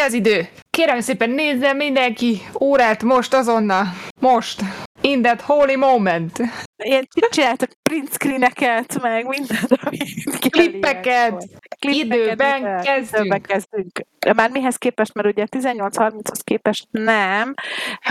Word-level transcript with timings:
Ennyi 0.00 0.08
az 0.08 0.14
idő. 0.14 0.48
Kérem 0.70 1.00
szépen 1.00 1.30
nézze 1.30 1.72
mindenki 1.72 2.40
órát 2.60 3.02
most 3.02 3.34
azonnal. 3.34 3.84
Most. 4.20 4.62
In 5.00 5.22
that 5.22 5.40
holy 5.40 5.74
moment. 5.74 6.38
Ilyen 6.76 7.08
csináltak 7.30 7.70
print 7.82 8.12
screeneket, 8.12 9.00
meg 9.02 9.26
mindent, 9.26 9.72
amit 9.84 10.48
Klippeket. 10.50 11.48
Időben 11.78 12.80
kezdünk. 12.82 13.24
Időben 13.24 13.40
kezdünk. 13.40 14.00
Már 14.36 14.50
mihez 14.50 14.76
képest, 14.76 15.14
mert 15.14 15.28
ugye 15.28 15.46
18-30-hoz 15.50 16.40
képest 16.40 16.86
nem. 16.90 17.54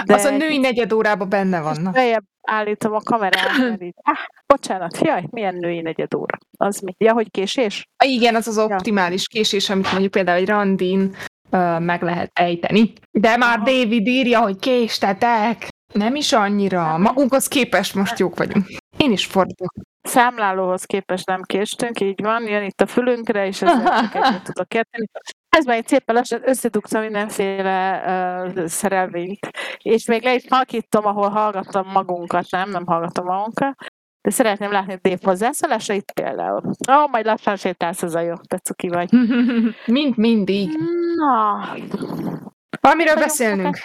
De 0.05 0.13
Az 0.13 0.23
a 0.23 0.37
női 0.37 0.57
negyed 0.57 0.93
órában 0.93 1.29
benne 1.29 1.61
vannak. 1.61 1.95
Feljebb 1.95 2.23
állítom 2.41 2.93
a 2.93 3.01
kamerát, 3.01 3.57
ah, 4.01 4.17
bocsánat, 4.47 4.97
jaj, 5.01 5.23
milyen 5.29 5.55
női 5.55 5.81
negyed 5.81 6.13
óra? 6.15 6.37
Az 6.57 6.79
mi? 6.79 6.95
Ja, 6.97 7.13
hogy 7.13 7.31
késés? 7.31 7.89
Igen, 8.05 8.35
az 8.35 8.47
az 8.47 8.57
optimális 8.57 9.27
késés, 9.27 9.69
amit 9.69 9.91
mondjuk 9.91 10.11
például 10.11 10.37
egy 10.37 10.47
randin 10.47 11.15
ö, 11.49 11.79
meg 11.79 12.01
lehet 12.01 12.31
ejteni. 12.33 12.93
De 13.11 13.37
már 13.37 13.55
Aha. 13.55 13.65
David 13.65 14.07
írja, 14.07 14.39
hogy 14.39 14.59
késtetek. 14.59 15.67
Nem 15.93 16.15
is 16.15 16.33
annyira. 16.33 16.97
Magunkhoz 16.97 17.47
képest 17.47 17.95
most 17.95 18.19
jók 18.19 18.37
vagyunk. 18.37 18.67
Én 18.97 19.11
is 19.11 19.25
fordulok. 19.25 19.73
Számlálóhoz 20.01 20.83
képest 20.83 21.27
nem 21.27 21.41
késtünk, 21.41 21.99
így 21.99 22.21
van, 22.21 22.47
jön 22.47 22.63
itt 22.63 22.81
a 22.81 22.85
fülünkre, 22.85 23.47
és 23.47 23.61
ezzel 23.61 23.99
csak 24.01 24.15
egyet 24.15 24.43
tudok 24.53 24.73
érteni. 24.73 25.05
Ez 25.49 25.65
már 25.65 25.77
egy 25.77 25.87
szépen 25.87 26.15
lassan 26.15 26.41
összedugtam 26.43 27.01
mindenféle 27.01 28.03
uh, 28.05 28.65
szerelvényt, 28.65 29.49
és 29.77 30.05
még 30.05 30.23
le 30.23 30.33
is 30.33 30.43
halkítom, 30.49 31.05
ahol 31.05 31.29
hallgattam 31.29 31.87
magunkat, 31.91 32.45
nem, 32.49 32.69
nem 32.69 32.85
hallgatom 32.85 33.25
magunkat, 33.25 33.75
de 34.21 34.29
szeretném 34.31 34.71
látni 34.71 34.93
a 34.93 34.99
Dave 35.01 35.19
hozzászólásait 35.21 36.11
például. 36.11 36.61
Ó, 36.65 36.93
oh, 36.93 37.09
majd 37.09 37.25
lassan 37.25 37.55
sétálsz, 37.55 38.01
az 38.01 38.15
a 38.15 38.19
jó, 38.19 38.33
te 38.47 38.57
cuki 38.57 38.87
vagy. 38.87 39.11
Mint 39.85 40.17
mindig. 40.17 40.69
Na, 41.15 42.93
nagyon 42.93 43.15
beszélnünk. 43.15 43.77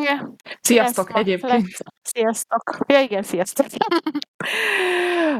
Igen. 0.00 0.36
Sziasztok 0.60 1.08
ma, 1.08 1.18
egyébként. 1.18 1.66
Sziasztok. 2.02 2.78
Ja, 2.86 3.00
igen, 3.00 3.22
sziasztok. 3.22 3.66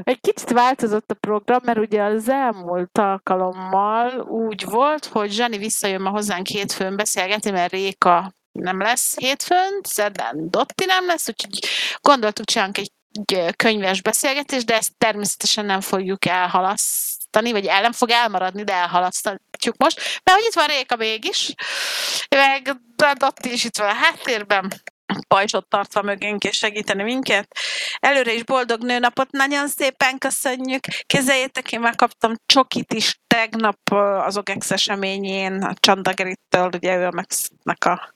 Egy 0.02 0.20
kicsit 0.20 0.50
változott 0.50 1.10
a 1.10 1.14
program, 1.14 1.60
mert 1.64 1.78
ugye 1.78 2.02
az 2.02 2.28
elmúlt 2.28 2.98
alkalommal 2.98 4.20
úgy 4.20 4.64
volt, 4.64 5.04
hogy 5.04 5.30
Zsani 5.30 5.58
visszajön 5.58 6.00
ma 6.00 6.10
hozzánk 6.10 6.46
hétfőn 6.46 6.96
beszélgetni, 6.96 7.50
mert 7.50 7.72
Réka 7.72 8.32
nem 8.52 8.80
lesz 8.80 9.18
hétfőn, 9.18 9.80
szerdán 9.82 10.50
Dotti 10.50 10.84
nem 10.84 11.06
lesz, 11.06 11.28
úgyhogy 11.28 11.58
gondoltuk 12.00 12.44
csinálunk 12.44 12.78
egy 12.78 12.92
egy 13.12 13.56
könyves 13.56 14.02
beszélgetést, 14.02 14.66
de 14.66 14.76
ezt 14.76 14.92
természetesen 14.98 15.64
nem 15.64 15.80
fogjuk 15.80 16.26
elhalasztani, 16.26 17.52
vagy 17.52 17.66
el 17.66 17.80
nem 17.80 17.92
fog 17.92 18.10
elmaradni, 18.10 18.64
de 18.64 18.72
elhalasztatjuk 18.72 19.76
most, 19.76 19.96
mert 20.24 20.38
hogy 20.38 20.46
itt 20.46 20.54
van 20.54 20.66
Réka 20.66 20.96
mégis, 20.96 21.54
meg 22.28 22.76
Dotti 23.18 23.52
is 23.52 23.64
itt 23.64 23.76
van 23.76 23.88
a 23.88 23.94
háttérben, 23.94 24.72
pajzsot 25.28 25.68
tartva 25.68 26.02
mögénk 26.02 26.44
és 26.44 26.56
segíteni 26.56 27.02
minket. 27.02 27.56
Előre 27.98 28.32
is 28.32 28.44
boldog 28.44 28.82
nőnapot, 28.82 29.30
nagyon 29.30 29.68
szépen 29.68 30.18
köszönjük. 30.18 30.84
Kezeljétek, 31.06 31.72
én 31.72 31.80
megkaptam 31.80 32.34
csokit 32.46 32.92
is 32.92 33.20
tegnap 33.26 33.92
az 34.24 34.36
OGEX 34.36 34.70
eseményén, 34.70 35.62
a 35.62 35.74
Csandagerittől, 35.74 36.70
ugye 36.74 36.96
ő 36.96 37.06
a 37.06 37.10
Maxnek 37.10 37.84
a 37.84 38.14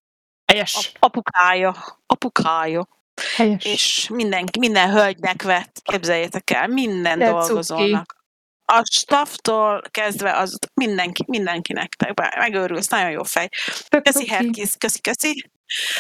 Helyes. 0.52 0.74
ap- 0.76 0.96
apukája, 0.98 1.74
apukája, 2.06 2.88
Helyes. 3.36 3.64
és 3.64 4.08
mindenki, 4.12 4.58
minden 4.58 4.90
hölgynek 4.90 5.42
vett, 5.42 5.80
képzeljétek 5.82 6.50
el, 6.50 6.66
minden 6.66 7.18
De 7.18 7.30
dolgozónak. 7.30 8.22
A 8.66 8.82
stafftól 8.92 9.82
kezdve 9.90 10.36
az 10.36 10.58
mindenki, 10.74 11.24
mindenkinek, 11.26 11.94
te 11.94 12.12
megőrülsz, 12.36 12.88
nagyon 12.88 13.10
jó 13.10 13.22
fej. 13.22 13.48
Tök 13.88 14.02
Köszi, 14.02 14.18
cuki. 14.18 14.30
Herkis, 14.30 14.70
köszi, 14.78 15.00
köszi. 15.00 15.50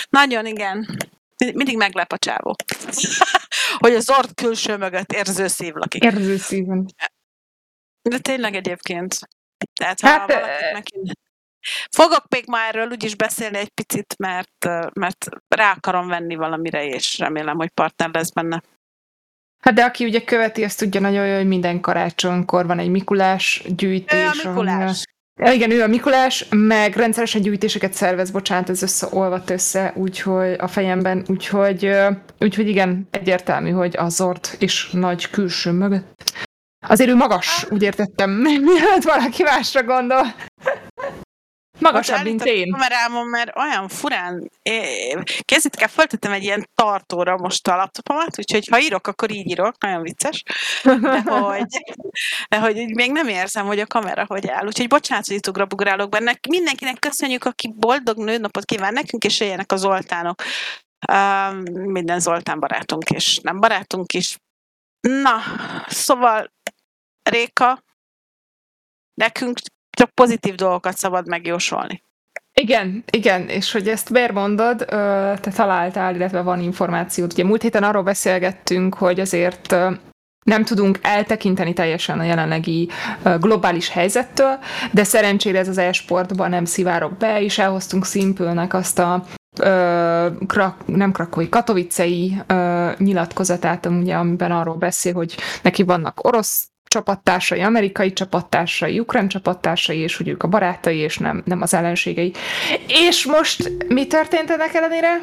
Nagyon, 0.08 0.46
igen. 0.46 0.98
Mind- 1.36 1.54
Mindig 1.54 1.76
meglep 1.76 2.12
a 2.12 2.18
csávó. 2.18 2.56
hogy 3.78 3.94
az 3.94 4.10
ort 4.10 4.34
külső 4.34 4.76
mögött 4.76 5.12
érző 5.12 5.46
szív 5.46 5.74
lakik. 5.74 6.04
Érző 6.04 6.36
szíven. 6.36 6.94
De 8.02 8.18
tényleg 8.18 8.54
egyébként. 8.54 9.18
Tehát 9.74 10.00
ha 10.00 10.08
Hát, 10.08 10.28
meg... 10.72 10.84
Fogok 11.90 12.24
még 12.28 12.44
már 12.46 12.74
erről 12.74 12.90
úgyis 12.90 13.16
beszélni 13.16 13.56
egy 13.56 13.68
picit, 13.68 14.14
mert, 14.18 14.64
mert 14.92 15.28
rá 15.48 15.72
akarom 15.72 16.08
venni 16.08 16.34
valamire, 16.34 16.86
és 16.86 17.18
remélem, 17.18 17.56
hogy 17.56 17.70
partner 17.70 18.10
lesz 18.12 18.30
benne. 18.30 18.62
Hát 19.64 19.74
de 19.74 19.84
aki 19.84 20.04
ugye 20.04 20.24
követi, 20.24 20.64
azt 20.64 20.78
tudja 20.78 21.00
nagyon 21.00 21.26
jó, 21.26 21.36
hogy 21.36 21.46
minden 21.46 21.80
karácsonykor 21.80 22.66
van 22.66 22.78
egy 22.78 22.88
Mikulás 22.88 23.62
gyűjtés. 23.66 24.18
Ő 24.18 24.48
a 24.48 24.50
ahol- 24.50 24.64
Mikulás. 24.64 25.04
Ja, 25.40 25.52
igen, 25.52 25.70
ő 25.70 25.82
a 25.82 25.86
Mikulás, 25.86 26.46
meg 26.50 26.96
rendszeresen 26.96 27.40
gyűjtéseket 27.40 27.92
szervez, 27.92 28.30
bocsánat, 28.30 28.68
ez 28.68 28.82
összeolvadt 28.82 29.50
össze, 29.50 29.92
úgyhogy 29.96 30.52
a 30.58 30.68
fejemben, 30.68 31.24
úgyhogy, 31.28 31.90
úgyhogy 32.40 32.68
igen, 32.68 33.08
egyértelmű, 33.10 33.70
hogy 33.70 33.96
a 33.96 34.08
Zord 34.08 34.48
és 34.58 34.90
nagy 34.90 35.30
külső 35.30 35.70
mögött. 35.70 36.32
Azért 36.86 37.10
ő 37.10 37.14
magas, 37.14 37.66
úgy 37.70 37.82
értettem, 37.82 38.30
mielőtt 38.70 39.02
valaki 39.02 39.42
másra 39.42 39.82
gondol. 39.82 40.34
Magasabb, 41.78 42.18
Ott 42.18 42.24
mint 42.24 42.44
én. 42.44 42.72
a 42.72 42.76
kamerámon, 42.76 43.26
mert 43.26 43.56
olyan 43.56 43.88
furán... 43.88 44.50
Készítek 45.40 45.80
el, 45.80 45.88
föltettem 45.88 46.32
egy 46.32 46.42
ilyen 46.42 46.68
tartóra 46.74 47.36
most 47.36 47.68
a 47.68 47.76
laptopomat, 47.76 48.38
úgyhogy 48.38 48.68
ha 48.68 48.80
írok, 48.80 49.06
akkor 49.06 49.30
így 49.30 49.46
írok, 49.50 49.82
nagyon 49.82 50.02
vicces. 50.02 50.42
De 50.82 51.20
hogy, 51.22 51.66
de 52.48 52.58
hogy 52.58 52.94
még 52.94 53.12
nem 53.12 53.28
érzem, 53.28 53.66
hogy 53.66 53.80
a 53.80 53.86
kamera 53.86 54.24
hogy 54.26 54.48
áll. 54.48 54.66
Úgyhogy 54.66 54.88
bocsánat, 54.88 55.26
hogy 55.26 55.36
itt 55.36 55.48
ugrabugrálok 55.48 56.08
benne. 56.08 56.38
Mindenkinek 56.48 56.98
köszönjük, 56.98 57.44
aki 57.44 57.72
boldog 57.76 58.16
nőnapot 58.18 58.64
kíván 58.64 58.92
nekünk, 58.92 59.24
és 59.24 59.40
éljenek 59.40 59.72
a 59.72 59.76
Zoltánok. 59.76 60.42
Um, 61.12 61.56
minden 61.90 62.20
Zoltán 62.20 62.60
barátunk, 62.60 63.10
és 63.10 63.38
nem 63.38 63.60
barátunk 63.60 64.12
is. 64.12 64.38
Na, 65.00 65.40
szóval 65.86 66.52
Réka, 67.30 67.82
nekünk 69.14 69.58
csak 69.94 70.10
pozitív 70.10 70.54
dolgokat 70.54 70.96
szabad 70.96 71.28
megjósolni. 71.28 72.02
Igen, 72.60 73.04
igen, 73.10 73.48
és 73.48 73.72
hogy 73.72 73.88
ezt 73.88 74.10
miért 74.10 74.32
mondod, 74.32 74.84
te 75.40 75.50
találtál, 75.54 76.14
illetve 76.14 76.40
van 76.40 76.60
információt. 76.60 77.32
Ugye 77.32 77.44
múlt 77.44 77.62
héten 77.62 77.82
arról 77.82 78.02
beszélgettünk, 78.02 78.94
hogy 78.94 79.20
azért 79.20 79.76
nem 80.44 80.64
tudunk 80.64 80.98
eltekinteni 81.02 81.72
teljesen 81.72 82.18
a 82.18 82.24
jelenlegi 82.24 82.88
globális 83.40 83.88
helyzettől, 83.88 84.58
de 84.92 85.04
szerencsére 85.04 85.58
ez 85.58 85.68
az 85.68 85.78
e-sportban 85.78 86.50
nem 86.50 86.64
szivárok 86.64 87.16
be, 87.16 87.42
és 87.42 87.58
elhoztunk 87.58 88.06
Simple-nek 88.06 88.74
azt 88.74 88.98
a 88.98 89.24
krak, 90.46 90.86
nem 90.86 91.12
krakói, 91.12 91.48
katovicei 91.48 92.36
ö, 92.46 92.90
nyilatkozatát, 92.98 93.86
ugye, 93.86 94.14
amiben 94.14 94.52
arról 94.52 94.76
beszél, 94.76 95.12
hogy 95.12 95.36
neki 95.62 95.82
vannak 95.82 96.24
orosz 96.24 96.68
csapattársai, 96.94 97.60
amerikai 97.60 98.12
csapattársai, 98.12 99.00
ukrán 99.00 99.28
csapattársai, 99.28 99.98
és 99.98 100.16
hogy 100.16 100.28
ők 100.28 100.42
a 100.42 100.48
barátai, 100.48 100.96
és 100.96 101.18
nem, 101.18 101.42
nem 101.44 101.62
az 101.62 101.74
ellenségei. 101.74 102.32
És 102.86 103.24
most 103.24 103.86
mi 103.88 104.06
történt 104.06 104.50
ennek 104.50 104.74
ellenére? 104.74 105.20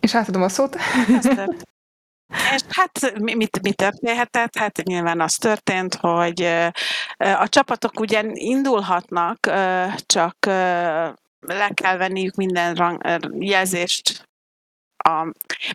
És 0.00 0.14
átadom 0.14 0.42
a 0.42 0.48
szót. 0.48 0.76
És 2.54 2.62
hát 2.68 3.18
mi, 3.18 3.34
mit, 3.34 3.62
mi 3.62 3.72
történhetett? 3.72 4.56
Hát 4.56 4.82
nyilván 4.82 5.20
az 5.20 5.34
történt, 5.34 5.94
hogy 5.94 6.42
a 7.16 7.48
csapatok 7.48 8.00
ugyan 8.00 8.30
indulhatnak, 8.34 9.38
csak 10.06 10.36
le 11.40 11.70
kell 11.74 11.96
venniük 11.96 12.34
minden 12.34 12.74
rang, 12.74 13.00
jelzést. 13.38 14.28
A, 14.96 15.24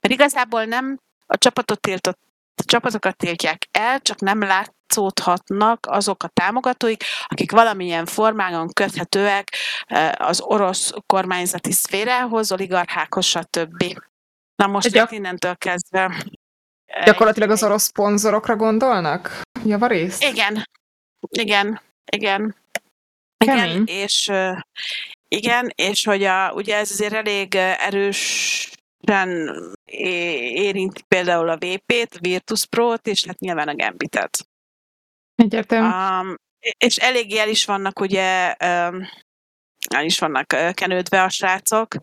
mert 0.02 0.10
igazából 0.10 0.66
nem 0.66 1.00
a 1.26 1.38
csapatot 1.38 1.80
tiltott 1.80 2.31
a 2.56 2.64
csapatokat 2.66 3.18
tiltják 3.18 3.68
el, 3.72 4.00
csak 4.00 4.20
nem 4.20 4.42
látszódhatnak 4.42 5.86
azok 5.90 6.24
a 6.24 6.28
támogatóik, 6.28 7.04
akik 7.28 7.52
valamilyen 7.52 8.06
formában 8.06 8.70
köthetőek 8.74 9.56
az 10.18 10.42
orosz 10.42 10.92
kormányzati 11.06 11.72
szférához, 11.72 12.52
oligarchákhoz, 12.52 13.26
stb. 13.26 13.84
Na 14.56 14.68
most 14.68 14.92
Gyak- 14.92 15.12
itt 15.12 15.18
innentől 15.18 15.56
kezdve 15.56 16.24
Gyakorlatilag 17.06 17.50
az 17.50 17.64
orosz 17.64 17.84
szponzorokra 17.84 18.56
gondolnak? 18.56 19.42
Javarészt? 19.66 20.24
Igen, 20.24 20.64
igen, 21.30 21.82
igen. 22.12 22.56
Kemény. 23.38 23.72
Igen, 23.72 23.86
és 23.86 24.32
igen, 25.28 25.72
és 25.76 26.06
hogy 26.06 26.24
a, 26.24 26.52
ugye 26.52 26.76
ez 26.76 26.92
azért 26.92 27.14
elég 27.14 27.54
ö, 27.54 27.72
é- 29.86 30.56
érinti 30.56 31.02
például 31.08 31.50
a 31.50 31.58
VP-t, 31.58 32.18
Virtus 32.20 32.66
Pro-t, 32.66 33.08
és 33.08 33.26
hát 33.26 33.40
nyilván 33.40 33.68
a 33.68 33.76
Gambitet. 33.76 34.48
Egyértelmű. 35.36 35.88
Um, 35.88 36.36
és 36.78 36.98
eléggé 36.98 37.38
el 37.38 37.50
is 37.50 37.66
vannak 37.66 38.00
ugye, 38.00 38.48
um, 38.48 39.08
el 39.90 40.06
is 40.06 40.20
vannak 40.20 40.48
kenődve 40.74 41.24
a 41.24 41.30
srácok, 41.30 41.96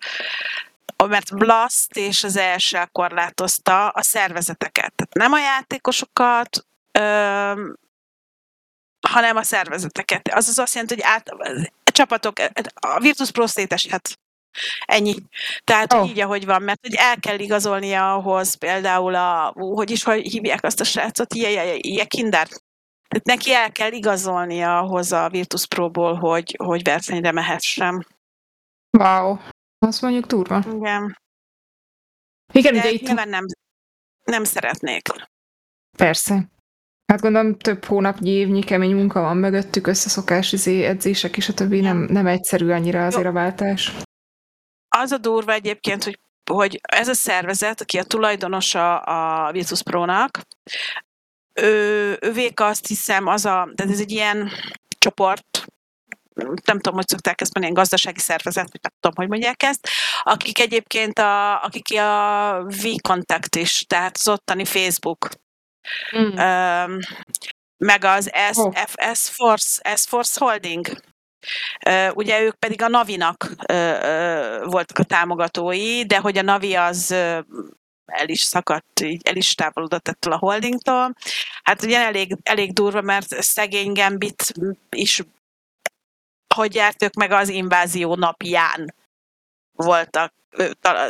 mert 1.07 1.37
Blast 1.37 1.97
és 1.97 2.25
az 2.25 2.37
ESL 2.37 2.83
korlátozta 2.93 3.89
a 3.89 4.03
szervezeteket. 4.03 4.93
Tehát 4.95 5.15
nem 5.15 5.33
a 5.33 5.39
játékosokat, 5.39 6.67
öm, 6.93 7.77
hanem 9.09 9.37
a 9.37 9.43
szervezeteket. 9.43 10.29
Az 10.29 10.49
az 10.49 10.59
azt 10.59 10.75
jelenti, 10.75 10.95
hogy 10.95 11.05
át, 11.05 11.31
csapatok, 11.85 12.39
a 12.75 13.01
Virtus 13.01 13.31
Pro 13.31 13.47
széteshet. 13.47 14.19
Ennyi. 14.85 15.15
Tehát 15.65 15.93
oh. 15.93 16.09
így, 16.09 16.21
ahogy 16.21 16.45
van, 16.45 16.63
mert 16.63 16.81
hogy 16.81 16.95
el 16.95 17.17
kell 17.21 17.39
igazolnia 17.39 18.15
ahhoz 18.15 18.55
például 18.55 19.15
a, 19.15 19.53
hogy 19.57 19.91
is 19.91 20.03
hogy 20.03 20.27
hívják 20.27 20.65
azt 20.65 20.81
a 20.81 20.85
srácot, 20.85 21.35
ilyen 21.35 22.07
kinder. 22.07 22.49
Tehát 23.09 23.25
neki 23.25 23.53
el 23.53 23.73
kell 23.73 23.93
igazolnia 23.93 24.79
ahhoz 24.79 25.13
a 25.13 25.29
Virtus 25.29 25.67
Pro-ból, 25.67 26.15
hogy, 26.15 26.55
hogy 26.59 26.83
versenyre 26.83 27.33
mehessen. 27.33 28.07
Wow. 28.99 29.37
Azt 29.79 30.03
mondjuk 30.03 30.27
durva. 30.27 30.65
Igen. 30.73 31.19
Igen, 32.53 32.73
De 32.73 32.79
ugye 32.79 32.91
itt... 32.91 33.03
nyilván 33.03 33.29
nem, 33.29 33.45
nem 34.25 34.45
szeretnék. 34.45 35.09
Persze. 35.97 36.49
Hát 37.07 37.21
gondolom 37.21 37.57
több 37.57 37.85
hónapnyi 37.85 38.31
évnyi 38.31 38.63
kemény 38.63 38.95
munka 38.95 39.21
van 39.21 39.37
mögöttük, 39.37 39.87
összeszokás, 39.87 40.53
izé, 40.53 40.85
edzések 40.85 41.37
és 41.37 41.49
a 41.49 41.55
többi, 41.55 41.81
nem, 41.81 41.99
nem 41.99 42.27
egyszerű 42.27 42.71
annyira 42.71 43.07
azért 43.07 43.27
a 43.27 43.33
váltás. 43.33 43.93
Az 45.01 45.13
a 45.13 45.19
durva 45.19 45.53
egyébként, 45.53 46.05
hogy, 46.05 46.19
hogy 46.51 46.81
ez 46.83 47.09
a 47.09 47.15
szervezet, 47.15 47.81
aki 47.81 47.99
a 47.99 48.05
tulajdonosa 48.05 48.99
a 48.99 49.53
Virtus 49.53 49.83
Pro-nak, 49.83 50.41
ő, 51.55 52.19
ővék 52.21 52.61
azt 52.61 52.87
hiszem, 52.87 53.27
az 53.27 53.45
a, 53.45 53.69
tehát 53.75 53.93
ez 53.93 54.01
egy 54.01 54.11
ilyen 54.11 54.51
csoport, 54.99 55.65
nem 56.65 56.77
tudom, 56.81 56.95
hogy 56.95 57.09
szokták 57.09 57.41
ezt 57.41 57.55
mondani, 57.55 57.75
gazdasági 57.75 58.21
szervezet, 58.21 58.71
vagy 58.71 58.81
nem 58.83 58.93
tudom, 59.01 59.17
hogy 59.17 59.29
mondják 59.29 59.63
ezt, 59.63 59.89
akik 60.23 60.59
egyébként 60.59 61.19
a, 61.19 61.63
akik 61.63 62.01
a 62.01 62.65
V-Contact 62.67 63.57
is, 63.57 63.85
tehát 63.87 64.17
az 64.19 64.29
ottani 64.29 64.65
Facebook, 64.65 65.29
mm. 66.17 66.23
um, 66.23 66.99
meg 67.77 68.05
az 68.05 68.31
S, 68.53 68.57
oh. 68.57 68.75
S, 69.15 69.29
Force, 69.31 69.97
S 69.97 70.05
Force 70.07 70.45
Holding, 70.45 70.87
ugye 72.15 72.41
ők 72.41 72.55
pedig 72.55 72.83
a 72.83 72.89
Navinak 72.89 73.51
voltak 74.65 74.99
a 74.99 75.05
támogatói, 75.05 76.05
de 76.05 76.19
hogy 76.19 76.39
a 76.39 76.43
Navi 76.43 76.75
az 76.75 77.11
el 78.07 78.29
is 78.29 78.41
szakadt, 78.41 79.01
így 79.01 79.27
el 79.27 79.37
is 79.37 79.55
távolodott 79.55 80.09
ettől 80.09 80.33
a 80.33 80.39
holdingtól. 80.39 81.15
Hát 81.63 81.83
ugye 81.83 81.99
elég, 81.99 82.37
elég 82.43 82.73
durva, 82.73 83.01
mert 83.01 83.43
szegény 83.43 83.93
Gambit 83.93 84.53
is 84.91 85.23
hogy 86.55 86.75
járt 86.75 87.03
ők 87.03 87.15
meg 87.15 87.31
az 87.31 87.49
invázió 87.49 88.15
napján 88.15 88.95
voltak, 89.73 90.33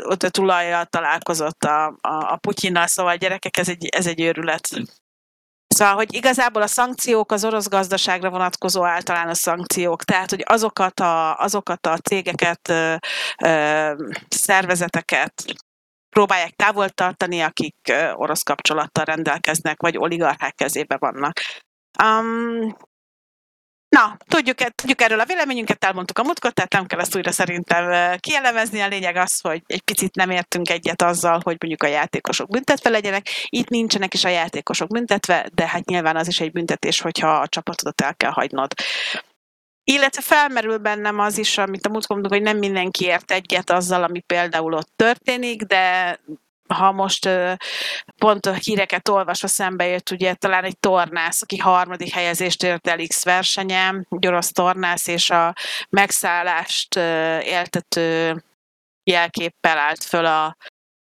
ott 0.03 0.23
a 0.23 0.31
tulajjal 0.31 0.85
találkozott 0.85 1.65
a, 1.65 1.87
a, 1.87 2.33
a 2.33 2.37
Putyinnal, 2.37 2.87
szóval 2.87 3.17
gyerekek, 3.17 3.57
ez 3.57 3.69
egy, 3.69 3.87
ez 3.87 4.07
egy 4.07 4.21
őrület. 4.21 4.69
Szóval, 5.79 5.95
hogy 5.95 6.15
igazából 6.15 6.63
a 6.63 6.67
szankciók 6.67 7.33
az 7.33 7.45
orosz 7.45 7.69
gazdaságra 7.69 8.31
vonatkozó 8.31 8.85
általános 8.85 9.39
szankciók, 9.39 10.05
tehát, 10.05 10.31
hogy 10.31 10.43
azokat 10.47 11.01
a, 11.01 11.37
azokat 11.37 11.87
a 11.87 11.99
cégeket, 11.99 12.69
ö, 12.69 12.95
ö, 13.45 14.05
szervezeteket 14.29 15.45
próbálják 16.11 16.51
távol 16.57 16.89
tartani, 16.89 17.41
akik 17.41 17.93
orosz 18.13 18.43
kapcsolattal 18.43 19.05
rendelkeznek, 19.05 19.83
vagy 19.83 19.97
oligarchák 19.97 20.55
kezébe 20.55 20.97
vannak. 20.97 21.41
Um, 22.05 22.77
Na, 23.89 24.17
tudjuk, 24.29 24.59
tudjuk 24.59 25.01
erről 25.01 25.21
a 25.21 25.25
véleményünket, 25.25 25.85
elmondtuk 25.85 26.19
a 26.19 26.23
mutkot, 26.23 26.55
tehát 26.55 26.73
nem 26.73 26.87
kell 26.87 27.01
ezt 27.01 27.17
újra 27.17 27.33
szerintem 27.33 28.17
kielemezni. 28.19 28.81
A 28.81 28.89
lényeg 28.89 29.17
az, 29.17 29.41
hogy 29.41 29.63
egy 29.67 29.83
picit 29.83 30.15
nem 30.15 30.31
értünk 30.31 30.71
egyet 30.71 31.03
azzal, 31.03 31.41
hogy 31.45 31.57
mondjuk 31.61 31.83
a 31.83 31.87
játékosok 31.87 32.51
büntetve 32.51 32.91
legyenek. 32.91 33.27
Itt 33.49 33.69
nincsenek 33.69 34.15
is 34.15 34.25
a 34.25 34.29
játékosok 34.29 34.89
büntetve, 34.89 35.49
de 35.55 35.67
hát 35.67 35.85
nyilván 35.85 36.17
az 36.17 36.29
is 36.29 36.41
egy 36.41 36.53
büntetés, 36.53 37.01
hogyha 37.01 37.29
a 37.29 37.49
csapatodat 37.49 38.01
el 38.01 38.15
kell 38.15 38.31
hagynod. 38.31 38.73
Illetve 39.85 40.23
felmerül 40.23 40.79
bennem 40.79 41.19
az 41.19 41.39
is, 41.39 41.59
amit 41.59 41.87
a 41.87 41.91
múltkor 41.91 42.17
mondunk, 42.17 42.35
hogy 42.35 42.53
nem 42.53 42.59
mindenki 42.59 43.05
ért 43.05 43.31
egyet 43.31 43.71
azzal, 43.71 44.03
ami 44.03 44.21
például 44.21 44.73
ott 44.73 44.93
történik, 44.97 45.63
de 45.63 46.19
ha 46.69 46.93
most 46.93 47.29
pont 48.19 48.47
a 48.47 48.53
híreket 48.53 49.09
olvasva 49.09 49.49
szembe 49.49 49.87
jött, 49.87 50.11
ugye 50.11 50.35
talán 50.35 50.65
egy 50.65 50.79
tornász, 50.79 51.43
aki 51.43 51.57
harmadik 51.57 52.13
helyezést 52.13 52.63
ért 52.63 52.87
el 52.87 53.07
X 53.07 53.25
versenyem, 53.25 54.07
egy 54.11 54.27
orosz 54.27 54.53
tornász, 54.53 55.07
és 55.07 55.31
a 55.31 55.55
megszállást 55.89 56.97
éltető 57.45 58.37
jelképpel 59.05 59.79
állt 59.79 60.05
föl 60.05 60.27
a 60.27 60.57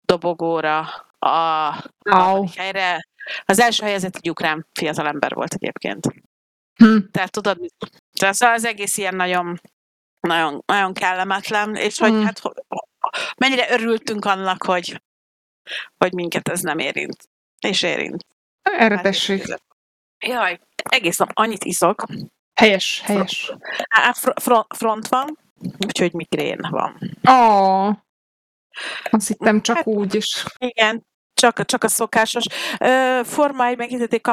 dobogóra 0.03 0.79
a 1.19 1.75
oh. 2.11 2.55
helyre. 2.57 3.09
Az 3.45 3.61
első 3.61 3.85
helyezett 3.85 4.17
egy 4.17 4.31
ukrán 4.31 4.67
fiatalember 4.73 5.35
volt 5.35 5.55
egyébként. 5.55 6.07
Hm. 6.75 6.99
Tehát 7.11 7.31
tudod, 7.31 7.59
tehát 8.19 8.35
szóval 8.35 8.55
az 8.55 8.65
egész 8.65 8.97
ilyen 8.97 9.15
nagyon, 9.15 9.61
nagyon, 10.21 10.63
nagyon 10.67 10.93
kellemetlen, 10.93 11.75
és 11.75 11.99
hogy 11.99 12.11
hm. 12.11 12.23
hát 12.23 12.43
mennyire 13.37 13.73
örültünk 13.73 14.25
annak, 14.25 14.63
hogy 14.63 15.03
hogy 15.99 16.13
minket 16.13 16.49
ez 16.49 16.61
nem 16.61 16.79
érint. 16.79 17.29
És 17.61 17.83
érint. 17.83 18.27
Erre 18.63 18.95
hát, 18.95 19.03
tessék. 19.03 19.45
Jaj, 20.19 20.61
egész 20.75 21.17
nap 21.17 21.31
annyit 21.33 21.65
iszok. 21.65 22.05
Helyes, 22.55 23.01
helyes. 23.05 23.53
Front, 24.35 24.67
front 24.77 25.09
van, 25.09 25.39
úgyhogy 25.87 26.13
migrén 26.13 26.59
van. 26.71 26.99
Ó, 27.31 27.33
oh, 27.33 27.97
azt 29.11 29.29
hittem 29.29 29.63
csak 29.63 29.77
hát, 29.77 29.87
úgy 29.87 30.15
is. 30.15 30.45
Igen, 30.59 31.07
csak, 31.41 31.65
csak 31.65 31.85
a 31.85 31.89
szokásos. 31.89 32.45
Uh, 32.81 33.25
Forma 33.25 33.67
1 33.67 33.77
meghirdették, 33.77 34.27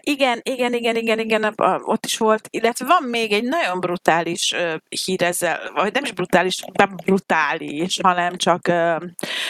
igen, 0.00 0.40
igen, 0.42 0.74
igen, 0.74 0.96
igen, 0.96 1.18
igen, 1.18 1.54
ott 1.82 2.04
is 2.04 2.18
volt, 2.18 2.48
illetve 2.50 2.86
van 2.86 3.02
még 3.02 3.32
egy 3.32 3.44
nagyon 3.44 3.80
brutális 3.80 4.54
hír 5.04 5.22
ezzel, 5.22 5.72
vagy 5.72 5.92
nem 5.92 6.04
is 6.04 6.12
brutális, 6.12 6.62
nem 6.72 6.96
brutális, 7.04 7.98
hanem 8.02 8.36
csak 8.36 8.60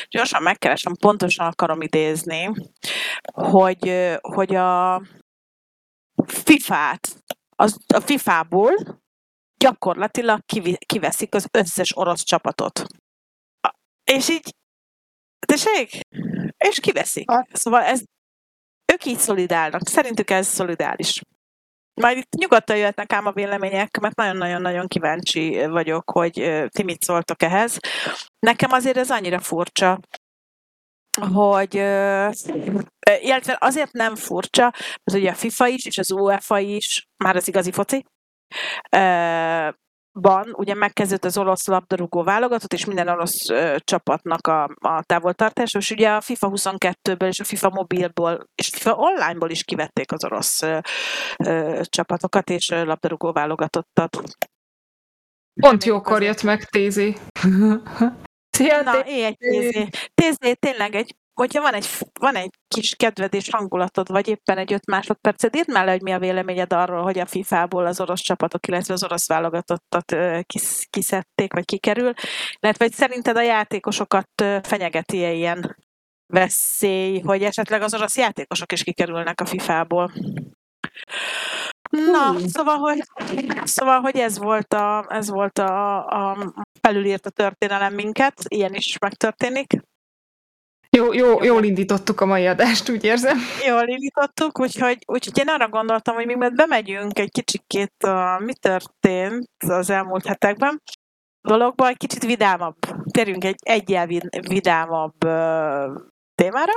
gyorsan 0.09 0.43
megkeresem, 0.43 0.95
pontosan 0.95 1.47
akarom 1.47 1.81
idézni, 1.81 2.51
hogy, 3.33 4.17
hogy 4.21 4.55
a 4.55 5.03
FIFA-t, 6.27 7.09
az, 7.57 7.79
a 7.95 8.01
FIFA-ból 8.01 9.01
gyakorlatilag 9.57 10.41
kiveszik 10.87 11.35
az 11.35 11.49
összes 11.51 11.97
orosz 11.97 12.23
csapatot. 12.23 12.85
És 14.05 14.29
így, 14.29 14.55
tessék? 15.47 16.01
És 16.65 16.81
kiveszik. 16.81 17.31
Ha. 17.31 17.47
Szóval 17.53 17.83
ez, 17.83 18.03
ők 18.93 19.05
így 19.05 19.19
szolidálnak. 19.19 19.89
Szerintük 19.89 20.31
ez 20.31 20.47
szolidáris. 20.47 21.21
Majd 22.01 22.17
itt 22.17 22.33
nyugodtan 22.35 22.77
jöhetnek 22.77 23.13
ám 23.13 23.27
a 23.27 23.33
vélemények, 23.33 23.99
mert 23.99 24.17
nagyon-nagyon-nagyon 24.17 24.87
kíváncsi 24.87 25.67
vagyok, 25.67 26.11
hogy 26.11 26.33
ti 26.69 26.83
mit 26.83 27.03
szóltok 27.03 27.43
ehhez. 27.43 27.79
Nekem 28.39 28.73
azért 28.73 28.97
ez 28.97 29.11
annyira 29.11 29.41
furcsa, 29.41 30.01
hogy 31.33 31.75
illetve 33.21 33.57
azért 33.61 33.93
nem 33.93 34.17
furcsa, 34.17 34.63
mert 35.05 35.19
ugye 35.19 35.31
a 35.31 35.35
FIFA 35.35 35.67
is, 35.67 35.87
és 35.87 35.99
az 35.99 36.11
UEFA 36.11 36.59
is, 36.59 37.07
már 37.25 37.37
az 37.37 37.49
igazi 37.49 37.73
foci, 37.73 38.05
ban 40.21 40.53
ugye 40.53 40.75
megkezdődött 40.75 41.25
az 41.25 41.39
orosz 41.39 41.67
labdarúgó 41.67 42.23
válogatott, 42.23 42.73
és 42.73 42.85
minden 42.85 43.09
orosz 43.09 43.49
ö, 43.49 43.77
csapatnak 43.85 44.47
a, 44.47 44.63
a 44.81 45.03
távoltartás, 45.03 45.75
és 45.75 45.91
ugye 45.91 46.11
a 46.11 46.21
FIFA 46.21 46.51
22-ből 46.55 47.29
és 47.29 47.41
a 47.41 47.45
FIFA 47.45 47.71
mobilból 47.71 48.49
és 48.55 48.69
FIFA 48.69 48.95
online-ból 48.95 49.51
is 49.51 49.65
kivették 49.65 50.13
az 50.13 50.25
orosz 50.25 50.63
ö, 50.63 50.79
ö, 51.45 51.81
csapatokat 51.85 52.51
és 52.51 52.71
ö, 52.71 52.85
labdarúgó 52.85 53.33
válogatottat. 53.33 54.19
Pont 55.61 55.85
jókor 55.85 56.23
jött 56.23 56.43
meg 56.43 56.65
Tézi. 56.65 57.17
Szia, 58.57 58.83
Na, 58.83 59.05
éj, 59.07 59.33
Tézi. 59.33 59.89
Tézi, 60.15 60.57
tényleg 60.57 60.95
egy 60.95 61.17
hogyha 61.39 61.63
van 61.63 61.75
egy, 61.75 61.87
van 62.21 62.35
egy 62.35 62.51
kis 62.69 62.95
kedved 62.95 63.35
és 63.35 63.51
hangulatod, 63.51 64.09
vagy 64.09 64.29
éppen 64.29 64.59
egy 64.59 64.73
öt 64.73 64.87
másodperced, 64.87 65.57
írd 65.57 65.71
már 65.71 65.85
le, 65.85 65.91
hogy 65.91 66.03
mi 66.03 66.13
a 66.13 66.19
véleményed 66.19 66.73
arról, 66.73 67.03
hogy 67.03 67.19
a 67.19 67.27
FIFA-ból 67.27 67.87
az 67.87 68.01
orosz 68.01 68.21
csapatok, 68.21 68.67
illetve 68.67 68.95
az 68.95 69.05
orosz 69.05 69.29
válogatottat 69.29 70.17
kis, 70.43 70.87
kiszedték, 70.91 71.53
vagy 71.53 71.65
kikerül, 71.65 72.13
illetve 72.61 72.85
hogy 72.85 72.93
szerinted 72.93 73.37
a 73.37 73.43
játékosokat 73.43 74.31
fenyegeti 74.63 75.25
-e 75.25 75.33
ilyen 75.33 75.77
veszély, 76.27 77.21
hogy 77.21 77.43
esetleg 77.43 77.83
az 77.83 77.95
orosz 77.95 78.17
játékosok 78.17 78.73
is 78.73 78.83
kikerülnek 78.83 79.41
a 79.41 79.47
FIFA-ból. 79.47 80.13
Na, 81.91 82.39
szóval, 82.49 82.77
hogy, 82.77 83.03
szóval, 83.65 84.01
hogy 84.01 84.17
ez 84.17 84.39
volt 84.39 84.73
a, 84.75 85.07
ez 85.09 85.29
volt 85.29 85.59
a, 85.59 86.07
a 86.07 86.53
felülírt 86.81 87.27
a 87.27 87.31
történelem 87.31 87.95
minket, 87.95 88.35
ilyen 88.49 88.75
is 88.75 88.99
megtörténik. 88.99 89.73
Jó, 90.97 91.13
jó, 91.13 91.43
jól 91.43 91.65
indítottuk 91.65 92.21
a 92.21 92.27
mai 92.27 92.47
adást, 92.47 92.89
úgy 92.89 93.05
érzem. 93.05 93.39
Jól 93.67 93.89
indítottuk, 93.89 94.61
úgyhogy, 94.61 94.99
úgyhogy 95.07 95.39
én 95.39 95.49
arra 95.49 95.69
gondoltam, 95.69 96.15
hogy 96.15 96.27
még 96.27 96.55
bemegyünk 96.55 97.19
egy 97.19 97.31
kicsikét, 97.31 97.95
uh, 98.05 98.45
mi 98.45 98.55
történt 98.55 99.51
az 99.67 99.91
elmúlt 99.91 100.27
hetekben, 100.27 100.83
dologba, 101.41 101.89
egy 101.89 101.97
kicsit 101.97 102.25
vidámabb, 102.25 102.77
térjünk 103.11 103.45
egy 103.45 103.59
egyel 103.63 104.07
vidámabb 104.49 105.25
uh, 105.25 106.01
témára. 106.35 106.73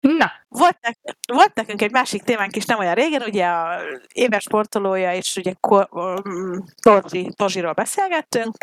Na. 0.00 0.32
Volt, 0.48 0.78
nek, 0.80 0.98
volt 1.32 1.54
nekünk 1.54 1.82
egy 1.82 1.90
másik 1.90 2.22
témánk 2.22 2.56
is 2.56 2.64
nem 2.64 2.78
olyan 2.78 2.94
régen, 2.94 3.22
ugye 3.22 3.46
a 3.46 3.80
éves 4.12 4.42
sportolója 4.42 5.14
és 5.14 5.36
ugye 5.36 5.52
Torzsi, 6.82 7.32
Torzsiról 7.36 7.72
beszélgettünk, 7.72 8.56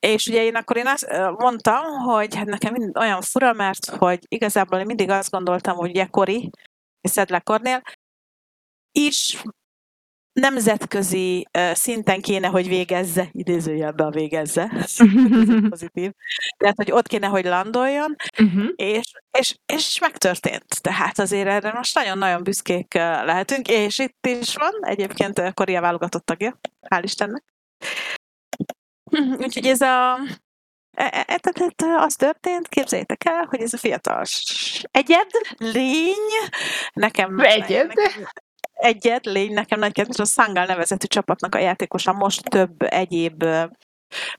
és 0.00 0.26
ugye 0.26 0.42
én 0.42 0.54
akkor 0.54 0.76
én 0.76 0.86
azt 0.86 1.06
mondtam, 1.38 1.84
hogy 1.84 2.34
hát 2.34 2.46
nekem 2.46 2.72
mind 2.72 2.96
olyan 2.96 3.20
fura, 3.20 3.52
mert 3.52 3.86
hogy 3.86 4.18
igazából 4.28 4.78
én 4.78 4.86
mindig 4.86 5.10
azt 5.10 5.30
gondoltam, 5.30 5.76
hogy 5.76 5.90
ugye 5.90 6.06
Kori, 6.06 6.50
és 7.00 7.10
Szedlekornél 7.10 7.82
is 8.92 9.42
nemzetközi 10.32 11.48
szinten 11.72 12.20
kéne, 12.20 12.46
hogy 12.46 12.68
végezze, 12.68 13.28
idézőjelben 13.32 14.06
a 14.06 14.10
végezze, 14.10 14.70
pozitív, 15.70 16.12
tehát, 16.56 16.76
hogy 16.76 16.90
ott 16.90 17.06
kéne, 17.06 17.26
hogy 17.26 17.44
landoljon, 17.44 18.16
uh-huh. 18.42 18.68
és, 18.76 19.12
és, 19.38 19.56
és 19.66 19.98
megtörtént. 20.00 20.82
Tehát 20.82 21.18
azért 21.18 21.48
erre 21.48 21.72
most 21.72 21.94
nagyon-nagyon 21.94 22.42
büszkék 22.42 22.94
lehetünk, 22.94 23.68
és 23.68 23.98
itt 23.98 24.26
is 24.26 24.54
van 24.54 24.72
egyébként 24.80 25.54
Korea 25.54 25.80
válogatott 25.80 26.24
tagja, 26.24 26.60
hál' 26.88 27.02
Istennek. 27.02 27.44
Úgyhogy 29.44 29.66
ez 29.66 29.80
a 29.80 30.18
e, 30.96 31.24
e, 31.26 31.40
e, 31.76 32.02
az 32.02 32.14
történt, 32.14 32.68
képzeljétek 32.68 33.24
el, 33.24 33.46
hogy 33.50 33.60
ez 33.60 33.72
a 33.72 33.78
fiatal 33.78 34.24
egyed, 34.90 35.30
lény, 35.56 36.48
nekem... 36.92 37.40
Egyed? 37.40 37.86
Nekem, 37.86 38.28
egyet, 38.72 39.26
lény 39.26 39.52
nekem 39.52 39.78
nagy 39.78 39.92
kedves, 39.92 40.18
a 40.18 40.24
Sangal 40.24 40.64
nevezetű 40.64 41.06
csapatnak 41.06 41.54
a 41.54 41.58
játékosa 41.58 42.12
most 42.12 42.42
több 42.42 42.82
egyéb 42.82 43.44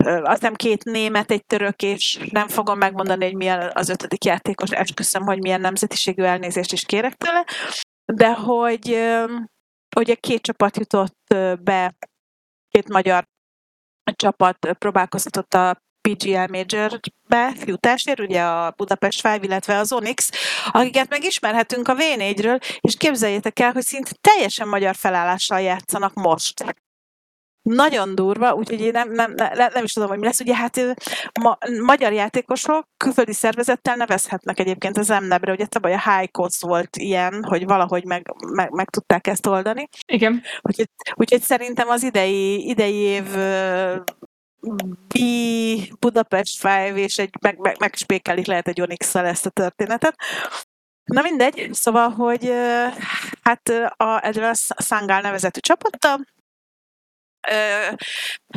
azt 0.04 0.40
hiszem 0.40 0.54
két 0.54 0.84
német, 0.84 1.32
egy 1.32 1.46
török, 1.46 1.82
és 1.82 2.20
nem 2.32 2.48
fogom 2.48 2.78
megmondani, 2.78 3.25
hogy 3.25 3.36
milyen 3.36 3.72
az 3.74 3.90
ötödik 3.90 4.25
játékos, 4.25 4.70
esküszöm, 4.70 5.24
hogy 5.24 5.42
milyen 5.42 5.62
nemzetiségű 5.62 6.24
elnézést 6.24 6.74
is 6.74 6.86
kérek 6.86 7.13
tőle, 7.13 7.46
de 8.13 8.34
hogy 8.34 8.88
ugye 9.96 10.16
két 10.16 10.42
csapat 10.42 10.78
jutott 10.78 11.36
be, 11.63 11.96
két 12.70 12.90
magyar 12.90 13.28
csapat 14.15 14.58
próbálkozhatott 14.79 15.53
a 15.53 15.81
PGL 16.01 16.51
Major-be 16.51 17.53
jutásért, 17.65 18.20
ugye 18.20 18.41
a 18.41 18.74
Budapest 18.75 19.25
5, 19.25 19.43
illetve 19.43 19.77
az 19.77 19.91
Onyx, 19.91 20.29
akiket 20.72 21.10
megismerhetünk 21.10 21.88
a 21.88 21.96
V4-ről, 21.96 22.63
és 22.79 22.96
képzeljétek 22.98 23.60
el, 23.60 23.72
hogy 23.72 23.84
szinte 23.84 24.12
teljesen 24.22 24.67
magyar 24.67 24.96
felállással 24.96 25.62
játszanak 25.62 26.13
most. 26.13 26.75
Nagyon 27.62 28.15
durva, 28.15 28.53
úgyhogy 28.53 28.82
én 28.82 28.91
nem, 28.91 29.12
nem, 29.12 29.34
nem, 29.34 29.70
nem 29.74 29.84
is 29.84 29.94
tudom, 29.94 30.10
hogy 30.10 30.18
mi 30.18 30.25
lesz. 30.25 30.39
Ugye 30.39 30.56
hát 30.56 30.96
ma, 31.41 31.58
magyar 31.86 32.13
játékosok 32.13 32.86
külföldi 32.98 33.34
szervezettel 33.34 33.96
nevezhetnek 33.96 34.60
egyébként 34.60 34.98
az 34.98 35.08
MNEB-re, 35.08 35.51
ugye 35.51 35.65
tavaly 35.65 35.94
a 35.94 36.12
High 36.12 36.32
Cost 36.32 36.62
volt 36.62 36.98
ilyen, 36.98 37.44
hogy 37.44 37.65
valahogy 37.65 38.06
meg, 38.06 38.36
meg, 38.53 38.72
meg 38.72 38.89
tudták 38.89 39.27
ezt 39.27 39.48
oldani. 39.48 39.89
Igen. 40.08 40.41
Úgyhogy, 40.62 40.89
úgyhogy 41.13 41.41
szerintem 41.41 41.89
az 41.89 42.03
idei, 42.03 42.68
idei 42.70 42.96
év 42.96 43.36
B 45.08 45.20
Budapest 46.00 46.65
5, 46.65 46.98
és 46.98 47.18
egy, 47.18 47.34
meg, 47.41 47.58
meg, 47.58 47.75
megspékelik 47.80 48.46
lehet 48.46 48.68
egy 48.68 48.82
onyx 48.82 49.15
ezt 49.15 49.46
a 49.46 49.50
történetet. 49.50 50.15
Na 51.03 51.22
mindegy, 51.22 51.70
szóval, 51.72 52.10
hogy 52.10 52.51
hát 53.41 53.70
a, 53.98 54.03
a 54.03 54.53
Sangál 54.77 55.22
nevezetű 55.22 55.60
csapattal, 55.60 56.20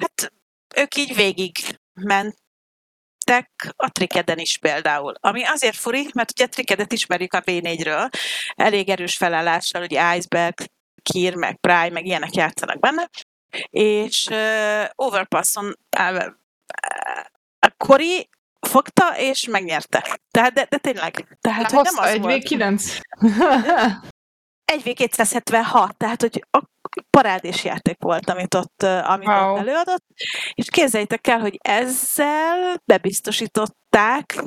hát 0.01 0.33
ők 0.77 0.97
így 0.97 1.15
végig 1.15 1.57
mentek 1.93 3.51
a 3.77 3.91
Trikeden 3.91 4.39
is 4.39 4.59
például. 4.59 5.15
Ami 5.21 5.45
azért 5.45 5.77
furi, 5.77 6.11
mert 6.15 6.31
ugye 6.31 6.47
Trikedet 6.47 6.93
ismerjük 6.93 7.33
a 7.33 7.43
V4-ről, 7.43 8.11
elég 8.55 8.89
erős 8.89 9.17
felállással, 9.17 9.83
ugye 9.83 10.17
Iceberg, 10.17 10.55
Kier, 11.03 11.35
meg 11.35 11.57
Prime, 11.57 11.89
meg 11.89 12.07
ilyenek 12.07 12.35
játszanak 12.35 12.79
benne, 12.79 13.09
és 13.71 14.27
uh, 14.31 14.85
Overpasson 14.95 15.79
uh, 15.99 16.27
a 17.59 17.71
Kori 17.77 18.29
fogta 18.61 19.19
és 19.19 19.47
megnyerte. 19.47 20.19
Tehát, 20.31 20.53
de, 20.53 20.67
de 20.71 20.77
tényleg. 20.77 21.37
Tehát, 21.41 21.71
hogy 21.71 21.85
nem 21.85 21.99
az 21.99 22.09
egy 22.09 22.21
volt. 22.21 22.43
9 22.43 22.99
egy 24.65 24.83
V276, 24.85 25.91
tehát 25.97 26.21
hogy 26.21 26.45
a 26.51 26.63
parádés 27.11 27.65
játék 27.65 27.97
volt, 27.99 28.29
amit 28.29 28.55
ott, 28.55 28.83
amit 28.83 29.27
wow. 29.27 29.53
ott 29.53 29.59
előadott, 29.59 30.05
és 30.55 30.69
képzeljétek 30.71 31.27
el, 31.27 31.41
hogy 31.41 31.59
ezzel 31.63 32.83
bebiztosították, 32.85 34.45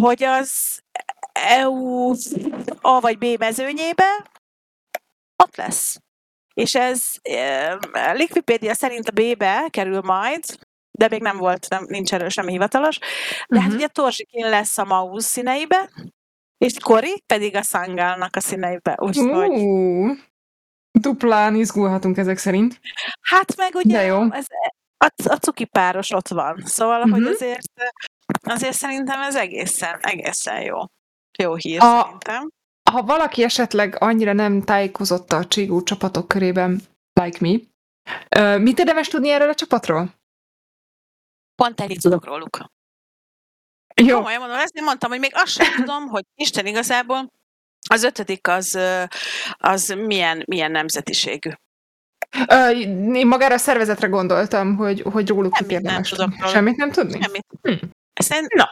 hogy 0.00 0.22
az 0.22 0.80
EU 1.32 2.10
A 2.80 3.00
vagy 3.00 3.18
B 3.18 3.24
mezőnyébe 3.38 4.30
ott 5.36 5.56
lesz. 5.56 5.98
És 6.54 6.74
ez 6.74 7.04
e, 7.22 7.78
Liquipédia 8.12 8.74
szerint 8.74 9.08
a 9.08 9.12
B-be 9.12 9.66
kerül 9.70 10.00
majd, 10.00 10.44
de 10.90 11.08
még 11.10 11.22
nem 11.22 11.36
volt, 11.36 11.68
nem, 11.68 11.84
nincs 11.88 12.14
erről 12.14 12.28
semmi 12.28 12.50
hivatalos. 12.50 12.98
De 12.98 13.06
uh-huh. 13.48 13.60
hát 13.60 13.68
mhm. 13.68 13.76
ugye 13.76 13.86
Torsikin 13.86 14.48
lesz 14.48 14.78
a 14.78 14.84
Maus 14.84 15.24
színeibe, 15.24 15.90
és 16.58 16.78
Kori 16.78 17.22
pedig 17.26 17.56
a 17.56 17.62
Szangálnak 17.62 18.36
a 18.36 18.40
színeibe. 18.40 18.96
Úgyhogy... 19.00 19.50
Uh, 19.50 20.18
duplán 20.92 21.54
izgulhatunk 21.54 22.16
ezek 22.16 22.38
szerint. 22.38 22.80
Hát 23.20 23.56
meg 23.56 23.74
ugye 23.74 23.96
De 23.96 24.04
jó. 24.04 24.32
Ez, 24.32 24.46
a, 24.96 25.12
a 25.24 25.36
cuki 25.36 25.64
páros 25.64 26.10
ott 26.10 26.28
van. 26.28 26.62
Szóval, 26.64 26.98
uh-huh. 26.98 27.12
hogy 27.12 27.20
mhm. 27.20 27.30
azért, 27.30 27.72
azért 28.42 28.76
szerintem 28.76 29.20
ez 29.20 29.36
egészen, 29.36 29.98
egészen 30.00 30.62
jó. 30.62 30.78
Jó 31.38 31.54
hír 31.54 31.80
a, 31.80 32.02
szerintem 32.02 32.48
ha 32.90 33.02
valaki 33.02 33.42
esetleg 33.42 33.96
annyira 33.98 34.32
nem 34.32 34.62
tájékozott 34.62 35.32
a 35.32 35.46
Csigú 35.46 35.82
csapatok 35.82 36.28
körében, 36.28 36.82
like 37.12 37.38
me, 37.40 37.58
mit 38.58 38.78
érdemes 38.78 39.08
tudni 39.08 39.30
erről 39.30 39.48
a 39.48 39.54
csapatról? 39.54 40.14
Pont 41.54 41.80
ennyit 41.80 42.00
tudok 42.00 42.24
róluk. 42.24 42.64
Jó. 43.94 44.16
Komolyan 44.16 44.40
mondom, 44.40 44.58
ezt 44.58 44.76
én 44.76 44.84
mondtam, 44.84 45.10
hogy 45.10 45.20
még 45.20 45.32
azt 45.34 45.52
sem 45.52 45.74
tudom, 45.74 46.08
hogy 46.08 46.24
Isten 46.34 46.66
igazából 46.66 47.28
az 47.88 48.02
ötödik 48.02 48.48
az, 48.48 48.78
az 49.58 49.88
milyen, 49.88 50.42
milyen 50.46 50.70
nemzetiségű. 50.70 51.50
Én 53.12 53.26
magára 53.26 53.54
a 53.54 53.58
szervezetre 53.58 54.06
gondoltam, 54.06 54.76
hogy, 54.76 55.02
hogy 55.12 55.28
róluk 55.28 55.60
mit 55.60 55.70
érdemes. 55.70 56.10
Nem 56.10 56.34
Semmit 56.46 56.76
nem 56.76 56.90
tudni? 56.90 57.20
Semmit. 57.22 57.46
Hm. 57.62 57.86
Ezen, 58.12 58.46
Na. 58.54 58.70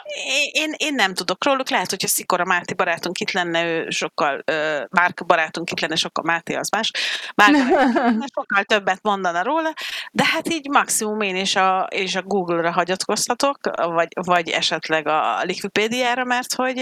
Én, 0.52 0.74
én 0.76 0.94
nem 0.94 1.14
tudok 1.14 1.44
róluk, 1.44 1.70
lehet, 1.70 1.90
hogyha 1.90 2.08
Szikora 2.08 2.44
Máté 2.44 2.74
barátunk 2.74 3.18
itt 3.18 3.30
lenne, 3.30 3.64
ő 3.64 3.90
sokkal, 3.90 4.42
uh, 4.50 4.84
Márk 4.90 5.26
barátunk 5.26 5.70
itt 5.70 5.80
lenne, 5.80 5.94
sokkal 5.94 6.24
Máté 6.24 6.54
az 6.54 6.68
más, 6.70 6.90
Márk 7.34 7.56
sokkal 8.34 8.64
többet 8.64 8.98
mondana 9.02 9.42
róla, 9.42 9.72
de 10.12 10.24
hát 10.24 10.48
így 10.48 10.68
maximum 10.68 11.20
én 11.20 11.36
és 11.36 11.56
a, 11.56 11.88
és 11.90 12.14
a 12.14 12.22
Google-ra 12.22 12.72
hagyatkozhatok, 12.72 13.58
vagy, 13.76 14.08
vagy 14.12 14.48
esetleg 14.48 15.06
a 15.06 15.42
Wikipédiára, 15.46 16.24
mert 16.24 16.54
hogy 16.54 16.78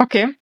Oké. 0.00 0.20
Okay. 0.20 0.39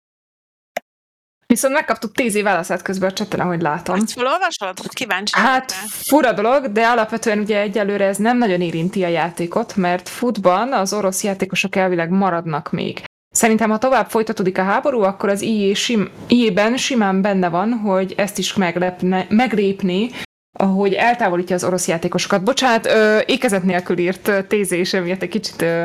Viszont 1.57 1.75
megkaptuk 1.75 2.13
tíz 2.13 2.35
év 2.35 2.45
válaszát 2.45 2.83
közben 2.83 3.11
a 3.11 3.13
cseten, 3.13 3.41
ahogy 3.41 3.61
látom. 3.61 3.97
Ezt 3.97 4.13
felolvasod? 4.13 4.79
Hogy 4.79 4.93
kíváncsi. 4.93 5.33
Hát 5.37 5.73
fura 5.89 6.33
dolog, 6.33 6.73
de 6.73 6.87
alapvetően 6.87 7.39
ugye 7.39 7.61
egyelőre 7.61 8.05
ez 8.05 8.17
nem 8.17 8.39
nagyon 8.39 8.61
érinti 8.61 9.05
a 9.05 9.09
játékot, 9.09 9.77
mert 9.77 10.09
futban 10.09 10.73
az 10.73 10.93
orosz 10.93 11.25
játékosok 11.25 11.77
elvileg 11.77 12.11
maradnak 12.11 12.73
még. 12.73 13.05
Szerintem, 13.35 13.71
ha 13.71 13.79
tovább 13.79 14.11
folytatódik 14.11 14.59
a 14.59 14.63
háború, 14.63 15.01
akkor 15.01 15.29
az 15.29 15.41
IE 15.41 15.75
sim, 15.75 16.11
IE-ben 16.27 16.77
simán 16.77 17.23
benne 17.23 17.49
van, 17.49 17.73
hogy 17.73 18.15
ezt 18.17 18.39
is 18.39 18.55
meglepne, 18.55 19.27
meglépni, 19.29 20.11
ahogy 20.59 20.93
eltávolítja 20.93 21.57
az 21.57 21.65
orosz 21.65 21.89
játékosokat. 21.89 22.45
Bocsánat, 22.45 22.87
ö, 22.87 23.19
ékezet 23.27 23.63
nélkül 23.63 23.99
írt 23.99 24.47
tézés, 24.49 24.93
emiatt 24.93 25.23
egy 25.23 25.29
kicsit 25.29 25.63
ö, 25.63 25.85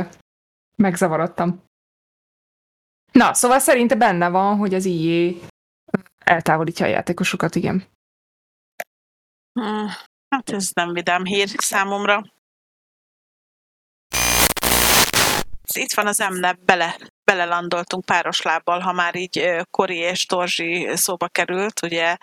megzavarodtam. 0.76 1.64
Na, 3.12 3.34
szóval 3.34 3.60
szerintem 3.60 3.98
benne 3.98 4.30
van, 4.30 4.58
hogy 4.58 4.74
az 4.74 4.86
IE 4.86 5.34
eltávolítja 6.24 6.86
a 6.86 6.90
játékosokat, 6.90 7.56
igen. 7.56 7.84
Hmm, 9.60 9.88
hát 10.30 10.50
ez 10.50 10.70
nem 10.74 10.94
vidám 10.94 11.26
hír 11.26 11.50
számomra. 11.50 12.22
Itt 15.74 15.94
van 15.94 16.08
az 16.08 16.20
emne, 16.20 16.54
bele, 16.54 16.98
belelandoltunk 17.24 18.06
páros 18.06 18.42
lábbal, 18.42 18.80
ha 18.80 18.92
már 18.92 19.16
így 19.16 19.64
Kori 19.70 19.98
és 19.98 20.26
Torzsi 20.26 20.90
szóba 20.96 21.28
került, 21.28 21.82
ugye 21.82 22.18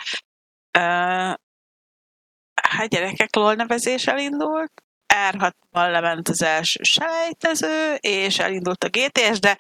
hát 2.63 2.89
gyerekek 2.89 3.35
LOL 3.35 3.55
nevezés 3.55 4.07
elindult, 4.07 4.73
R6-ban 5.15 5.91
lement 5.91 6.29
az 6.29 6.43
első 6.43 6.81
selejtező, 6.83 7.95
és 7.95 8.39
elindult 8.39 8.85
a 8.85 8.89
GTS, 8.89 9.39
de 9.39 9.59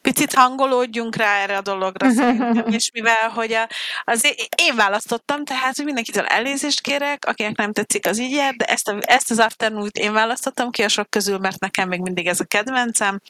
picit 0.00 0.34
hangolódjunk 0.34 1.16
rá 1.16 1.42
erre 1.42 1.56
a 1.56 1.60
dologra 1.60 2.10
szerintem, 2.14 2.66
és 2.66 2.90
mivel, 2.92 3.28
hogy 3.28 3.52
a, 3.52 3.68
az 4.04 4.24
én 4.56 4.76
választottam, 4.76 5.44
tehát 5.44 5.76
hogy 5.76 5.84
mindenkitől 5.84 6.24
elnézést 6.24 6.80
kérek, 6.80 7.24
akinek 7.24 7.56
nem 7.56 7.72
tetszik 7.72 8.06
az 8.06 8.18
így 8.18 8.32
jár, 8.32 8.54
de 8.54 8.64
ezt, 8.64 8.88
a, 8.88 8.98
ezt 9.00 9.30
az 9.30 9.38
afternoon 9.38 9.90
én 9.92 10.12
választottam 10.12 10.70
ki 10.70 10.82
a 10.82 10.88
sok 10.88 11.10
közül, 11.10 11.38
mert 11.38 11.60
nekem 11.60 11.88
még 11.88 12.00
mindig 12.00 12.26
ez 12.26 12.40
a 12.40 12.44
kedvencem, 12.44 13.20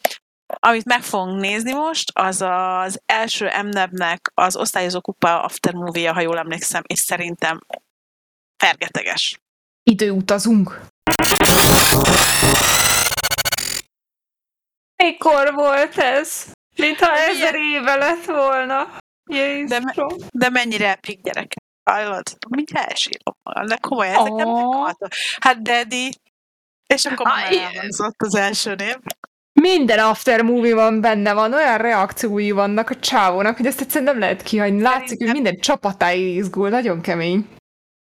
amit 0.59 0.85
meg 0.85 1.01
fogunk 1.01 1.39
nézni 1.39 1.73
most, 1.73 2.11
az 2.13 2.41
az 2.41 3.01
első 3.05 3.51
MNEB-nek 3.63 4.31
az 4.33 4.55
osztályozó 4.55 5.01
kupa 5.01 5.43
after 5.43 5.73
movie 5.73 6.11
ha 6.11 6.21
jól 6.21 6.37
emlékszem, 6.37 6.83
és 6.87 6.99
szerintem 6.99 7.61
fergeteges. 8.57 9.39
Időutazunk. 9.83 10.81
Mikor 15.03 15.53
volt 15.53 15.97
ez? 15.97 16.45
Mintha 16.77 17.15
ezer 17.17 17.55
éve 17.55 17.95
lett 17.95 18.25
volna. 18.25 18.87
De, 19.65 19.79
me- 19.79 20.15
de 20.31 20.49
mennyire 20.49 20.89
epik 20.89 21.21
gyerek. 21.21 21.53
Hallod? 21.83 22.37
Mindjárt 22.49 22.89
elsírom 22.89 23.35
magam. 23.43 23.65
De 23.65 23.77
komolyan, 23.81 24.13
ezek 24.15 24.31
nem 24.31 24.47
oh. 24.47 24.91
Hát 25.39 25.61
Daddy, 25.61 26.11
és 26.87 27.05
akkor 27.05 27.25
már 27.25 27.53
elhangzott 27.53 28.15
az 28.17 28.35
első 28.35 28.75
név. 28.75 28.95
Minden 29.61 29.99
after 29.99 30.41
movie 30.41 30.75
van 30.75 31.01
benne 31.01 31.33
van, 31.33 31.53
olyan 31.53 31.77
reakciói 31.77 32.51
vannak 32.51 32.89
a 32.89 32.95
csávónak, 32.95 33.57
hogy 33.57 33.65
ezt 33.65 33.81
egyszerűen 33.81 34.11
nem 34.11 34.19
lehet 34.19 34.41
kihagyni. 34.41 34.81
Látszik, 34.81 35.17
hogy 35.23 35.31
minden 35.31 35.59
csapatáig 35.59 36.35
izgul, 36.35 36.69
nagyon 36.69 37.01
kemény. 37.01 37.47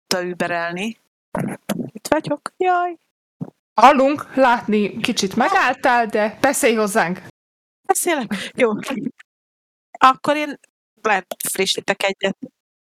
Tudta 0.07 0.27
überelni. 0.27 0.99
Itt 1.93 2.09
vagyok, 2.09 2.53
jaj. 2.57 2.97
Hallunk, 3.81 4.35
látni 4.35 5.01
kicsit 5.01 5.37
megálltál, 5.37 6.07
de 6.07 6.39
beszélj 6.41 6.75
hozzánk. 6.75 7.23
Beszélek? 7.87 8.51
Jó. 8.57 8.71
Akkor 9.99 10.37
én 10.37 10.61
lehet 11.03 11.27
frissítek 11.49 12.03
egyet. 12.03 12.37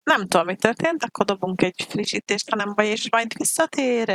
Nem 0.04 0.28
tudom, 0.28 0.46
mi 0.46 0.56
történt, 0.56 1.04
akkor 1.04 1.26
dobunk 1.26 1.62
egy 1.62 1.86
frissítést, 1.90 2.50
ha 2.50 2.56
nem 2.56 2.74
baj, 2.76 2.88
és 2.88 3.10
majd 3.10 3.38
visszatér. 3.38 4.08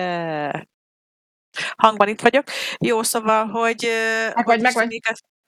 Hangban 1.76 2.08
itt 2.08 2.20
vagyok. 2.20 2.44
Jó, 2.78 3.02
szóval, 3.02 3.46
hogy... 3.46 3.88
Meg 4.34 4.46
vagy, 4.46 4.60
meg 4.60 4.72
vagy. 4.72 5.00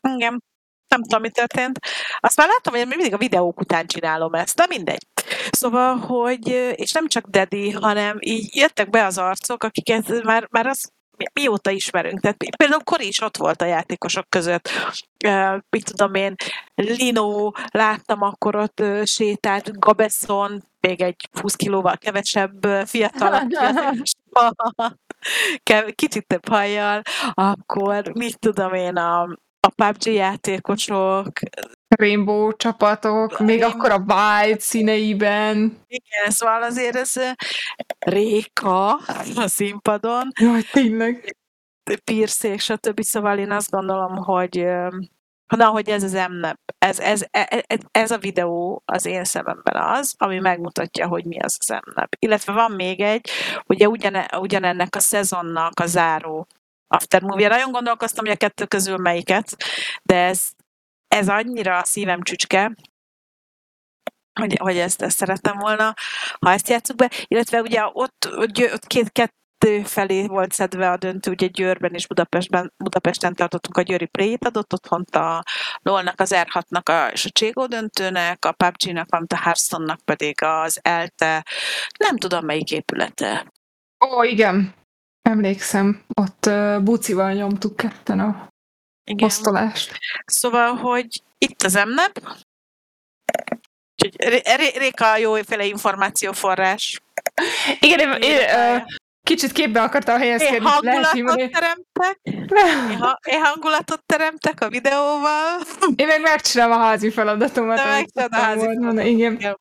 Igen. 0.08 0.42
Nem 0.88 1.02
tudom, 1.02 1.20
mi 1.20 1.30
történt. 1.30 1.78
Azt 2.18 2.36
már 2.36 2.48
láttam, 2.48 2.74
hogy 2.74 2.86
mindig 2.86 3.14
a 3.14 3.18
videók 3.18 3.60
után 3.60 3.86
csinálom 3.86 4.34
ezt, 4.34 4.56
de 4.56 4.66
mindegy. 4.68 5.06
Szóval, 5.50 5.96
hogy, 5.96 6.48
és 6.74 6.92
nem 6.92 7.08
csak 7.08 7.26
Dedi, 7.26 7.70
hanem 7.70 8.16
így 8.20 8.56
jöttek 8.56 8.90
be 8.90 9.04
az 9.04 9.18
arcok, 9.18 9.62
akiket 9.62 10.22
már, 10.22 10.46
már 10.50 10.66
az 10.66 10.92
mióta 11.32 11.70
ismerünk. 11.70 12.20
Tehát 12.20 12.36
például 12.56 12.82
Kori 12.82 13.06
is 13.06 13.20
ott 13.20 13.36
volt 13.36 13.62
a 13.62 13.66
játékosok 13.66 14.28
között. 14.28 14.68
Uh, 15.26 15.58
mit 15.70 15.84
tudom 15.84 16.14
én, 16.14 16.34
Lino, 16.74 17.50
láttam 17.70 18.22
akkor 18.22 18.56
ott 18.56 18.80
uh, 18.80 19.04
sétált, 19.04 19.78
Gabesson, 19.78 20.64
még 20.80 21.00
egy 21.00 21.28
20 21.40 21.54
kilóval 21.54 21.96
kevesebb 21.96 22.66
fiatal, 22.84 23.46
kicsit 25.94 26.26
több 26.26 26.48
hajjal, 26.48 27.02
akkor 27.34 28.12
mit 28.14 28.38
tudom 28.38 28.74
én, 28.74 28.96
a, 28.96 29.22
a 29.60 29.68
PUBG 29.74 30.06
játékosok, 30.06 31.28
Rainbow 31.96 32.56
csapatok, 32.56 33.38
még 33.38 33.60
Rainbow. 33.60 33.70
akkor 33.70 33.90
a 33.90 34.04
Wild 34.14 34.60
színeiben. 34.60 35.78
Igen, 35.86 36.30
szóval 36.30 36.62
azért 36.62 36.96
ez 36.96 37.12
Réka 37.98 38.94
a 39.36 39.46
színpadon. 39.46 40.28
Jaj, 40.40 40.62
tényleg. 40.72 41.36
Pirszék, 42.04 42.60
stb. 42.60 43.02
Szóval 43.02 43.38
én 43.38 43.50
azt 43.50 43.70
gondolom, 43.70 44.16
hogy 44.16 44.66
Na, 45.56 45.66
hogy 45.66 45.88
ez 45.88 46.02
az 46.02 46.14
emnep, 46.14 46.60
ez, 46.78 46.98
ez, 46.98 47.24
ez, 47.30 47.60
e, 47.66 47.86
ez 47.90 48.10
a 48.10 48.18
videó 48.18 48.82
az 48.84 49.06
én 49.06 49.24
szememben 49.24 49.76
az, 49.76 50.14
ami 50.18 50.38
megmutatja, 50.38 51.08
hogy 51.08 51.24
mi 51.24 51.40
az 51.40 51.56
az 51.60 51.70
emnep. 51.70 52.16
Illetve 52.18 52.52
van 52.52 52.72
még 52.72 53.00
egy, 53.00 53.30
ugye 53.66 53.88
ugyane, 53.88 54.30
ugyanennek 54.38 54.96
a 54.96 55.00
szezonnak 55.00 55.80
a 55.80 55.86
záró 55.86 56.46
aftermovie. 56.88 57.48
Nagyon 57.48 57.72
gondolkoztam, 57.72 58.24
hogy 58.24 58.34
a 58.34 58.38
kettő 58.38 58.64
közül 58.64 58.96
melyiket, 58.96 59.56
de 60.02 60.16
ez, 60.16 60.50
ez 61.10 61.28
annyira 61.28 61.78
a 61.78 61.84
szívem 61.84 62.22
csücske, 62.22 62.74
hogy, 64.40 64.56
hogy 64.60 64.78
ezt, 64.78 65.02
ezt 65.02 65.16
szerettem 65.16 65.58
volna, 65.58 65.94
ha 66.40 66.52
ezt 66.52 66.68
játsszuk 66.68 66.96
be. 66.96 67.10
Illetve 67.26 67.60
ugye 67.60 67.80
ott, 67.92 68.28
ott 68.36 68.86
két, 68.86 69.10
két, 69.10 69.34
felé 69.84 70.26
volt 70.26 70.52
szedve 70.52 70.90
a 70.90 70.96
döntő, 70.96 71.30
ugye 71.30 71.46
Győrben 71.46 71.94
és 71.94 72.06
Budapestben, 72.06 72.72
Budapesten 72.76 73.34
tartottunk 73.34 73.76
a 73.76 73.82
Győri 73.82 74.06
Play-t, 74.06 74.44
adott 74.44 74.72
otthont 74.72 75.16
a 75.16 75.42
LOL-nak, 75.82 76.20
az 76.20 76.34
R6-nak 76.34 76.82
a, 76.82 77.12
és 77.12 77.24
a 77.24 77.30
Cségó 77.30 77.66
döntőnek, 77.66 78.44
a 78.44 78.52
PUBG-nak, 78.52 79.06
valamint 79.08 79.32
a 79.32 79.40
Hearthstone-nak 79.42 80.00
pedig 80.04 80.42
az 80.42 80.78
ELTE, 80.82 81.44
nem 81.98 82.16
tudom 82.16 82.44
melyik 82.44 82.70
épülete. 82.70 83.52
Ó, 84.06 84.22
igen, 84.22 84.74
emlékszem, 85.22 86.02
ott 86.14 86.46
uh, 86.46 86.82
bucival 86.82 87.32
nyomtuk 87.32 87.76
ketten 87.76 88.20
a 88.20 88.48
igen. 89.10 89.72
Szóval, 90.24 90.74
hogy 90.74 91.22
itt 91.38 91.62
az 91.62 91.76
emnep, 91.76 92.20
Úgyhogy 94.02 94.42
Réka 94.76 95.16
jóféle 95.16 95.64
információforrás. 95.64 97.00
Igen, 97.80 97.98
én, 97.98 98.12
én, 98.22 98.38
én, 98.38 98.84
Kicsit 99.22 99.52
képbe 99.52 99.82
akartam 99.82 100.18
helyezkedni. 100.18 100.56
Én 100.56 100.62
hangulatot 100.62 101.36
lehet, 101.36 101.50
teremtek. 101.50 102.18
Én, 102.22 102.98
én 103.22 103.44
hangulatot 103.44 104.02
teremtek 104.06 104.60
a 104.60 104.68
videóval. 104.68 105.60
Én 105.96 106.06
meg 106.06 106.20
megcsinálom 106.20 106.80
a 106.80 106.82
házi 106.82 107.10
feladatomat. 107.10 107.76
De 107.76 107.84
megcsinálom 107.84 108.32
a 108.32 108.36
házi 108.36 108.60
feladatomat. 108.60 109.04
Igen. 109.04 109.58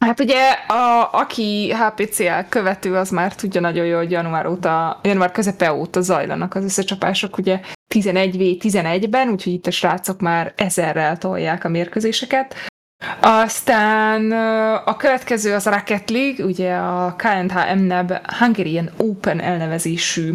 Hát 0.00 0.20
ugye, 0.20 0.50
a, 0.52 1.08
aki 1.12 1.72
HPCL 1.72 2.48
követő, 2.48 2.94
az 2.94 3.10
már 3.10 3.34
tudja 3.34 3.60
nagyon 3.60 3.86
jó, 3.86 3.96
hogy 3.96 4.10
január 4.10 4.46
óta, 4.46 5.00
január 5.02 5.30
közepe 5.30 5.72
óta 5.72 6.00
zajlanak 6.00 6.54
az 6.54 6.64
összecsapások, 6.64 7.38
ugye 7.38 7.60
11v11-ben, 7.94 9.28
úgyhogy 9.28 9.52
itt 9.52 9.66
a 9.66 9.70
srácok 9.70 10.20
már 10.20 10.52
ezerrel 10.56 11.18
tolják 11.18 11.64
a 11.64 11.68
mérkőzéseket. 11.68 12.54
Aztán 13.20 14.32
a 14.84 14.96
következő 14.96 15.54
az 15.54 15.66
a 15.66 15.70
Rocket 15.70 16.10
League, 16.10 16.44
ugye 16.44 16.74
a 16.74 17.16
KNH 17.16 17.74
MNEB 17.76 18.12
Hungarian 18.38 18.90
Open 18.96 19.40
elnevezésű 19.40 20.34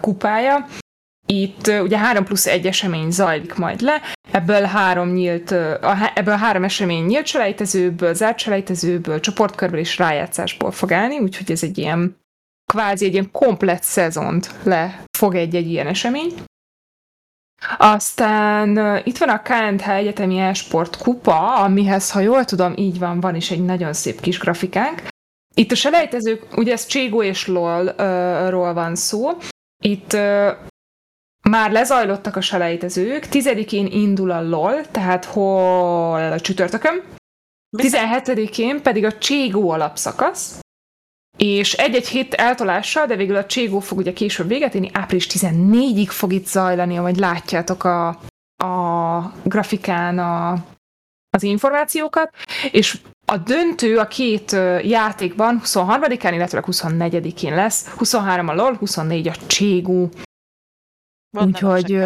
kupája. 0.00 0.66
Itt 1.26 1.66
ugye 1.66 1.98
3 1.98 2.24
plusz 2.24 2.46
1 2.46 2.66
esemény 2.66 3.10
zajlik 3.10 3.54
majd 3.54 3.80
le, 3.80 4.02
ebből 4.30 4.62
három, 4.62 5.12
nyílt, 5.12 5.52
ebből 6.14 6.36
három 6.36 6.64
esemény 6.64 7.04
nyílt 7.04 7.26
selejtezőből, 7.26 8.14
zárt 8.14 8.38
selejtezőből, 8.38 9.20
csoportkörből 9.20 9.78
és 9.78 9.98
rájátszásból 9.98 10.70
fog 10.70 10.92
állni, 10.92 11.18
úgyhogy 11.18 11.50
ez 11.50 11.62
egy 11.62 11.78
ilyen 11.78 12.16
kvázi 12.72 13.04
egy 13.04 13.12
ilyen 13.12 13.30
komplett 13.30 13.82
szezont 13.82 14.50
le 14.62 15.02
fog 15.18 15.34
egy-egy 15.34 15.70
ilyen 15.70 15.86
esemény. 15.86 16.34
Aztán 17.78 19.00
itt 19.04 19.18
van 19.18 19.28
a 19.28 19.42
KNH 19.42 19.88
Egyetemi 19.88 20.38
Esport 20.38 20.96
kupa, 20.96 21.54
amihez, 21.54 22.10
ha 22.10 22.20
jól 22.20 22.44
tudom, 22.44 22.72
így 22.76 22.98
van, 22.98 23.20
van 23.20 23.34
is 23.34 23.50
egy 23.50 23.64
nagyon 23.64 23.92
szép 23.92 24.20
kis 24.20 24.38
grafikánk. 24.38 25.02
Itt 25.54 25.70
a 25.70 25.74
selejtezők, 25.74 26.56
ugye 26.56 26.72
ez 26.72 26.86
Cségó 26.86 27.22
és 27.22 27.46
LOL-ról 27.46 28.72
van 28.72 28.94
szó. 28.94 29.30
Itt 29.82 30.16
már 31.50 31.72
lezajlottak 31.72 32.36
a 32.36 32.40
selejtezők, 32.40 33.26
tizedikén 33.26 33.86
indul 33.86 34.30
a 34.30 34.42
LOL, 34.42 34.86
tehát 34.90 35.24
hol? 35.24 36.32
A 36.32 36.40
csütörtökön, 36.40 37.02
17-én 37.76 38.82
pedig 38.82 39.04
a 39.04 39.18
Cségó 39.18 39.70
alapszakasz, 39.70 40.58
és 41.36 41.72
egy-egy 41.72 42.08
hét 42.08 42.34
eltolással, 42.34 43.06
de 43.06 43.16
végül 43.16 43.36
a 43.36 43.46
Cségó 43.46 43.80
fog 43.80 43.98
ugye 43.98 44.12
később 44.12 44.48
véget 44.48 44.74
érni, 44.74 44.90
április 44.92 45.26
14-ig 45.30 46.08
fog 46.08 46.32
itt 46.32 46.46
zajlani, 46.46 46.98
ahogy 46.98 47.16
látjátok 47.16 47.84
a, 47.84 48.08
a 48.64 49.32
grafikán 49.42 50.18
a, 50.18 50.52
az 51.30 51.42
információkat, 51.42 52.34
és 52.70 52.98
a 53.26 53.36
döntő 53.36 53.98
a 53.98 54.06
két 54.06 54.52
játékban 54.82 55.60
23-án, 55.64 56.30
illetve 56.32 56.62
24-én 56.66 57.54
lesz, 57.54 57.88
23 57.88 58.48
a 58.48 58.54
LOL, 58.54 58.76
24 58.76 59.28
a 59.28 59.34
Cségó. 59.46 60.10
Úgyhogy 61.30 61.90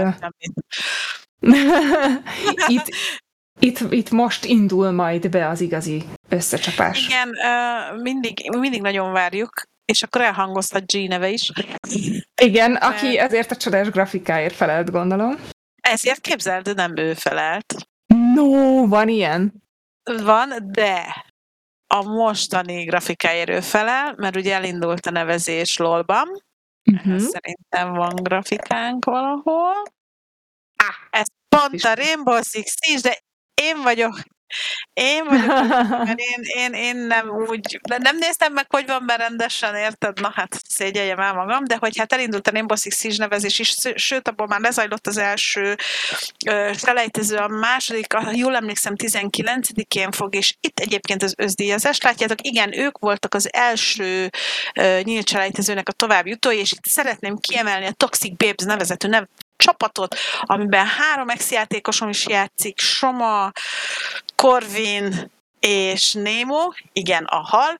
itt, 2.66 2.88
itt, 3.58 3.78
itt 3.90 4.10
most 4.10 4.44
indul 4.44 4.90
majd 4.90 5.30
be 5.30 5.48
az 5.48 5.60
igazi 5.60 6.04
összecsapás. 6.28 7.06
Igen, 7.06 7.28
mindig, 8.02 8.50
mindig 8.58 8.80
nagyon 8.80 9.12
várjuk, 9.12 9.62
és 9.84 10.02
akkor 10.02 10.20
elhangozhat 10.20 10.92
G 10.92 11.08
neve 11.08 11.28
is. 11.28 11.50
Igen, 12.42 12.74
aki 12.74 13.18
ezért 13.18 13.50
a 13.50 13.56
csodás 13.56 13.88
grafikáért 13.88 14.54
felelt, 14.54 14.90
gondolom. 14.90 15.38
Ezért 15.80 16.20
képzeld, 16.20 16.74
nem 16.74 16.96
ő 16.96 17.14
felelt. 17.14 17.74
No, 18.34 18.88
van 18.88 19.08
ilyen? 19.08 19.62
Van, 20.22 20.52
de 20.62 21.24
a 21.86 22.02
mostani 22.02 22.84
grafikáért 22.84 23.48
ő 23.48 23.60
felel, 23.60 24.14
mert 24.16 24.36
ugye 24.36 24.54
elindult 24.54 25.06
a 25.06 25.10
nevezés 25.10 25.76
LOL-ban. 25.76 26.42
Uh-huh. 26.92 27.18
Szerintem 27.18 27.92
van 27.94 28.14
grafikánk 28.14 29.04
valahol. 29.04 29.82
Ah, 30.76 30.96
ez 31.10 31.26
pont 31.48 31.84
a 31.84 31.94
Rainbow 31.94 32.42
Six 32.42 32.74
Siege, 32.80 33.08
de 33.08 33.18
én 33.62 33.82
vagyok 33.82 34.20
Én 34.92 35.24
vagyok, 35.24 35.48
mert 35.88 36.18
én, 36.18 36.42
én, 36.42 36.72
én 36.72 36.96
nem 36.96 37.30
úgy, 37.30 37.80
nem 37.98 38.16
néztem 38.16 38.52
meg, 38.52 38.66
hogy 38.68 38.86
van 38.86 39.06
berendesen, 39.06 39.74
érted? 39.74 40.20
Na 40.20 40.32
hát 40.34 40.60
szégyeljem 40.68 41.18
el 41.18 41.34
magam, 41.34 41.64
de 41.64 41.76
hogy 41.76 41.98
hát 41.98 42.12
elindult 42.12 42.48
a 42.48 42.50
Rainbow 42.50 42.76
Six 42.76 43.16
nevezés 43.16 43.58
is, 43.58 43.74
sőt, 43.94 44.28
abból 44.28 44.46
már 44.46 44.60
lezajlott 44.60 45.06
az 45.06 45.16
első 45.16 45.76
selejtező, 46.76 47.36
a 47.36 47.48
második, 47.48 48.14
a, 48.14 48.30
jól 48.32 48.56
emlékszem, 48.56 48.94
19-én 48.96 50.10
fog, 50.10 50.34
és 50.34 50.54
itt 50.60 50.78
egyébként 50.78 51.22
az 51.22 51.34
özdíjazás, 51.36 52.00
látjátok, 52.00 52.46
igen, 52.46 52.78
ők 52.78 52.98
voltak 52.98 53.34
az 53.34 53.52
első 53.52 54.30
uh, 54.80 55.02
nyílt 55.02 55.28
selejtezőnek 55.28 55.88
a 55.88 55.92
tovább 55.92 56.26
jutói, 56.26 56.58
és 56.58 56.72
itt 56.72 56.84
szeretném 56.84 57.36
kiemelni 57.36 57.86
a 57.86 57.92
Toxic 57.92 58.36
Babes 58.36 58.64
nevezetű 58.64 59.08
nev, 59.08 59.24
csapatot, 59.60 60.16
amiben 60.40 60.86
három 60.86 61.28
ex-játékosom 61.28 62.08
is 62.08 62.26
játszik, 62.26 62.78
Soma, 62.78 63.52
Corvin 64.36 65.30
és 65.60 66.12
Nemo, 66.12 66.68
igen, 66.92 67.24
a 67.24 67.40
hal, 67.40 67.76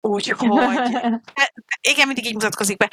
úgyhogy 0.00 0.48
igen, 1.90 2.06
mindig 2.06 2.26
így 2.26 2.32
mutatkozik 2.32 2.76
be. 2.76 2.90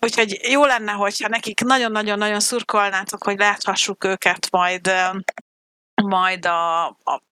Úgyhogy 0.00 0.38
jó 0.50 0.64
lenne, 0.64 0.92
hogyha 0.92 1.28
nekik 1.28 1.60
nagyon-nagyon-nagyon 1.60 2.40
szurkolnátok, 2.40 3.24
hogy 3.24 3.38
láthassuk 3.38 4.04
őket 4.04 4.50
majd 4.50 4.90
majd 6.02 6.46
a, 6.46 6.86
a 6.86 7.22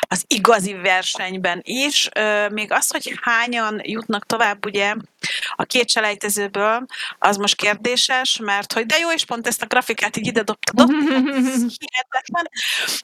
az 0.00 0.24
igazi 0.26 0.72
versenyben 0.72 1.60
is. 1.62 2.08
Még 2.50 2.72
az, 2.72 2.90
hogy 2.90 3.18
hányan 3.22 3.80
jutnak 3.82 4.26
tovább 4.26 4.64
ugye 4.66 4.94
a 5.56 5.64
két 5.64 5.90
selejtezőből, 5.90 6.86
az 7.18 7.36
most 7.36 7.56
kérdéses, 7.56 8.38
mert 8.42 8.72
hogy 8.72 8.86
de 8.86 8.98
jó, 8.98 9.10
és 9.10 9.24
pont 9.24 9.46
ezt 9.46 9.62
a 9.62 9.66
grafikát 9.66 10.16
így 10.16 10.26
ide 10.26 10.42
dobtad, 10.42 10.88
hihetetlen, 11.80 12.50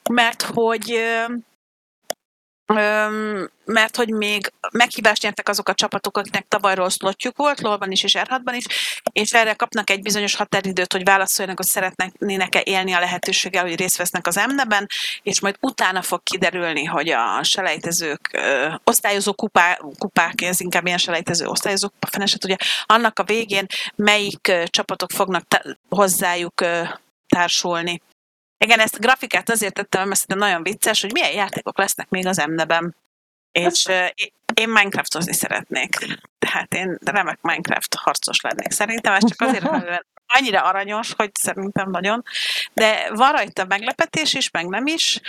mert 0.09 0.41
hogy 0.41 1.01
mert 3.65 3.95
hogy 3.95 4.09
még 4.09 4.51
meghívást 4.71 5.21
nyertek 5.21 5.49
azok 5.49 5.69
a 5.69 5.73
csapatok, 5.73 6.17
akiknek 6.17 6.45
tavalyról 6.47 6.89
szlotjuk 6.89 7.37
volt, 7.37 7.61
LOL-ban 7.61 7.91
is 7.91 8.03
és 8.03 8.17
r 8.17 8.55
is, 8.55 8.65
és 9.11 9.33
erre 9.33 9.53
kapnak 9.53 9.89
egy 9.89 10.01
bizonyos 10.01 10.35
határidőt, 10.35 10.91
hogy 10.91 11.03
válaszoljanak, 11.03 11.57
hogy 11.57 11.67
szeretnének-e 11.67 12.61
élni 12.63 12.93
a 12.93 12.99
lehetőséggel, 12.99 13.63
hogy 13.63 13.75
részt 13.75 13.97
vesznek 13.97 14.27
az 14.27 14.37
emneben, 14.37 14.87
és 15.23 15.39
majd 15.39 15.55
utána 15.59 16.01
fog 16.01 16.23
kiderülni, 16.23 16.85
hogy 16.85 17.09
a 17.09 17.43
selejtezők, 17.43 18.29
ö, 18.33 18.73
osztályozó 18.83 19.33
kupá, 19.33 19.79
kupák, 19.97 20.41
ez 20.41 20.59
inkább 20.59 20.85
ilyen 20.85 20.97
selejtező 20.97 21.45
osztályozó 21.45 21.87
kupa, 21.89 22.07
feneset, 22.07 22.43
ugye 22.43 22.55
annak 22.85 23.19
a 23.19 23.23
végén 23.23 23.65
melyik 23.95 24.51
csapatok 24.65 25.11
fognak 25.11 25.47
t- 25.47 25.77
hozzájuk 25.89 26.61
ö, 26.61 26.83
társulni. 27.27 28.01
Igen, 28.65 28.79
ezt 28.79 28.95
a 28.95 28.99
grafikát 28.99 29.49
azért 29.49 29.73
tettem, 29.73 30.07
mert 30.07 30.19
szerintem 30.19 30.49
nagyon 30.49 30.63
vicces, 30.63 31.01
hogy 31.01 31.11
milyen 31.11 31.31
játékok 31.31 31.77
lesznek 31.77 32.09
még 32.09 32.27
az 32.27 32.39
emneben. 32.39 32.95
És 33.51 33.85
uh, 33.85 34.07
én 34.53 34.69
Minecraftozni 34.69 35.33
szeretnék. 35.33 36.19
Tehát 36.39 36.73
én 36.73 36.97
remek 37.05 37.41
Minecraft 37.41 37.95
harcos 37.95 38.41
lennék. 38.41 38.71
Szerintem 38.71 39.13
ez 39.13 39.29
csak 39.29 39.41
azért, 39.41 39.71
mert 39.71 40.05
annyira 40.27 40.61
aranyos, 40.61 41.13
hogy 41.13 41.35
szerintem 41.35 41.89
nagyon. 41.89 42.23
De 42.73 43.09
van 43.13 43.31
rajta 43.31 43.65
meglepetés 43.65 44.33
is, 44.33 44.49
meg 44.49 44.67
nem 44.67 44.87
is, 44.87 45.19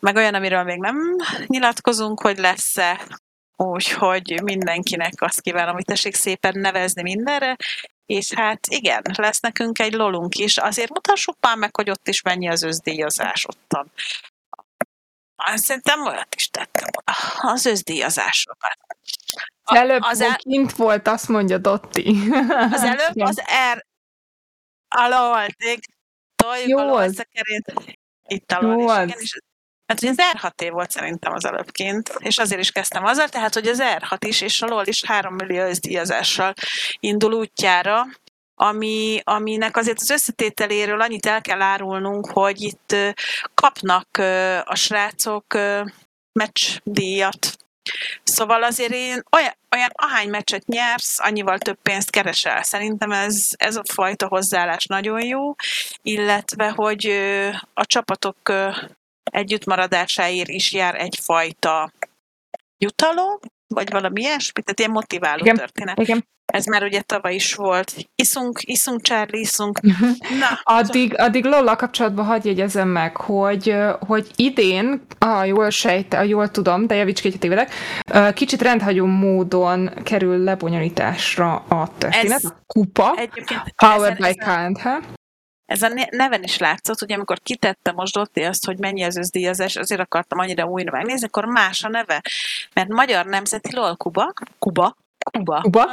meg 0.00 0.16
olyan, 0.16 0.34
amiről 0.34 0.62
még 0.62 0.78
nem 0.78 1.16
nyilatkozunk, 1.46 2.20
hogy 2.20 2.38
lesz-e 2.38 3.00
Úgyhogy 3.56 4.40
mindenkinek 4.42 5.12
azt 5.16 5.40
kívánom, 5.40 5.74
hogy 5.74 5.84
tessék 5.84 6.14
szépen 6.14 6.58
nevezni 6.58 7.02
mindenre, 7.02 7.56
és 8.06 8.32
hát 8.32 8.66
igen, 8.66 9.02
lesz 9.16 9.40
nekünk 9.40 9.78
egy 9.78 9.92
lolunk 9.92 10.34
is. 10.34 10.56
Azért 10.56 10.90
mutassuk 10.90 11.36
már 11.40 11.56
meg, 11.56 11.76
hogy 11.76 11.90
ott 11.90 12.08
is 12.08 12.22
mennyi 12.22 12.48
az 12.48 12.62
özdíjazás 12.62 13.46
ottan. 13.46 13.92
Szerintem 15.54 16.06
olyat 16.06 16.34
is 16.34 16.48
tettem 16.48 16.88
az 17.40 17.66
özdíjazásokat. 17.66 18.78
A, 19.62 19.76
előbb 19.76 20.02
az 20.02 20.20
el... 20.20 20.36
kint 20.36 20.72
volt, 20.72 21.08
azt 21.08 21.28
mondja 21.28 21.58
Dotti. 21.58 22.16
Az 22.72 22.82
előbb 22.82 23.20
az 23.20 23.42
R 23.74 23.86
alól, 24.88 25.46
toljuk 26.36 26.68
Jó 26.68 26.78
alól 26.78 26.98
az. 26.98 27.18
a 27.18 27.24
kerét. 27.32 27.96
Itt 28.26 28.52
alól 28.52 28.72
Jó 28.72 28.84
is. 28.84 28.90
Az. 28.90 29.06
Igen, 29.06 29.18
és 29.20 29.38
Hát 29.92 30.00
hogy 30.00 30.08
az 30.08 30.24
R6 30.36 30.62
év 30.62 30.72
volt 30.72 30.90
szerintem 30.90 31.32
az 31.32 31.44
előbbként, 31.44 32.12
és 32.18 32.38
azért 32.38 32.60
is 32.60 32.70
kezdtem 32.70 33.04
azzal, 33.04 33.28
tehát 33.28 33.54
hogy 33.54 33.66
az 33.66 33.82
R6 33.82 34.16
is 34.26 34.40
és 34.40 34.62
a 34.62 34.66
LOL 34.66 34.86
is 34.86 35.04
3 35.04 35.34
millió 35.34 35.64
özdíjazással 35.64 36.54
indul 37.00 37.32
útjára, 37.32 38.06
ami, 38.54 39.20
aminek 39.24 39.76
azért 39.76 40.00
az 40.00 40.10
összetételéről 40.10 41.00
annyit 41.00 41.26
el 41.26 41.40
kell 41.40 41.62
árulnunk, 41.62 42.30
hogy 42.30 42.60
itt 42.60 42.96
kapnak 43.54 44.08
a 44.64 44.74
srácok 44.74 45.46
meccsdíjat. 46.32 47.56
Szóval 48.22 48.62
azért 48.62 48.92
én 48.92 49.22
olyan, 49.36 49.56
olyan 49.76 49.90
ahány 49.92 50.28
meccset 50.28 50.66
nyersz, 50.66 51.20
annyival 51.20 51.58
több 51.58 51.78
pénzt 51.82 52.10
keresel. 52.10 52.62
Szerintem 52.62 53.10
ez, 53.10 53.48
ez 53.56 53.76
a 53.76 53.82
fajta 53.92 54.26
hozzáállás 54.26 54.86
nagyon 54.86 55.24
jó, 55.24 55.54
illetve 56.02 56.68
hogy 56.68 57.06
a 57.74 57.86
csapatok 57.86 58.52
együttmaradásáért 59.22 60.48
is 60.48 60.72
jár 60.72 60.94
egyfajta 60.94 61.92
jutalom, 62.78 63.38
vagy 63.66 63.90
valami 63.90 64.20
ilyesmi, 64.20 64.62
tehát 64.62 64.78
ilyen 64.78 64.90
motiváló 64.90 65.40
igen, 65.40 65.56
történet. 65.56 65.98
Igen. 65.98 66.30
Ez 66.52 66.66
már 66.66 66.82
ugye 66.82 67.00
tavaly 67.00 67.34
is 67.34 67.54
volt. 67.54 67.94
Iszunk, 68.14 68.58
iszunk, 68.62 69.02
Charlie, 69.02 69.40
iszunk. 69.40 69.80
Uh-huh. 69.82 70.08
Na, 70.38 70.46
addig, 70.62 71.18
addig 71.18 71.44
Lola 71.44 71.76
kapcsolatban 71.76 72.24
hagyj 72.24 72.48
jegyezem 72.48 72.88
meg, 72.88 73.16
hogy, 73.16 73.76
hogy 74.06 74.30
idén, 74.36 75.02
ha 75.18 75.44
jól 75.44 75.70
sejte, 75.70 76.16
ha 76.16 76.22
jól 76.22 76.50
tudom, 76.50 76.86
de 76.86 76.94
javíts 76.94 77.20
ki, 77.20 77.38
tévedek, 77.38 77.72
kicsit 78.34 78.62
rendhagyó 78.62 79.06
módon 79.06 79.90
kerül 80.02 80.38
lebonyolításra 80.38 81.54
a 81.54 81.88
történet. 81.98 82.32
Ez 82.32 82.44
a 82.44 82.62
kupa, 82.66 83.18
Powered 83.76 84.16
by 84.16 84.34
KNH. 84.34 84.86
Ez 85.72 85.82
a 85.82 86.06
neven 86.10 86.42
is 86.42 86.58
látszott, 86.58 86.98
hogy 86.98 87.12
amikor 87.12 87.38
kitette 87.38 87.92
most 87.92 88.14
Dotti 88.14 88.42
azt, 88.42 88.66
hogy 88.66 88.78
mennyi 88.78 89.02
az 89.02 89.16
özdíjazás, 89.16 89.76
azért 89.76 90.00
akartam 90.00 90.38
annyira 90.38 90.64
újra 90.64 90.90
megnézni, 90.90 91.26
akkor 91.26 91.44
más 91.44 91.84
a 91.84 91.88
neve. 91.88 92.22
Mert 92.72 92.88
Magyar 92.88 93.26
Nemzeti 93.26 93.74
LOL 93.74 93.96
Kuba, 93.96 94.32
Kuba, 94.58 94.96
Kuba. 95.30 95.60
Kuba. 95.60 95.84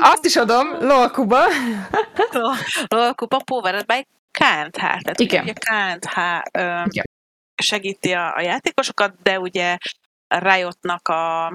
Azt 0.00 0.24
is 0.24 0.36
adom, 0.36 0.66
LOL 0.80 1.10
Kuba. 1.10 1.40
LOL 2.88 3.14
Kuba 3.14 3.40
Powered 3.44 3.86
by 3.86 4.06
KNH. 4.30 4.70
Tehát 4.70 5.20
Igen. 5.20 5.42
ugye 5.42 5.52
KNH 5.52 6.18
ö, 6.52 6.60
Igen. 6.60 7.04
segíti 7.62 8.12
a, 8.12 8.34
a 8.36 8.40
játékosokat, 8.40 9.14
de 9.22 9.38
ugye 9.38 9.78
Riotnak 10.28 11.08
a 11.08 11.52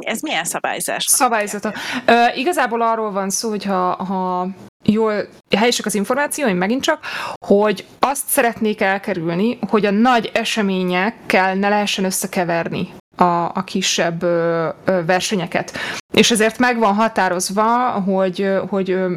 ez 0.00 0.20
milyen 0.20 0.44
szabályzás? 0.44 1.04
Szabályzata. 1.04 1.72
Uh, 2.06 2.38
igazából 2.38 2.82
arról 2.82 3.10
van 3.10 3.30
szó, 3.30 3.48
hogy 3.48 3.64
ha, 3.64 4.04
ha 4.04 4.48
jól 4.84 5.28
helyesek 5.56 5.86
az 5.86 5.94
információim 5.94 6.56
megint 6.56 6.82
csak, 6.82 7.00
hogy 7.46 7.84
azt 7.98 8.28
szeretnék 8.28 8.80
elkerülni, 8.80 9.58
hogy 9.68 9.86
a 9.86 9.90
nagy 9.90 10.30
eseményekkel 10.34 11.54
ne 11.54 11.68
lehessen 11.68 12.04
összekeverni 12.04 12.88
a, 13.16 13.44
a 13.54 13.64
kisebb 13.64 14.22
ö, 14.22 14.68
ö, 14.84 15.04
versenyeket. 15.04 15.78
És 16.12 16.30
ezért 16.30 16.58
meg 16.58 16.78
van 16.78 16.94
határozva, 16.94 17.90
hogy, 17.90 18.48
hogy 18.68 18.90
ö, 18.90 19.08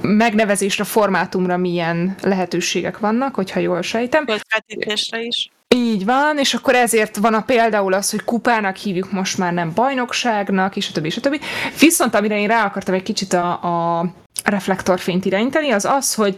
megnevezésre, 0.00 0.84
formátumra 0.84 1.56
milyen 1.56 2.14
lehetőségek 2.22 2.98
vannak, 2.98 3.34
hogyha 3.34 3.60
jól 3.60 3.82
sejtem. 3.82 4.24
Közvetítésre 4.24 5.22
is. 5.22 5.50
Így 5.74 6.04
van, 6.04 6.38
és 6.38 6.54
akkor 6.54 6.74
ezért 6.74 7.16
van 7.16 7.34
a 7.34 7.40
például 7.40 7.92
az, 7.92 8.10
hogy 8.10 8.24
kupának 8.24 8.76
hívjuk 8.76 9.12
most 9.12 9.38
már 9.38 9.52
nem 9.52 9.72
bajnokságnak, 9.74 10.76
és 10.76 10.88
a 10.88 10.92
többi, 10.92 11.06
és 11.06 11.16
a 11.16 11.20
többi. 11.20 11.40
Viszont 11.78 12.14
amire 12.14 12.38
én 12.38 12.48
rá 12.48 12.64
akartam 12.64 12.94
egy 12.94 13.02
kicsit 13.02 13.32
a, 13.32 13.48
a 13.98 14.06
reflektorfényt 14.44 15.24
irányítani, 15.24 15.70
az 15.70 15.84
az, 15.84 16.14
hogy 16.14 16.36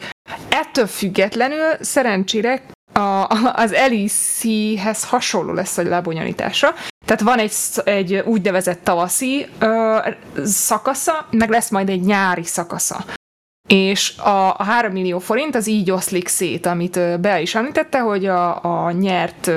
ettől 0.49 0.87
függetlenül 0.87 1.77
szerencsére 1.81 2.63
a, 2.93 3.27
az 3.53 3.71
LEC-hez 3.71 5.05
hasonló 5.05 5.53
lesz 5.53 5.79
a 5.79 5.83
lebonyolítása. 5.83 6.75
Tehát 7.05 7.23
van 7.23 7.39
egy, 7.39 7.53
egy 7.85 8.15
úgynevezett 8.15 8.85
tavaszi 8.85 9.47
ö, 9.59 9.99
szakasza, 10.45 11.27
meg 11.31 11.51
lesz 11.51 11.71
majd 11.71 11.89
egy 11.89 12.01
nyári 12.01 12.45
szakasza 12.45 13.05
és 13.73 14.17
a, 14.17 14.55
a 14.59 14.63
3 14.65 14.93
millió 14.93 15.19
forint 15.19 15.55
az 15.55 15.67
így 15.67 15.91
oszlik 15.91 16.29
szét, 16.29 16.67
amit 16.67 17.21
Bea 17.21 17.39
is 17.39 17.55
említette, 17.55 17.99
hogy 17.99 18.27
a, 18.27 18.65
a 18.65 18.91
nyert 18.91 19.51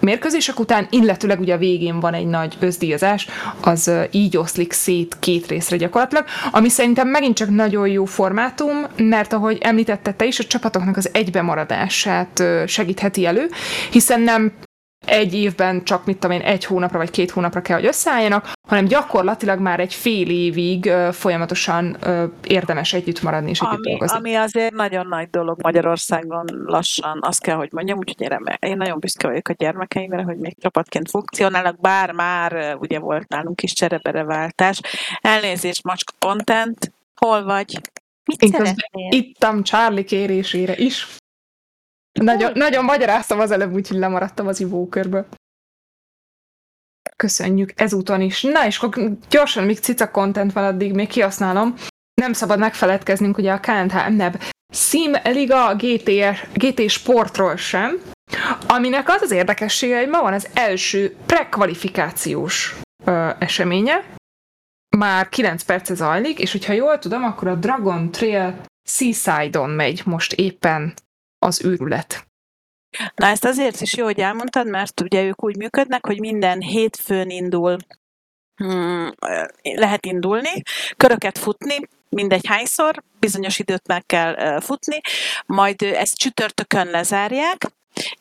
mérkőzések 0.00 0.60
után, 0.60 0.86
illetőleg 0.90 1.40
ugye 1.40 1.54
a 1.54 1.58
végén 1.58 2.00
van 2.00 2.14
egy 2.14 2.26
nagy 2.26 2.56
özdíjazás, 2.60 3.26
az 3.60 3.90
így 4.10 4.36
oszlik 4.36 4.72
szét 4.72 5.16
két 5.18 5.46
részre 5.46 5.76
gyakorlatilag, 5.76 6.24
ami 6.50 6.68
szerintem 6.68 7.08
megint 7.08 7.36
csak 7.36 7.50
nagyon 7.50 7.88
jó 7.88 8.04
formátum, 8.04 8.86
mert 8.96 9.32
ahogy 9.32 9.58
említette 9.60 10.12
te 10.12 10.24
is, 10.24 10.38
a 10.38 10.44
csapatoknak 10.44 10.96
az 10.96 11.10
egybemaradását 11.12 12.42
segítheti 12.66 13.26
elő, 13.26 13.48
hiszen 13.90 14.20
nem 14.20 14.52
egy 15.06 15.34
évben 15.34 15.84
csak, 15.84 16.04
mit 16.04 16.18
tudom 16.18 16.36
én, 16.36 16.42
egy 16.42 16.64
hónapra 16.64 16.98
vagy 16.98 17.10
két 17.10 17.30
hónapra 17.30 17.60
kell, 17.60 17.76
hogy 17.76 17.86
összeálljanak, 17.86 18.52
hanem 18.68 18.84
gyakorlatilag 18.84 19.60
már 19.60 19.80
egy 19.80 19.94
fél 19.94 20.30
évig 20.30 20.84
uh, 20.84 21.12
folyamatosan 21.12 21.96
uh, 22.06 22.22
érdemes 22.46 22.92
együtt 22.92 23.22
maradni 23.22 23.50
és 23.50 23.60
együtt 23.60 23.84
dolgozni. 23.84 24.16
ami 24.16 24.34
azért 24.34 24.74
nagyon 24.74 25.06
nagy 25.06 25.30
dolog 25.30 25.62
Magyarországon 25.62 26.44
lassan, 26.64 27.18
azt 27.20 27.42
kell, 27.42 27.56
hogy 27.56 27.68
mondjam, 27.72 27.98
úgyhogy 27.98 28.20
én, 28.20 28.70
én 28.70 28.76
nagyon 28.76 28.98
büszke 28.98 29.28
vagyok 29.28 29.48
a 29.48 29.52
gyermekeimre, 29.52 30.22
hogy 30.22 30.36
még 30.36 30.56
csapatként 30.60 31.10
funkcionálnak, 31.10 31.80
bár 31.80 32.12
már 32.12 32.76
ugye 32.80 32.98
volt 32.98 33.28
nálunk 33.28 33.62
is 33.62 33.72
cserebereváltás. 33.72 34.80
Elnézést, 35.20 35.84
macska 35.84 36.12
content, 36.18 36.92
hol 37.14 37.44
vagy? 37.44 37.80
Mit 38.24 38.42
Én 38.42 38.50
közben 38.50 38.76
ittam 39.10 39.62
Charlie 39.62 40.04
kérésére 40.04 40.76
is. 40.76 41.06
Nagyon, 42.22 42.52
nagyon 42.54 42.84
magyaráztam 42.84 43.40
az 43.40 43.50
előbb, 43.50 43.72
úgyhogy 43.72 43.98
lemaradtam 43.98 44.46
az 44.46 44.60
ivókörből. 44.60 45.26
Köszönjük 47.16 47.72
ezúton 47.80 48.20
is. 48.20 48.42
Na 48.42 48.66
és 48.66 48.78
akkor 48.78 49.12
gyorsan, 49.30 49.64
míg 49.64 49.78
cica 49.78 50.10
content 50.10 50.52
van, 50.52 50.64
addig 50.64 50.94
még 50.94 51.08
kihasználom. 51.08 51.74
Nem 52.14 52.32
szabad 52.32 52.58
megfeledkeznünk 52.58 53.38
ugye 53.38 53.52
a 53.52 53.60
KNH 53.60 54.08
NEB 54.08 54.42
Sim 54.72 55.12
Liga 55.24 55.74
GT, 55.74 56.10
GT 56.54 56.88
Sportról 56.90 57.56
sem, 57.56 58.00
aminek 58.66 59.08
az 59.08 59.22
az 59.22 59.30
érdekessége, 59.30 59.98
hogy 59.98 60.08
ma 60.08 60.22
van 60.22 60.32
az 60.32 60.48
első 60.54 61.16
prekvalifikációs 61.26 62.76
ö, 63.04 63.30
eseménye, 63.38 64.04
már 64.96 65.28
9 65.28 65.62
perce 65.62 65.94
zajlik, 65.94 66.38
és 66.38 66.52
hogyha 66.52 66.72
jól 66.72 66.98
tudom, 66.98 67.24
akkor 67.24 67.48
a 67.48 67.54
Dragon 67.54 68.10
Trail 68.10 68.60
Seaside-on 68.88 69.70
megy 69.70 70.02
most 70.04 70.32
éppen 70.32 70.94
az 71.38 71.64
őrület. 71.64 72.26
Na 73.14 73.26
ezt 73.26 73.44
azért 73.44 73.80
is 73.80 73.96
jó, 73.96 74.04
hogy 74.04 74.20
elmondtad, 74.20 74.68
mert 74.68 75.00
ugye 75.00 75.22
ők 75.22 75.44
úgy 75.44 75.56
működnek, 75.56 76.06
hogy 76.06 76.20
minden 76.20 76.60
hétfőn 76.60 77.30
indul, 77.30 77.76
hmm, 78.54 79.10
lehet 79.62 80.06
indulni, 80.06 80.62
köröket 80.96 81.38
futni, 81.38 81.76
mindegy 82.08 82.46
hányszor, 82.46 83.02
bizonyos 83.18 83.58
időt 83.58 83.86
meg 83.86 84.06
kell 84.06 84.60
futni, 84.60 85.00
majd 85.46 85.82
ezt 85.82 86.16
csütörtökön 86.16 86.86
lezárják, 86.86 87.70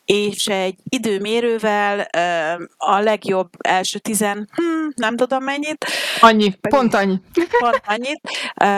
és 0.05 0.47
egy 0.47 0.75
időmérővel 0.83 2.07
a 2.77 2.99
legjobb 2.99 3.49
első 3.57 3.99
tizen, 3.99 4.49
hmm, 4.55 4.87
nem 4.95 5.15
tudom 5.15 5.43
mennyit. 5.43 5.85
Annyi, 6.19 6.53
pont 6.69 6.93
annyi. 6.93 7.21
Pont 7.59 7.81
annyit. 7.85 8.21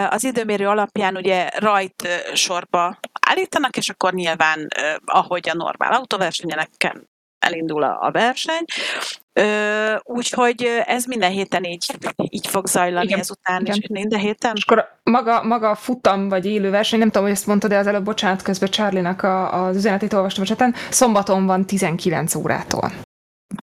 Az 0.09 0.23
időmérő 0.23 0.67
alapján 0.67 1.15
ugye 1.15 1.49
rajt 1.53 2.07
sorba 2.33 2.99
állítanak, 3.27 3.77
és 3.77 3.89
akkor 3.89 4.13
nyilván, 4.13 4.67
ahogy 5.05 5.49
a 5.49 5.55
normál 5.55 5.93
autóversenyeken 5.93 7.07
elindul 7.39 7.84
a 7.84 8.10
verseny. 8.12 8.65
Úgyhogy 10.04 10.84
ez 10.86 11.06
minden 11.06 11.32
héten 11.32 11.63
így, 11.63 11.95
így 12.15 12.47
fog 12.47 12.67
zajlani 12.67 13.06
igen, 13.06 13.19
ezután, 13.19 13.62
igen. 13.62 13.75
és 13.75 13.88
minden 13.88 14.19
héten. 14.19 14.54
És 14.56 14.63
akkor 14.63 14.86
maga, 15.04 15.43
maga 15.43 15.75
futam 15.75 16.30
vagy 16.30 16.45
élő 16.45 16.69
verseny, 16.69 16.99
nem 16.99 17.08
tudom, 17.08 17.23
hogy 17.23 17.32
ezt 17.32 17.47
mondtad, 17.47 17.69
de 17.69 17.78
az 17.78 17.88
előbb, 17.88 18.04
bocsánat, 18.04 18.41
közben 18.41 18.69
Charlie-nak 18.69 19.23
a, 19.23 19.65
az 19.65 19.75
üzenetét 19.75 20.13
olvastam 20.13 20.43
a 20.43 20.47
cseten, 20.47 20.75
szombaton 20.89 21.45
van 21.45 21.65
19 21.65 22.36
órától. 22.36 22.91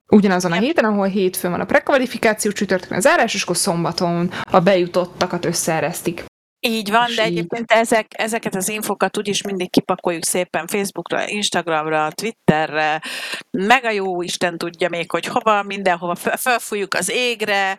Ugyanazon 0.09 0.53
a 0.53 0.59
héten, 0.59 0.85
ahol 0.85 1.07
hétfőn 1.07 1.51
van 1.51 1.61
a 1.61 1.65
prekvalifikáció, 1.65 2.51
csütörtökön 2.51 2.97
a 2.97 3.01
zárás, 3.01 3.35
és 3.35 3.43
akkor 3.43 3.57
szombaton 3.57 4.31
a 4.51 4.61
bejutottakat 4.61 5.45
összeeresztik. 5.45 6.25
Így 6.61 6.91
van, 6.91 7.07
de 7.17 7.23
egyébként 7.23 7.73
ezek, 7.73 8.07
ezeket 8.17 8.55
az 8.55 8.69
infokat 8.69 9.19
úgyis 9.19 9.43
mindig 9.43 9.71
kipakoljuk 9.71 10.25
szépen 10.25 10.67
Facebookra, 10.67 11.29
Instagramra, 11.29 12.11
Twitterre, 12.11 13.03
meg 13.51 13.85
a 13.85 13.91
jó 13.91 14.23
Isten 14.23 14.59
tudja 14.59 14.89
még, 14.89 15.11
hogy 15.11 15.27
hova, 15.27 15.63
mindenhova 15.63 16.15
felfújjuk 16.15 16.95
az 16.95 17.11
égre, 17.11 17.77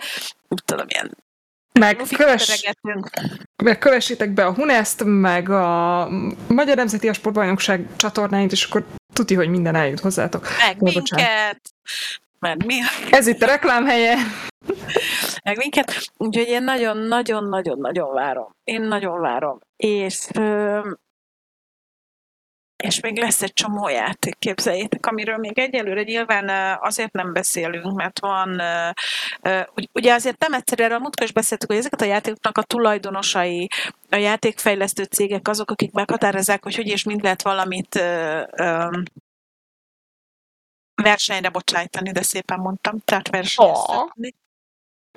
tudom, 0.65 0.85
ilyen 0.89 1.17
meg, 1.79 2.01
kövess, 2.17 2.63
meg 3.63 3.77
kövessétek 3.77 4.29
be 4.29 4.45
a 4.45 4.53
Huneszt, 4.53 5.03
meg 5.05 5.49
a 5.49 6.09
Magyar 6.47 6.75
Nemzeti 6.75 7.13
Sportbajnokság 7.13 7.85
csatornáit, 7.95 8.51
és 8.51 8.63
akkor 8.63 8.85
tuti, 9.13 9.35
hogy 9.35 9.49
minden 9.49 9.75
eljut 9.75 9.99
hozzátok. 9.99 10.47
Meg 10.65 10.81
minket, 10.81 11.61
mert 12.39 12.65
mi... 12.65 12.75
Ez 13.09 13.27
itt 13.27 13.41
a 13.41 13.45
reklámhelye. 13.45 14.15
Meg 15.47 15.57
minket. 15.57 16.11
Úgyhogy 16.17 16.47
én 16.47 16.63
nagyon-nagyon-nagyon-nagyon 16.63 18.13
várom. 18.13 18.55
Én 18.63 18.81
nagyon 18.81 19.19
várom. 19.19 19.59
És 19.75 20.27
és 22.83 22.99
még 22.99 23.17
lesz 23.17 23.41
egy 23.41 23.53
csomó 23.53 23.89
játék, 23.89 24.37
képzeljétek, 24.39 25.05
amiről 25.05 25.37
még 25.37 25.59
egyelőre 25.59 26.03
nyilván 26.03 26.77
azért 26.81 27.11
nem 27.11 27.33
beszélünk, 27.33 27.95
mert 27.95 28.19
van, 28.19 28.61
ugye 29.93 30.13
azért 30.13 30.39
nem 30.39 30.53
egyszer 30.53 30.79
erről 30.79 30.97
múltkor 30.97 31.25
is 31.25 31.33
beszéltük, 31.33 31.69
hogy 31.69 31.77
ezeket 31.77 32.01
a 32.01 32.05
játékoknak 32.05 32.57
a 32.57 32.63
tulajdonosai, 32.63 33.67
a 34.09 34.15
játékfejlesztő 34.15 35.03
cégek 35.03 35.47
azok, 35.47 35.71
akik 35.71 35.91
meghatározzák, 35.91 36.63
hogy 36.63 36.75
hogy 36.75 36.87
és 36.87 37.03
mind 37.03 37.23
lehet 37.23 37.41
valamit 37.41 37.95
versenyre 40.95 41.49
bocsájtani, 41.49 42.11
de 42.11 42.21
szépen 42.21 42.59
mondtam, 42.59 42.99
tehát 42.99 43.29
versenyeztetni. 43.29 44.33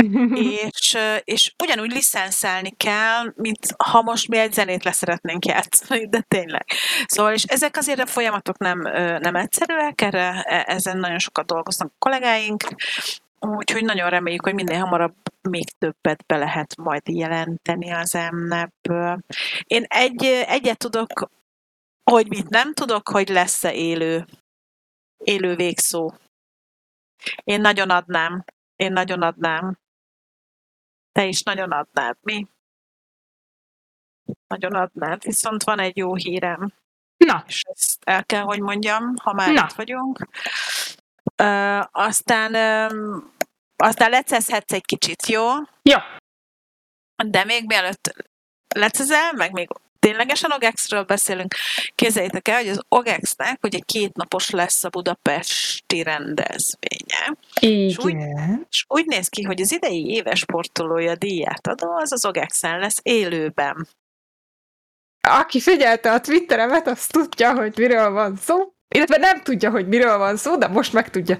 és, 0.64 0.98
és 1.24 1.54
ugyanúgy 1.62 1.92
licenszelni 1.92 2.70
kell, 2.70 3.32
mint 3.34 3.74
ha 3.84 4.02
most 4.02 4.28
mi 4.28 4.38
egy 4.38 4.52
zenét 4.52 4.84
leszeretnénk 4.84 5.44
játszani, 5.44 6.08
de 6.08 6.20
tényleg. 6.28 6.66
Szóval, 7.06 7.32
és 7.32 7.42
ezek 7.42 7.76
azért 7.76 8.00
a 8.00 8.06
folyamatok 8.06 8.58
nem, 8.58 8.80
nem 9.20 9.34
egyszerűek, 9.36 10.00
erre, 10.00 10.42
e, 10.42 10.64
ezen 10.66 10.98
nagyon 10.98 11.18
sokat 11.18 11.46
dolgoznak 11.46 11.88
a 11.88 11.98
kollégáink, 11.98 12.62
úgyhogy 13.38 13.84
nagyon 13.84 14.10
reméljük, 14.10 14.44
hogy 14.44 14.54
minél 14.54 14.78
hamarabb 14.78 15.14
még 15.48 15.70
többet 15.78 16.26
be 16.26 16.36
lehet 16.36 16.76
majd 16.76 17.08
jelenteni 17.08 17.90
az 17.90 18.14
emnep. 18.14 18.72
Én 19.64 19.84
egy, 19.88 20.24
egyet 20.46 20.78
tudok, 20.78 21.30
hogy 22.10 22.28
mit 22.28 22.48
nem 22.48 22.74
tudok, 22.74 23.08
hogy 23.08 23.28
lesz-e 23.28 23.74
élő, 23.74 24.26
élő 25.24 25.54
végszó. 25.54 26.12
Én 27.44 27.60
nagyon 27.60 27.90
adnám. 27.90 28.44
Én 28.76 28.92
nagyon 28.92 29.22
adnám. 29.22 29.78
Te 31.12 31.24
is 31.24 31.42
nagyon 31.42 31.70
adnád, 31.70 32.16
mi? 32.20 32.46
Nagyon 34.46 34.74
adnád. 34.74 35.22
Viszont 35.22 35.62
van 35.62 35.78
egy 35.78 35.96
jó 35.96 36.14
hírem. 36.14 36.72
Na. 37.16 37.44
És 37.46 37.62
ezt 37.62 37.98
el 38.04 38.24
kell, 38.24 38.42
hogy 38.42 38.60
mondjam, 38.60 39.14
ha 39.16 39.32
már 39.32 39.52
Na. 39.52 39.64
itt 39.64 39.72
vagyunk. 39.72 40.28
Uh, 41.42 41.84
aztán 41.90 42.54
um, 42.92 43.32
aztán 43.76 44.10
lecezhetsz 44.10 44.72
egy 44.72 44.84
kicsit, 44.84 45.26
jó? 45.26 45.44
Jó. 45.82 45.98
De 47.26 47.44
még 47.44 47.66
mielőtt 47.66 48.14
lecezel, 48.74 49.32
meg 49.32 49.52
még 49.52 49.68
ténylegesen 50.00 50.52
OGEX-ről 50.52 51.02
beszélünk, 51.02 51.54
képzeljétek 51.94 52.48
el, 52.48 52.56
hogy 52.56 52.68
az 52.68 52.80
OGEX-nek 52.88 53.58
ugye 53.62 53.78
kétnapos 53.78 54.50
lesz 54.50 54.84
a 54.84 54.88
budapesti 54.88 56.02
rendezvénye. 56.02 57.36
Igen. 57.60 57.88
És 57.88 57.98
úgy, 57.98 58.16
és 58.70 58.84
úgy 58.88 59.06
néz 59.06 59.28
ki, 59.28 59.42
hogy 59.42 59.60
az 59.60 59.72
idei 59.72 60.10
éves 60.10 60.38
sportolója 60.38 61.14
díját 61.14 61.66
adó, 61.66 61.96
az 61.96 62.12
az 62.12 62.24
OGEX-en 62.24 62.78
lesz 62.78 62.98
élőben. 63.02 63.88
Aki 65.28 65.60
figyelte 65.60 66.12
a 66.12 66.20
Twitteremet, 66.20 66.86
az 66.86 67.06
tudja, 67.06 67.54
hogy 67.54 67.78
miről 67.78 68.10
van 68.10 68.36
szó. 68.36 68.72
Illetve 68.94 69.16
nem 69.16 69.42
tudja, 69.42 69.70
hogy 69.70 69.88
miről 69.88 70.18
van 70.18 70.36
szó, 70.36 70.56
de 70.56 70.68
most 70.68 70.92
meg 70.92 71.10
tudja. 71.10 71.36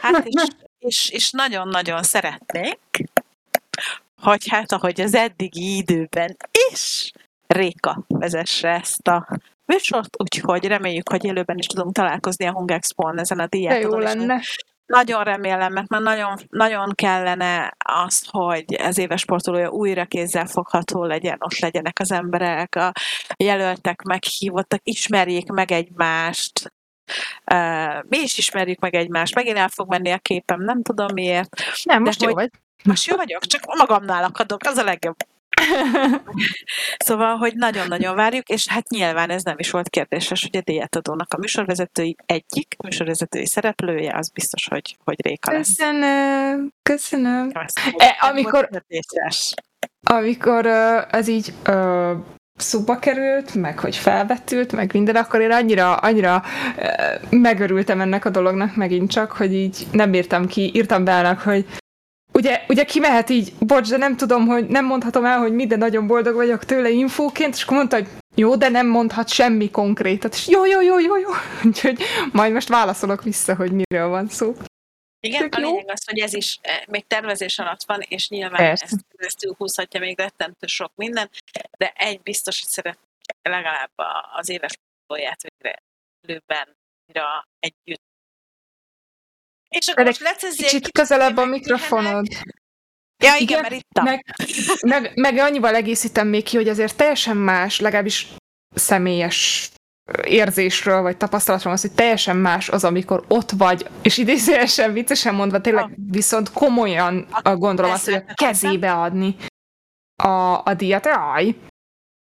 Hát 0.00 0.26
és, 0.26 0.42
és, 0.78 1.10
és 1.10 1.30
nagyon-nagyon 1.30 2.02
szeretnék, 2.02 2.78
hogy 4.20 4.48
hát 4.48 4.72
ahogy 4.72 5.00
az 5.00 5.14
eddigi 5.14 5.76
időben 5.76 6.36
is 6.72 7.12
Réka 7.54 8.04
vezesse 8.08 8.68
ezt 8.68 9.08
a 9.08 9.26
műsort, 9.64 10.22
úgyhogy 10.22 10.64
reméljük, 10.64 11.08
hogy 11.08 11.24
élőben 11.24 11.58
is 11.58 11.66
tudunk 11.66 11.94
találkozni 11.94 12.46
a 12.46 12.52
Hung 12.52 12.70
Expo-n 12.70 13.18
ezen 13.18 13.38
a 13.38 13.46
díját. 13.46 13.82
jó 13.82 13.98
lenne. 13.98 14.40
Nagyon 14.86 15.24
remélem, 15.24 15.72
mert 15.72 15.88
már 15.88 16.00
nagyon, 16.00 16.36
nagyon 16.48 16.92
kellene 16.94 17.74
az, 17.84 18.26
hogy 18.30 18.74
ez 18.74 18.98
éves 18.98 19.20
sportolója 19.20 19.70
újra 19.70 20.04
kézzel 20.04 20.46
fogható 20.46 21.04
legyen, 21.04 21.36
ott 21.40 21.58
legyenek 21.58 21.98
az 21.98 22.12
emberek, 22.12 22.74
a 22.74 22.92
jelöltek, 23.36 24.02
meghívottak, 24.02 24.80
ismerjék 24.82 25.50
meg 25.50 25.72
egymást, 25.72 26.72
mi 28.08 28.18
is 28.18 28.38
ismerjük 28.38 28.78
meg 28.78 28.94
egymást, 28.94 29.34
megint 29.34 29.56
el 29.56 29.68
fog 29.68 29.88
menni 29.88 30.10
a 30.10 30.18
képem, 30.18 30.60
nem 30.60 30.82
tudom 30.82 31.12
miért. 31.12 31.62
Nem, 31.82 32.02
most 32.02 32.22
jó 32.22 32.32
vagy. 32.32 32.50
Most 32.84 33.06
jó 33.06 33.16
vagyok, 33.16 33.46
csak 33.46 33.76
magamnál 33.78 34.24
akadok, 34.24 34.60
az 34.64 34.76
a 34.76 34.84
legjobb. 34.84 35.16
szóval, 37.06 37.36
hogy 37.36 37.54
nagyon-nagyon 37.54 38.14
várjuk, 38.14 38.48
és 38.48 38.68
hát 38.68 38.88
nyilván 38.88 39.30
ez 39.30 39.42
nem 39.42 39.58
is 39.58 39.70
volt 39.70 39.88
kérdéses, 39.88 40.42
hogy 40.42 40.56
a 40.56 40.62
díjátadónak 40.64 41.32
a 41.34 41.38
műsorvezetői 41.38 42.16
egyik 42.26 42.76
műsorvezetői 42.82 43.46
szereplője, 43.46 44.16
az 44.16 44.30
biztos, 44.30 44.68
hogy, 44.68 44.96
hogy 45.04 45.16
Réka 45.22 45.52
lesz. 45.52 45.76
Köszönöm, 45.76 46.72
köszönöm. 46.82 47.50
E, 47.96 48.16
amikor, 48.20 48.68
amikor 50.00 50.66
ez 51.10 51.28
így 51.28 51.52
uh, 51.68 52.12
szóba 52.58 52.98
került, 52.98 53.54
meg 53.54 53.78
hogy 53.78 53.96
felvetült, 53.96 54.72
meg 54.72 54.92
minden, 54.92 55.16
akkor 55.16 55.40
én 55.40 55.50
annyira, 55.50 55.94
annyira 55.94 56.42
megörültem 57.30 58.00
ennek 58.00 58.24
a 58.24 58.30
dolognak 58.30 58.76
megint 58.76 59.10
csak, 59.10 59.32
hogy 59.32 59.54
így 59.54 59.86
nem 59.92 60.14
írtam 60.14 60.46
ki, 60.46 60.70
írtam 60.74 61.04
be 61.04 61.16
annak, 61.16 61.40
hogy 61.40 61.66
ugye, 62.38 62.64
ugye 62.68 62.84
ki 62.84 62.98
mehet 62.98 63.30
így, 63.30 63.52
bocs, 63.60 63.88
de 63.88 63.96
nem 63.96 64.16
tudom, 64.16 64.46
hogy 64.46 64.66
nem 64.66 64.84
mondhatom 64.84 65.24
el, 65.24 65.38
hogy 65.38 65.52
minden 65.52 65.78
nagyon 65.78 66.06
boldog 66.06 66.34
vagyok 66.34 66.64
tőle 66.64 66.90
infóként, 66.90 67.54
és 67.54 67.62
akkor 67.62 67.76
mondta, 67.76 67.96
hogy 67.96 68.08
jó, 68.34 68.56
de 68.56 68.68
nem 68.68 68.86
mondhat 68.86 69.28
semmi 69.28 69.70
konkrétat, 69.70 70.34
és 70.34 70.48
jó, 70.48 70.64
jó, 70.66 70.80
jó, 70.80 70.98
jó, 70.98 71.16
jó. 71.16 71.30
Úgyhogy 71.68 72.02
majd 72.32 72.52
most 72.52 72.68
válaszolok 72.68 73.22
vissza, 73.22 73.54
hogy 73.54 73.72
miről 73.72 74.08
van 74.08 74.28
szó. 74.28 74.54
Igen, 75.20 75.48
a 75.48 75.58
lényeg 75.58 75.90
az, 75.90 76.04
hogy 76.06 76.18
ez 76.18 76.34
is 76.34 76.58
eh, 76.62 76.82
még 76.86 77.06
tervezés 77.06 77.58
alatt 77.58 77.84
van, 77.86 78.00
és 78.08 78.28
nyilván 78.28 78.56
Persze. 78.56 78.84
ezt 78.84 79.04
keresztül 79.16 79.54
húzhatja 79.58 80.00
még 80.00 80.18
rettentő 80.18 80.66
sok 80.66 80.92
minden, 80.94 81.30
de 81.78 81.92
egy 81.94 82.20
biztos, 82.20 82.60
hogy 82.60 82.68
szeret 82.68 82.98
legalább 83.42 83.90
az 84.36 84.48
éves 84.48 84.72
fordulóját 85.06 85.40
végre 85.42 85.82
előbben 86.26 86.76
együtt. 87.58 88.07
És 89.68 89.88
akkor 89.88 90.04
most 90.04 90.20
lecezzél 90.20 90.66
kicsit 90.68 90.92
közelebb 90.92 91.36
a 91.36 91.44
mikrofonod. 91.44 92.26
Ja, 93.24 93.34
igen, 93.34 93.40
igen 93.40 93.60
mert 93.60 93.74
itt 93.74 94.02
meg, 94.02 94.24
meg, 94.80 95.12
meg 95.14 95.38
annyival 95.38 95.74
egészítem 95.74 96.28
még 96.28 96.42
ki, 96.42 96.56
hogy 96.56 96.68
azért 96.68 96.96
teljesen 96.96 97.36
más, 97.36 97.80
legalábbis 97.80 98.26
személyes 98.74 99.70
érzésről, 100.22 101.02
vagy 101.02 101.16
tapasztalatról 101.16 101.72
az, 101.72 101.80
hogy 101.80 101.92
teljesen 101.92 102.36
más 102.36 102.68
az, 102.68 102.84
amikor 102.84 103.24
ott 103.28 103.50
vagy, 103.50 103.86
és 104.02 104.16
idézőesen 104.16 104.92
viccesen 104.92 105.34
mondva, 105.34 105.60
tényleg 105.60 105.90
viszont 106.10 106.52
komolyan 106.52 107.28
gondolom 107.42 107.90
azt, 107.90 108.04
hogy 108.04 108.14
a 108.14 108.34
kezébe 108.34 108.92
adni 108.92 109.36
a, 110.22 110.62
a 110.64 110.74
díjat. 110.76 111.06
Aj! 111.06 111.56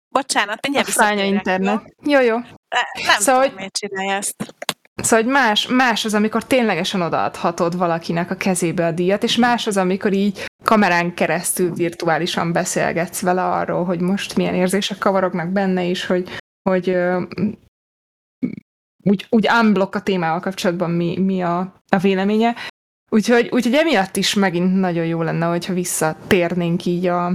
Bocsánat, 0.09 0.63
mindjárt 0.63 0.87
visszatérek. 0.87 1.27
internet. 1.27 1.95
Jó, 2.03 2.21
jó. 2.21 2.37
Nem 2.37 3.19
szóval, 3.19 3.43
tudom, 3.43 3.57
miért 3.57 3.77
csinálja 3.77 4.13
ezt. 4.13 4.55
Szóval, 5.03 5.25
hogy 5.25 5.33
más, 5.33 5.67
más 5.67 6.05
az, 6.05 6.15
amikor 6.15 6.45
ténylegesen 6.45 7.01
odaadhatod 7.01 7.77
valakinek 7.77 8.31
a 8.31 8.35
kezébe 8.35 8.87
a 8.87 8.93
díjat, 8.93 9.23
és 9.23 9.37
más 9.37 9.67
az, 9.67 9.77
amikor 9.77 10.13
így 10.13 10.45
kamerán 10.65 11.15
keresztül 11.15 11.75
virtuálisan 11.75 12.53
beszélgetsz 12.53 13.21
vele 13.21 13.45
arról, 13.45 13.85
hogy 13.85 14.01
most 14.01 14.37
milyen 14.37 14.55
érzések 14.55 14.99
kavarognak 14.99 15.49
benne 15.49 15.83
is, 15.83 16.07
hogy, 16.07 16.29
hogy 16.71 16.97
úgy, 19.03 19.27
úgy 19.31 19.49
unblock 19.61 19.95
a 19.95 20.03
témával 20.03 20.41
kapcsolatban 20.41 20.91
mi, 20.91 21.19
mi 21.19 21.43
a, 21.43 21.75
a 21.89 21.99
véleménye. 21.99 22.55
Úgyhogy, 23.11 23.49
úgyhogy 23.53 23.75
emiatt 23.75 24.17
is 24.17 24.35
megint 24.35 24.75
nagyon 24.75 25.07
jó 25.07 25.23
lenne, 25.23 25.47
hogyha 25.47 25.73
visszatérnénk 25.73 26.85
így 26.85 27.07
a, 27.07 27.33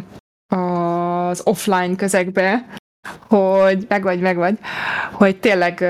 az 0.56 1.42
offline 1.46 1.96
közegbe, 1.96 2.66
hogy 3.28 3.86
meg 3.88 4.04
vagy, 4.04 4.20
meg 4.20 4.36
vagy, 4.36 4.60
hogy 5.12 5.40
tényleg 5.40 5.86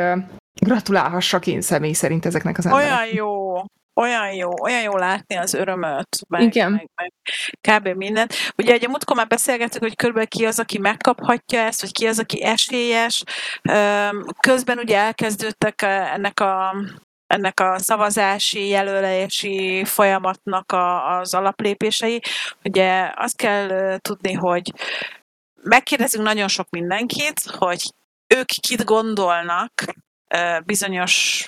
gratulálhassak 0.60 1.48
én 1.48 1.62
személy 1.62 1.94
szerint 1.94 2.26
ezeknek 2.26 2.58
az 2.58 2.66
embereknek. 2.66 3.00
Olyan 3.00 3.14
jó, 3.16 3.64
olyan 4.00 4.34
jó, 4.34 4.50
olyan 4.62 4.82
jó 4.82 4.98
látni 4.98 5.36
az 5.36 5.54
örömöt, 5.54 6.18
meg, 6.28 6.42
Igen. 6.42 6.72
meg, 6.72 6.90
meg 6.96 7.12
kb. 7.62 7.88
mindent. 7.88 8.34
Ugye 8.58 8.74
egy 8.74 8.88
múltkor 8.88 9.16
már 9.16 9.28
beszélgettük, 9.28 9.82
hogy 9.82 9.96
körülbelül 9.96 10.30
ki 10.30 10.46
az, 10.46 10.60
aki 10.60 10.78
megkaphatja 10.78 11.60
ezt, 11.60 11.82
vagy 11.82 11.92
ki 11.92 12.08
az, 12.08 12.20
aki 12.20 12.44
esélyes. 12.44 13.24
Közben 14.40 14.78
ugye 14.78 14.98
elkezdődtek 14.98 15.82
ennek 15.82 16.40
a 16.40 16.76
ennek 17.28 17.60
a 17.60 17.78
szavazási, 17.78 18.68
jelölési 18.68 19.86
folyamatnak 19.86 20.72
a, 20.72 21.18
az 21.18 21.34
alaplépései. 21.34 22.22
Ugye 22.64 23.12
azt 23.16 23.36
kell 23.36 23.98
tudni, 23.98 24.34
hogy 24.34 24.74
megkérdezünk 25.62 26.24
nagyon 26.24 26.48
sok 26.48 26.70
mindenkit, 26.70 27.42
hogy 27.58 27.94
ők 28.36 28.46
kit 28.46 28.84
gondolnak 28.84 29.72
bizonyos 30.66 31.48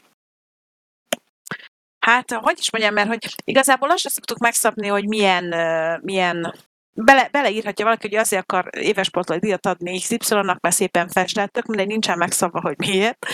Hát, 2.05 2.31
hogy 2.31 2.57
is 2.59 2.71
mondjam, 2.71 2.93
mert 2.93 3.07
hogy 3.07 3.35
igazából 3.43 3.89
azt 3.89 3.99
sem 3.99 4.11
szoktuk 4.11 4.37
megszabni, 4.37 4.87
hogy 4.87 5.07
milyen, 5.07 5.43
milyen 6.03 6.55
bele, 6.93 7.29
beleírhatja 7.29 7.85
valaki, 7.85 8.07
hogy 8.07 8.17
azért 8.17 8.41
akar 8.41 8.69
éves 8.77 9.07
sportolói 9.07 9.41
díjat 9.41 9.65
adni 9.65 9.99
XY-nak, 9.99 10.59
mert 10.59 10.75
szépen 10.75 11.07
festett, 11.07 11.51
tök 11.51 11.65
mindegy, 11.65 11.87
nincsen 11.87 12.17
megszabva, 12.17 12.61
hogy 12.61 12.77
miért, 12.77 13.25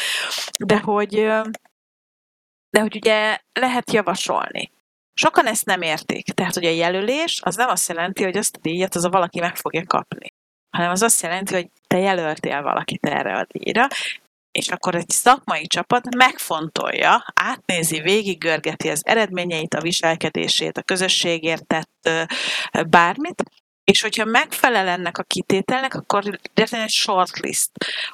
de 0.65 0.79
hogy, 0.79 1.15
de 2.69 2.79
hogy 2.79 2.95
ugye 2.95 3.39
lehet 3.53 3.91
javasolni. 3.91 4.71
Sokan 5.13 5.47
ezt 5.47 5.65
nem 5.65 5.81
értik. 5.81 6.25
Tehát, 6.25 6.53
hogy 6.53 6.65
a 6.65 6.69
jelölés 6.69 7.41
az 7.43 7.55
nem 7.55 7.69
azt 7.69 7.88
jelenti, 7.88 8.23
hogy 8.23 8.38
azt 8.38 8.55
a 8.55 8.60
díjat 8.62 8.95
az 8.95 9.03
a 9.03 9.10
valaki 9.10 9.39
meg 9.39 9.55
fogja 9.55 9.83
kapni 9.86 10.33
hanem 10.77 10.91
az 10.91 11.01
azt 11.01 11.21
jelenti, 11.21 11.53
hogy 11.53 11.69
te 11.88 11.97
jelöltél 11.97 12.62
valakit 12.62 13.05
erre 13.05 13.38
a 13.38 13.47
díjra, 13.49 13.88
és 14.58 14.67
akkor 14.67 14.96
egy 14.96 15.10
szakmai 15.10 15.67
csapat 15.67 16.15
megfontolja, 16.15 17.26
átnézi, 17.34 18.00
végiggörgeti 18.00 18.89
az 18.89 19.06
eredményeit, 19.06 19.74
a 19.74 19.82
viselkedését, 19.82 20.78
a 20.78 20.82
közösségért 20.82 21.67
tett 21.67 22.10
bármit, 22.88 23.43
és 23.84 24.02
hogyha 24.02 24.26
megfelel 24.26 24.88
ennek 24.88 25.17
a 25.17 25.24
kitételnek, 25.24 25.93
akkor 25.93 26.39
legyen 26.54 26.82
egy 26.82 26.89
shortlist. 26.89 27.70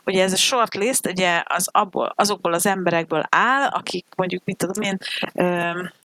Ugye 0.06 0.24
ez 0.24 0.34
a 0.34 0.38
shortlist 0.38 1.08
ugye 1.08 1.44
az 1.46 1.68
abból, 1.72 2.14
azokból 2.16 2.54
az 2.54 2.66
emberekből 2.66 3.24
áll, 3.30 3.68
akik 3.68 4.06
mondjuk, 4.16 4.44
mit 4.46 4.58
tudom 4.58 4.84
én, 4.84 4.98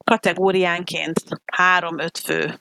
kategóriánként 0.04 1.24
három-öt 1.46 2.18
fő 2.18 2.60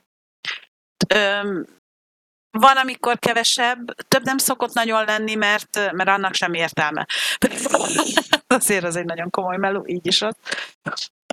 van, 2.59 2.77
amikor 2.77 3.19
kevesebb, 3.19 3.95
több 4.09 4.25
nem 4.25 4.39
szokott 4.39 4.73
nagyon 4.73 5.05
lenni, 5.05 5.35
mert, 5.35 5.93
mert 5.93 6.09
annak 6.09 6.35
sem 6.35 6.55
értelme. 6.55 7.07
Azért 8.47 8.85
az 8.85 8.97
egy 8.97 9.05
nagyon 9.05 9.31
komoly 9.31 9.57
meló, 9.57 9.85
így 9.87 10.07
is 10.07 10.21
ott. 10.21 10.39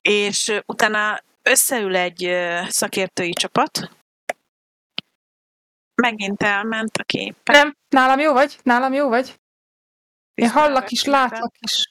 És 0.02 0.60
utána 0.66 1.22
összeül 1.44 1.96
egy 1.96 2.36
szakértői 2.70 3.34
csapat, 3.34 3.90
megint 5.96 6.44
elment 6.44 6.98
a 6.98 7.04
kép. 7.04 7.36
Nem, 7.44 7.76
nálam 7.90 8.20
jó 8.20 8.34
vagy? 8.34 8.60
Nálam 8.64 8.94
jó 8.94 9.10
vagy? 9.10 9.40
Én 10.34 10.50
hallak 10.50 10.92
is, 10.92 11.04
látlak 11.04 11.56
is. 11.60 11.88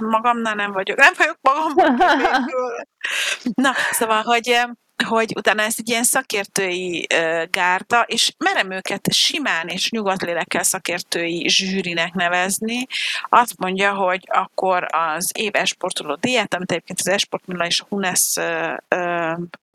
Magamnál 0.00 0.54
nem 0.54 0.72
vagyok. 0.72 0.98
Nem 0.98 1.12
vagyok 1.16 1.38
magamban. 1.40 1.96
Na, 3.64 3.72
szóval, 3.90 4.22
hogy 4.22 4.60
hogy 5.04 5.32
utána 5.36 5.62
ez 5.62 5.74
egy 5.78 5.88
ilyen 5.88 6.04
szakértői 6.04 7.06
gárda, 7.50 8.00
és 8.00 8.32
merem 8.38 8.70
őket 8.70 9.12
simán 9.12 9.68
és 9.68 9.90
nyugatlélekkel 9.90 10.62
szakértői 10.62 11.48
zsűrinek 11.48 12.12
nevezni. 12.12 12.86
Azt 13.28 13.58
mondja, 13.58 13.94
hogy 13.94 14.24
akkor 14.26 14.86
az 14.90 15.30
év 15.34 15.54
esportoló 15.54 16.14
díját, 16.14 16.54
amit 16.54 16.70
egyébként 16.70 16.98
az 17.00 17.08
Esport 17.08 17.46
Milla 17.46 17.66
és 17.66 17.80
a 17.80 17.86
Hunes 17.88 18.36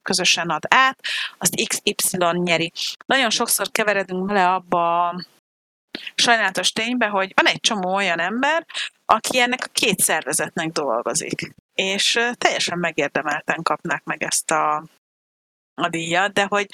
közösen 0.02 0.50
ad 0.50 0.64
át, 0.68 1.00
azt 1.38 1.56
XY 1.96 2.18
nyeri. 2.32 2.72
Nagyon 3.06 3.30
sokszor 3.30 3.72
keveredünk 3.72 4.26
bele 4.26 4.54
abba 4.54 5.08
a 5.08 5.26
sajnálatos 6.16 6.72
ténybe, 6.72 7.08
hogy 7.08 7.32
van 7.36 7.46
egy 7.48 7.60
csomó 7.60 7.94
olyan 7.94 8.20
ember, 8.20 8.66
aki 9.06 9.40
ennek 9.40 9.64
a 9.66 9.72
két 9.72 10.00
szervezetnek 10.00 10.68
dolgozik. 10.68 11.54
És 11.74 12.20
teljesen 12.38 12.78
megérdemelten 12.78 13.62
kapnák 13.64 14.04
meg 14.04 14.24
ezt 14.24 14.52
a 14.52 14.84
a 15.76 15.90
díjat, 15.90 16.34
de 16.34 16.46
hogy 16.46 16.70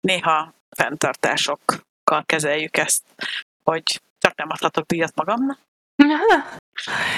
néha 0.00 0.54
fenntartásokkal 0.70 2.24
kezeljük 2.26 2.76
ezt, 2.76 3.02
hogy 3.62 4.02
csak 4.18 4.36
nem 4.36 4.50
adhatok 4.50 4.86
díjat 4.86 5.14
magamnak. 5.14 5.58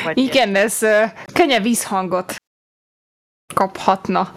Vagy 0.04 0.18
Igen, 0.26 0.48
ilyen. 0.48 0.64
ez 0.64 0.78
kenye 1.32 1.60
vízhangot 1.60 2.36
kaphatna. 3.54 4.34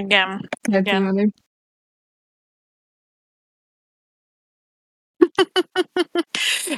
Igen. 0.00 0.48
Igen. 0.68 1.32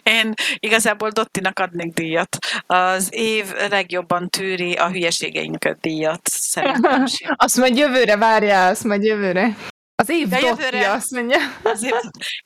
Én 0.03 0.33
igazából 0.59 1.11
Dottinak 1.11 1.59
adnék 1.59 1.93
díjat. 1.93 2.37
Az 2.67 3.09
év 3.15 3.53
legjobban 3.69 4.29
tűri 4.29 4.75
a 4.75 4.91
hülyeségeinket 4.91 5.81
díjat, 5.81 6.21
szerintem. 6.29 7.05
azt 7.45 7.57
majd 7.57 7.77
jövőre 7.77 8.17
várjál, 8.17 8.71
azt 8.71 8.85
majd 8.85 9.03
jövőre. 9.03 9.57
Az 9.95 10.09
év 10.09 10.31
ja, 10.31 10.41
Dotti, 10.41 10.77
azt 10.77 11.11
mondja. 11.11 11.39
Az 11.63 11.83
év, 11.83 11.93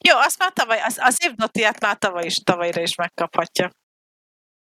jó, 0.08 0.16
azt 0.18 0.38
már 0.38 0.52
tavaly, 0.52 0.78
az, 0.84 0.96
az 1.00 1.16
év 1.24 1.34
Dottiát 1.34 1.80
már 1.80 1.96
tavaly 1.96 2.24
is, 2.24 2.36
tavalyra 2.36 2.80
is 2.80 2.94
megkaphatja. 2.94 3.70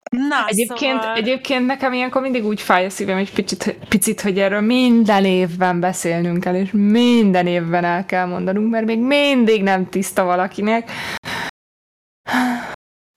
Na, 0.09 0.47
egyébként, 0.47 1.01
szóval... 1.01 1.15
egyébként 1.15 1.65
nekem 1.65 1.93
ilyenkor 1.93 2.21
mindig 2.21 2.45
úgy 2.45 2.61
fáj 2.61 2.85
a 2.85 2.89
szívem 2.89 3.17
egy 3.17 3.33
picit, 3.33 3.77
picit, 3.89 4.21
hogy 4.21 4.39
erről 4.39 4.61
minden 4.61 5.25
évben 5.25 5.79
beszélnünk 5.79 6.39
kell, 6.39 6.55
és 6.55 6.69
minden 6.71 7.47
évben 7.47 7.83
el 7.83 8.05
kell 8.05 8.25
mondanunk, 8.25 8.69
mert 8.69 8.85
még 8.85 8.99
mindig 8.99 9.63
nem 9.63 9.89
tiszta 9.89 10.23
valakinek, 10.23 10.91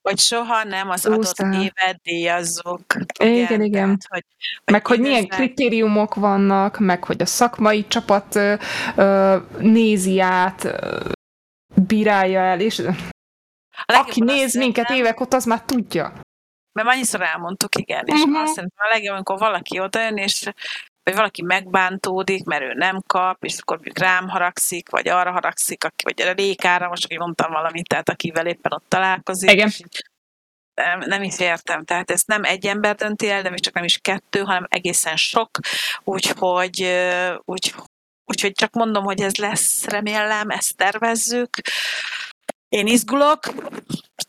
hogy 0.01 0.19
soha 0.19 0.63
nem 0.63 0.89
az 0.89 1.07
Úsztán. 1.07 1.51
adott 1.51 1.61
évet 1.63 2.01
díjazzuk. 2.03 2.85
Igen, 3.19 3.61
igen. 3.61 3.71
Tehát, 3.71 4.05
hogy, 4.07 4.25
hogy 4.63 4.73
meg 4.73 4.87
hogy 4.87 4.99
milyen 4.99 5.27
kritériumok 5.27 6.15
vannak, 6.15 6.79
meg 6.79 7.03
hogy 7.03 7.21
a 7.21 7.25
szakmai 7.25 7.87
csapat 7.87 8.35
ö, 8.35 8.53
ö, 8.95 9.37
nézi 9.59 10.19
át, 10.19 10.63
ö, 10.63 11.09
bírálja 11.87 12.39
el, 12.39 12.59
és 12.59 12.81
Aki 13.85 14.23
néz 14.23 14.55
minket 14.55 14.89
évek 14.89 15.21
óta, 15.21 15.35
az 15.35 15.45
már 15.45 15.61
tudja. 15.61 16.13
Mert 16.71 16.87
annyiszor 16.87 17.21
elmondtuk, 17.21 17.75
igen, 17.75 18.05
és 18.05 18.21
uh-huh. 18.21 18.41
azt 18.41 18.53
szerintem 18.53 18.85
a 18.89 18.93
legjobb, 18.93 19.15
amikor 19.15 19.37
valaki 19.37 19.79
odajön, 19.79 20.17
és 20.17 20.51
vagy 21.03 21.15
valaki 21.15 21.41
megbántódik, 21.41 22.43
mert 22.43 22.61
ő 22.61 22.73
nem 22.73 23.01
kap, 23.07 23.43
és 23.43 23.57
akkor 23.57 23.79
rám 23.93 24.29
haragszik, 24.29 24.89
vagy 24.89 25.07
arra 25.07 25.31
haragszik, 25.31 25.83
aki, 25.83 26.03
vagy 26.03 26.21
a 26.21 26.31
Rékára, 26.31 26.87
most 26.87 27.05
aki 27.05 27.17
mondtam 27.17 27.51
valamit, 27.51 27.87
tehát 27.87 28.09
akivel 28.09 28.47
éppen 28.47 28.73
ott 28.73 28.85
találkozik. 28.87 29.51
Igen. 29.51 29.71
Nem, 30.73 30.99
nem 30.99 31.23
is 31.23 31.39
értem, 31.39 31.85
tehát 31.85 32.11
ez 32.11 32.23
nem 32.25 32.43
egy 32.43 32.65
ember 32.65 32.95
dönti 32.95 33.29
el, 33.29 33.41
de 33.41 33.49
még 33.49 33.59
csak 33.59 33.73
nem 33.73 33.83
is 33.83 33.97
kettő, 33.97 34.39
hanem 34.39 34.65
egészen 34.69 35.15
sok, 35.15 35.49
úgyhogy, 36.03 36.81
úgy, 37.45 37.73
úgyhogy 38.25 38.51
csak 38.51 38.73
mondom, 38.73 39.03
hogy 39.03 39.21
ez 39.21 39.35
lesz, 39.35 39.85
remélem, 39.85 40.49
ezt 40.49 40.77
tervezzük. 40.77 41.49
Én 42.69 42.87
izgulok, 42.87 43.39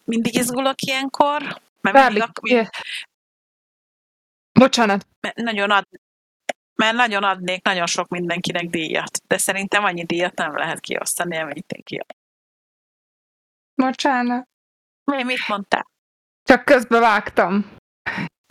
mindig 0.05 0.35
izgulok 0.35 0.83
ilyenkor, 0.83 1.61
mert 1.83 1.97
mindig 1.97 2.23
akkor, 2.23 2.71
Bocsánat. 4.53 5.07
Nagyon 5.35 5.71
ad, 5.71 5.87
mert 6.75 6.97
nagyon 6.97 7.23
adnék 7.23 7.65
nagyon 7.65 7.87
sok 7.87 8.09
mindenkinek 8.09 8.67
díjat, 8.67 9.23
de 9.27 9.39
szerintem 9.39 9.85
annyi 9.85 10.05
díjat 10.05 10.35
nem 10.35 10.57
lehet 10.57 10.81
kiosztani, 10.81 11.37
amennyit 11.37 11.73
én 11.73 11.83
ki. 11.83 12.01
Bocsánat. 13.75 14.49
Mi, 15.05 15.23
mit 15.23 15.49
mondtál? 15.49 15.87
Csak 16.43 16.65
közbevágtam. 16.65 17.71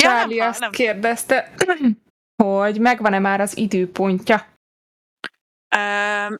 Ja, 0.03 0.09
Charlie 0.09 0.37
nem, 0.37 0.49
azt 0.49 0.59
nem. 0.59 0.71
kérdezte, 0.71 1.53
hogy 2.43 2.79
megvan-e 2.79 3.19
már 3.19 3.41
az 3.41 3.57
időpontja? 3.57 4.47
Ö, 5.75 6.35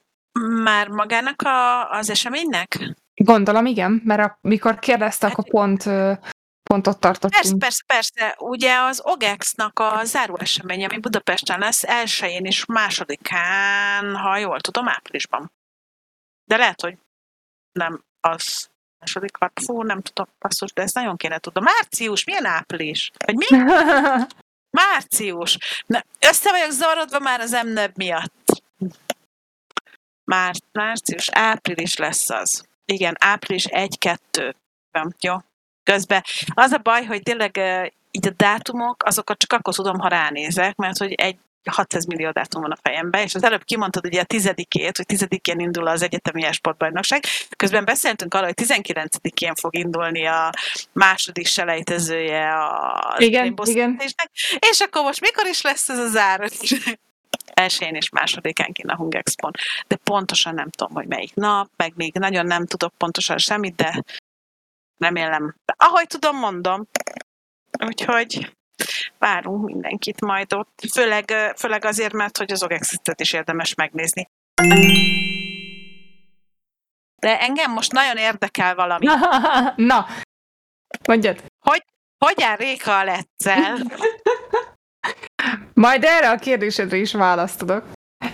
már 0.62 0.88
magának 0.88 1.42
a, 1.42 1.90
az 1.90 2.10
eseménynek? 2.10 2.94
Gondolom, 3.14 3.66
igen, 3.66 4.02
mert 4.04 4.38
amikor 4.40 4.78
kérdezte, 4.78 5.26
hát, 5.26 5.38
akkor 5.38 5.50
pont 5.50 5.84
pont 6.72 6.86
ott 6.86 7.00
tartottunk. 7.00 7.34
Persze, 7.34 7.56
persze, 7.56 7.82
persze. 7.86 8.36
Ugye 8.38 8.76
az 8.76 9.00
OGEX-nak 9.04 9.78
a 9.78 10.04
záró 10.04 10.38
esemény, 10.38 10.84
ami 10.84 10.98
Budapesten 10.98 11.58
lesz, 11.58 11.84
elsőjén 11.84 12.44
és 12.44 12.64
másodikán, 12.64 14.16
ha 14.16 14.36
jól 14.36 14.60
tudom, 14.60 14.88
áprilisban. 14.88 15.52
De 16.44 16.56
lehet, 16.56 16.80
hogy 16.80 16.98
nem 17.72 18.04
az 18.20 18.70
második 18.98 19.36
hat, 19.36 19.60
fú, 19.64 19.82
nem 19.82 20.00
tudom, 20.00 20.26
passzus, 20.38 20.72
de 20.72 20.82
ezt 20.82 20.94
nagyon 20.94 21.16
kéne 21.16 21.38
tudnom. 21.38 21.64
Március, 21.64 22.24
milyen 22.24 22.44
április? 22.44 23.10
Vagy 23.24 23.34
mi? 23.34 23.46
Március. 24.80 25.58
Na, 25.86 26.04
össze 26.20 26.50
vagyok 26.50 26.70
zavarodva 26.70 27.18
már 27.18 27.40
az 27.40 27.52
emnebb 27.52 27.96
miatt. 27.96 28.62
Már, 30.24 30.54
március, 30.72 31.28
április 31.28 31.96
lesz 31.96 32.30
az. 32.30 32.64
Igen, 32.84 33.16
április 33.18 33.66
1-2. 33.70 34.54
Jó, 35.20 35.36
Közben 35.84 36.24
az 36.54 36.72
a 36.72 36.78
baj, 36.78 37.04
hogy 37.04 37.22
tényleg 37.22 37.60
így 38.10 38.26
a 38.26 38.32
dátumok, 38.36 39.02
azokat 39.04 39.38
csak 39.38 39.52
akkor 39.52 39.74
tudom, 39.74 39.98
ha 39.98 40.08
ránézek, 40.08 40.76
mert 40.76 40.98
hogy 40.98 41.12
egy 41.12 41.36
600 41.70 42.04
millió 42.04 42.30
dátum 42.30 42.62
van 42.62 42.70
a 42.70 42.78
fejemben, 42.82 43.22
és 43.22 43.34
az 43.34 43.44
előbb 43.44 43.64
kimondtad 43.64 44.06
ugye 44.06 44.20
a 44.20 44.24
tizedikét, 44.24 44.96
hogy 44.96 45.06
tizedikén 45.06 45.60
indul 45.60 45.86
az 45.86 46.02
egyetemi 46.02 46.52
sportbajnokság. 46.52 47.24
Közben 47.56 47.84
beszéltünk 47.84 48.34
arról, 48.34 48.46
hogy 48.46 48.66
19-én 48.66 49.54
fog 49.54 49.76
indulni 49.76 50.26
a 50.26 50.50
második 50.92 51.46
selejtezője 51.46 52.52
a 52.52 53.14
igen, 53.18 53.54
igen. 53.62 54.00
És 54.70 54.80
akkor 54.80 55.02
most 55.02 55.20
mikor 55.20 55.46
is 55.46 55.62
lesz 55.62 55.88
ez 55.88 55.98
a 55.98 56.08
záró? 56.08 56.46
elsőjén 57.54 57.94
és 57.94 58.08
másodikán 58.08 58.72
kint 58.72 58.90
a 58.90 58.96
Hungexpon. 58.96 59.50
De 59.86 59.96
pontosan 59.96 60.54
nem 60.54 60.70
tudom, 60.70 60.94
hogy 60.94 61.06
melyik 61.06 61.34
nap, 61.34 61.68
meg 61.76 61.92
még 61.96 62.14
nagyon 62.14 62.46
nem 62.46 62.66
tudok 62.66 62.92
pontosan 62.96 63.38
semmit, 63.38 63.74
de 63.74 64.02
remélem. 65.02 65.54
De 65.64 65.74
ahogy 65.76 66.06
tudom, 66.06 66.36
mondom. 66.36 66.88
Úgyhogy 67.86 68.56
várunk 69.18 69.64
mindenkit 69.64 70.20
majd 70.20 70.52
ott. 70.52 70.82
Főleg, 70.92 71.30
főleg 71.56 71.84
azért, 71.84 72.12
mert 72.12 72.38
hogy 72.38 72.52
az 72.52 72.62
OGEX-et 72.62 73.20
is 73.20 73.32
érdemes 73.32 73.74
megnézni. 73.74 74.28
De 77.16 77.40
engem 77.40 77.72
most 77.72 77.92
nagyon 77.92 78.16
érdekel 78.16 78.74
valami. 78.74 79.06
Na, 79.90 80.06
mondjad. 81.06 81.44
Hogy, 81.60 81.84
hogy 82.24 82.42
áll 82.42 82.56
Réka 82.56 82.98
a? 82.98 83.26
Majd 85.74 86.04
erre 86.04 86.30
a 86.30 86.36
kérdésedre 86.36 86.96
is 86.96 87.12
választodok. 87.12 87.84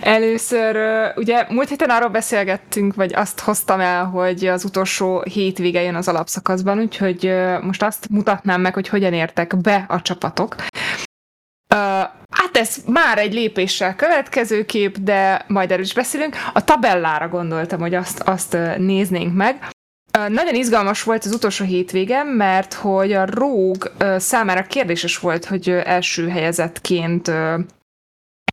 Először, 0.09 0.77
ugye 1.15 1.45
múlt 1.49 1.69
héten 1.69 1.89
arról 1.89 2.09
beszélgettünk, 2.09 2.95
vagy 2.95 3.13
azt 3.13 3.39
hoztam 3.39 3.79
el, 3.79 4.05
hogy 4.05 4.45
az 4.45 4.63
utolsó 4.63 5.21
hétvége 5.21 5.81
jön 5.81 5.95
az 5.95 6.07
alapszakaszban, 6.07 6.79
úgyhogy 6.79 7.33
most 7.61 7.83
azt 7.83 8.09
mutatnám 8.09 8.61
meg, 8.61 8.73
hogy 8.73 8.87
hogyan 8.87 9.13
értek 9.13 9.57
be 9.57 9.85
a 9.87 10.01
csapatok. 10.01 10.55
Hát 12.29 12.57
ez 12.57 12.77
már 12.85 13.17
egy 13.17 13.33
lépéssel 13.33 13.95
következő 13.95 14.65
kép, 14.65 14.97
de 14.97 15.45
majd 15.47 15.71
erről 15.71 15.83
is 15.83 15.93
beszélünk. 15.93 16.35
A 16.53 16.63
tabellára 16.63 17.27
gondoltam, 17.27 17.79
hogy 17.79 17.93
azt, 17.93 18.19
azt 18.19 18.57
néznénk 18.77 19.35
meg. 19.35 19.69
Nagyon 20.27 20.55
izgalmas 20.55 21.03
volt 21.03 21.25
az 21.25 21.33
utolsó 21.33 21.65
hétvége, 21.65 22.23
mert 22.23 22.73
hogy 22.73 23.11
a 23.11 23.25
Róg 23.25 23.91
számára 24.17 24.63
kérdéses 24.63 25.19
volt, 25.19 25.45
hogy 25.45 25.69
első 25.69 26.29
helyezettként 26.29 27.31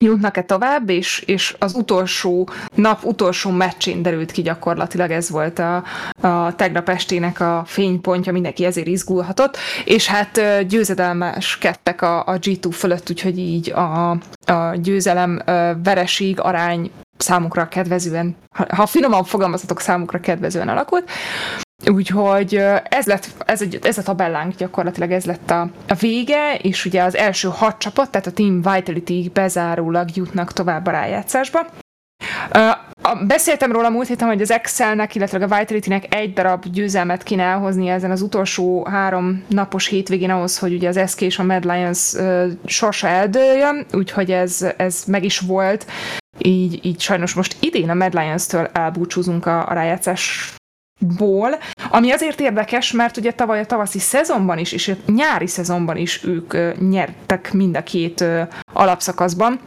jutnak-e 0.05 0.43
tovább, 0.43 0.89
és, 0.89 1.23
és 1.27 1.57
az 1.59 1.75
utolsó 1.75 2.49
nap 2.75 3.05
utolsó 3.05 3.51
meccsén 3.51 4.03
derült 4.03 4.31
ki 4.31 4.43
gyakorlatilag 4.43 5.11
ez 5.11 5.31
volt 5.31 5.59
a, 5.59 5.85
a 6.21 6.55
tegnap 6.55 6.89
estének 6.89 7.41
a 7.41 7.63
fénypontja, 7.67 8.33
mindenki 8.33 8.65
ezért 8.65 8.87
izgulhatott, 8.87 9.57
és 9.85 10.07
hát 10.07 10.41
kettek 11.59 12.03
a, 12.03 12.19
a 12.19 12.39
G2 12.39 12.69
fölött, 12.73 13.11
úgyhogy 13.11 13.39
így 13.39 13.71
a, 13.71 14.11
a 14.47 14.75
győzelem 14.75 15.43
vereség 15.83 16.41
arány 16.41 16.91
számukra 17.17 17.69
kedvezően, 17.69 18.37
ha 18.69 18.87
finoman 18.87 19.25
fogalmazhatok, 19.25 19.81
számukra 19.81 20.21
kedvezően 20.21 20.69
alakult. 20.69 21.11
Úgyhogy 21.85 22.55
ez, 22.89 23.07
lett, 23.07 23.29
ez, 23.47 23.63
egy, 23.63 23.79
ez 23.83 23.99
a 23.99 24.03
tabellánk 24.03 24.55
gyakorlatilag 24.55 25.11
ez 25.11 25.25
lett 25.25 25.51
a, 25.51 25.71
a 25.89 25.95
vége, 25.95 26.55
és 26.55 26.85
ugye 26.85 27.03
az 27.03 27.17
első 27.17 27.49
hat 27.49 27.79
csapat, 27.79 28.11
tehát 28.11 28.27
a 28.27 28.33
Team 28.33 28.63
Vitality 28.63 29.31
bezárólag 29.33 30.17
jutnak 30.17 30.53
tovább 30.53 30.87
a 30.87 30.91
rájátszásba. 30.91 31.67
Uh, 32.55 33.27
beszéltem 33.27 33.73
róla 33.73 33.89
múlt 33.89 34.09
héten, 34.09 34.29
hogy 34.29 34.41
az 34.41 34.51
Excelnek, 34.51 35.15
illetve 35.15 35.45
a 35.45 35.59
Vitality-nek 35.59 36.15
egy 36.15 36.33
darab 36.33 36.65
győzelmet 36.65 37.23
kéne 37.23 37.43
elhozni 37.43 37.89
ezen 37.89 38.11
az 38.11 38.23
utolsó 38.23 38.85
három 38.85 39.45
napos 39.49 39.87
hétvégén 39.87 40.31
ahhoz, 40.31 40.59
hogy 40.59 40.75
ugye 40.75 40.89
az 40.89 41.11
SK 41.11 41.21
és 41.21 41.39
a 41.39 41.43
Mad 41.43 41.65
Lions 41.65 42.13
uh, 42.13 42.51
sorsa 42.65 43.09
eldőljön, 43.09 43.87
úgyhogy 43.93 44.33
ez, 44.33 44.67
ez 44.77 45.05
meg 45.07 45.25
is 45.25 45.39
volt. 45.39 45.87
Így, 46.39 46.85
így 46.85 47.01
sajnos 47.01 47.35
most 47.35 47.57
idén 47.61 47.91
a 47.91 47.95
Mad 47.95 48.15
Lions-től 48.15 48.69
elbúcsúzunk 48.73 49.47
a, 49.47 49.69
a 49.69 49.73
rájátszás 49.73 50.55
ból, 50.99 51.59
ami 51.91 52.11
azért 52.11 52.41
érdekes, 52.41 52.93
mert 52.93 53.17
ugye 53.17 53.33
tavaly 53.33 53.61
a 53.61 53.67
tavaszi 53.67 53.99
szezonban 53.99 54.59
is, 54.59 54.73
és 54.73 54.89
a 54.89 55.13
nyári 55.13 55.47
szezonban 55.47 55.97
is 55.97 56.25
ők 56.25 56.79
nyertek 56.91 57.53
mind 57.53 57.77
a 57.77 57.83
két 57.83 58.25
alapszakaszban, 58.73 59.61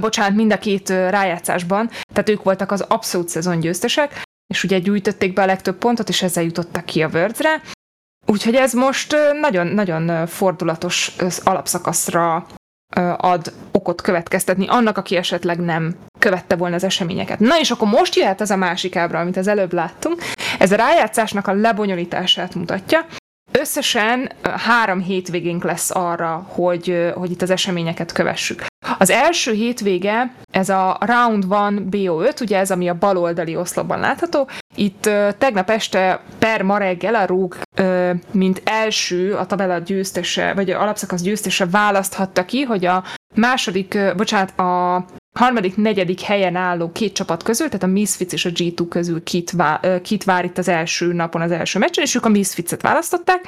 bocsánat, 0.00 0.36
mind 0.36 0.52
a 0.52 0.58
két 0.58 0.88
rájátszásban, 0.88 1.90
tehát 2.12 2.28
ők 2.28 2.42
voltak 2.42 2.72
az 2.72 2.80
abszolút 2.80 3.28
szezon 3.28 3.60
győztesek, 3.60 4.22
és 4.46 4.64
ugye 4.64 4.78
gyűjtötték 4.78 5.32
be 5.32 5.42
a 5.42 5.46
legtöbb 5.46 5.76
pontot, 5.76 6.08
és 6.08 6.22
ezzel 6.22 6.44
jutottak 6.44 6.84
ki 6.84 7.02
a 7.02 7.08
Worldsre. 7.12 7.60
Úgyhogy 8.26 8.54
ez 8.54 8.72
most 8.72 9.16
nagyon-nagyon 9.40 10.26
fordulatos 10.26 11.16
alapszakaszra 11.44 12.46
ad 13.16 13.52
okot 13.72 14.00
következtetni 14.00 14.66
annak, 14.68 14.98
aki 14.98 15.16
esetleg 15.16 15.58
nem 15.58 15.96
követte 16.18 16.56
volna 16.56 16.74
az 16.74 16.84
eseményeket. 16.84 17.38
Na 17.38 17.58
és 17.58 17.70
akkor 17.70 17.88
most 17.88 18.14
jöhet 18.14 18.40
ez 18.40 18.50
a 18.50 18.56
másik 18.56 18.96
ábra, 18.96 19.18
amit 19.18 19.36
az 19.36 19.46
előbb 19.46 19.72
láttunk. 19.72 20.22
Ez 20.58 20.72
a 20.72 20.76
rájátszásnak 20.76 21.46
a 21.46 21.52
lebonyolítását 21.52 22.54
mutatja. 22.54 23.06
Összesen 23.52 24.32
három 24.42 25.00
hétvégénk 25.02 25.64
lesz 25.64 25.90
arra, 25.90 26.46
hogy, 26.48 27.12
hogy 27.14 27.30
itt 27.30 27.42
az 27.42 27.50
eseményeket 27.50 28.12
kövessük. 28.12 28.64
Az 28.98 29.10
első 29.10 29.52
hétvége, 29.52 30.34
ez 30.50 30.68
a 30.68 30.98
Round 31.00 31.42
1 31.42 31.48
BO5, 31.90 32.40
ugye 32.40 32.58
ez, 32.58 32.70
ami 32.70 32.88
a 32.88 32.98
baloldali 32.98 33.56
oszlopban 33.56 34.00
látható. 34.00 34.48
Itt 34.74 35.02
tegnap 35.38 35.70
este 35.70 36.20
per 36.38 36.62
ma 36.62 36.78
reggel 36.78 37.14
a 37.14 37.24
Rúg, 37.24 37.58
mint 38.30 38.62
első 38.64 39.34
a 39.34 39.46
tabella 39.46 39.78
győztese, 39.78 40.52
vagy 40.54 40.70
a 40.70 40.80
alapszakasz 40.80 41.20
győztese 41.22 41.66
választhatta 41.66 42.44
ki, 42.44 42.62
hogy 42.62 42.84
a 42.84 43.04
második, 43.34 43.94
uh, 43.96 44.14
bocsánat, 44.14 44.58
a 44.58 45.04
harmadik, 45.36 45.76
negyedik 45.76 46.20
helyen 46.20 46.56
álló 46.56 46.92
két 46.92 47.12
csapat 47.12 47.42
közül, 47.42 47.66
tehát 47.66 47.82
a 47.82 47.86
Misfits 47.86 48.32
és 48.32 48.44
a 48.44 48.50
G2 48.50 48.86
közül 48.88 49.22
kit, 49.22 49.50
vá, 49.50 49.80
kit 50.02 50.24
vár 50.24 50.44
itt 50.44 50.58
az 50.58 50.68
első 50.68 51.12
napon 51.12 51.40
az 51.40 51.50
első 51.50 51.78
meccsen, 51.78 52.04
és 52.04 52.14
ők 52.14 52.24
a 52.24 52.28
Misfits-et 52.28 52.82
választották. 52.82 53.46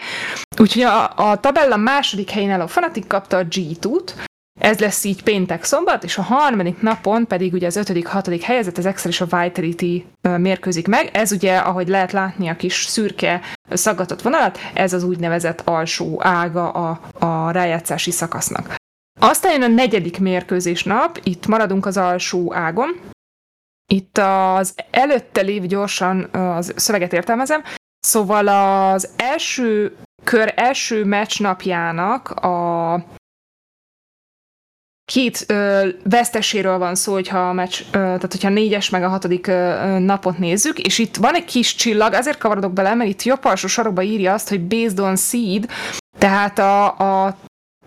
Úgyhogy 0.59 0.83
a, 0.83 1.13
a 1.17 1.41
tabella 1.41 1.77
második 1.77 2.31
helyén 2.31 2.51
álló 2.51 2.67
Fnatic 2.67 3.07
kapta 3.07 3.37
a 3.37 3.47
G2-t, 3.47 4.13
ez 4.59 4.79
lesz 4.79 5.05
így 5.05 5.23
péntek-szombat, 5.23 6.05
és 6.05 6.19
a 6.19 6.23
harmadik 6.23 6.81
napon 6.81 7.27
pedig 7.27 7.53
ugye 7.53 7.67
az 7.67 7.77
ötödik, 7.77 8.07
hatodik 8.07 8.43
helyezett, 8.43 8.79
az 8.79 8.87
Excel 8.87 9.11
és 9.11 9.21
a 9.21 9.39
Vitality 9.41 10.07
mérkőzik 10.21 10.87
meg. 10.87 11.11
Ez 11.13 11.33
ugye, 11.33 11.57
ahogy 11.57 11.89
lehet 11.89 12.13
látni 12.13 12.49
a 12.49 12.57
kis 12.57 12.85
szürke 12.85 13.41
szaggatott 13.71 14.23
vonalat, 14.23 14.59
ez 14.75 14.93
az 14.93 15.03
úgynevezett 15.03 15.63
alsó 15.65 16.21
ága 16.23 16.71
a, 16.71 17.01
a 17.19 17.51
rájátszási 17.51 18.11
szakasznak. 18.11 18.78
Aztán 19.19 19.53
jön 19.53 19.63
a 19.63 19.75
negyedik 19.75 20.19
mérkőzés 20.19 20.85
nap, 20.85 21.21
itt 21.23 21.47
maradunk 21.47 21.87
az 21.87 21.97
alsó 21.97 22.55
ágon, 22.55 23.01
itt 23.91 24.19
az 24.19 24.75
előtte 24.91 25.41
lév 25.41 25.63
gyorsan 25.63 26.25
az 26.35 26.73
szöveget 26.77 27.13
értelmezem, 27.13 27.63
szóval 28.01 28.49
az 28.93 29.09
első 29.17 29.97
kör 30.25 30.53
első 30.57 31.05
meccs 31.05 31.41
napjának 31.41 32.31
a 32.31 33.05
két 35.05 35.45
ö, 35.47 35.89
veszteséről 36.03 36.79
van 36.79 36.95
szó, 36.95 37.13
hogyha 37.13 37.49
a 37.49 37.53
meccs, 37.53 37.81
ö, 37.81 37.91
tehát 37.91 38.33
hogyha 38.33 38.49
a 38.49 38.53
négyes 38.53 38.91
meg 38.91 39.03
a 39.03 39.09
hatodik 39.09 39.47
ö, 39.47 39.99
napot 39.99 40.39
nézzük, 40.39 40.79
és 40.79 40.99
itt 40.99 41.17
van 41.17 41.35
egy 41.35 41.45
kis 41.45 41.75
csillag, 41.75 42.13
azért 42.13 42.39
kavarodok 42.39 42.73
bele, 42.73 42.95
mert 42.95 43.11
itt 43.11 43.23
jobb 43.23 43.45
alsó 43.45 43.67
sarokba 43.67 44.03
írja 44.03 44.33
azt, 44.33 44.49
hogy 44.49 44.61
based 44.61 44.99
on 44.99 45.17
seed, 45.17 45.71
tehát 46.19 46.59
a, 46.59 46.99
a 47.27 47.37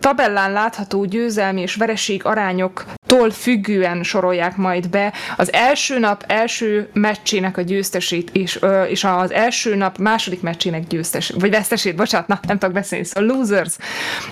tabellán 0.02 0.52
látható 0.52 1.04
győzelmi 1.04 1.60
és 1.60 1.74
vereség 1.74 2.24
arányoktól 2.24 3.30
függően 3.30 4.02
sorolják 4.02 4.56
majd 4.56 4.90
be 4.90 5.12
az 5.36 5.52
első 5.52 5.98
nap 5.98 6.24
első 6.26 6.90
meccsének 6.92 7.56
a 7.56 7.62
győztesét, 7.62 8.30
és, 8.30 8.60
és 8.88 9.04
az 9.04 9.30
első 9.30 9.74
nap 9.74 9.98
második 9.98 10.40
meccsének 10.40 10.86
győztes, 10.86 11.30
vagy 11.30 11.50
vesztesét, 11.50 11.96
bocsánat, 11.96 12.26
na, 12.26 12.40
nem 12.46 12.58
tudok 12.58 12.74
beszélni, 12.74 13.04
szóval 13.04 13.36
losers. 13.36 13.76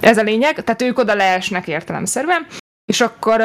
Ez 0.01 0.19
a 0.19 0.23
lényeg, 0.23 0.65
tehát 0.65 0.83
ők 0.83 0.99
oda 0.99 1.15
leesnek 1.15 1.69
értelemszerűen, 1.69 2.47
és 2.93 3.01
akkor 3.01 3.41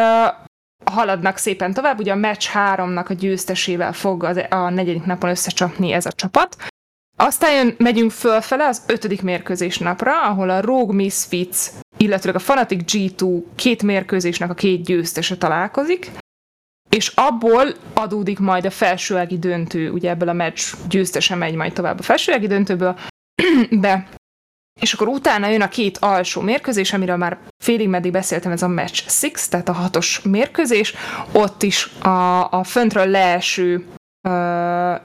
haladnak 0.92 1.38
szépen 1.38 1.74
tovább, 1.74 2.00
ugye 2.00 2.12
a 2.12 2.16
meccs 2.16 2.46
háromnak 2.46 3.10
a 3.10 3.14
győztesével 3.14 3.94
fog 3.94 4.24
az, 4.24 4.42
a 4.50 4.70
negyedik 4.70 5.04
napon 5.04 5.30
összecsapni 5.30 5.92
ez 5.92 6.06
a 6.06 6.12
csapat, 6.12 6.56
aztán 7.16 7.54
jön, 7.54 7.76
megyünk 7.78 8.12
fölfele 8.12 8.68
az 8.68 8.84
ötödik 8.88 9.22
mérkőzés 9.22 9.78
napra, 9.78 10.22
ahol 10.22 10.50
a 10.50 10.62
Rogue 10.62 10.96
Misfits, 10.96 11.58
illetve 11.98 12.32
a 12.32 12.40
Fanatic 12.40 12.92
G2 12.94 13.44
két 13.56 13.84
mérkőzésnek 13.84 14.50
a 14.50 14.54
két 14.54 14.84
győztese 14.84 15.38
találkozik, 15.38 16.12
és 16.90 17.12
abból 17.16 17.76
adódik 17.94 18.40
majd 18.40 18.66
a 18.66 18.70
felsőági 18.70 19.40
döntő, 19.40 19.92
ugye 19.92 20.10
ebből 20.10 20.30
a 20.30 20.34
meccs 20.34 20.62
győztese 20.90 21.36
megy 21.36 21.56
majd 21.56 21.74
tovább 21.74 22.00
a 22.00 22.04
felsőági 22.04 22.48
döntőből, 22.48 23.00
de 23.70 24.08
és 24.82 24.94
akkor 24.94 25.08
utána 25.08 25.48
jön 25.48 25.62
a 25.62 25.68
két 25.68 25.98
alsó 25.98 26.42
mérkőzés, 26.42 26.94
amiről 26.94 27.16
már 27.16 27.38
félig 27.64 27.90
meddig 27.90 28.12
beszéltem, 28.12 28.52
ez 28.52 28.62
a 28.62 28.68
match 28.68 29.10
six, 29.10 29.48
tehát 29.48 29.70
a 29.70 29.74
hatos 29.74 30.22
mérkőzés. 30.22 30.94
Ott 31.32 31.64
is 31.64 31.86
a, 31.86 32.52
a 32.52 32.64
föntről 32.64 33.06
leeső 33.06 33.86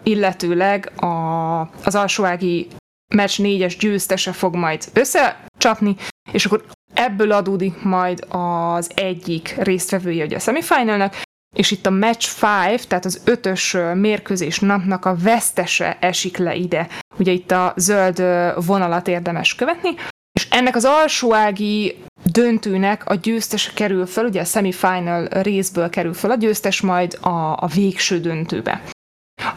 illetőleg 0.03 0.93
a, 0.97 1.61
az 1.61 1.95
alsóági 1.95 2.69
meccs 3.15 3.39
négyes 3.39 3.77
győztese 3.77 4.33
fog 4.33 4.55
majd 4.55 4.85
összecsapni, 4.93 5.97
és 6.33 6.45
akkor 6.45 6.65
ebből 6.95 7.33
adódik 7.33 7.83
majd 7.83 8.27
az 8.29 8.91
egyik 8.95 9.55
résztvevője 9.59 10.25
ugye 10.25 10.37
a 10.37 10.41
semifinalnak, 10.41 11.17
és 11.57 11.71
itt 11.71 11.87
a 11.87 11.91
match 11.91 12.45
5, 12.73 12.89
tehát 12.89 13.05
az 13.05 13.23
ötös 13.25 13.77
mérkőzés 13.95 14.59
napnak 14.59 15.05
a 15.05 15.17
vesztese 15.23 15.99
esik 16.01 16.37
le 16.37 16.55
ide. 16.55 16.89
Ugye 17.19 17.33
itt 17.33 17.51
a 17.51 17.73
zöld 17.77 18.23
vonalat 18.67 19.09
érdemes 19.09 19.55
követni, 19.55 19.95
és 20.33 20.49
ennek 20.51 20.77
az 20.77 20.85
alsóági 20.85 22.05
döntőnek 22.33 23.09
a 23.09 23.15
győztes 23.15 23.73
kerül 23.73 24.07
föl, 24.07 24.25
ugye 24.25 24.41
a 24.41 24.45
semifinal 24.45 25.27
részből 25.27 25.91
kerül 25.91 26.15
föl 26.15 26.31
a 26.31 26.35
győztes 26.35 26.81
majd 26.81 27.19
a, 27.21 27.53
a 27.53 27.67
végső 27.75 28.21
döntőbe. 28.21 28.83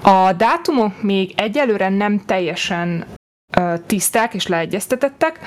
A 0.03 0.33
dátumok 0.33 1.01
még 1.01 1.33
egyelőre 1.35 1.89
nem 1.89 2.25
teljesen 2.25 3.05
tiszták 3.85 4.33
és 4.33 4.47
leegyeztetettek. 4.47 5.45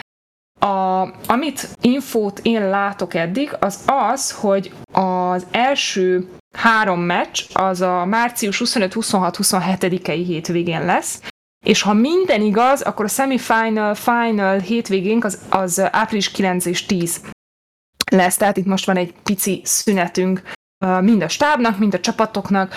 A, 0.61 1.09
amit 1.27 1.69
infót 1.81 2.41
én 2.43 2.69
látok 2.69 3.15
eddig, 3.15 3.57
az 3.61 3.83
az, 3.87 4.31
hogy 4.31 4.73
az 4.93 5.47
első 5.51 6.29
három 6.57 7.01
meccs 7.01 7.41
az 7.53 7.81
a 7.81 8.05
március 8.05 8.63
25-26-27-i 8.65 10.23
hétvégén 10.27 10.85
lesz, 10.85 11.21
és 11.65 11.83
ha 11.83 11.93
minden 11.93 12.41
igaz, 12.41 12.83
akkor 12.83 13.05
a 13.05 13.09
semifinal, 13.09 13.95
final 13.95 14.59
hétvégénk 14.59 15.25
az, 15.25 15.39
az 15.51 15.81
április 15.91 16.31
9 16.31 16.65
és 16.65 16.87
10 16.87 17.21
lesz, 18.11 18.37
tehát 18.37 18.57
itt 18.57 18.67
most 18.67 18.87
van 18.87 18.97
egy 18.97 19.15
pici 19.23 19.61
szünetünk 19.65 20.43
mind 21.01 21.23
a 21.23 21.29
stábnak, 21.29 21.79
mind 21.79 21.95
a 21.95 22.01
csapatoknak 22.01 22.75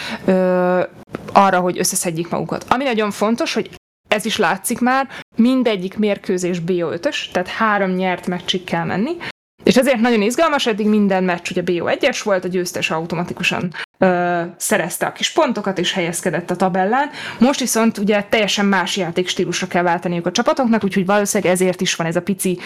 arra, 1.34 1.60
hogy 1.60 1.80
összeszedjék 1.80 2.30
magukat. 2.30 2.66
Ami 2.70 2.84
nagyon 2.84 3.12
fontos, 3.12 3.54
hogy 3.54 3.70
ez 4.08 4.26
is 4.26 4.38
látszik 4.38 4.80
már, 4.80 5.08
mindegyik 5.36 5.98
mérkőzés 5.98 6.62
BO5-ös, 6.66 7.32
tehát 7.32 7.48
három 7.48 7.92
nyert 7.92 8.28
meccsig 8.28 8.64
kell 8.64 8.84
menni, 8.84 9.18
és 9.64 9.78
ezért 9.78 10.00
nagyon 10.00 10.22
izgalmas, 10.22 10.68
eddig 10.68 10.88
minden 10.88 11.24
meccs 11.24 11.52
ugye 11.52 11.62
BO1-es 11.66 12.20
volt, 12.24 12.46
a 12.46 12.48
győztes 12.48 12.92
automatikusan 12.92 13.74
ö, 13.98 14.42
szerezte 14.58 15.06
a 15.06 15.12
kis 15.12 15.32
pontokat 15.32 15.78
és 15.78 15.94
helyezkedett 15.94 16.50
a 16.50 16.56
tabellán. 16.56 17.10
Most 17.40 17.60
viszont 17.60 17.98
ugye 17.98 18.24
teljesen 18.24 18.66
más 18.66 18.98
játékstílusra 18.98 19.68
kell 19.68 19.84
váltaniuk 19.84 20.26
a 20.26 20.32
csapatoknak, 20.32 20.84
úgyhogy 20.84 21.06
valószínűleg 21.06 21.54
ezért 21.54 21.82
is 21.82 21.96
van 21.96 22.08
ez 22.08 22.16
a 22.16 22.22
pici 22.22 22.60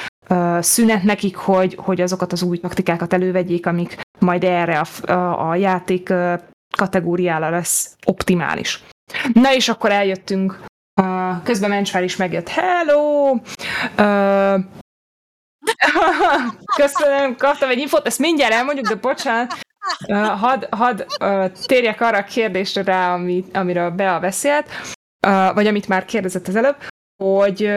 szünet 0.60 1.04
nekik, 1.04 1.36
hogy, 1.36 1.78
hogy 1.80 2.02
azokat 2.02 2.32
az 2.32 2.42
új 2.42 2.58
taktikákat 2.60 3.14
elővegyék, 3.14 3.66
amik 3.66 4.02
majd 4.20 4.44
erre 4.44 4.80
a, 4.80 5.12
a, 5.12 5.50
a 5.50 5.56
játék 5.56 6.14
kategóriára 6.78 7.50
lesz 7.50 7.96
optimális. 8.06 8.84
Na 9.34 9.54
és 9.54 9.70
akkor 9.70 9.92
eljöttünk, 9.92 10.64
uh, 11.02 11.44
közben 11.44 11.70
Mencsvár 11.70 12.04
is 12.04 12.16
megjött. 12.16 12.48
Hello! 12.48 13.32
Uh, 13.98 14.60
köszönöm, 16.82 17.36
kaptam 17.38 17.70
egy 17.70 17.78
infót, 17.78 18.08
ezt 18.08 18.20
mindjárt 18.20 18.54
elmondjuk, 18.54 18.88
de 18.88 18.96
bocsánat. 18.96 19.54
Uh, 20.08 20.26
hadd 20.26 20.66
had, 20.70 21.06
uh, 21.20 21.52
térjek 21.66 22.02
arra 22.02 22.18
a 22.18 22.24
kérdésre 22.24 22.84
rá, 22.84 23.14
ami, 23.14 23.46
amiről 23.54 23.90
Bea 23.90 24.20
beszélt, 24.20 24.70
uh, 25.28 25.54
vagy 25.54 25.68
amit 25.68 25.88
már 25.88 26.06
kérdezett 26.06 26.48
az 26.48 26.56
előbb, 26.56 26.76
hogy 27.24 27.70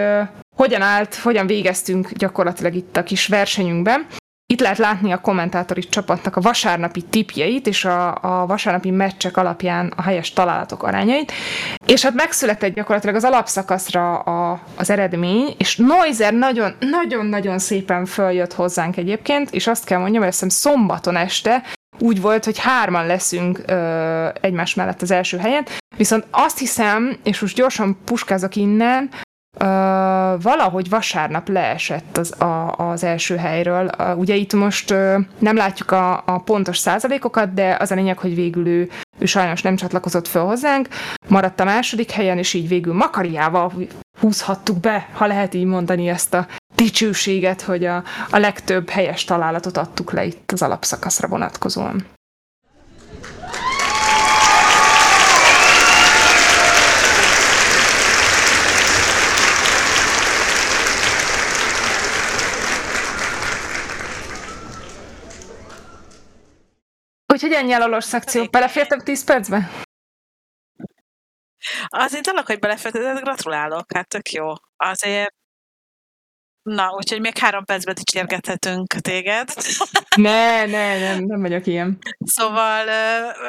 hogyan 0.56 0.82
állt, 0.82 1.14
hogyan 1.14 1.46
végeztünk 1.46 2.12
gyakorlatilag 2.12 2.74
itt 2.74 2.96
a 2.96 3.02
kis 3.02 3.26
versenyünkben. 3.26 4.06
Itt 4.52 4.60
lehet 4.60 4.78
látni 4.78 5.12
a 5.12 5.20
kommentátori 5.20 5.80
csapatnak 5.80 6.36
a 6.36 6.40
vasárnapi 6.40 7.02
tipjeit 7.02 7.66
és 7.66 7.84
a, 7.84 8.18
a 8.22 8.46
vasárnapi 8.46 8.90
meccsek 8.90 9.36
alapján 9.36 9.92
a 9.96 10.02
helyes 10.02 10.32
találatok 10.32 10.82
arányait, 10.82 11.32
és 11.86 12.02
hát 12.02 12.14
megszületett 12.14 12.74
gyakorlatilag 12.74 13.14
az 13.16 13.24
alapszakaszra 13.24 14.18
a, 14.18 14.60
az 14.76 14.90
eredmény, 14.90 15.54
és 15.58 15.76
Noizer 15.76 16.34
nagyon-nagyon 16.78 17.58
szépen 17.58 18.04
följött 18.04 18.52
hozzánk 18.52 18.96
egyébként, 18.96 19.50
és 19.50 19.66
azt 19.66 19.84
kell 19.84 19.98
mondjam, 19.98 20.22
hogy 20.22 20.30
azt 20.30 20.42
hiszem 20.42 20.72
szombaton 20.72 21.16
este 21.16 21.62
úgy 21.98 22.20
volt, 22.20 22.44
hogy 22.44 22.58
hárman 22.58 23.06
leszünk 23.06 23.60
ö, 23.66 24.28
egymás 24.40 24.74
mellett 24.74 25.02
az 25.02 25.10
első 25.10 25.38
helyen, 25.38 25.66
viszont 25.96 26.26
azt 26.30 26.58
hiszem, 26.58 27.16
és 27.22 27.40
most 27.40 27.56
gyorsan 27.56 27.98
puskázok 28.04 28.56
innen, 28.56 29.10
Uh, 29.60 30.42
valahogy 30.42 30.88
vasárnap 30.88 31.48
leesett 31.48 32.16
az, 32.16 32.40
a, 32.40 32.74
az 32.76 33.04
első 33.04 33.36
helyről. 33.36 33.90
Ugye 34.16 34.34
itt 34.34 34.52
most 34.52 34.90
uh, 34.90 35.14
nem 35.38 35.56
látjuk 35.56 35.90
a, 35.90 36.22
a 36.26 36.38
pontos 36.44 36.78
százalékokat, 36.78 37.54
de 37.54 37.76
az 37.80 37.90
a 37.90 37.94
lényeg, 37.94 38.18
hogy 38.18 38.34
végül 38.34 38.66
ő, 38.66 38.90
ő 39.18 39.24
sajnos 39.24 39.62
nem 39.62 39.76
csatlakozott 39.76 40.28
fel 40.28 40.44
hozzánk, 40.44 40.88
maradt 41.28 41.60
a 41.60 41.64
második 41.64 42.10
helyen, 42.10 42.38
és 42.38 42.54
így 42.54 42.68
végül 42.68 42.94
Makariával 42.94 43.72
húzhattuk 44.20 44.80
be, 44.80 45.08
ha 45.12 45.26
lehet 45.26 45.54
így 45.54 45.64
mondani 45.64 46.08
ezt 46.08 46.34
a 46.34 46.46
dicsőséget, 46.74 47.62
hogy 47.62 47.84
a, 47.84 48.02
a 48.30 48.38
legtöbb 48.38 48.88
helyes 48.88 49.24
találatot 49.24 49.76
adtuk 49.76 50.12
le 50.12 50.24
itt 50.24 50.52
az 50.52 50.62
alapszakaszra 50.62 51.28
vonatkozóan. 51.28 52.15
Úgyhogy 67.36 67.52
ennyi 67.52 67.72
a 67.72 67.78
lolos 67.78 68.04
szekció. 68.04 68.44
Belefértem 68.44 68.98
10 68.98 69.24
percbe? 69.24 69.70
Azért 71.86 72.26
annak, 72.26 72.46
hogy 72.46 72.58
belefértem, 72.58 73.14
gratulálok, 73.14 73.92
hát 73.92 74.08
tök 74.08 74.30
jó. 74.30 74.52
Azért 74.76 75.34
Na, 76.62 76.90
úgyhogy 76.96 77.20
még 77.20 77.38
három 77.38 77.64
percben 77.64 77.94
dicsérgethetünk 77.94 78.86
téged. 78.86 79.48
Ne, 80.16 80.66
ne, 80.66 80.98
nem, 80.98 81.24
nem 81.24 81.40
vagyok 81.40 81.66
ilyen. 81.66 81.98
Szóval 82.24 82.88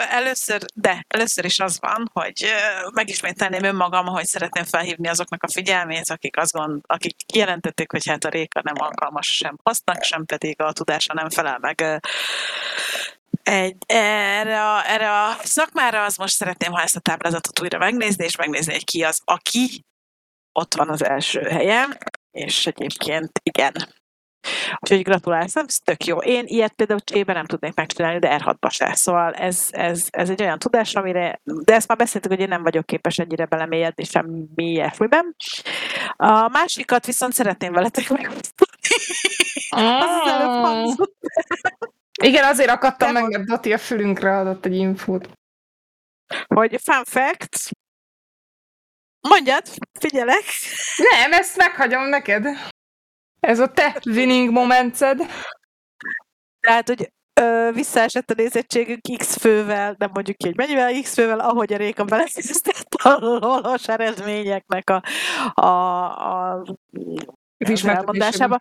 először, 0.09 0.61
de 0.73 1.05
először 1.07 1.45
is 1.45 1.59
az 1.59 1.79
van, 1.79 2.09
hogy 2.13 2.45
megismételném 2.93 3.63
önmagam, 3.63 4.05
hogy 4.05 4.25
szeretném 4.25 4.63
felhívni 4.63 5.07
azoknak 5.07 5.43
a 5.43 5.51
figyelmét, 5.51 6.09
akik 6.09 6.37
azt 6.37 6.51
gond, 6.51 6.81
akik 6.85 7.15
kijelentették, 7.25 7.91
hogy 7.91 8.07
hát 8.07 8.23
a 8.23 8.29
réka 8.29 8.61
nem 8.63 8.75
alkalmas 8.77 9.27
sem 9.27 9.57
hasznak, 9.63 10.03
sem 10.03 10.25
pedig 10.25 10.61
a 10.61 10.71
tudása 10.71 11.13
nem 11.13 11.29
felel 11.29 11.57
meg 11.59 12.01
egy, 13.47 13.77
erre, 13.85 14.71
a, 14.73 14.89
erre 14.89 15.21
a 15.21 15.37
szakmára, 15.43 16.03
az 16.03 16.15
most 16.15 16.35
szeretném, 16.35 16.71
ha 16.71 16.81
ezt 16.81 16.95
a 16.95 16.99
táblázatot 16.99 17.61
újra 17.61 17.77
megnézni, 17.77 18.23
és 18.23 18.35
megnézni, 18.35 18.73
hogy 18.73 18.83
ki 18.83 19.03
az, 19.03 19.21
aki 19.23 19.85
ott 20.51 20.73
van 20.73 20.89
az 20.89 21.03
első 21.03 21.41
helyen, 21.41 21.97
és 22.31 22.65
egyébként 22.65 23.31
igen. 23.43 23.73
Úgyhogy 24.79 25.01
gratulálsz, 25.01 25.55
ez 25.55 25.77
tök 25.83 26.05
jó. 26.05 26.17
Én 26.17 26.43
ilyet 26.45 26.73
például 26.73 26.99
csében 26.99 27.35
nem 27.35 27.45
tudnék 27.45 27.73
megcsinálni, 27.73 28.19
de 28.19 28.37
R6-ba 28.39 28.69
se. 28.69 28.93
Szóval 28.95 29.33
ez, 29.33 29.67
ez, 29.71 30.07
ez 30.09 30.29
egy 30.29 30.41
olyan 30.41 30.59
tudás, 30.59 30.95
amire, 30.95 31.41
de 31.43 31.73
ezt 31.73 31.87
már 31.87 31.97
beszéltük, 31.97 32.31
hogy 32.31 32.39
én 32.39 32.47
nem 32.47 32.63
vagyok 32.63 32.85
képes 32.85 33.17
ennyire 33.17 33.45
belemélyedni 33.45 34.03
semmi 34.03 34.45
ilyesmiben. 34.55 35.35
A 36.15 36.47
másikat 36.47 37.05
viszont 37.05 37.33
szeretném 37.33 37.73
veletek 37.73 38.09
megosztani. 38.09 39.05
Az 39.69 40.21
az 40.21 40.31
előbb 40.31 40.63
hangzott. 40.63 41.15
Igen, 42.23 42.43
azért 42.43 42.69
akadtam 42.69 43.11
meg, 43.11 43.29
mert 43.29 43.45
Dati 43.45 43.73
a 43.73 43.77
fülünkre 43.77 44.37
adott 44.37 44.65
egy 44.65 44.75
infót. 44.75 45.29
hogy 46.47 46.81
fun 46.83 47.03
fact, 47.03 47.69
mondjad, 49.29 49.67
figyelek. 49.99 50.43
Nem, 51.11 51.33
ezt 51.33 51.57
meghagyom 51.57 52.03
neked. 52.03 52.45
Ez 53.39 53.59
a 53.59 53.67
te 53.67 54.01
winning 54.05 54.51
momented. 54.51 55.21
Tehát, 56.59 56.87
hogy 56.87 57.11
ö, 57.41 57.69
visszaesett 57.73 58.29
a 58.29 58.33
nézettségünk 58.33 59.01
X 59.17 59.37
fővel, 59.37 59.95
nem 59.97 60.09
mondjuk 60.13 60.37
ki, 60.37 60.45
hogy 60.45 60.57
mennyivel 60.57 61.01
X 61.01 61.13
fővel, 61.13 61.39
ahogy 61.39 61.73
a 61.73 61.77
Réka 61.77 62.03
belekezdett 62.03 62.93
a 62.93 63.39
valós 63.39 63.87
eredményeknek 63.87 64.89
a, 64.89 65.03
a, 65.61 66.55
a 66.55 66.63
az 67.57 68.59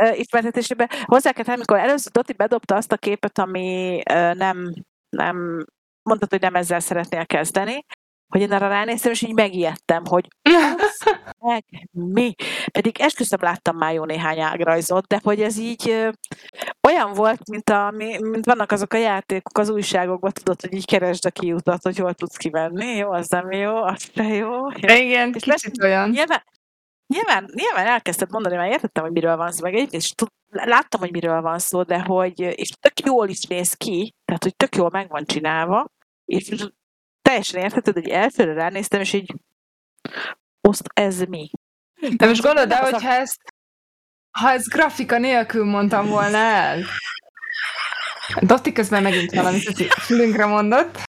ö, 0.00 0.12
ismertetésébe. 0.12 0.90
Hozzá 1.04 1.32
kell 1.32 1.44
tenni, 1.44 1.56
amikor 1.56 1.78
először 1.78 2.12
Doti 2.12 2.32
bedobta 2.32 2.74
azt 2.74 2.92
a 2.92 2.96
képet, 2.96 3.38
ami 3.38 4.00
nem, 4.32 4.72
nem 5.08 5.64
mondtad, 6.02 6.30
hogy 6.30 6.40
nem 6.40 6.54
ezzel 6.54 6.80
szeretnél 6.80 7.26
kezdeni, 7.26 7.84
hogy 8.28 8.40
én 8.40 8.52
arra 8.52 8.68
ránéztem, 8.68 9.12
és 9.12 9.22
így 9.22 9.34
megijedtem, 9.34 10.02
hogy 10.06 10.28
meg 11.38 11.64
mi? 11.90 12.34
Pedig 12.72 13.00
esküszöm 13.00 13.38
láttam 13.42 13.76
már 13.76 13.94
jó 13.94 14.04
néhány 14.04 14.40
ágrajzot, 14.40 15.06
de 15.06 15.20
hogy 15.22 15.42
ez 15.42 15.58
így 15.58 15.88
ö, 15.88 16.08
olyan 16.88 17.12
volt, 17.12 17.48
mint, 17.50 17.70
a, 17.70 17.92
mi- 17.96 18.18
mint 18.20 18.44
vannak 18.44 18.72
azok 18.72 18.92
a 18.92 18.96
játékok 18.96 19.58
az 19.58 19.68
újságokban, 19.68 20.32
tudod, 20.32 20.60
hogy 20.60 20.72
így 20.74 20.84
keresd 20.86 21.24
a 21.26 21.30
kiutat, 21.30 21.82
hogy 21.82 21.98
hol 21.98 22.14
tudsz 22.14 22.36
kivenni. 22.36 22.96
Jó, 22.96 23.10
az 23.10 23.28
nem 23.28 23.52
jó, 23.52 23.82
az 23.82 24.10
se 24.14 24.24
jó. 24.24 24.68
Igen, 24.76 25.34
És 25.34 25.42
kicsit 25.42 25.82
olyan. 25.82 26.10
Nyilván, 26.10 26.42
nyilván, 27.08 27.50
nyilván 27.54 27.86
elkezdted 27.86 28.30
mondani, 28.30 28.56
mert 28.56 28.72
értettem, 28.72 29.02
hogy 29.02 29.12
miről 29.12 29.36
van 29.36 29.52
szó, 29.52 29.62
meg 29.62 29.74
egyébként 29.74 30.02
is 30.02 30.10
tud, 30.10 30.28
láttam, 30.50 31.00
hogy 31.00 31.12
miről 31.12 31.40
van 31.40 31.58
szó, 31.58 31.82
de 31.82 32.00
hogy, 32.00 32.40
és 32.40 32.70
tök 32.80 33.00
jól 33.00 33.28
is 33.28 33.42
néz 33.42 33.74
ki, 33.74 34.14
tehát, 34.24 34.42
hogy 34.42 34.56
tök 34.56 34.76
jól 34.76 34.90
meg 34.90 35.08
van 35.08 35.24
csinálva, 35.24 35.86
és 36.24 36.66
teljesen 37.22 37.62
értheted, 37.62 37.94
hogy 37.94 38.08
elsőre 38.08 38.52
ránéztem, 38.52 39.00
és 39.00 39.12
így, 39.12 39.34
oszt, 40.60 40.88
ez 40.94 41.20
mi? 41.20 41.50
De 42.16 42.26
most 42.26 42.42
gondolod 42.42 42.72
el, 42.72 42.82
hogyha 42.90 43.10
ezt, 43.10 43.40
ha 44.38 44.50
ezt 44.50 44.68
grafika 44.68 45.18
nélkül 45.18 45.64
mondtam 45.64 46.06
volna 46.06 46.38
el. 46.38 46.84
Dotti 48.40 48.72
közben 48.72 49.02
megint 49.02 49.34
valamit 49.34 49.82
fülünkre 49.82 50.46
mondott. 50.46 51.02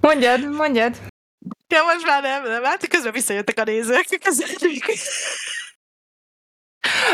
Mondjad, 0.00 0.54
mondjad. 0.54 1.11
Ja, 1.72 1.82
most 1.84 2.06
már 2.06 2.22
nem, 2.22 2.42
nem, 2.42 2.64
hát 2.64 2.88
közben 2.88 3.12
visszajöttek 3.12 3.58
a 3.58 3.64
nézők. 3.64 4.06
Köszönjük. 4.22 4.84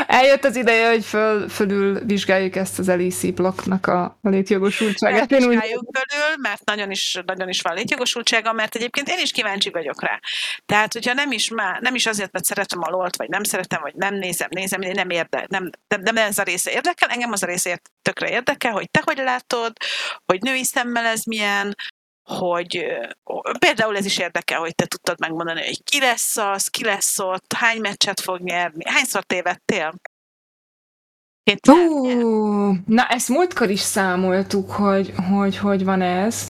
Eljött 0.06 0.44
az 0.44 0.56
ideje, 0.56 0.88
hogy 0.88 1.04
föl, 1.04 1.48
fölül 1.48 2.04
vizsgáljuk 2.04 2.56
ezt 2.56 2.78
az 2.78 2.86
LEC 2.86 3.34
blokknak 3.34 3.86
a, 3.86 4.18
a 4.22 4.28
létjogosultságát. 4.28 5.30
Én 5.30 5.44
úgy 5.44 5.58
körül, 5.68 6.36
mert 6.40 6.64
nagyon 6.64 6.90
is, 6.90 7.20
nagyon 7.26 7.48
is 7.48 7.60
van 7.60 7.74
létjogosultsága, 7.74 8.52
mert 8.52 8.74
egyébként 8.74 9.08
én 9.08 9.18
is 9.22 9.30
kíváncsi 9.30 9.70
vagyok 9.70 10.02
rá. 10.02 10.20
Tehát, 10.66 10.92
hogyha 10.92 11.12
nem 11.12 11.32
is, 11.32 11.48
már, 11.48 11.80
nem 11.80 11.94
is 11.94 12.06
azért, 12.06 12.32
mert 12.32 12.44
szeretem 12.44 12.82
a 12.82 12.90
lolt, 12.90 13.16
vagy 13.16 13.28
nem 13.28 13.42
szeretem, 13.42 13.80
vagy 13.80 13.94
nem 13.94 14.14
nézem, 14.14 14.48
nézem, 14.50 14.80
én 14.80 14.92
nem 14.94 15.10
érde, 15.10 15.46
nem, 15.48 15.70
nem, 15.88 16.00
nem 16.00 16.16
ez 16.16 16.38
a 16.38 16.42
része 16.42 16.70
érdekel, 16.70 17.08
engem 17.08 17.32
az 17.32 17.42
a 17.42 17.46
része 17.46 17.80
tökre 18.02 18.30
érdekel, 18.30 18.72
hogy 18.72 18.90
te 18.90 19.00
hogy 19.04 19.18
látod, 19.18 19.72
hogy 20.26 20.42
női 20.42 20.64
szemmel 20.64 21.04
ez 21.04 21.24
milyen, 21.24 21.74
hogy 22.28 22.84
például 23.58 23.96
ez 23.96 24.04
is 24.04 24.18
érdekel, 24.18 24.58
hogy 24.58 24.74
te 24.74 24.86
tudtad 24.86 25.20
megmondani, 25.20 25.64
hogy 25.64 25.82
ki 25.84 26.00
lesz 26.00 26.36
az, 26.36 26.68
ki 26.68 26.84
lesz 26.84 27.18
ott, 27.18 27.52
hány 27.52 27.80
meccset 27.80 28.20
fog 28.20 28.40
nyerni, 28.40 28.84
hányszor 28.90 29.24
tévedtél? 29.24 29.94
Kétszer? 31.42 31.76
Ú, 31.76 32.72
na 32.86 33.06
ezt 33.06 33.28
múltkor 33.28 33.70
is 33.70 33.80
számoltuk, 33.80 34.70
hogy 34.70 35.12
hogy, 35.30 35.56
hogy 35.56 35.84
van 35.84 36.02
ez. 36.02 36.46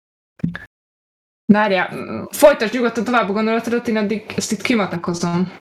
Várjál, 1.53 2.29
folytasd 2.31 2.74
nyugodtan 2.74 3.05
tovább 3.05 3.29
a 3.29 3.33
gondolatodat, 3.33 3.89
én 3.89 3.97
addig 3.97 4.33
ezt 4.37 4.53
itt 4.53 4.62
kimatakozom. 4.62 5.53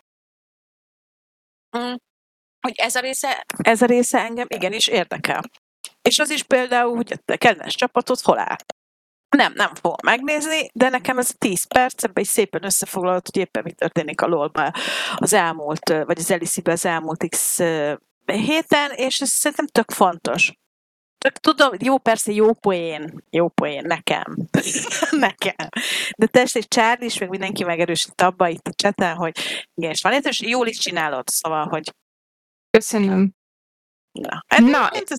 Mm. 1.78 1.94
hogy 2.62 2.74
ez 2.76 2.96
a 2.96 3.00
része, 3.00 3.46
ez 3.58 3.82
a 3.82 3.86
része 3.86 4.20
engem 4.20 4.48
igenis 4.50 4.88
érdekel. 4.88 5.44
És 6.02 6.20
az 6.20 6.30
is 6.30 6.44
például, 6.44 6.96
hogy 6.96 7.12
a 7.14 7.16
te 7.26 7.38
kedvenc 7.38 7.76
csapatod 7.76 8.20
hol 8.20 8.40
áll. 8.40 8.58
Nem, 9.30 9.54
nem 9.56 9.76
fogom 9.76 9.98
megnézni, 10.04 10.70
de 10.74 10.90
nekem 10.90 11.18
ez 11.18 11.30
a 11.34 11.38
10 11.38 11.64
perc, 11.64 12.04
ebben 12.04 12.24
is 12.24 12.30
szépen 12.30 12.64
összefoglalod, 12.64 13.26
hogy 13.26 13.38
éppen 13.38 13.64
mi 13.64 13.72
történik 13.72 14.22
a 14.22 14.28
lol 14.28 14.52
az 15.16 15.34
elmúlt, 15.34 15.88
vagy 16.06 16.20
az 16.20 16.32
Elisibe 16.32 16.72
az 16.72 16.86
elmúlt 16.86 17.30
x 17.30 17.60
héten, 18.26 18.92
és 18.92 19.20
ez 19.20 19.30
szerintem 19.30 19.68
tök 19.68 19.92
fontos. 19.92 20.54
Tök 21.18 21.38
tudom, 21.38 21.72
jó, 21.80 21.98
persze 21.98 22.32
jó 22.32 22.54
poén, 22.54 23.24
jó 23.30 23.48
poén, 23.48 23.84
nekem. 23.86 24.36
nekem. 25.12 25.70
De 26.18 26.26
te 26.26 26.42
és 26.42 26.68
Charlie 26.68 27.06
is, 27.06 27.18
meg 27.18 27.30
mindenki 27.30 27.64
megerősít 27.64 28.22
abba 28.22 28.48
itt 28.48 28.68
a 28.68 28.74
cseten, 28.76 29.16
hogy 29.16 29.38
igen, 29.74 29.92
és 29.92 30.02
van 30.02 30.22
és 30.24 30.42
jól 30.42 30.68
is 30.68 30.78
csinálod, 30.78 31.28
szóval, 31.28 31.68
hogy 31.68 31.94
Köszönöm. 32.70 33.37
Na, 34.22 34.44
Na. 34.60 34.90
Ez 34.90 35.18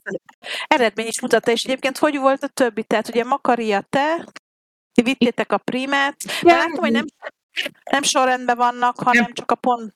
eredmény 0.67 1.07
is 1.07 1.21
mutatta, 1.21 1.51
és 1.51 1.65
egyébként 1.65 1.99
hogy 1.99 2.19
volt 2.19 2.43
a 2.43 2.49
többi? 2.49 2.85
Tehát 2.85 3.09
ugye 3.09 3.25
Makaria, 3.25 3.81
te, 3.81 4.27
ti 4.93 5.03
vittétek 5.03 5.53
a 5.53 5.59
primát, 5.59 6.17
Ja, 6.25 6.51
ja, 6.51 6.57
látom, 6.57 6.79
hogy 6.79 6.93
nem, 6.93 7.05
nem 7.91 8.03
sorrendben 8.03 8.57
vannak, 8.57 9.01
hanem 9.01 9.33
csak 9.33 9.51
a 9.51 9.55
pont. 9.55 9.95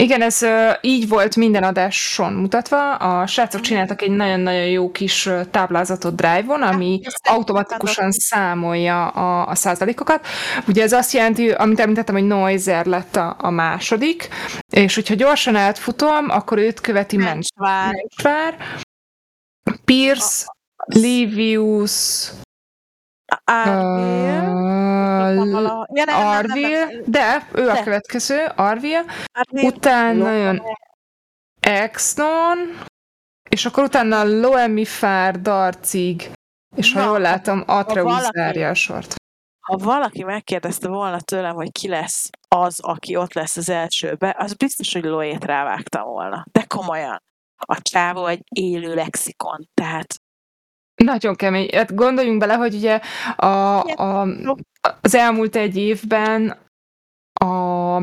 Igen, 0.00 0.22
ez 0.22 0.38
így 0.80 1.08
volt 1.08 1.36
minden 1.36 1.62
adáson 1.62 2.32
mutatva. 2.32 2.94
A 2.94 3.26
srácok 3.26 3.60
csináltak 3.60 4.02
egy 4.02 4.10
nagyon-nagyon 4.10 4.66
jó 4.66 4.90
kis 4.90 5.28
táblázatot 5.50 6.14
Drive-on, 6.14 6.62
ami 6.62 7.00
ezt 7.02 7.28
automatikusan 7.28 8.10
számolja 8.10 9.08
a, 9.08 9.48
a 9.48 9.54
százalékokat. 9.54 10.26
Ugye 10.68 10.82
ez 10.82 10.92
azt 10.92 11.12
jelenti, 11.12 11.50
amit 11.50 11.80
említettem, 11.80 12.14
hogy 12.14 12.26
Noiser 12.26 12.86
lett 12.86 13.16
a, 13.16 13.36
a 13.38 13.50
második, 13.50 14.28
és 14.72 14.94
hogyha 14.94 15.14
gyorsan 15.14 15.56
átfutom, 15.56 16.30
akkor 16.30 16.58
őt 16.58 16.80
követi. 16.80 17.16
Mencsvár. 17.16 17.92
Mencsvár, 17.92 18.56
Pierce, 19.84 20.46
Livius, 20.86 22.30
Árvél. 23.44 24.52
uh, 24.52 24.76
Ja, 25.28 25.44
nem, 25.44 25.48
nem, 25.48 25.62
nem, 25.88 26.04
nem, 26.06 26.26
Arvil, 26.26 26.86
nem. 26.86 27.02
de 27.06 27.48
ő 27.52 27.68
a 27.68 27.82
következő, 27.82 28.46
Arvil, 28.56 29.04
utána 29.50 30.30
jön 30.30 30.62
Exnon, 31.60 32.78
és 33.48 33.66
akkor 33.66 33.84
utána 33.84 34.24
Loemifár, 34.24 35.40
Darcig, 35.40 36.30
és 36.76 36.92
ha 36.92 37.02
jól 37.02 37.20
látom, 37.20 37.62
Atreus 37.66 38.22
zárja 38.22 38.68
a 38.68 38.74
sort. 38.74 39.14
Ha 39.60 39.76
valaki 39.76 40.24
megkérdezte 40.24 40.88
volna 40.88 41.20
tőlem, 41.20 41.54
hogy 41.54 41.72
ki 41.72 41.88
lesz 41.88 42.30
az, 42.48 42.80
aki 42.80 43.16
ott 43.16 43.32
lesz 43.32 43.56
az 43.56 43.68
elsőbe, 43.68 44.34
az 44.38 44.54
biztos, 44.54 44.92
hogy 44.92 45.04
Loét 45.04 45.44
rávágtam 45.44 46.04
volna. 46.04 46.44
De 46.52 46.62
komolyan. 46.62 47.22
A 47.66 47.82
csávó 47.82 48.26
egy 48.26 48.42
élő 48.48 48.94
lexikon. 48.94 49.68
Tehát 49.74 50.20
Nagyon 51.04 51.34
kemény. 51.36 51.68
Hát 51.72 51.94
gondoljunk 51.94 52.38
bele, 52.38 52.54
hogy 52.54 52.74
ugye 52.74 53.00
a, 53.36 53.80
a, 53.82 54.28
az 55.00 55.14
elmúlt 55.14 55.56
egy 55.56 55.76
évben 55.76 56.58
a, 57.32 57.96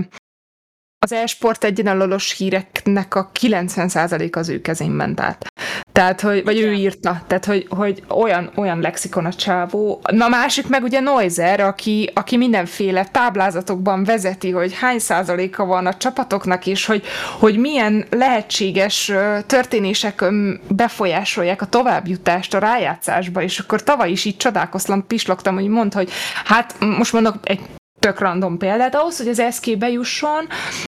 az 1.00 1.12
e-sport 1.12 1.64
egyenlős 1.64 2.38
híreknek 2.38 3.16
a 3.16 3.32
90% 3.40 4.36
az 4.36 4.50
ő 4.50 4.62
kezén 4.62 4.92
ment 4.92 5.20
át. 5.20 5.53
Tehát, 5.92 6.22
hogy, 6.22 6.44
vagy 6.44 6.60
ő 6.60 6.74
írta, 6.74 7.22
tehát, 7.28 7.46
hogy, 7.46 7.68
hogy 7.70 8.04
olyan, 8.10 8.52
olyan 8.56 8.80
lexikon 8.80 9.26
a 9.26 9.34
csávó. 9.34 10.02
Na, 10.12 10.28
másik 10.28 10.68
meg 10.68 10.84
ugye 10.84 11.00
Noizer, 11.00 11.60
aki, 11.60 12.12
aki 12.14 12.38
mindenféle 12.38 13.06
táblázatokban 13.06 14.04
vezeti, 14.04 14.52
hogy 14.52 14.74
hány 14.74 15.00
százaléka 15.00 15.66
van 15.66 15.86
a 15.86 15.94
csapatoknak, 15.94 16.66
és 16.66 16.86
hogy, 16.86 17.04
hogy 17.40 17.58
milyen 17.58 18.06
lehetséges 18.10 19.12
történések 19.46 20.24
befolyásolják 20.68 21.62
a 21.62 21.66
továbbjutást 21.66 22.54
a 22.54 22.60
rájátszásba, 22.60 23.42
és 23.42 23.60
akkor 23.60 23.84
tavaly 23.84 24.12
is 24.12 24.26
így 24.26 24.38
csodálkoztam, 24.38 25.08
pislogtam, 25.08 25.56
hogy 25.56 25.68
mondta, 25.68 25.98
hogy 25.98 26.12
hát 26.46 26.76
most 26.80 27.14
mondok 27.14 27.36
egy 27.44 27.60
tök 28.00 28.20
random 28.20 28.58
példát, 28.58 28.96
ahhoz, 28.96 29.18
hogy 29.18 29.28
az 29.28 29.44
SK 29.56 29.78
bejusson, 29.78 30.48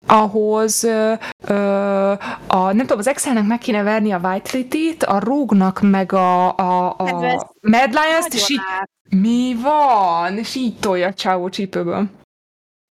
ahhoz 0.08 0.84
ö, 0.84 1.14
ö, 1.48 2.12
a, 2.48 2.58
nem 2.58 2.78
tudom, 2.78 2.98
az 2.98 3.08
Excelnek 3.08 3.46
meg 3.46 3.58
kéne 3.58 3.84
verni 3.84 4.12
a 4.12 4.30
Vitality-t, 4.32 5.04
a 5.04 5.20
Rogue-nak 5.20 5.82
meg 5.82 6.14
a, 6.14 6.58
a, 6.58 6.96
a 6.98 7.06
Mad 7.62 7.90
Lions-t, 7.90 8.34
és 8.34 8.50
így, 8.50 8.62
mi 9.10 9.56
van? 9.62 10.38
És 10.38 10.56
így 10.56 10.80
tolja 10.80 11.08
a 11.08 11.14
csávó 11.14 11.50
csípőből. 11.50 12.10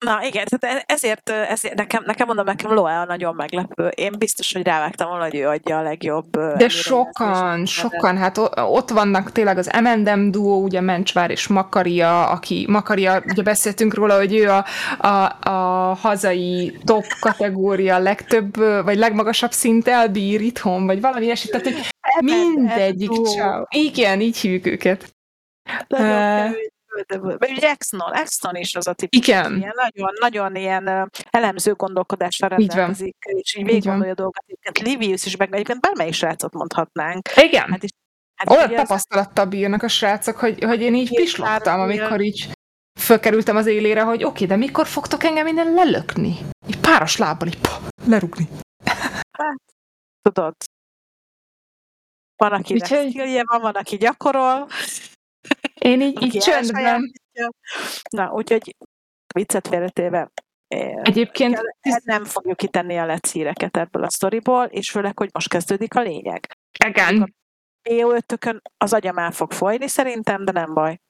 Na 0.05 0.23
igen, 0.23 0.47
tehát 0.47 0.77
e- 0.77 0.85
ezért, 0.87 1.31
ezért 1.31 1.75
nekem, 1.75 2.03
nekem 2.07 2.27
mondom, 2.27 2.45
nekem 2.45 2.73
Loa 2.73 3.05
nagyon 3.05 3.35
meglepő. 3.35 3.87
Én 3.89 4.13
biztos, 4.19 4.53
hogy 4.53 4.63
rávágtam 4.63 5.09
volna, 5.09 5.25
hogy 5.25 5.35
ő 5.35 5.49
adja 5.49 5.79
a 5.79 5.83
legjobb. 5.83 6.39
De 6.57 6.69
sokan, 6.69 7.67
sokan, 7.67 8.17
hát 8.17 8.39
ott 8.57 8.91
vannak 8.91 9.33
tényleg 9.33 9.59
az 9.59 9.73
Emendem 9.73 10.31
duó, 10.31 10.63
ugye 10.63 10.81
Mencsvár 10.81 11.31
és 11.31 11.47
Makaria, 11.47 12.29
aki, 12.29 12.67
Makaria, 12.69 13.23
ugye 13.27 13.43
beszéltünk 13.43 13.95
róla, 13.95 14.17
hogy 14.17 14.35
ő 14.35 14.51
a, 14.51 14.65
a, 15.07 15.49
a 15.51 15.95
hazai 15.95 16.79
top 16.85 17.05
kategória 17.21 17.99
legtöbb, 17.99 18.57
vagy 18.57 18.97
legmagasabb 18.97 19.53
szint 19.53 19.89
elbír 19.89 20.41
itthon, 20.41 20.87
vagy 20.87 21.01
valami 21.01 21.25
ilyesmi, 21.25 21.51
tehát 21.51 21.67
hogy 21.67 21.89
mindegyik 22.19 23.11
csáv. 23.11 23.65
Igen, 23.69 24.21
így 24.21 24.37
hívjuk 24.37 24.67
őket. 24.67 25.15
Nagyon 25.89 26.55
vagy 27.19 27.51
ugye 27.51 27.69
Exnon, 27.69 28.15
Exnon 28.15 28.57
is 28.57 28.75
az 28.75 28.87
a 28.87 28.93
típus, 28.93 29.19
Igen. 29.19 29.57
Ilyen, 29.57 29.73
nagyon, 29.75 30.11
nagyon 30.21 30.57
ilyen 30.57 31.11
elemző 31.31 31.73
gondolkodással 31.73 32.49
rendelkezik, 32.49 33.17
így 33.29 33.39
és 33.39 33.55
így 33.55 33.65
végig 33.65 33.85
gondolja 33.85 34.15
dolgokat. 34.15 34.45
Egyébként 34.47 34.89
Livius 34.89 35.27
is, 35.27 35.37
meg 35.37 35.53
egyébként 35.53 35.81
bármelyik 35.81 36.13
srácot 36.13 36.53
mondhatnánk. 36.53 37.29
Igen. 37.37 37.71
Hát 37.71 37.83
is, 37.83 37.91
hát 38.35 38.51
Olyan 38.51 38.75
tapasztalattal 38.75 39.45
bírnak 39.45 39.83
a 39.83 39.89
srácok, 39.89 40.37
hogy, 40.37 40.65
hogy 40.65 40.81
én 40.81 40.95
így 40.95 41.15
pislogtam, 41.15 41.81
amikor 41.81 42.21
így 42.21 42.51
fölkerültem 43.01 43.57
az 43.57 43.67
élére, 43.67 44.03
hogy 44.03 44.25
oké, 44.25 44.45
de 44.47 44.57
mikor 44.57 44.87
fogtok 44.87 45.25
engem 45.25 45.47
innen 45.47 45.73
lelökni? 45.73 46.39
Így 46.67 46.81
páros 46.81 47.17
lábbal, 47.17 47.49
így 47.49 47.61
pah, 47.61 47.81
lerugni. 48.07 48.49
Hát, 49.31 49.61
tudod, 50.23 50.55
van, 52.37 52.53
aki 52.53 52.75
Úgyhogy... 52.75 53.43
van, 53.45 53.61
van, 53.61 53.75
aki 53.75 53.97
gyakorol. 53.97 54.69
Én 55.81 56.01
így, 56.01 56.23
így 56.23 56.39
csöndben. 56.39 57.13
Na, 58.11 58.33
úgyhogy 58.33 58.77
viccet 59.35 59.69
félretéve. 59.69 60.31
Egyébként 61.03 61.61
nem 62.05 62.25
fogjuk 62.25 62.57
kitenni 62.57 62.97
a 62.97 63.07
lecíreket 63.07 63.77
ebből 63.77 64.05
a 64.05 64.11
sztoriból, 64.11 64.65
és 64.65 64.91
főleg, 64.91 65.19
hogy 65.19 65.31
most 65.33 65.49
kezdődik 65.49 65.95
a 65.95 66.01
lényeg. 66.01 66.47
Igen. 66.87 67.35
Éjó 67.83 68.13
ötökön 68.13 68.63
az 68.77 68.93
agyam 68.93 69.19
el 69.19 69.31
fog 69.31 69.53
folyni 69.53 69.89
szerintem, 69.89 70.45
de 70.45 70.53
nem 70.53 70.75
baj. 70.75 71.01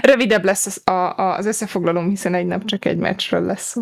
Rövidebb 0.00 0.44
lesz 0.44 0.66
az, 0.66 0.82
a, 0.84 1.14
az 1.14 1.46
összefoglalom, 1.46 2.08
hiszen 2.08 2.34
egy 2.34 2.46
nap 2.46 2.64
csak 2.64 2.84
egy 2.84 2.96
meccsről 2.96 3.42
lesz 3.42 3.68
szó. 3.68 3.80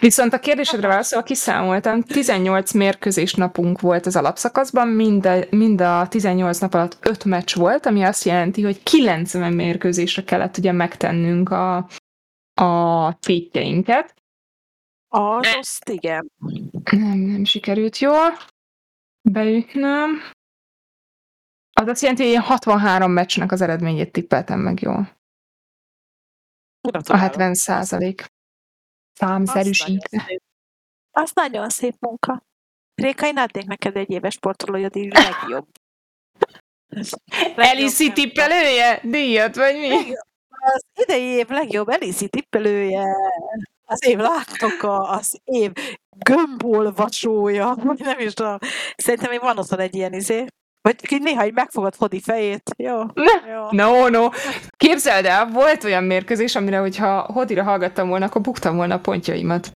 Viszont 0.00 0.32
a 0.32 0.38
kérdésedre 0.38 0.88
válaszolva 0.88 1.24
kiszámoltam, 1.24 2.02
18 2.02 2.72
mérkőzés 2.72 3.34
napunk 3.34 3.80
volt 3.80 4.06
az 4.06 4.16
alapszakaszban, 4.16 4.88
mind 4.88 5.26
a, 5.26 5.38
mind 5.50 5.80
a 5.80 6.08
18 6.08 6.58
nap 6.58 6.74
alatt 6.74 6.98
5 7.00 7.24
meccs 7.24 7.54
volt, 7.54 7.86
ami 7.86 8.02
azt 8.02 8.24
jelenti, 8.24 8.62
hogy 8.62 8.82
90 8.82 9.52
mérkőzésre 9.52 10.24
kellett 10.24 10.56
ugye 10.56 10.72
megtennünk 10.72 11.50
a, 11.50 11.76
a 12.54 13.18
tweetjeinket. 13.18 14.14
Az, 15.08 15.46
azt 15.58 15.88
igen. 15.88 16.30
Nem, 16.90 17.18
nem 17.18 17.44
sikerült 17.44 17.98
jól 17.98 18.36
beütnöm. 19.30 20.10
Az 21.72 21.88
azt 21.88 22.02
jelenti, 22.02 22.22
hogy 22.22 22.32
én 22.32 22.40
63 22.40 23.12
meccsnek 23.12 23.52
az 23.52 23.60
eredményét 23.60 24.12
tippeltem 24.12 24.60
meg 24.60 24.80
jól. 24.80 25.16
A 27.08 27.16
70 27.16 27.54
százalék 27.54 28.31
számszerűsítve. 29.14 30.40
Az 31.10 31.30
nagyon 31.34 31.68
szép 31.68 31.96
munka. 32.00 32.42
Réka, 32.94 33.26
én 33.26 33.38
adnék 33.38 33.66
neked 33.66 33.96
egy 33.96 34.10
éves 34.10 34.34
sportolója 34.34 34.88
a 34.92 35.08
legjobb. 35.12 35.66
Eliszi 37.56 38.12
tippelője? 38.12 39.00
Díjat, 39.02 39.54
vagy 39.56 39.74
mi? 39.74 40.14
Az 40.48 40.84
idei 41.02 41.22
év 41.22 41.48
legjobb 41.48 41.88
Eliszi 41.88 42.28
tippelője. 42.28 43.04
Az 43.84 44.06
év 44.06 44.18
látoka, 44.18 45.08
az 45.08 45.40
év 45.44 45.72
gömbolvasója, 46.16 47.74
nem 47.96 48.18
is 48.18 48.32
tudom. 48.32 48.58
Szerintem 48.96 49.30
még 49.30 49.40
van 49.40 49.58
otthon 49.58 49.78
egy 49.78 49.94
ilyen 49.94 50.12
izé. 50.12 50.46
Vagy 50.82 51.20
néha 51.20 51.46
így 51.46 51.52
megfogod 51.52 51.94
Hodi 51.94 52.20
fejét. 52.20 52.70
Jó. 52.76 53.00
Jó. 53.48 53.70
No, 53.70 54.08
no. 54.08 54.28
Képzeld 54.76 55.24
el, 55.24 55.46
volt 55.46 55.84
olyan 55.84 56.04
mérkőzés, 56.04 56.54
amire, 56.54 56.78
hogyha 56.78 57.20
Hodira 57.20 57.62
hallgattam 57.62 58.08
volna, 58.08 58.24
akkor 58.24 58.40
buktam 58.40 58.76
volna 58.76 58.94
a 58.94 59.00
pontjaimat. 59.00 59.70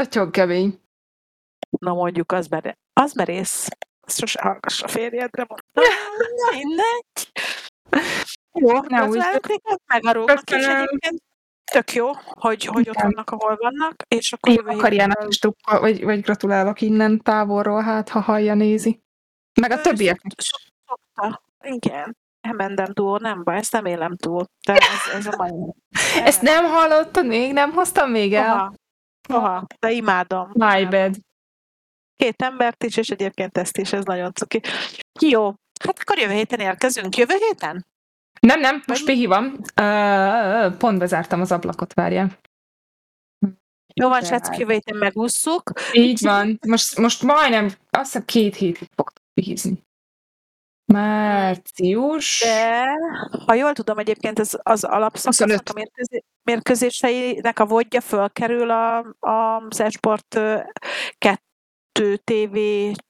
Nagyon 0.00 0.30
kemény. 0.30 0.80
Na 1.78 1.94
mondjuk, 1.94 2.32
az, 2.32 2.46
mer- 2.46 2.78
az 2.92 3.12
merész. 3.12 3.68
Azt 4.06 4.18
sose 4.18 4.42
hallgass 4.42 4.82
a 4.82 4.88
férjedre, 4.88 5.46
mondtam. 5.48 5.94
Mindegy. 6.52 7.32
Jó, 8.52 8.80
Na, 8.80 9.08
úgy 9.08 9.22
meg 9.86 10.04
a 10.04 10.12
róknak 10.12 10.50
is 10.50 10.66
egyébként. 10.66 11.22
Tök 11.72 11.92
jó, 11.92 12.10
hogy, 12.24 12.64
hogy 12.64 12.88
ott 12.88 13.00
vannak, 13.00 13.30
ahol 13.30 13.56
vannak, 13.60 13.94
és 14.08 14.32
akkor 14.32 14.52
Én 14.52 14.58
Akariának 14.58 15.28
is 15.28 15.38
vagy, 15.80 16.04
vagy 16.04 16.20
gratulálok 16.20 16.80
innen 16.80 17.22
távolról, 17.22 17.82
hát 17.82 18.08
ha 18.08 18.20
hallja, 18.20 18.54
nézi. 18.54 19.01
Meg 19.62 19.70
a 19.70 19.80
többiek 19.80 20.20
Szokta. 20.36 21.42
Igen. 21.60 22.16
Emendem 22.40 22.92
túl, 22.92 23.18
nem 23.18 23.42
baj, 23.44 23.56
ezt 23.56 23.72
nem 23.72 23.84
élem 23.84 24.16
túl. 24.16 24.44
De 24.66 24.72
ez, 24.72 25.14
ez 25.14 25.26
a 25.26 25.36
mai. 25.36 25.52
Ezt 26.28 26.42
nem 26.42 26.64
hallottad 26.64 27.26
még? 27.26 27.52
Nem 27.52 27.72
hoztam 27.72 28.10
még 28.10 28.34
el? 28.34 28.44
Soha. 28.44 28.74
Soha. 29.28 29.66
De 29.78 29.90
imádom. 29.90 30.50
My 30.52 30.84
bad. 30.84 31.16
Két 32.16 32.42
embert 32.42 32.84
is, 32.84 32.96
és 32.96 33.08
egyébként 33.08 33.58
ezt 33.58 33.78
is, 33.78 33.92
ez 33.92 34.04
nagyon 34.04 34.32
cuki. 34.32 34.60
Jó. 35.20 35.54
Hát 35.84 35.98
akkor 36.00 36.18
jövő 36.18 36.32
héten 36.32 36.60
érkezünk. 36.60 37.16
Jövő 37.16 37.34
héten? 37.48 37.86
Nem, 38.40 38.60
nem, 38.60 38.82
most 38.86 39.04
pihi 39.04 39.26
van. 39.26 39.44
Uh, 39.80 40.76
pont 40.76 40.98
bezártam 40.98 41.40
az 41.40 41.52
ablakot, 41.52 41.94
várjál. 41.94 42.38
Jó 43.94 44.08
van, 44.08 44.22
srácok, 44.22 44.58
jövő 44.58 44.72
héten 44.72 44.96
megússzuk. 44.96 45.72
Így 45.92 46.20
van. 46.22 46.58
Most, 46.66 46.98
most 46.98 47.22
majdnem, 47.22 47.64
azt 47.90 48.12
hiszem 48.12 48.24
két 48.24 48.56
hétig 48.56 48.88
fog 48.94 49.12
pihizni. 49.34 49.84
Március. 50.84 52.40
De, 52.40 52.84
ha 53.46 53.54
jól 53.54 53.72
tudom, 53.72 53.98
egyébként 53.98 54.38
ez 54.38 54.50
az 54.62 54.84
alapszakasznak 54.84 55.68
a 55.68 55.72
mérkőzé, 55.74 56.24
mérkőzéseinek 56.42 57.58
a 57.58 57.66
vodja 57.66 58.00
fölkerül 58.00 58.70
a, 58.70 58.98
a 59.20 59.66
Zesport 59.70 60.40
2 61.18 62.16
TV 62.24 62.58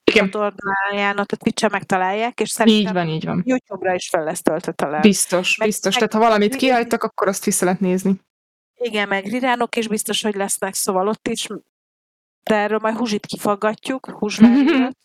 csatornáján, 0.04 1.18
ott 1.18 1.32
a 1.32 1.36
twitch 1.36 1.70
megtalálják, 1.70 2.40
és 2.40 2.50
szerintem 2.50 2.86
így 2.86 2.92
van, 2.92 3.08
így 3.08 3.24
van. 3.24 3.42
YouTube-ra 3.44 3.94
is 3.94 4.08
fel 4.08 4.24
lesz 4.24 4.42
töltve 4.42 4.72
talán. 4.72 5.00
Biztos, 5.00 5.56
meg, 5.56 5.68
biztos. 5.68 5.98
Meg, 5.98 6.08
Tehát 6.08 6.24
ha 6.24 6.30
valamit 6.30 6.56
kihagytak, 6.56 7.02
akkor 7.02 7.28
azt 7.28 7.44
vissza 7.44 7.64
lehet 7.64 7.80
nézni. 7.80 8.20
Igen, 8.74 9.08
meg 9.08 9.24
riránok 9.26 9.76
is 9.76 9.88
biztos, 9.88 10.22
hogy 10.22 10.34
lesznek, 10.34 10.74
szóval 10.74 11.08
ott 11.08 11.28
is, 11.28 11.46
de 12.42 12.54
erről 12.54 12.78
majd 12.78 12.96
húzsit 12.96 13.26
kifaggatjuk, 13.26 14.10
húsvárgyat. 14.10 14.96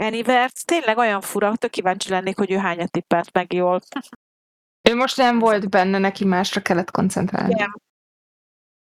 Anivert, 0.00 0.66
tényleg 0.66 0.96
olyan 0.98 1.20
fura, 1.20 1.56
tök 1.56 1.70
kíváncsi 1.70 2.10
lennék, 2.10 2.36
hogy 2.36 2.50
ő 2.50 2.56
hányat 2.56 2.90
tippelt 2.90 3.32
meg 3.32 3.52
jól. 3.52 3.80
Ő 4.88 4.94
most 4.94 5.16
nem 5.16 5.38
volt 5.38 5.70
benne, 5.70 5.98
neki 5.98 6.24
másra 6.24 6.60
kellett 6.60 6.90
koncentrálni. 6.90 7.50
Igen. 7.54 7.82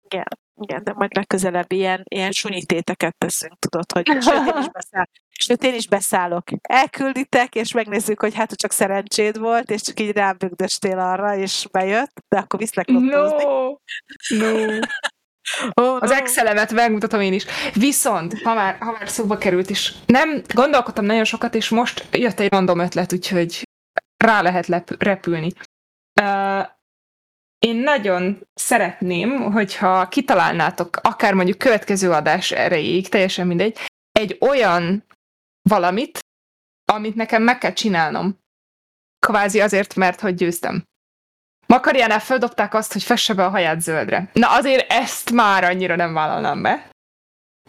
Igen, 0.02 0.24
igen 0.60 0.84
de 0.84 0.92
majd 0.92 1.14
legközelebb 1.14 1.72
ilyen, 1.72 2.02
ilyen 2.04 2.30
sunyitéteket 2.30 3.16
teszünk, 3.18 3.58
tudod, 3.58 3.92
hogy 3.92 4.06
sőt 4.22 4.46
én, 4.46 4.58
is 4.58 4.68
beszáll, 4.68 5.06
sőt, 5.30 5.64
én 5.64 5.74
is 5.74 5.88
beszállok. 5.88 6.44
Elkülditek, 6.60 7.54
és 7.54 7.72
megnézzük, 7.72 8.20
hogy 8.20 8.34
hát 8.34 8.54
csak 8.54 8.70
szerencséd 8.70 9.38
volt, 9.38 9.70
és 9.70 9.82
csak 9.82 10.00
így 10.00 10.10
rábögdöstél 10.10 10.98
arra, 10.98 11.36
és 11.36 11.66
bejött, 11.70 12.12
de 12.28 12.38
akkor 12.38 12.58
viszlek. 12.58 12.86
No, 12.86 12.98
no. 14.28 14.78
Oh, 15.74 15.98
az. 16.02 16.10
Excel-emet 16.10 16.72
megmutatom 16.72 17.20
én 17.20 17.32
is. 17.32 17.44
Viszont, 17.74 18.42
ha 18.42 18.54
már, 18.54 18.76
ha 18.80 18.92
már 18.92 19.08
szóba 19.08 19.38
került 19.38 19.70
is, 19.70 19.92
nem 20.06 20.42
gondolkodtam 20.54 21.04
nagyon 21.04 21.24
sokat, 21.24 21.54
és 21.54 21.68
most 21.68 22.08
jött 22.12 22.40
egy 22.40 22.50
random 22.50 22.78
ötlet, 22.78 23.12
úgyhogy 23.12 23.62
rá 24.16 24.42
lehet 24.42 24.66
lep- 24.66 25.02
repülni. 25.02 25.52
Uh, 26.22 26.66
én 27.58 27.76
nagyon 27.76 28.48
szeretném, 28.54 29.52
hogyha 29.52 30.08
kitalálnátok, 30.08 30.96
akár 31.02 31.34
mondjuk 31.34 31.58
következő 31.58 32.10
adás 32.10 32.50
erejéig, 32.50 33.08
teljesen 33.08 33.46
mindegy, 33.46 33.78
egy 34.12 34.36
olyan 34.40 35.04
valamit, 35.68 36.18
amit 36.92 37.14
nekem 37.14 37.42
meg 37.42 37.58
kell 37.58 37.72
csinálnom. 37.72 38.38
Kvázi 39.26 39.60
azért, 39.60 39.94
mert 39.94 40.20
hogy 40.20 40.34
győztem. 40.34 40.84
Makariánál 41.74 42.20
földobták 42.20 42.74
azt, 42.74 42.92
hogy 42.92 43.02
fesse 43.02 43.34
be 43.34 43.44
a 43.44 43.48
haját 43.48 43.80
zöldre. 43.80 44.30
Na 44.32 44.48
azért 44.48 44.92
ezt 44.92 45.30
már 45.30 45.64
annyira 45.64 45.96
nem 45.96 46.14
vállalnám 46.14 46.62
be. 46.62 46.88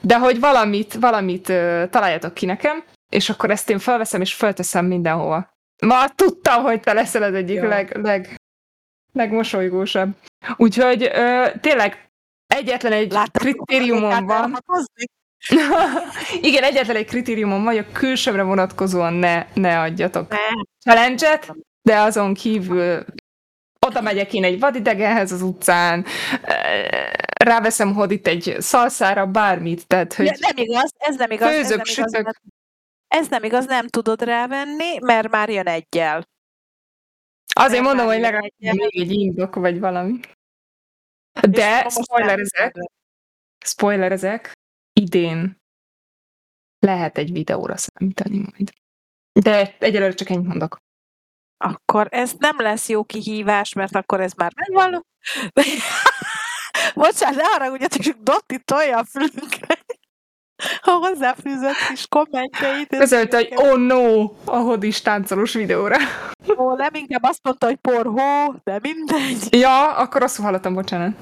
De 0.02 0.18
hogy 0.18 0.40
valamit, 0.40 0.94
valamit 0.94 1.50
uh, 1.50 1.90
találjatok 1.90 2.34
ki 2.34 2.46
nekem, 2.46 2.84
és 3.12 3.30
akkor 3.30 3.52
ezt 3.52 3.70
én 3.70 3.80
felveszem, 3.80 4.22
és 4.22 4.34
felteszem 4.34 4.86
mindenhova. 4.86 5.54
Ma 5.82 6.08
tudtam, 6.10 6.64
hogy 6.64 6.80
te 6.80 6.94
leszel 6.94 7.24
az 7.24 7.34
egyik 7.34 7.56
ja. 7.56 7.68
leg, 7.68 7.98
leg, 7.98 8.36
legmosolygósabb. 9.14 10.16
Úgyhogy 10.56 11.04
ö, 11.04 11.48
tényleg 11.62 12.10
egyetlen 12.48 12.92
egy 12.92 13.12
Láttam, 13.12 13.44
kritériumom 13.44 14.26
van. 14.26 14.58
Igen, 16.42 16.64
egyetlen 16.64 16.96
egy 16.96 17.06
kritériumom 17.06 17.64
van, 17.64 17.74
hogy 17.74 17.86
a 17.90 17.92
külsőre 17.92 18.44
vonatkozóan 18.44 19.14
ne, 19.14 19.46
ne 19.54 19.80
adjatok 19.80 20.30
ne. 20.30 20.38
challenge 20.84 21.40
de 21.82 22.00
azon 22.00 22.34
kívül 22.34 23.06
oda 23.86 24.02
megyek 24.02 24.34
én 24.34 24.44
egy 24.44 24.60
vadidegenhez 24.60 25.32
az 25.32 25.42
utcán, 25.42 26.06
ráveszem 27.44 27.94
hodit 27.94 28.28
egy 28.28 28.56
szalszára, 28.60 29.26
bármit, 29.26 29.88
tehát 29.88 30.14
hogy... 30.14 30.26
Ja, 30.26 30.34
nem 30.40 30.58
igaz, 30.58 30.94
ez 30.98 31.16
nem 31.16 31.32
igaz. 31.32 31.54
Főzök, 31.54 31.88
ez 31.88 32.12
nem 32.12 32.22
igaz, 32.22 32.36
ez 33.08 33.28
nem 33.28 33.44
igaz, 33.44 33.66
nem 33.66 33.88
tudod 33.88 34.22
rávenni, 34.22 35.00
mert 35.00 35.30
már 35.30 35.50
jön 35.50 35.68
egyel. 35.68 36.24
Azért 37.56 37.84
mert 37.84 37.94
mondom, 37.94 38.06
hogy 38.06 38.20
legalább 38.20 38.52
még 38.58 39.00
egy 39.00 39.12
indok, 39.12 39.56
vagy 39.56 39.80
valami. 39.80 40.20
De 41.50 41.90
spoilerezek, 41.90 42.76
spoilerezek, 43.66 44.52
idén 44.94 45.58
lehet 46.80 47.18
egy 47.18 47.32
videóra 47.32 47.76
számítani 47.78 48.38
majd. 48.38 48.72
De 49.34 49.76
egyelőre 49.80 50.14
csak 50.14 50.30
ennyit 50.30 50.48
mondok. 50.48 50.78
Akkor 51.66 52.08
ez 52.12 52.32
nem 52.38 52.56
lesz 52.60 52.90
jó 52.90 53.04
kihívás, 53.04 53.74
mert 53.74 53.96
akkor 53.96 54.22
ez 54.22 54.32
már 54.34 54.52
megvan. 54.56 55.06
Bocsánat, 56.96 57.36
ne 57.36 57.44
haragudjatok, 57.44 58.02
csak 58.02 58.18
Dotti 58.18 58.60
tolja 58.60 58.98
a 58.98 59.06
fülünkre 59.06 59.78
a 60.82 60.92
hozzáfűzött 60.92 61.88
kis 61.88 62.08
kommentjeit. 62.08 62.88
Közölte, 62.88 63.38
hogy 63.38 63.54
oh 63.56 63.78
no, 63.78 64.24
a 64.46 64.56
hodis 64.56 65.02
táncolós 65.02 65.54
videóra. 65.54 65.98
Ó, 66.58 66.76
nem 66.76 66.94
inkább 66.94 67.24
azt 67.24 67.44
mondta, 67.44 67.66
hogy 67.66 67.76
porhó, 67.76 68.56
de 68.64 68.80
mindegy. 68.82 69.56
Ja, 69.56 69.96
akkor 69.96 70.24
azt 70.24 70.42
hallottam, 70.42 70.74
bocsánat. 70.74 71.16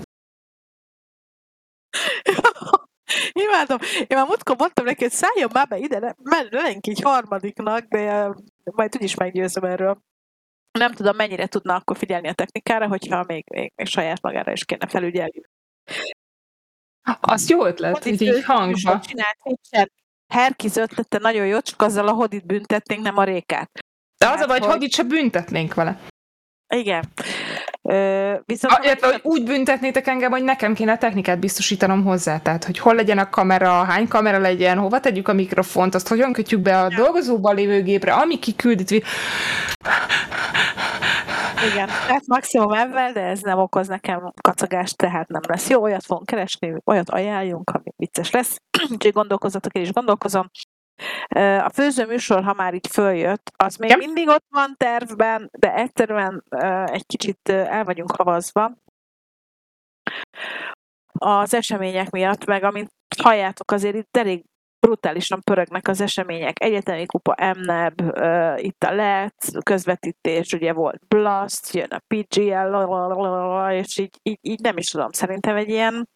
Imádom. 3.46 3.78
Én 4.00 4.18
már 4.18 4.26
múltkor 4.26 4.56
mondtam 4.58 4.86
neki, 4.86 5.04
hogy 5.04 5.12
szálljon 5.12 5.50
már 5.54 5.68
be 5.68 5.78
ide, 5.78 6.16
mert 6.24 6.54
lenk 6.54 6.88
egy 6.88 7.02
harmadiknak, 7.02 7.86
de 7.86 8.34
majd 8.64 8.96
úgyis 8.96 9.16
meggyőzöm 9.16 9.64
erről. 9.64 10.02
Nem 10.80 10.92
tudom, 10.92 11.16
mennyire 11.16 11.48
tudna 11.48 11.76
akkor 11.76 11.98
figyelni 11.98 12.28
a 12.28 12.34
technikára, 12.34 12.88
hogyha 12.88 13.24
még, 13.28 13.46
még, 13.50 13.72
még 13.76 13.88
saját 13.88 14.22
magára 14.22 14.52
is 14.52 14.66
kéne 14.66 14.88
felügyelni. 14.88 15.42
Az 17.20 17.50
jó 17.50 17.66
ötlet, 17.66 18.04
hogy 18.04 18.22
így 18.22 18.44
hangba. 18.44 19.00
Csinált 19.00 19.92
Herkiz 20.28 20.78
ötlete 20.78 21.18
nagyon 21.18 21.46
jó, 21.46 21.60
csak 21.60 21.82
azzal 21.82 22.08
a 22.08 22.12
hodit 22.12 22.46
büntetnénk, 22.46 23.02
nem 23.02 23.18
a 23.18 23.24
rékát. 23.24 23.72
De 24.18 24.30
az 24.30 24.42
a 24.42 24.46
baj, 24.46 24.60
hogy 24.60 24.70
hodit 24.70 24.92
se 24.92 25.04
büntetnénk 25.04 25.74
vele. 25.74 26.00
Igen. 26.68 27.10
Viszont 28.46 28.74
a, 28.74 28.80
illetve, 28.84 29.08
hogy 29.08 29.20
úgy 29.24 29.44
büntetnétek 29.44 30.08
engem, 30.08 30.32
hogy 30.32 30.44
nekem 30.44 30.74
kéne 30.74 30.98
technikát 30.98 31.40
biztosítanom 31.40 32.04
hozzá. 32.04 32.40
Tehát, 32.40 32.64
hogy 32.64 32.78
hol 32.80 32.96
legyen 32.96 33.18
a 33.18 33.30
kamera, 33.30 33.70
hány 33.70 34.08
kamera 34.08 34.38
legyen, 34.38 34.78
hova 34.78 35.00
tegyük 35.00 35.28
a 35.28 35.34
mikrofont, 35.34 35.96
azt 35.96 36.08
hogyan 36.08 36.34
kötjük 36.34 36.62
be 36.62 36.82
a 36.82 36.90
dolgozóban 36.96 37.56
lévő 37.56 37.82
gépre, 37.82 38.14
ami 38.14 38.40
kiküldít. 38.40 39.06
Igen, 41.72 41.90
hát 41.90 42.28
maximum 42.28 42.72
ebben, 42.72 43.14
de 43.14 43.22
ez 43.22 43.40
nem 43.42 43.60
okoz 43.60 43.88
nekem 43.88 44.34
kacagást, 44.42 44.98
tehát 44.98 45.28
nem 45.28 45.42
lesz 45.48 45.70
jó. 45.70 45.82
Olyat 45.82 46.06
fogunk 46.06 46.26
keresni, 46.26 46.76
olyat 46.86 47.10
ajánljunk, 47.10 47.70
ami 47.70 47.94
vicces 47.96 48.32
lesz. 48.32 48.58
Úgyhogy 48.92 49.12
gondolkozzatok, 49.14 49.74
én 49.74 49.82
is 49.82 49.92
gondolkozom. 49.92 50.50
A 51.60 51.70
főző 51.74 52.06
műsor, 52.06 52.44
ha 52.44 52.54
már 52.54 52.74
itt 52.74 52.88
följött, 52.88 53.52
az 53.56 53.76
még 53.76 53.98
mindig 53.98 54.28
ott 54.28 54.46
van 54.50 54.76
tervben, 54.78 55.50
de 55.60 55.74
egyszerűen 55.74 56.44
egy 56.86 57.06
kicsit 57.06 57.50
el 57.50 57.84
vagyunk 57.84 58.12
havazva 58.12 58.72
az 61.14 61.54
események 61.54 62.10
miatt, 62.10 62.46
meg 62.46 62.64
amint 62.64 62.92
halljátok, 63.18 63.72
azért 63.72 63.96
itt 63.96 64.18
elég 64.18 64.46
brutálisan 64.80 65.42
pörögnek 65.42 65.88
az 65.88 66.02
események. 66.02 66.64
Egyetemi 66.64 67.06
kupa 67.06 67.54
MNEB, 67.56 68.02
uh, 68.02 68.64
itt 68.64 68.84
a 68.84 68.94
LET, 68.94 69.36
közvetítés, 69.64 70.54
ugye 70.54 70.74
volt 70.74 71.08
Blast, 71.08 71.74
jön 71.74 71.90
a 71.90 72.02
PGL, 72.08 73.72
és 73.72 73.98
így, 73.98 74.20
így, 74.24 74.40
így 74.42 74.60
nem 74.60 74.78
is 74.78 74.90
tudom, 74.90 75.12
szerintem 75.12 75.56
egy 75.56 75.70
ilyen 75.70 76.10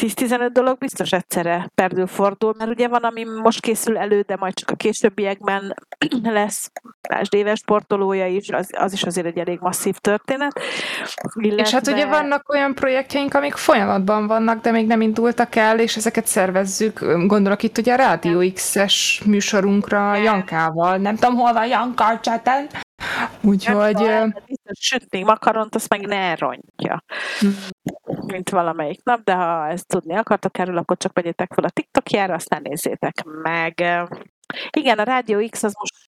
10-15 0.00 0.48
dolog 0.52 0.78
biztos 0.78 1.12
egyszerre 1.12 1.70
perdül 1.74 2.06
fordul, 2.06 2.54
mert 2.58 2.70
ugye 2.70 2.88
van, 2.88 3.02
ami 3.02 3.24
most 3.42 3.60
készül 3.60 3.98
elő, 3.98 4.20
de 4.20 4.36
majd 4.36 4.54
csak 4.54 4.70
a 4.70 4.74
későbbiekben 4.74 5.76
lesz. 6.22 6.70
Lásd 7.08 7.34
éves 7.34 7.58
sportolója 7.58 8.26
is, 8.26 8.48
az, 8.48 8.70
az 8.76 8.92
is 8.92 9.02
azért 9.02 9.26
egy 9.26 9.38
elég 9.38 9.58
masszív 9.60 9.96
történet. 9.96 10.60
Illetve... 11.34 11.62
És 11.62 11.70
hát 11.70 11.86
ugye 11.86 12.06
vannak 12.06 12.48
olyan 12.48 12.74
projektjeink, 12.74 13.34
amik 13.34 13.54
folyamatban 13.54 14.26
vannak, 14.26 14.60
de 14.60 14.70
még 14.70 14.86
nem 14.86 15.00
indultak 15.00 15.56
el, 15.56 15.78
és 15.78 15.96
ezeket 15.96 16.26
szervezzük. 16.26 17.00
Gondolok 17.26 17.62
itt 17.62 17.78
ugye 17.78 17.92
a 17.92 17.96
Rádió 17.96 18.52
X-es 18.52 19.22
műsorunkra 19.26 20.16
Jankával. 20.16 20.96
Nem 20.96 21.16
tudom, 21.16 21.36
hol 21.36 21.52
van 21.52 21.66
Janka 21.66 22.20
cseten. 22.20 22.68
Úgyhogy... 23.40 23.96
Biztos 24.46 24.78
sütni 24.78 25.22
makaront, 25.22 25.74
azt 25.74 25.88
meg 25.88 26.06
ne 26.06 26.34
rontja. 26.34 27.04
Hmm. 27.38 27.54
Mint 28.26 28.50
valamelyik 28.50 29.04
nap, 29.04 29.24
de 29.24 29.34
ha 29.34 29.68
ezt 29.68 29.86
tudni 29.86 30.16
akartok 30.16 30.58
erről, 30.58 30.76
akkor 30.76 30.96
csak 30.96 31.12
vegyetek 31.12 31.52
fel 31.54 31.64
a 31.64 31.70
TikTokjára, 31.70 32.34
aztán 32.34 32.62
nézzétek 32.62 33.24
meg. 33.24 33.74
Igen, 34.70 34.98
a 34.98 35.02
Rádió 35.02 35.48
X 35.50 35.62
az 35.62 35.72
most 35.78 36.08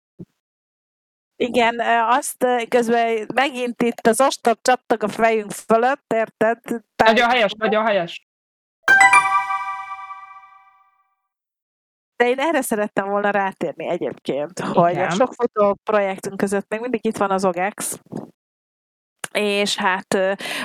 igen, 1.39 1.81
azt 2.09 2.47
közben 2.69 3.27
megint 3.35 3.83
itt 3.83 4.07
az 4.07 4.21
ostor 4.21 4.59
csattag 4.63 5.03
a 5.03 5.09
fejünk 5.09 5.51
fölött, 5.51 6.13
érted? 6.15 6.59
Nagyon 7.05 7.29
helyes, 7.29 7.53
nagyon 7.53 7.85
helyes. 7.85 8.27
De 12.17 12.29
én 12.29 12.39
erre 12.39 12.61
szerettem 12.61 13.09
volna 13.09 13.31
rátérni 13.31 13.89
egyébként, 13.89 14.59
Igen. 14.59 14.73
hogy 14.73 14.99
a 14.99 15.11
sok 15.11 15.35
fotóprojektünk 15.35 16.37
között 16.37 16.67
még 16.69 16.81
mindig 16.81 17.07
itt 17.07 17.17
van 17.17 17.31
az 17.31 17.45
OGEX, 17.45 18.01
és 19.33 19.77
hát 19.77 20.19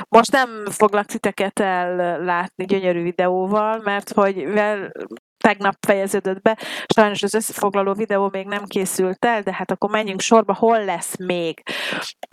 most 0.09 0.31
nem 0.31 0.65
foglak 0.65 1.05
titeket 1.05 1.59
el 1.59 2.19
látni 2.23 2.65
gyönyörű 2.65 3.01
videóval, 3.01 3.81
mert 3.83 4.11
hogy 4.11 4.35
mivel 4.35 4.91
tegnap 5.37 5.75
fejeződött 5.87 6.41
be, 6.41 6.57
sajnos 6.93 7.23
az 7.23 7.33
összefoglaló 7.33 7.93
videó 7.93 8.29
még 8.31 8.47
nem 8.47 8.65
készült 8.65 9.25
el, 9.25 9.41
de 9.41 9.53
hát 9.53 9.71
akkor 9.71 9.89
menjünk 9.89 10.19
sorba, 10.19 10.53
hol 10.53 10.85
lesz 10.85 11.17
még. 11.17 11.61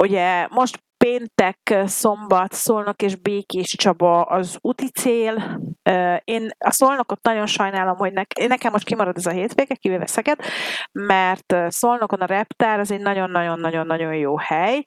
Ugye 0.02 0.46
most 0.50 0.82
péntek, 1.08 1.88
szombat, 1.88 2.52
Szolnok 2.52 3.02
és 3.02 3.16
Békés 3.16 3.74
Csaba 3.76 4.22
az 4.22 4.58
úti 4.60 4.88
cél. 4.88 5.60
Én 6.24 6.50
a 6.58 6.70
Szolnokot 6.70 7.22
nagyon 7.22 7.46
sajnálom, 7.46 7.96
hogy 7.96 8.12
ne, 8.12 8.22
nekem 8.46 8.72
most 8.72 8.84
kimarad 8.84 9.16
ez 9.16 9.26
a 9.26 9.30
hétvége, 9.30 9.74
kivéve 9.74 10.06
Szeged, 10.06 10.38
mert 10.92 11.56
Szolnokon 11.68 12.20
a 12.20 12.26
reptár 12.26 12.78
az 12.78 12.90
egy 12.90 13.00
nagyon-nagyon-nagyon-nagyon 13.00 14.14
jó 14.14 14.38
hely. 14.38 14.82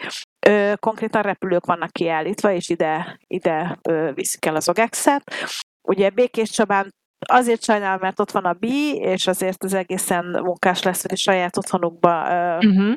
Konkrétan 0.75 1.21
repülők 1.21 1.65
vannak 1.65 1.91
kiállítva, 1.91 2.51
és 2.51 2.69
ide, 2.69 3.19
ide 3.27 3.79
viszik 4.13 4.45
el 4.45 4.55
az 4.55 4.69
OGEX-et. 4.69 5.33
Ugye 5.81 6.09
Békés 6.09 6.49
Csabán 6.49 6.93
azért 7.19 7.63
sajnálom, 7.63 7.99
mert 8.01 8.19
ott 8.19 8.31
van 8.31 8.45
a 8.45 8.53
B, 8.53 8.63
és 8.93 9.27
azért 9.27 9.63
az 9.63 9.73
egészen 9.73 10.25
munkás 10.25 10.83
lesz, 10.83 11.07
hogy 11.07 11.17
saját 11.17 11.57
otthonukba 11.57 12.23
uh-huh 12.57 12.95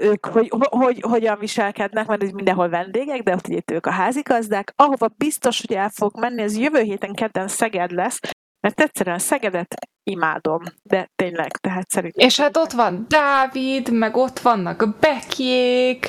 ők 0.00 0.26
hogy, 0.26 0.52
hogy, 0.70 1.00
hogyan 1.00 1.38
viselkednek, 1.38 2.06
mert 2.06 2.22
ez 2.22 2.30
mindenhol 2.30 2.68
vendégek, 2.68 3.22
de 3.22 3.34
ott 3.34 3.48
ugye 3.48 3.60
ők 3.72 3.86
a 3.86 3.90
házigazdák. 3.90 4.72
Ahova 4.76 5.08
biztos, 5.16 5.60
hogy 5.60 5.76
el 5.76 5.88
fog 5.88 6.18
menni, 6.20 6.42
ez 6.42 6.56
jövő 6.56 6.80
héten 6.80 7.14
kedden 7.14 7.48
Szeged 7.48 7.90
lesz, 7.90 8.20
mert 8.60 8.80
egyszerűen 8.80 9.18
Szegedet 9.18 9.74
imádom, 10.02 10.62
de 10.82 11.10
tényleg, 11.16 11.56
tehát 11.56 11.90
szerintem. 11.90 12.26
És 12.26 12.40
hát 12.40 12.56
ott 12.56 12.72
van 12.72 13.06
Dávid, 13.08 13.92
meg 13.92 14.16
ott 14.16 14.38
vannak 14.38 14.82
a 14.82 14.96
Bekiék, 15.00 16.06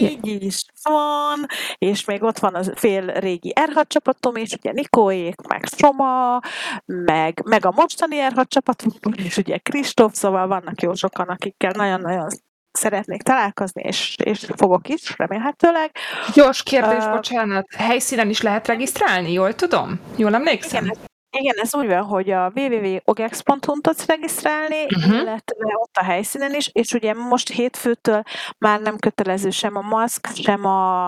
így 0.00 0.42
is 0.42 0.64
van, 0.82 1.46
és 1.78 2.04
még 2.04 2.22
ott 2.22 2.38
van 2.38 2.54
az 2.54 2.72
fél 2.74 3.06
régi 3.06 3.52
R6 3.60 3.86
csapatom 3.86 4.36
is, 4.36 4.52
ugye 4.52 4.72
Nikóék, 4.72 5.40
meg 5.48 5.64
Soma, 5.76 6.40
meg, 6.84 7.42
meg 7.44 7.66
a 7.66 7.72
mostani 7.74 8.16
R6 8.20 8.44
csapatom, 8.46 8.92
és 9.16 9.36
ugye 9.36 9.58
Kristóf, 9.58 10.14
szóval 10.14 10.46
vannak 10.46 10.82
jó 10.82 10.94
sokan, 10.94 11.28
akikkel 11.28 11.72
nagyon-nagyon 11.72 12.28
szeretnék 12.72 13.22
találkozni, 13.22 13.82
és, 13.82 14.16
és 14.24 14.46
fogok 14.56 14.88
is, 14.88 15.14
remélhetőleg. 15.16 15.90
Gyors 16.34 16.62
kérdés, 16.62 17.04
uh, 17.04 17.10
bocsánat, 17.10 17.66
helyszínen 17.76 18.28
is 18.28 18.40
lehet 18.40 18.66
regisztrálni, 18.66 19.32
jól 19.32 19.54
tudom? 19.54 20.00
Jól 20.16 20.34
emlékszem? 20.34 20.84
Igen, 20.84 20.96
Igen, 21.38 21.54
ez 21.58 21.74
úgy 21.74 21.86
van, 21.86 22.02
hogy 22.02 22.30
a 22.30 22.52
www.ogex.hu-n 22.54 23.80
tudsz 23.80 24.06
regisztrálni, 24.06 24.84
Uh-huh. 24.84 25.14
illetve 25.14 25.76
ott 25.82 25.96
a 25.96 26.04
helyszínen 26.04 26.54
is, 26.54 26.68
és 26.72 26.92
ugye 26.92 27.14
most 27.14 27.50
hétfőtől 27.50 28.22
már 28.58 28.80
nem 28.80 28.96
kötelező 28.98 29.50
sem 29.50 29.76
a 29.76 29.80
maszk, 29.80 30.26
sem 30.26 30.64
a, 30.64 31.06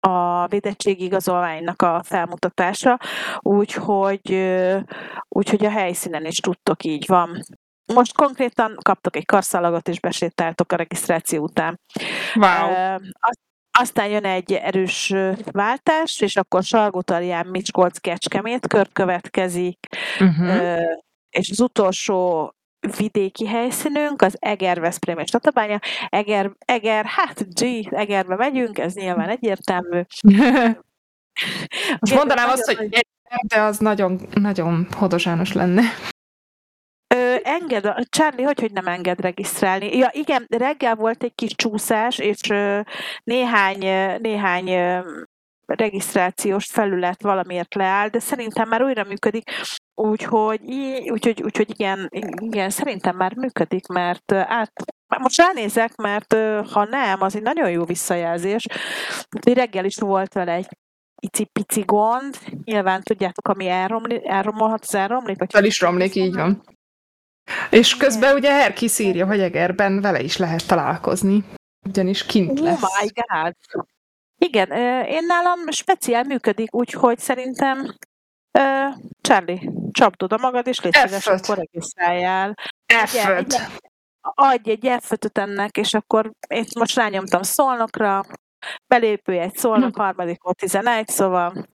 a 0.00 0.46
védettségigazolványnak 0.46 1.82
a 1.82 2.02
felmutatása, 2.04 2.98
úgyhogy, 3.38 4.54
úgyhogy 5.28 5.64
a 5.64 5.70
helyszínen 5.70 6.24
is 6.24 6.36
tudtok, 6.36 6.84
így 6.84 7.06
van. 7.06 7.42
Most 7.94 8.14
konkrétan 8.16 8.76
kaptok 8.82 9.16
egy 9.16 9.24
karszalagot, 9.24 9.88
és 9.88 10.00
besétáltok 10.00 10.72
a 10.72 10.76
regisztráció 10.76 11.42
után. 11.42 11.80
Wow. 12.34 12.96
Aztán 13.78 14.08
jön 14.08 14.24
egy 14.24 14.52
erős 14.52 15.14
váltás, 15.50 16.20
és 16.20 16.36
akkor 16.36 16.62
Salgótarján, 16.62 17.46
Miskolc, 17.46 17.98
Kecskemét 17.98 18.66
kör 18.66 18.88
következik, 18.92 19.78
Uh-huh. 20.20 20.80
És 21.30 21.50
az 21.50 21.60
utolsó 21.60 22.52
vidéki 22.96 23.46
helyszínünk 23.46 24.22
az 24.22 24.36
Eger, 24.38 24.80
Veszprém 24.80 25.18
és 25.18 25.30
Tatabánya. 25.30 25.78
Eger, 26.08 26.50
Eger, 26.58 27.04
hát 27.04 27.54
G, 27.54 27.88
Egerbe 27.90 28.36
megyünk, 28.36 28.78
ez 28.78 28.94
nyilván 28.94 29.28
egyértelmű. 29.28 30.00
Most 32.00 32.14
mondanám 32.14 32.48
azt, 32.48 32.64
hogy 32.64 32.84
egyszer, 32.84 33.40
de 33.46 33.60
az 33.60 33.78
nagyon, 33.78 34.20
nagyon 34.34 34.86
hodozsános 34.90 35.52
lenne. 35.52 35.82
Ö, 37.14 37.36
enged, 37.42 37.84
a 37.84 38.04
Charlie, 38.10 38.44
hogy, 38.44 38.60
hogy 38.60 38.72
nem 38.72 38.86
enged 38.86 39.20
regisztrálni? 39.20 39.96
Ja, 39.96 40.10
igen, 40.12 40.46
reggel 40.48 40.94
volt 40.94 41.22
egy 41.22 41.34
kis 41.34 41.54
csúszás, 41.54 42.18
és 42.18 42.50
ö, 42.50 42.80
néhány, 43.24 43.78
néhány 44.20 44.68
ö, 44.68 45.00
regisztrációs 45.66 46.66
felület 46.66 47.22
valamiért 47.22 47.74
leáll, 47.74 48.08
de 48.08 48.18
szerintem 48.18 48.68
már 48.68 48.82
újra 48.82 49.04
működik, 49.04 49.50
úgyhogy, 49.94 50.60
úgyhogy, 51.10 51.42
úgyhogy 51.42 51.70
igen, 51.70 52.08
igen, 52.40 52.70
szerintem 52.70 53.16
már 53.16 53.34
működik, 53.36 53.86
mert 53.86 54.32
át, 54.32 54.72
most 55.18 55.38
ránézek, 55.38 55.96
mert 55.96 56.36
ha 56.72 56.84
nem, 56.84 57.22
az 57.22 57.36
egy 57.36 57.42
nagyon 57.42 57.70
jó 57.70 57.84
visszajelzés. 57.84 58.66
Reggel 59.54 59.84
is 59.84 59.96
volt 59.96 60.32
vele 60.32 60.52
egy 60.52 60.68
icipici 61.20 61.80
gond, 61.80 62.38
nyilván 62.64 63.02
tudjátok, 63.02 63.48
ami 63.48 63.68
elromli, 63.68 64.28
elromolhat, 64.28 64.82
az 64.82 64.94
elromlik, 64.94 65.38
vagy 65.38 65.52
Fel 65.52 65.64
is 65.64 65.80
romlik, 65.80 66.14
így 66.14 66.34
van. 66.34 66.62
És 67.70 67.96
közben 67.96 68.34
ugye 68.34 68.52
Herkis 68.52 68.98
írja, 68.98 69.26
hogy 69.26 69.40
Egerben 69.40 70.00
vele 70.00 70.20
is 70.20 70.36
lehet 70.36 70.66
találkozni. 70.66 71.44
Ugyanis 71.86 72.26
kint 72.26 72.58
Oh 72.60 72.64
lesz. 72.64 72.80
my 72.80 73.08
god! 73.14 73.54
Igen, 74.40 74.70
én 75.06 75.26
nálam 75.26 75.70
speciál 75.70 76.22
működik, 76.24 76.74
úgyhogy 76.74 77.18
szerintem 77.18 77.94
ö, 78.58 78.86
Charlie, 79.20 79.70
csapd 79.90 80.22
oda 80.22 80.36
magad, 80.36 80.66
és 80.66 80.80
légy 80.80 80.94
szíves, 80.94 81.24
F5. 81.24 81.42
akkor 81.42 81.56
regisztráljál. 81.56 82.54
F5. 82.86 83.44
Ugye, 83.44 83.58
Adj 84.20 84.70
egy 84.70 84.92
f 85.00 85.12
ennek, 85.32 85.76
és 85.76 85.94
akkor 85.94 86.30
én 86.48 86.64
most 86.78 86.96
rányomtam 86.96 87.42
szolnokra, 87.42 88.24
belépő 88.86 89.32
egy 89.32 89.56
szolnok, 89.56 89.96
harmadik 89.96 90.42
volt 90.42 90.56
11, 90.56 91.08
szóval 91.08 91.66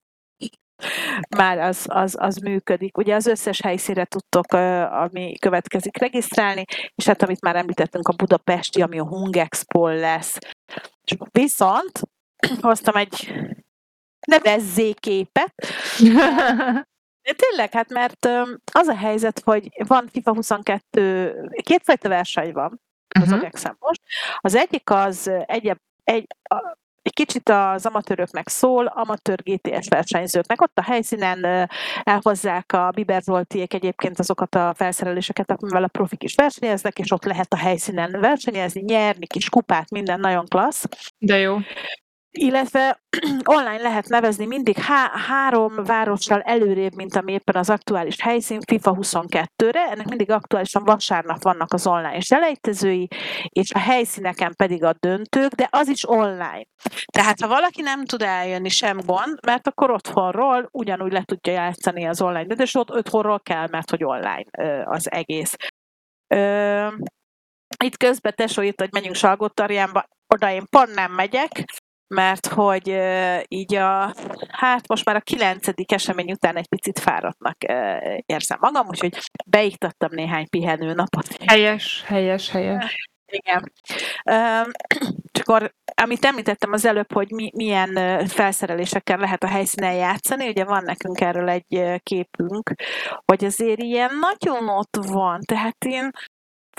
már 1.36 1.58
az, 1.58 1.84
az, 1.88 2.16
az 2.18 2.36
működik. 2.36 2.98
Ugye 2.98 3.14
az 3.14 3.26
összes 3.26 3.60
helyszínre 3.60 4.04
tudtok, 4.04 4.52
ami 4.92 5.38
következik, 5.38 5.96
regisztrálni, 5.96 6.64
és 6.94 7.06
hát 7.06 7.22
amit 7.22 7.40
már 7.40 7.56
említettünk, 7.56 8.08
a 8.08 8.12
budapesti, 8.12 8.82
ami 8.82 8.98
a 8.98 9.06
Hung 9.06 9.36
Expo 9.36 9.88
lesz. 9.88 10.38
Viszont 11.30 12.00
hoztam 12.60 12.96
egy 12.96 13.32
nevezzéképet, 14.26 15.54
de 17.22 17.32
tényleg, 17.36 17.72
hát 17.72 17.88
mert 17.88 18.28
az 18.72 18.86
a 18.86 18.96
helyzet, 18.96 19.40
hogy 19.44 19.68
van 19.86 20.08
FIFA 20.08 20.34
22, 20.34 21.50
kétfajta 21.62 22.08
verseny 22.08 22.52
van 22.52 22.80
az. 23.20 23.32
OGEX-en 23.32 23.76
most. 23.78 24.00
Az 24.36 24.54
egyik 24.54 24.90
az 24.90 25.30
egy, 25.46 25.76
egy, 26.04 26.26
a, 26.42 26.76
egy 27.04 27.14
kicsit 27.14 27.48
az 27.48 27.86
amatőröknek 27.86 28.48
szól, 28.48 28.86
amatőr 28.86 29.42
GTS 29.42 29.88
versenyzőknek. 29.88 30.60
Ott 30.60 30.78
a 30.78 30.82
helyszínen 30.82 31.68
elhozzák 32.02 32.72
a 32.72 32.90
Biber 32.94 33.22
Zoltiék 33.22 33.74
egyébként 33.74 34.18
azokat 34.18 34.54
a 34.54 34.74
felszereléseket, 34.76 35.50
amivel 35.50 35.84
a 35.84 35.88
profik 35.88 36.22
is 36.22 36.34
versenyeznek, 36.34 36.98
és 36.98 37.10
ott 37.10 37.24
lehet 37.24 37.52
a 37.52 37.56
helyszínen 37.56 38.20
versenyezni, 38.20 38.80
nyerni, 38.80 39.26
kis 39.26 39.48
kupát, 39.48 39.90
minden 39.90 40.20
nagyon 40.20 40.46
klassz 40.46 40.84
De 41.18 41.38
jó. 41.38 41.56
Illetve 42.38 43.00
online 43.56 43.82
lehet 43.82 44.08
nevezni 44.08 44.46
mindig 44.46 44.78
há- 44.78 45.16
három 45.16 45.74
várossal 45.84 46.40
előrébb, 46.40 46.94
mint 46.94 47.16
ami 47.16 47.32
éppen 47.32 47.56
az 47.56 47.70
aktuális 47.70 48.20
helyszín 48.20 48.60
FIFA 48.60 48.96
22-re. 49.00 49.88
Ennek 49.90 50.08
mindig 50.08 50.30
aktuálisan 50.30 50.84
vasárnap 50.84 51.42
vannak 51.42 51.72
az 51.72 51.86
online 51.86 52.20
selejtezői, 52.20 53.08
és 53.48 53.72
a 53.72 53.78
helyszíneken 53.78 54.54
pedig 54.56 54.84
a 54.84 54.94
döntők, 55.00 55.52
de 55.52 55.68
az 55.70 55.88
is 55.88 56.08
online. 56.08 56.64
Tehát 57.12 57.40
ha 57.40 57.48
valaki 57.48 57.82
nem 57.82 58.04
tud 58.04 58.22
eljönni, 58.22 58.68
sem 58.68 59.00
gond, 59.06 59.38
mert 59.46 59.66
akkor 59.66 59.90
otthonról 59.90 60.68
ugyanúgy 60.72 61.12
le 61.12 61.22
tudja 61.22 61.52
játszani 61.52 62.06
az 62.06 62.22
online 62.22 62.44
döntőt, 62.44 62.66
és 62.66 62.74
ott 62.74 62.90
otthonról 62.90 63.40
kell, 63.40 63.66
mert 63.70 63.90
hogy 63.90 64.04
online 64.04 64.44
az 64.84 65.10
egész. 65.10 65.54
Ö, 66.34 66.88
itt 67.84 67.96
közben 67.96 68.32
tesó 68.36 68.62
írt, 68.62 68.80
hogy 68.80 68.92
menjünk 68.92 69.14
Salgótarjánba, 69.14 70.04
oda 70.34 70.50
én 70.50 70.66
pont 70.70 70.94
nem 70.94 71.12
megyek, 71.12 71.64
mert 72.08 72.46
hogy 72.46 72.88
így 73.48 73.74
a, 73.74 74.14
hát 74.48 74.88
most 74.88 75.04
már 75.04 75.16
a 75.16 75.20
kilencedik 75.20 75.92
esemény 75.92 76.30
után 76.30 76.56
egy 76.56 76.68
picit 76.68 76.98
fáradtnak 76.98 77.56
érzem 78.26 78.58
magam, 78.60 78.86
úgyhogy 78.86 79.18
beiktattam 79.46 80.10
néhány 80.12 80.48
pihenőnapot. 80.48 81.26
Helyes, 81.46 82.02
helyes, 82.06 82.50
helyes. 82.50 83.08
Igen. 83.26 83.72
Csak 85.32 85.48
akkor, 85.48 85.74
amit 86.02 86.24
említettem 86.24 86.72
az 86.72 86.84
előbb, 86.84 87.12
hogy 87.12 87.30
mi, 87.30 87.50
milyen 87.54 88.26
felszerelésekkel 88.26 89.18
lehet 89.18 89.42
a 89.42 89.48
helyszínen 89.48 89.94
játszani, 89.94 90.48
ugye 90.48 90.64
van 90.64 90.82
nekünk 90.82 91.20
erről 91.20 91.48
egy 91.48 92.00
képünk, 92.02 92.74
hogy 93.24 93.44
azért 93.44 93.82
ilyen 93.82 94.10
nagyon 94.20 94.68
ott 94.68 94.96
van, 95.06 95.40
tehát 95.40 95.84
én 95.84 96.10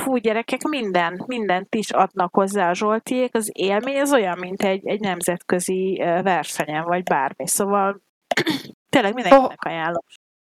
fú, 0.01 0.15
gyerekek, 0.15 0.61
minden, 0.61 1.23
mindent 1.25 1.75
is 1.75 1.89
adnak 1.89 2.33
hozzá 2.33 2.69
a 2.69 2.73
Zsoltiék, 2.73 3.35
az 3.35 3.49
élmény 3.53 3.99
az 3.99 4.13
olyan, 4.13 4.37
mint 4.39 4.63
egy, 4.63 4.87
egy 4.87 4.99
nemzetközi 4.99 6.01
versenyen, 6.23 6.83
vagy 6.83 7.03
bármi, 7.03 7.47
szóval 7.47 8.01
tényleg 8.93 9.13
mindenkinek 9.13 9.63
ajánlom. 9.63 10.03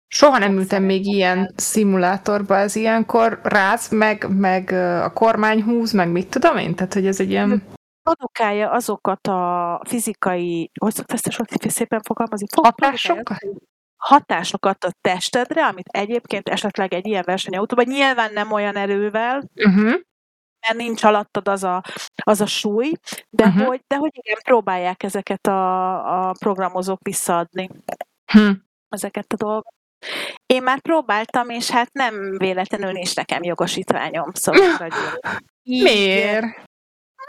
Soha 0.08 0.38
nem 0.38 0.58
ültem 0.58 0.84
még 0.84 1.06
ilyen 1.06 1.54
szimulátorba, 1.56 2.56
ez 2.56 2.76
ilyenkor 2.76 3.40
ráz, 3.44 3.90
meg, 3.90 4.26
meg 4.30 4.72
a 5.04 5.14
kormány 5.14 5.64
húz, 5.64 5.92
meg 5.92 6.12
mit 6.12 6.30
tudom 6.30 6.58
én, 6.58 6.76
tehát 6.76 6.94
hogy 6.94 7.08
ez 7.08 7.20
egy 7.20 7.30
ilyen... 7.30 7.64
Produkálja 8.04 8.72
azokat 8.72 9.28
a 9.28 9.82
fizikai, 9.88 10.72
hogy 10.80 10.94
szokta 10.94 11.14
ezt 11.14 11.28
a 11.28 11.70
szépen 11.70 12.02
fogalmazni? 12.02 12.48
Hatásokat? 12.62 13.46
Hatásokat 13.98 14.84
a 14.84 14.92
testedre, 15.02 15.66
amit 15.66 15.88
egyébként 15.88 16.50
esetleg 16.50 16.94
egy 16.94 17.08
ilyen 17.08 17.24
versenyautóban 17.26 17.86
nyilván 17.88 18.34
nem 18.34 18.52
olyan 18.52 18.76
erővel, 18.76 19.44
Uh-huh. 19.56 19.94
mert 20.68 20.78
nincs 20.78 21.04
alattad 21.04 21.48
az 21.48 21.64
a, 21.64 21.84
az 22.24 22.42
a 22.42 22.46
súly, 22.46 22.92
de, 23.30 23.46
Mhm. 23.48 23.60
hogy, 23.62 23.82
de 23.88 23.96
hogy 23.96 24.12
igen, 24.14 24.38
próbálják 24.44 25.04
ezeket 25.04 25.48
a, 25.48 26.28
a 26.30 26.32
programozók 26.40 27.00
visszaadni, 27.04 27.70
Hm. 28.32 28.52
ezeket 28.90 29.34
a 29.34 29.36
dolgokat. 29.36 29.74
Én 30.46 30.64
már 30.64 30.82
próbáltam, 30.82 31.50
és 31.50 31.70
hát 31.70 31.94
nem 31.94 32.38
véletlenül 32.38 32.92
nincs 32.92 33.16
nekem 33.16 33.44
jogosítványom, 33.44 34.32
szóval 34.34 34.90
Miért? 35.64 36.46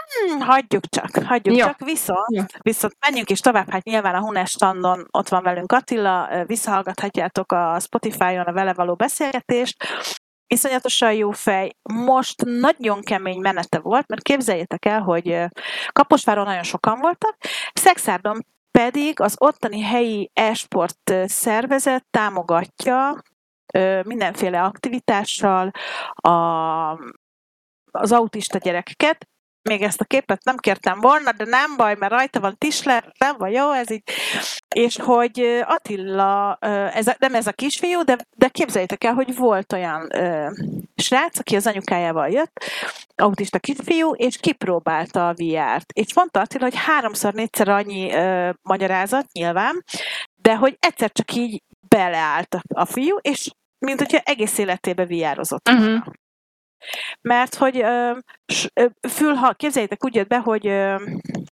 Hmm, 0.09 0.41
hagyjuk 0.41 0.89
csak, 0.89 1.25
hagyjuk 1.25 1.57
Jó. 1.57 1.67
csak, 1.67 1.79
viszont, 1.79 2.29
Jó. 2.29 2.43
viszont 2.63 2.97
menjünk 3.01 3.31
is 3.31 3.41
tovább, 3.41 3.71
hát 3.71 3.85
nyilván 3.85 4.15
a 4.15 4.21
Hunes 4.21 4.51
standon 4.51 5.07
ott 5.11 5.29
van 5.29 5.43
velünk 5.43 5.73
Attila, 5.73 6.45
visszahallgathatjátok 6.47 7.53
a 7.53 7.77
Spotify-on 7.81 8.47
a 8.47 8.53
vele 8.53 8.75
való 8.75 8.95
beszélgetést, 8.95 9.85
iszonyatosan 10.47 11.13
jó 11.13 11.31
fej, 11.31 11.71
most 11.93 12.45
nagyon 12.45 13.03
kemény 13.03 13.41
menete 13.41 13.79
volt, 13.79 14.09
mert 14.09 14.23
képzeljétek 14.23 14.85
el, 14.85 15.01
hogy 15.01 15.45
Kaposváron 15.93 16.45
nagyon 16.45 16.63
sokan 16.63 16.99
voltak, 17.01 17.37
Szexárdon 17.73 18.47
pedig 18.71 19.21
az 19.21 19.35
ottani 19.39 19.81
helyi 19.81 20.31
e-sport 20.35 21.15
szervezet 21.25 22.07
támogatja 22.11 23.23
mindenféle 24.03 24.63
aktivitással 24.63 25.71
a, 26.15 26.31
az 27.91 28.13
autista 28.13 28.59
gyerekeket, 28.59 29.29
még 29.63 29.83
ezt 29.83 30.01
a 30.01 30.05
képet 30.05 30.45
nem 30.45 30.57
kértem 30.57 31.01
volna, 31.01 31.33
de 31.33 31.45
nem 31.45 31.77
baj, 31.77 31.95
mert 31.99 32.13
rajta 32.13 32.41
van 32.41 32.57
Tisler, 32.59 33.13
nem 33.19 33.37
baj, 33.39 33.53
jó, 33.53 33.73
ez 33.73 33.91
így. 33.91 34.03
És 34.75 34.97
hogy 35.01 35.63
Attila, 35.67 36.59
ez 36.93 37.07
a, 37.07 37.17
nem 37.19 37.35
ez 37.35 37.47
a 37.47 37.53
kisfiú, 37.53 38.03
de, 38.03 38.17
de 38.37 38.49
képzeljétek 38.49 39.05
el, 39.05 39.15
hogy 39.15 39.37
volt 39.37 39.73
olyan 39.73 40.09
ö, 40.15 40.51
srác, 40.97 41.39
aki 41.39 41.57
az 41.57 41.67
anyukájával 41.67 42.29
jött, 42.29 42.65
autista 43.17 43.59
kisfiú, 43.59 44.15
és 44.15 44.37
kipróbálta 44.37 45.29
a 45.29 45.35
VR-t. 45.35 45.93
És 45.93 46.15
mondta 46.15 46.41
Attila, 46.41 46.65
hogy 46.65 46.77
háromszor, 46.77 47.33
négyszer 47.33 47.69
annyi 47.69 48.13
ö, 48.13 48.51
magyarázat, 48.63 49.33
nyilván, 49.33 49.85
de 50.43 50.57
hogy 50.57 50.77
egyszer 50.81 51.13
csak 51.13 51.35
így 51.35 51.63
beleállt 51.89 52.55
a, 52.55 52.63
a 52.75 52.85
fiú, 52.85 53.17
és 53.21 53.51
mint 53.79 53.99
hogyha 53.99 54.19
egész 54.19 54.59
életébe 54.59 55.05
viározott 55.05 55.69
Mhm. 55.69 55.97
Mert 57.21 57.55
hogy 57.55 57.81
ö, 57.81 58.19
s- 58.47 58.71
ö, 58.75 58.87
fülha, 59.09 59.53
képzeljétek, 59.53 60.05
úgy 60.05 60.15
jött 60.15 60.29
be, 60.29 60.39
hogy 60.39 60.67
ö, 60.67 60.95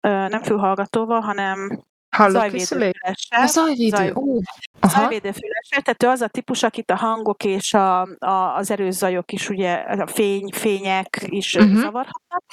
ö, 0.01 0.29
nem 0.29 0.43
fülhallgatóval, 0.43 1.21
hanem 1.21 1.83
zajvédőfülessel. 2.29 3.47
Zajvédő, 3.47 3.97
Zaj- 3.97 4.13
ó. 4.15 4.41
Zajvédőfülessel, 4.89 5.83
tehát 5.83 6.03
ő 6.03 6.09
az 6.09 6.21
a 6.21 6.29
típus, 6.29 6.63
akit 6.63 6.91
a 6.91 6.97
hangok 6.97 7.45
és 7.45 7.75
a, 7.75 8.01
a, 8.19 8.55
az 8.57 8.71
erős 8.71 8.95
zajok 8.95 9.33
is, 9.33 9.49
ugye 9.49 9.73
a 9.75 10.07
fény, 10.07 10.53
fények 10.53 11.19
is 11.27 11.55
uh-huh. 11.55 11.81
zavarhatnak. 11.81 12.45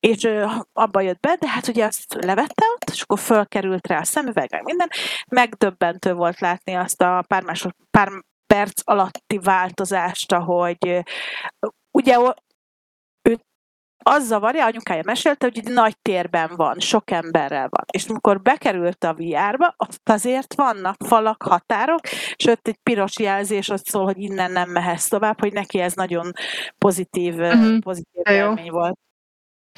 És 0.00 0.24
ö, 0.24 0.46
abba 0.72 1.00
jött 1.00 1.20
be, 1.20 1.36
de 1.40 1.48
hát 1.48 1.68
ugye 1.68 1.84
azt 1.84 2.14
levette 2.14 2.64
ott, 2.74 2.90
és 2.90 3.02
akkor 3.02 3.18
fölkerült 3.18 3.86
rá 3.86 3.98
a 3.98 4.04
szemüveg, 4.04 4.50
meg 4.50 4.62
minden. 4.62 4.88
Megdöbbentő 5.30 6.12
volt 6.12 6.40
látni 6.40 6.74
azt 6.74 7.02
a 7.02 7.24
pár, 7.28 7.42
másod, 7.42 7.74
pár 7.90 8.08
perc 8.46 8.80
alatti 8.84 9.38
változást, 9.38 10.32
ahogy 10.32 11.02
ugye 11.96 12.16
ő 13.22 13.38
az 14.04 14.26
zavarja, 14.26 14.64
anyukája 14.64 15.02
mesélte, 15.04 15.46
hogy 15.46 15.58
egy 15.58 15.72
nagy 15.72 15.98
térben 16.02 16.50
van, 16.56 16.80
sok 16.80 17.10
emberrel 17.10 17.68
van. 17.68 17.84
És 17.92 18.06
amikor 18.06 18.42
bekerült 18.42 19.04
a 19.04 19.14
VR-ba, 19.14 19.74
ott 19.76 20.08
azért 20.08 20.54
vannak 20.54 20.96
falak, 21.06 21.42
határok, 21.42 22.00
és 22.36 22.46
ott 22.46 22.68
egy 22.68 22.78
piros 22.82 23.18
jelzés 23.18 23.68
ott 23.68 23.84
szól, 23.84 24.04
hogy 24.04 24.18
innen 24.18 24.52
nem 24.52 24.70
mehetsz 24.70 25.08
tovább, 25.08 25.40
hogy 25.40 25.52
neki 25.52 25.78
ez 25.78 25.94
nagyon 25.94 26.32
pozitív, 26.78 27.34
uh-huh. 27.34 27.78
pozitív 27.78 28.22
élmény 28.24 28.70
volt. 28.70 28.98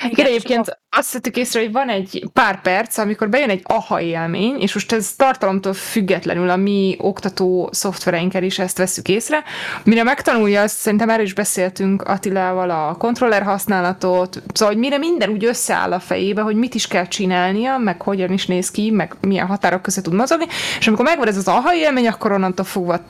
Igen, 0.05 0.27
és 0.27 0.33
egyébként 0.33 0.79
azt 0.97 1.13
vettük 1.13 1.37
észre, 1.37 1.61
hogy 1.61 1.73
van 1.73 1.89
egy 1.89 2.29
pár 2.33 2.61
perc, 2.61 2.99
amikor 2.99 3.29
bejön 3.29 3.51
egy 3.51 3.63
aha 3.65 4.01
élmény, 4.01 4.61
és 4.61 4.75
most 4.75 4.93
ez 4.93 5.15
tartalomtól 5.17 5.73
függetlenül 5.73 6.51
a 6.51 6.57
mi 6.57 6.97
oktató 6.99 7.69
szoftvereinkkel 7.73 8.43
is 8.43 8.59
ezt 8.59 8.79
veszük 8.79 9.09
észre. 9.09 9.43
Mire 9.85 10.03
megtanulja, 10.03 10.63
azt 10.63 10.77
szerintem 10.77 11.11
erről 11.11 11.25
is 11.25 11.35
beszéltünk 11.35 12.03
Attilával 12.03 12.71
a 12.71 12.95
kontroller 12.95 13.43
használatot, 13.43 14.43
szóval, 14.53 14.75
hogy 14.75 14.83
mire 14.83 14.99
minden 14.99 15.31
úgy 15.31 15.45
összeáll 15.45 15.93
a 15.93 16.01
fejébe, 16.01 16.41
hogy 16.41 16.57
mit 16.57 16.75
is 16.75 16.87
kell 16.87 17.07
csinálnia, 17.07 17.79
meg 17.79 18.03
hogyan 18.03 18.33
is 18.33 18.47
néz 18.47 18.71
ki, 18.71 18.91
meg 18.91 19.15
milyen 19.21 19.47
határok 19.47 19.83
között 19.83 20.05
tud 20.05 20.15
mozogni, 20.15 20.47
és 20.79 20.87
amikor 20.87 21.05
megvan 21.05 21.29
ez 21.29 21.37
az 21.37 21.49
aha 21.49 21.75
élmény, 21.75 22.09
akkor 22.09 22.33
onnantól 22.33 22.65
fogva 22.65 23.01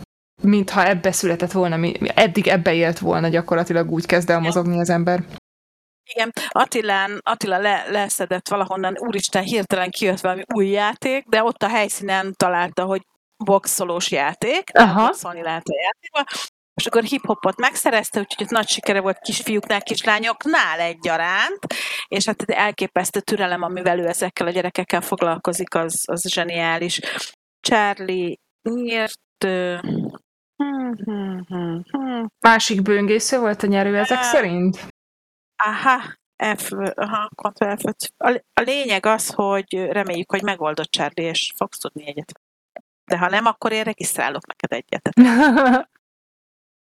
mintha 0.43 0.86
ebbe 0.86 1.12
született 1.12 1.53
volna, 1.53 1.78
eddig 2.14 2.47
ebbe 2.47 2.74
élt 2.74 2.99
volna 2.99 3.28
gyakorlatilag 3.28 3.91
úgy 3.91 4.07
kezd 4.07 4.30
el 4.30 4.41
mozogni 4.41 4.80
az 4.80 4.91
ember. 4.91 5.22
Igen, 6.15 6.33
Attilán, 6.49 7.21
Attila 7.23 7.59
le, 7.59 7.85
leszedett 7.89 8.49
valahonnan, 8.49 8.97
úristen, 8.99 9.43
hirtelen 9.43 9.91
kijött 9.91 10.21
valami 10.21 10.43
új 10.55 10.67
játék, 10.67 11.25
de 11.25 11.43
ott 11.43 11.63
a 11.63 11.69
helyszínen 11.69 12.35
találta, 12.37 12.85
hogy 12.85 13.03
boxolós 13.45 14.11
játék, 14.11 14.71
Aha. 14.73 15.07
boxolni 15.07 15.43
lehet 15.43 15.67
a 15.67 15.81
játékban, 15.83 16.25
és 16.75 16.87
akkor 16.87 17.03
hip-hopot 17.03 17.57
megszerezte, 17.57 18.21
úgyhogy 18.21 18.45
ott 18.45 18.53
nagy 18.53 18.69
sikere 18.69 19.01
volt 19.01 19.19
kisfiúknál, 19.19 19.83
kislányoknál 19.83 20.81
egyaránt, 20.81 21.67
és 22.09 22.27
hát 22.27 22.43
elképesztő 22.43 23.21
türelem, 23.21 23.63
amivel 23.63 23.99
ő 23.99 24.07
ezekkel 24.07 24.47
a 24.47 24.51
gyerekekkel 24.51 25.01
foglalkozik, 25.01 25.75
az, 25.75 26.03
az 26.07 26.31
zseniális. 26.31 27.01
Charlie 27.61 28.39
nyírt... 28.63 29.45
ö, 29.45 29.77
hmm, 30.57 30.95
hmm, 31.05 31.83
hmm. 31.91 32.27
Másik 32.41 32.83
böngésző 32.83 33.39
volt 33.39 33.63
a 33.63 33.67
nyerő 33.67 33.97
ezek 33.97 34.23
szerint? 34.23 34.87
Aha, 35.65 36.01
F, 36.57 36.73
aha, 36.95 37.31
Ctrl 37.35 37.77
f 37.77 38.11
a, 38.17 38.43
a 38.53 38.61
lényeg 38.61 39.07
az, 39.07 39.29
hogy 39.29 39.75
reméljük, 39.91 40.31
hogy 40.31 40.43
megoldott 40.43 40.91
Charlie, 40.91 41.25
és 41.25 41.53
fogsz 41.57 41.79
tudni 41.79 42.07
egyet. 42.07 42.33
De 43.05 43.19
ha 43.19 43.29
nem, 43.29 43.47
akkor 43.47 43.73
én 43.73 43.83
regisztrálok 43.83 44.47
neked 44.47 44.73
egyet. 44.73 45.11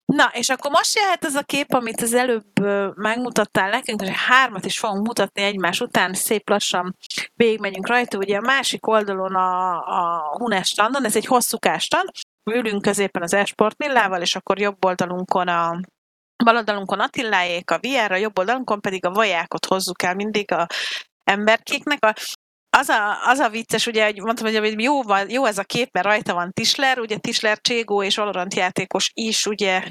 Na, 0.04 0.30
és 0.32 0.48
akkor 0.48 0.70
most 0.70 0.96
jöhet 0.96 1.24
ez 1.24 1.34
a 1.34 1.42
kép, 1.42 1.72
amit 1.72 2.00
az 2.00 2.14
előbb 2.14 2.60
megmutattál 2.96 3.70
nekünk, 3.70 4.00
hogy 4.00 4.10
hármat 4.14 4.64
is 4.64 4.78
fogunk 4.78 5.06
mutatni 5.06 5.42
egymás 5.42 5.80
után, 5.80 6.14
szép 6.14 6.48
lassan 6.48 6.96
végigmegyünk 7.34 7.88
rajta. 7.88 8.18
Ugye 8.18 8.36
a 8.36 8.40
másik 8.40 8.86
oldalon 8.86 9.34
a, 9.34 9.72
a 9.76 10.34
Hunes 10.38 10.68
standon, 10.68 11.04
ez 11.04 11.16
egy 11.16 11.26
hosszúkás 11.26 11.82
stand, 11.82 12.08
ülünk 12.50 12.82
középen 12.82 13.22
az 13.22 13.34
Esport 13.34 13.78
Millával, 13.78 14.20
és 14.20 14.36
akkor 14.36 14.58
jobb 14.58 14.84
oldalunkon 14.84 15.48
a 15.48 15.80
bal 16.44 16.56
oldalunkon 16.56 17.00
Attiláék 17.00 17.70
a 17.70 17.78
VR, 17.80 18.12
a 18.12 18.16
jobb 18.16 18.38
oldalunkon 18.38 18.80
pedig 18.80 19.04
a 19.04 19.10
vajákot 19.10 19.66
hozzuk 19.66 20.02
el 20.02 20.14
mindig 20.14 20.52
a 20.52 20.66
emberkéknek. 21.24 22.04
A, 22.04 22.14
az 22.76 22.88
a, 22.88 23.26
az 23.26 23.38
a 23.38 23.48
vicces, 23.48 23.86
ugye, 23.86 24.04
hogy 24.04 24.20
mondtam, 24.20 24.54
hogy 24.54 24.80
jó, 24.80 25.00
jó 25.28 25.44
ez 25.44 25.58
a 25.58 25.64
kép, 25.64 25.88
mert 25.92 26.06
rajta 26.06 26.34
van 26.34 26.52
Tisler, 26.52 26.98
ugye 26.98 27.16
Tisler 27.16 27.58
Cségó 27.60 28.02
és 28.02 28.16
Valorant 28.16 28.54
játékos 28.54 29.10
is, 29.14 29.46
ugye 29.46 29.82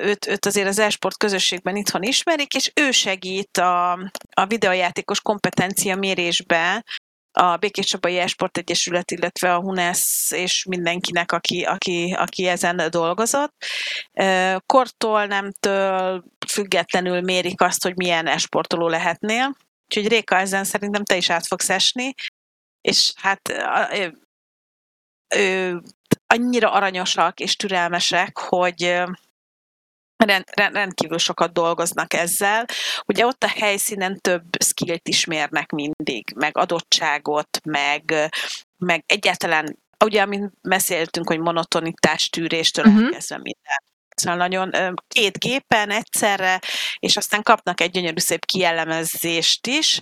őt, 0.00 0.26
őt 0.26 0.46
azért 0.46 0.68
az 0.68 0.78
esport 0.78 1.16
közösségben 1.16 1.76
itthon 1.76 2.02
ismerik, 2.02 2.54
és 2.54 2.72
ő 2.74 2.90
segít 2.90 3.56
a, 3.56 3.92
a 4.32 4.46
videojátékos 4.46 5.20
kompetencia 5.20 5.96
mérésbe 5.96 6.84
a 7.40 7.56
Békés 7.56 7.86
Csabai 7.86 8.18
Esport 8.18 8.58
Egyesület, 8.58 9.10
illetve 9.10 9.54
a 9.54 9.60
HUNESZ 9.60 10.30
és 10.30 10.64
mindenkinek, 10.68 11.32
aki, 11.32 11.62
aki, 11.62 12.14
aki 12.18 12.46
ezen 12.46 12.82
dolgozott. 12.90 13.54
Kortól, 14.66 15.26
nemtől 15.26 16.24
függetlenül 16.48 17.20
mérik 17.20 17.60
azt, 17.60 17.82
hogy 17.82 17.96
milyen 17.96 18.26
esportoló 18.26 18.88
lehetnél. 18.88 19.56
Úgyhogy 19.84 20.08
Réka, 20.08 20.36
ezen 20.36 20.64
szerintem 20.64 21.04
te 21.04 21.16
is 21.16 21.30
át 21.30 21.46
fogsz 21.46 21.70
esni. 21.70 22.14
És 22.80 23.12
hát 23.16 23.48
ö, 25.28 25.76
annyira 26.26 26.72
aranyosak 26.72 27.40
és 27.40 27.56
türelmesek, 27.56 28.38
hogy 28.38 29.02
rendkívül 30.54 31.18
sokat 31.18 31.52
dolgoznak 31.52 32.14
ezzel. 32.14 32.66
Ugye 33.06 33.26
ott 33.26 33.44
a 33.44 33.52
helyszínen 33.56 34.20
több 34.20 34.44
skillt 34.64 35.08
is 35.08 35.24
mérnek 35.24 35.70
mindig, 35.70 36.32
meg 36.34 36.56
adottságot, 36.56 37.60
meg, 37.64 38.30
meg 38.76 39.04
egyáltalán, 39.06 39.78
ugye, 40.04 40.22
amint 40.22 40.52
beszéltünk, 40.62 41.28
hogy 41.28 41.38
monotonitás 41.38 42.28
tűréstől 42.28 42.84
uh-huh. 42.84 43.04
elkezdve 43.04 43.36
minden. 43.36 43.82
Szóval 44.16 44.38
nagyon 44.38 44.94
két 45.08 45.38
gépen 45.38 45.90
egyszerre, 45.90 46.60
és 46.98 47.16
aztán 47.16 47.42
kapnak 47.42 47.80
egy 47.80 47.90
gyönyörű 47.90 48.18
szép 48.20 48.44
kijellemezést 48.44 49.66
is. 49.66 50.00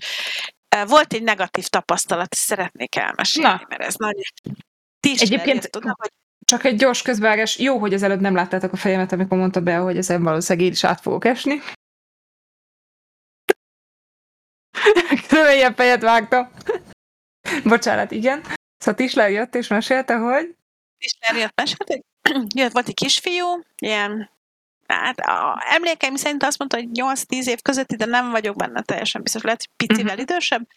Volt 0.87 1.12
egy 1.12 1.23
negatív 1.23 1.67
tapasztalat, 1.67 2.33
és 2.33 2.39
szeretnék 2.39 2.97
elmesélni, 2.97 3.49
Na. 3.49 3.67
mert 3.69 3.83
ez 3.83 3.95
nagy... 3.95 4.33
Ti 5.01 5.11
is 5.11 5.21
Egyébként- 5.21 5.77
oda, 5.77 5.95
hogy 5.99 6.11
Csak 6.47 6.64
egy 6.64 6.76
gyors 6.76 7.03
közvágás. 7.03 7.59
Jó, 7.59 7.78
hogy 7.78 7.94
az 7.94 8.03
előbb 8.03 8.20
nem 8.20 8.34
láttátok 8.34 8.72
a 8.72 8.76
fejemet, 8.76 9.12
amikor 9.12 9.38
mondta 9.38 9.61
be, 9.61 9.76
hogy 9.76 9.97
ezen 9.97 10.22
valószínűleg 10.22 10.66
én 10.66 10.72
is 10.72 10.84
át 10.84 11.01
fogok 11.01 11.24
esni. 11.24 11.61
Körülbelül 15.28 15.74
fejet 15.74 16.03
vágtam. 16.03 16.51
Bocsánat, 17.64 18.11
igen. 18.11 18.42
Szóval 18.78 18.94
Tisler 18.94 19.30
jött 19.30 19.55
és 19.55 19.68
mesélte, 19.68 20.16
hogy 20.16 20.55
Ismer 20.99 21.36
jött 21.36 21.55
mesélt, 21.55 21.84
hogy 21.86 22.03
jött, 22.61 22.72
volt 22.72 22.88
egy 22.88 22.94
kisfiú, 22.94 23.47
ilyen, 23.78 24.30
hát 24.86 25.18
a, 25.18 25.62
emlékeim 25.68 26.14
szerint 26.14 26.42
azt 26.42 26.59
mondta, 26.59 26.76
hogy 26.76 26.88
8-10 26.92 27.47
év 27.47 27.62
közötti, 27.62 27.97
de 27.97 28.05
nem 28.05 28.30
vagyok 28.30 28.57
benne 28.57 28.82
teljesen 28.82 29.22
biztos, 29.22 29.42
lehet, 29.42 29.61
hogy 29.61 29.86
picivel 29.86 30.14
Mhm. 30.14 30.22
idősebb, 30.22 30.68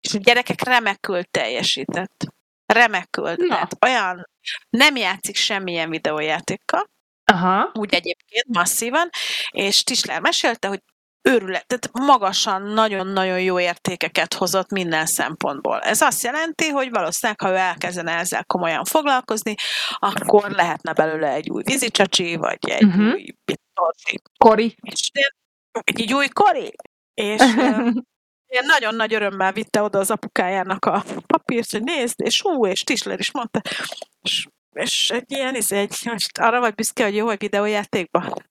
és 0.00 0.14
a 0.14 0.18
gyerekek 0.18 0.62
remekül 0.62 1.24
teljesített. 1.24 2.26
Remekül. 2.72 3.34
Na. 3.36 3.46
Tehát 3.48 3.76
olyan, 3.86 4.28
nem 4.70 4.96
játszik 4.96 5.36
semmilyen 5.36 5.90
videójátékkal, 5.90 6.90
aha, 7.24 7.70
úgy 7.74 7.94
egyébként 7.94 8.46
masszívan, 8.48 9.08
és 9.50 9.82
Tisler 9.84 10.20
mesélte, 10.20 10.68
hogy 10.68 10.82
őrület, 11.28 11.66
tehát 11.66 11.90
magasan 11.92 12.62
nagyon-nagyon 12.62 13.40
jó 13.40 13.60
értékeket 13.60 14.34
hozott 14.34 14.70
minden 14.70 15.06
szempontból. 15.06 15.80
Ez 15.80 16.00
azt 16.00 16.22
jelenti, 16.22 16.68
hogy 16.68 16.90
valószínűleg, 16.90 17.40
ha 17.40 17.50
ő 17.50 17.54
elkezdene 17.54 18.12
ezzel 18.12 18.44
komolyan 18.44 18.84
foglalkozni, 18.84 19.54
akkor 19.98 20.50
lehetne 20.50 20.92
belőle 20.92 21.28
egy 21.32 21.50
új 21.50 21.62
vízicsacsi, 21.62 22.36
vagy 22.36 22.58
egy 22.68 22.86
Mhm. 22.86 23.08
új 23.10 23.34
bitorsi. 23.44 24.20
Kori. 24.38 24.76
És 24.82 25.10
egy 25.84 26.12
új 26.12 26.28
kori. 26.28 26.72
És 27.14 27.40
ilyen 28.48 28.64
nagyon 28.66 28.94
nagy 28.94 29.14
örömmel 29.14 29.52
vitte 29.52 29.82
oda 29.82 29.98
az 29.98 30.10
apukájának 30.10 30.84
a 30.84 31.04
papírt, 31.26 31.70
hogy 31.70 31.82
nézd, 31.82 32.20
és 32.20 32.42
hú, 32.42 32.66
és 32.66 32.82
Tisler 32.82 33.18
is 33.18 33.30
mondta, 33.32 33.60
és, 34.22 34.48
és 34.72 35.10
egy 35.10 35.30
ilyen, 35.32 35.54
ez 35.54 35.72
egy, 35.72 35.96
most 36.04 36.38
arra 36.38 36.60
vagy 36.60 36.74
büszke, 36.74 37.04
hogy 37.04 37.14
jó 37.14 37.24
vagy 37.24 37.38
videójátékban. 37.38 38.46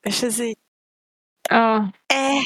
És 0.00 0.22
ez 0.22 0.38
így, 0.40 0.58
Ah, 1.48 1.84
eh, 2.06 2.42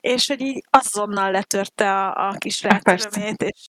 és 0.00 0.26
hogy 0.26 0.40
így 0.40 0.64
azonnal 0.70 1.30
letörte 1.30 1.92
a, 1.92 2.28
a 2.28 2.32
kis 2.38 2.62
rátörömét, 2.62 3.42
és 3.42 3.66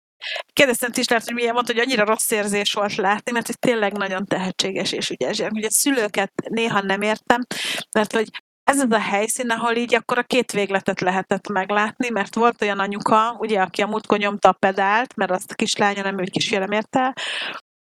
kérdeztem 0.53 0.93
Tislert, 0.93 1.25
hogy 1.25 1.35
milyen 1.35 1.55
mondta, 1.55 1.73
hogy 1.73 1.81
annyira 1.83 2.05
rossz 2.05 2.31
érzés 2.31 2.73
volt 2.73 2.95
látni, 2.95 3.33
mert 3.33 3.47
hogy 3.47 3.59
tényleg 3.59 3.93
nagyon 3.93 4.27
tehetséges 4.27 4.93
és 4.93 5.11
ügyes 5.11 5.37
gyerek. 5.37 5.53
Ugye 5.53 5.71
szülőket 5.71 6.33
néha 6.49 6.81
nem 6.81 7.03
értem, 7.03 7.47
mert 7.95 8.13
hogy 8.13 8.31
ez 8.69 8.81
az 8.81 8.93
a 8.93 8.99
helyszín, 9.01 9.51
ahol 9.51 9.75
így 9.77 9.95
akkor 9.95 10.19
a 10.19 10.23
két 10.23 10.53
végletet 10.53 11.01
lehetett 11.01 11.49
meglátni, 11.49 12.09
mert 12.09 12.35
volt 12.35 12.63
olyan 12.63 12.79
anyuka, 12.79 13.37
ugye, 13.39 13.61
aki 13.61 13.83
a 13.83 13.87
múltkor 13.87 14.19
nyomta 14.19 14.49
a 14.49 14.53
pedált, 14.53 15.17
mert 15.17 15.31
azt 15.31 15.51
a 15.51 15.55
kislánya 15.55 16.03
nem 16.03 16.19
ő 16.19 16.25
kisfiam 16.25 16.71
érte. 16.71 17.17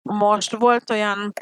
Most 0.01 0.51
volt 0.51 0.89
olyan 0.89 1.33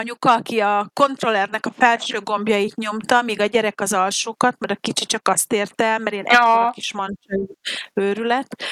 anyuka, 0.00 0.32
aki 0.32 0.60
a 0.60 0.90
kontrollernek 0.92 1.66
a 1.66 1.70
felső 1.70 2.20
gombjait 2.20 2.74
nyomta, 2.74 3.22
míg 3.22 3.40
a 3.40 3.46
gyerek 3.46 3.80
az 3.80 3.92
alsókat, 3.92 4.58
mert 4.58 4.72
a 4.72 4.80
kicsi 4.80 5.06
csak 5.06 5.28
azt 5.28 5.52
érte 5.52 5.84
el, 5.84 5.98
mert 5.98 6.16
én 6.16 6.24
Ja. 6.26 6.70
kis 6.74 6.92
mancsai 6.92 7.48
őrület. 7.94 8.62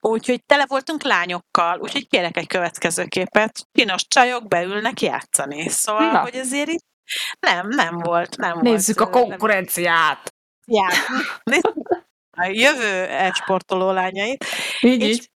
Úgyhogy 0.00 0.44
tele 0.44 0.64
voltunk 0.66 1.02
lányokkal, 1.02 1.78
úgyhogy 1.78 2.08
kérek 2.08 2.36
egy 2.36 2.46
következő 2.46 3.04
képet. 3.04 3.66
Csinos 3.72 4.06
csajok 4.08 4.48
beülnek 4.48 5.00
játszani. 5.00 5.68
Szóval, 5.68 6.10
Na. 6.10 6.20
hogy 6.20 6.36
azért 6.36 6.68
itt 6.68 6.92
nem, 7.40 7.68
nem 7.68 7.98
volt, 7.98 8.36
nem 8.36 8.58
Nézzük 8.60 9.00
a 9.00 9.04
volt. 9.04 9.14
nem- 9.16 9.28
konkurenciát. 9.28 10.34
játszani. 10.66 11.18
Nézzük 11.44 12.04
A 12.36 12.44
jövő 12.46 13.02
egysportoló 13.06 13.90
lányait. 13.90 14.44
Így, 14.80 15.00
És- 15.02 15.14
így. 15.16 15.28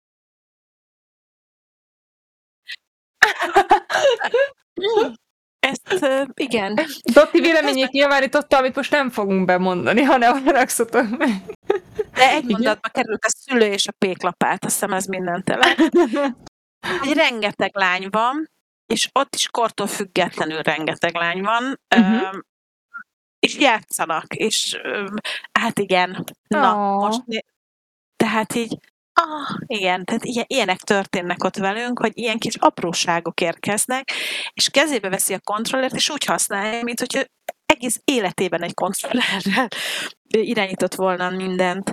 Ezt 5.61 6.03
ö, 6.03 6.23
igen, 6.35 6.79
Dotti 7.13 7.41
véleményét 7.41 7.91
nyilvánította, 7.91 8.57
amit 8.57 8.75
most 8.75 8.91
nem 8.91 9.11
fogunk 9.11 9.45
bemondani, 9.45 10.03
hanem 10.03 10.33
haragszotok 10.45 11.17
meg. 11.19 11.31
de 12.13 12.29
egy 12.31 12.37
Igen. 12.45 12.51
mondatba 12.51 12.89
került 12.89 13.25
a 13.25 13.29
szülő 13.29 13.67
és 13.73 13.87
a 13.87 13.93
péklapát, 13.99 14.65
azt 14.65 14.73
hiszem 14.75 14.93
ez 14.93 15.05
mindent 15.05 15.51
el. 15.51 15.61
Egy 17.03 17.13
rengeteg 17.13 17.77
lány 17.77 18.07
van, 18.11 18.51
és 18.89 19.09
ott 19.13 19.35
is 19.35 19.49
kortól 19.49 19.87
függetlenül 19.87 20.63
rengeteg 20.63 21.15
lány 21.15 21.43
van, 21.43 21.81
öm, 21.89 22.45
és 23.39 23.59
játszanak, 23.59 24.35
és 24.35 24.81
hát 25.53 25.79
igen, 25.79 26.25
na, 26.49 26.75
Ó. 26.75 26.99
most 26.99 27.23
tehát 28.17 28.55
így, 28.55 28.77
ah, 29.13 29.59
igen, 29.67 30.05
tehát 30.05 30.25
ilyen, 30.25 30.45
ilyenek 30.49 30.79
történnek 30.79 31.45
ott 31.45 31.57
velünk, 31.57 31.99
hogy 31.99 32.13
ilyen 32.15 32.39
kis 32.39 32.55
apróságok 32.55 33.41
érkeznek, 33.41 34.13
és 34.53 34.69
kezébe 34.69 35.09
veszi 35.09 35.35
a 35.35 35.41
kontrollert, 35.41 35.95
és 35.95 36.11
úgy 36.11 36.25
használja, 36.25 36.83
mint 36.83 36.99
hogyha 36.99 37.23
egész 37.67 38.01
életében 38.05 38.63
egy 38.63 38.75
kontrollerrel 38.75 39.69
irányított 40.29 40.95
volna 40.95 41.31
mindent. 41.31 41.93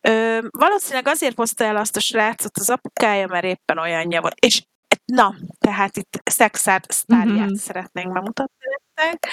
Ö, 0.00 0.38
valószínűleg 0.50 1.08
azért 1.08 1.36
hozta 1.36 1.64
el 1.64 1.76
azt 1.76 1.96
a 1.96 2.00
srácot 2.00 2.58
az 2.58 2.70
apukája, 2.70 3.26
mert 3.26 3.44
éppen 3.44 3.78
olyanja 3.78 4.20
volt. 4.20 4.38
És 4.38 4.62
na, 5.10 5.34
tehát 5.58 5.96
itt 5.96 6.20
szexárt 6.24 6.90
sztárját 6.92 7.46
Mhm. 7.46 7.54
szeretnénk 7.54 8.12
bemutatni 8.12 8.64
nektek. 8.94 9.26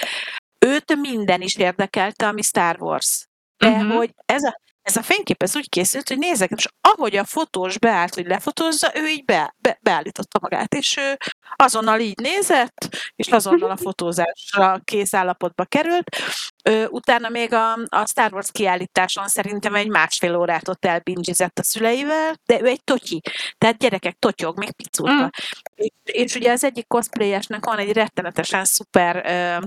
Őt 0.65 0.95
minden 0.95 1.41
is 1.41 1.55
érdekelte, 1.55 2.27
ami 2.27 2.41
Star 2.41 2.81
Wars. 2.81 3.27
De 3.57 3.69
Mhm. 3.69 3.89
hogy 3.89 4.13
ez 4.25 4.43
a, 4.43 4.59
ez 4.87 4.95
a 4.95 5.01
fénykép 5.01 5.43
ez 5.43 5.55
úgy 5.55 5.69
készült, 5.69 6.07
hogy 6.07 6.17
nézzek, 6.17 6.51
és 6.55 6.67
ahogy 6.81 7.15
a 7.15 7.23
fotós 7.23 7.79
beállt, 7.79 8.13
hogy 8.13 8.25
lefotózza, 8.25 8.91
ő 8.95 9.07
így 9.07 9.25
be, 9.25 9.55
be, 9.57 9.79
beállította 9.81 10.39
magát, 10.41 10.73
és 10.73 10.97
ő 10.97 11.17
azonnal 11.55 11.99
így 11.99 12.19
nézett, 12.19 13.11
és 13.15 13.27
azonnal 13.27 13.71
a 13.71 13.77
fotózásra 13.77 14.81
kész 14.83 15.13
állapotba 15.13 15.65
került. 15.65 16.15
Ö, 16.63 16.85
utána 16.85 17.29
még 17.29 17.53
a, 17.53 17.73
a 17.73 18.05
Star 18.05 18.33
Wars 18.33 18.51
kiállításon 18.51 19.27
szerintem 19.27 19.75
egy 19.75 19.87
másfél 19.87 20.35
órát 20.35 20.67
ott 20.67 20.85
elbingizett 20.85 21.59
a 21.59 21.63
szüleivel, 21.63 22.35
de 22.45 22.61
ő 22.61 22.65
egy 22.65 22.83
totyi. 22.83 23.21
Tehát 23.57 23.77
gyerekek 23.77 24.15
totyog, 24.19 24.57
még 24.57 24.71
picurka. 24.71 25.13
Mm. 25.13 25.23
Mm. 25.23 25.27
És, 25.75 25.91
és 26.03 26.35
ugye 26.35 26.51
az 26.51 26.63
egyik 26.63 26.87
cosplayesnek 26.87 27.65
van 27.65 27.77
egy 27.77 27.91
rettenetesen 27.91 28.65
szuper 28.65 29.15
ö, 29.25 29.65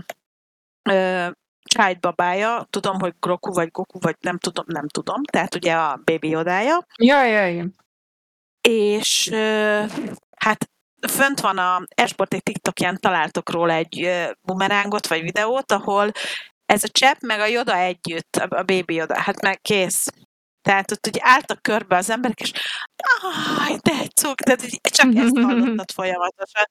ö, 0.92 1.28
Child 1.64 2.00
babája, 2.00 2.66
tudom, 2.70 3.00
hogy 3.00 3.14
Groku 3.20 3.52
vagy 3.52 3.70
Goku, 3.70 3.98
vagy 3.98 4.16
nem 4.20 4.38
tudom, 4.38 4.64
nem 4.68 4.88
tudom, 4.88 5.22
tehát 5.24 5.54
ugye 5.54 5.74
a 5.74 6.00
Baby 6.04 6.28
Yodája, 6.28 6.86
Jaj, 6.96 7.30
jaj, 7.30 7.64
és 8.60 9.30
hát 10.36 10.70
fönt 11.08 11.40
van 11.40 11.58
a 11.58 11.82
Esport 11.94 12.34
egy 12.34 12.42
TikTokján 12.42 12.98
találtok 13.00 13.50
róla 13.50 13.72
egy 13.72 14.10
bumerángot 14.42 15.06
vagy 15.06 15.22
videót, 15.22 15.72
ahol 15.72 16.12
ez 16.66 16.84
a 16.84 16.88
csepp 16.88 17.20
meg 17.20 17.40
a 17.40 17.46
Yoda 17.46 17.76
együtt, 17.76 18.36
a, 18.36 18.62
Baby 18.62 18.94
Yoda, 18.94 19.20
hát 19.20 19.40
meg 19.40 19.60
kész. 19.60 20.08
Tehát 20.62 20.90
ott 20.90 21.06
ugye 21.06 21.20
álltak 21.22 21.62
körbe 21.62 21.96
az 21.96 22.10
emberek, 22.10 22.40
és 22.40 22.52
áj, 23.58 23.76
de 23.82 24.06
cuk, 24.14 24.34
tehát 24.34 24.64
így 24.64 24.80
csak 24.82 25.14
ezt 25.14 25.38
hallottad 25.38 25.90
folyamatosan. 25.90 26.64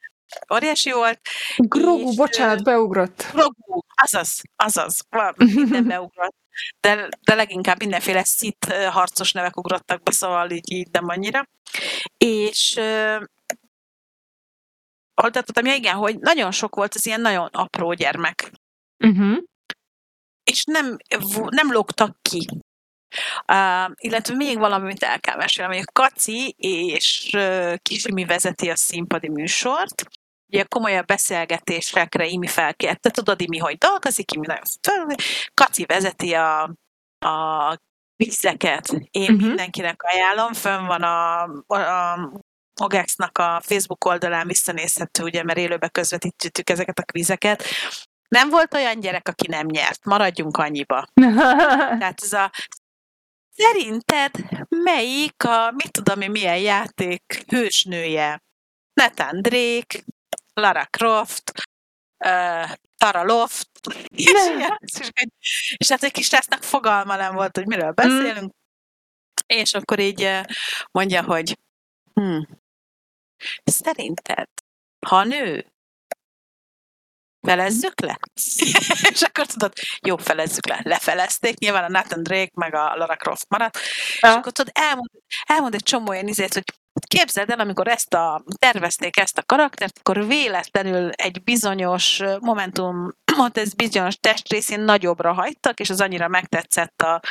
Óriási 0.53 0.91
volt. 0.91 1.19
Grogu, 1.57 2.09
És, 2.09 2.15
bocsánat, 2.15 2.63
beugrott. 2.63 3.25
Grogu, 3.31 3.81
azaz, 3.95 4.41
azaz, 4.55 4.97
van, 5.09 5.33
minden 5.55 5.87
beugrott. 5.87 6.35
De, 6.79 7.09
de 7.21 7.35
leginkább 7.35 7.79
mindenféle 7.79 8.23
szit 8.23 8.73
harcos 8.89 9.31
nevek 9.31 9.57
ugrottak 9.57 10.03
be, 10.03 10.11
szóval 10.11 10.49
így, 10.49 10.71
így 10.71 10.87
nem 10.91 11.07
annyira. 11.07 11.47
És 12.17 12.79
tartottam, 15.13 15.65
ja 15.65 15.73
igen, 15.73 15.95
hogy 15.95 16.19
nagyon 16.19 16.51
sok 16.51 16.75
volt 16.75 16.93
az 16.93 17.05
ilyen 17.05 17.21
nagyon 17.21 17.47
apró 17.51 17.93
gyermek, 17.93 18.51
Uh-huh. 19.03 19.37
és 20.43 20.63
nem, 20.63 20.97
nem 21.49 21.71
lógtak 21.71 22.17
ki. 22.21 22.47
Uh, 23.51 23.91
illetve 23.95 24.35
még 24.35 24.57
valami, 24.57 24.83
amit 24.83 25.03
el 25.03 25.19
kell 25.19 25.35
mesélni, 25.35 25.75
hogy 25.75 25.85
Kaci 25.93 26.55
és 26.57 27.29
uh, 27.33 27.75
Kisimi 27.75 28.25
vezeti 28.25 28.69
a 28.69 28.75
színpadi 28.75 29.29
műsort, 29.29 30.05
ugye 30.49 30.63
komolyabb 30.63 31.05
beszélgetésekre 31.05 32.25
Imi 32.25 32.47
felkérte, 32.47 33.09
tudod 33.09 33.41
Imi, 33.41 33.57
hogy 33.57 33.77
dolgozik, 33.77 34.31
Imi 34.31 34.45
nagyon 34.47 34.63
föl, 34.81 35.15
Kaci 35.53 35.85
vezeti 35.85 36.33
a, 36.33 36.61
a 37.19 37.77
vízeket. 38.15 38.87
Én 39.11 39.33
uh-huh. 39.33 39.47
mindenkinek 39.47 40.03
ajánlom, 40.03 40.53
fönn 40.53 40.85
van 40.85 41.03
a, 41.03 41.41
a 41.67 42.31
Ogexnak 42.81 43.37
a 43.37 43.61
Facebook 43.63 44.05
oldalán 44.05 44.47
visszanézhető, 44.47 45.23
ugye, 45.23 45.43
mert 45.43 45.59
élőbe 45.59 45.87
közvetítjük 45.89 46.69
ezeket 46.69 46.99
a 46.99 47.03
kvízeket. 47.03 47.63
Nem 48.27 48.49
volt 48.49 48.73
olyan 48.73 48.99
gyerek, 48.99 49.27
aki 49.27 49.47
nem 49.47 49.65
nyert. 49.65 50.05
Maradjunk 50.05 50.57
annyiba. 50.57 51.07
Tehát 51.99 52.21
ez 52.21 52.33
a 52.33 52.51
Szerinted 53.55 54.31
melyik 54.69 55.43
a, 55.43 55.71
mit 55.71 55.91
tudom 55.91 56.21
én, 56.21 56.31
milyen 56.31 56.57
játék 56.57 57.43
hősnője? 57.47 58.41
Nathan 58.93 59.41
Drake, 59.41 60.03
Lara 60.59 60.85
Croft, 60.85 61.51
uh, 62.25 62.71
Tara 62.97 63.23
Loft, 63.23 63.69
és, 64.07 64.25
ilyen, 64.25 64.79
és, 64.79 65.11
és 65.77 65.89
hát 65.89 66.03
egy 66.03 66.11
kis 66.11 66.29
lesznek 66.29 66.61
fogalma 66.61 67.15
nem 67.15 67.33
volt, 67.33 67.57
hogy 67.57 67.67
miről 67.67 67.91
beszélünk, 67.91 68.53
és 69.45 69.73
akkor 69.73 69.99
így 69.99 70.41
mondja, 70.91 71.23
hogy 71.23 71.57
hm, 72.13 72.41
szerinted, 73.63 74.47
ha 75.07 75.23
nő, 75.23 75.73
felezzük 77.47 78.01
le? 78.01 78.19
és 79.13 79.21
akkor 79.21 79.45
tudod, 79.45 79.73
jó, 80.01 80.17
felezzük 80.17 80.67
le. 80.67 80.79
Lefelezték, 80.83 81.57
nyilván 81.57 81.83
a 81.83 81.89
Nathan 81.89 82.23
Drake 82.23 82.51
meg 82.53 82.73
a 82.73 82.95
Lara 82.95 83.15
Croft 83.15 83.45
maradt, 83.49 83.77
és 83.77 84.19
Ja. 84.21 84.33
akkor 84.33 84.51
tudod, 84.51 84.71
elmond, 84.75 85.09
elmond 85.45 85.73
egy 85.73 85.83
csomó 85.83 86.09
olyan 86.09 86.27
izét, 86.27 86.53
hogy 86.53 86.63
képzeld 87.07 87.49
el, 87.49 87.59
amikor 87.59 87.87
ezt 87.87 88.13
a, 88.13 88.43
tervezték 88.59 89.17
ezt 89.17 89.37
a 89.37 89.43
karaktert, 89.43 89.97
akkor 89.99 90.27
véletlenül 90.27 91.09
egy 91.09 91.43
bizonyos 91.43 92.21
momentum, 92.39 93.11
ott 93.37 93.57
ez 93.57 93.73
bizonyos 93.73 94.15
testrészén 94.15 94.79
nagyobbra 94.79 95.33
hagytak, 95.33 95.79
és 95.79 95.89
az 95.89 96.01
annyira 96.01 96.27
megtetszett 96.27 97.01
a, 97.01 97.21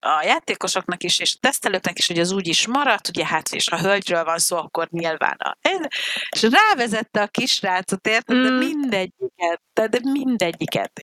a 0.00 0.22
játékosoknak 0.24 1.02
is, 1.02 1.18
és 1.18 1.34
a 1.34 1.38
tesztelőknek 1.40 1.98
is, 1.98 2.06
hogy 2.06 2.18
az 2.18 2.32
úgy 2.32 2.46
is 2.46 2.66
maradt, 2.66 3.08
ugye 3.08 3.26
hát, 3.26 3.48
és 3.48 3.68
ha 3.68 3.78
hölgyről 3.78 4.24
van 4.24 4.38
szó, 4.38 4.56
akkor 4.56 4.88
nyilván 4.90 5.36
a... 5.38 5.56
És 6.30 6.42
rávezette 6.42 7.22
a 7.22 7.26
kisrácot, 7.26 8.06
érted? 8.06 8.42
De 8.42 8.50
Mm. 8.50 8.58
mindegyiket, 8.58 9.62
de, 9.72 9.86
de 9.86 9.98
mindegyiket. 10.02 11.06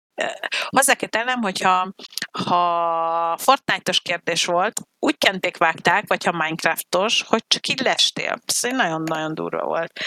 Hozzá 0.67 0.93
kell 0.93 1.09
tennem, 1.09 1.41
hogyha 1.41 1.93
ha 2.45 3.37
Fortnite-os 3.37 4.01
kérdés 4.01 4.45
volt, 4.45 4.81
úgy 4.99 5.17
kenték 5.17 5.57
vágták, 5.57 6.07
vagy 6.07 6.23
ha 6.23 6.31
Minecraftos, 6.31 7.21
hogy 7.21 7.43
csak 7.47 7.67
így 7.67 7.79
lestél. 7.79 8.39
Ez 8.45 8.71
nagyon-nagyon 8.71 9.33
durva 9.33 9.63
volt. 9.63 9.99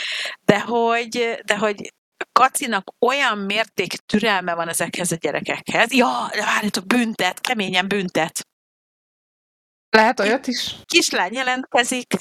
De 0.44 0.60
hogy, 0.60 1.40
de 1.44 1.58
hogy 1.58 1.92
Kacinak 2.32 2.94
olyan 2.98 3.38
mérték 3.38 3.92
türelme 3.92 4.54
van 4.54 4.68
ezekhez 4.68 5.12
a 5.12 5.16
gyerekekhez. 5.16 5.92
Ja, 5.92 6.28
de 6.32 6.44
várjatok, 6.44 6.86
büntet, 6.86 7.40
keményen 7.40 7.88
büntet. 7.88 8.46
Lehet 9.94 10.20
olyat 10.20 10.46
is? 10.46 10.74
Kislány 10.84 11.32
jelentkezik, 11.32 12.14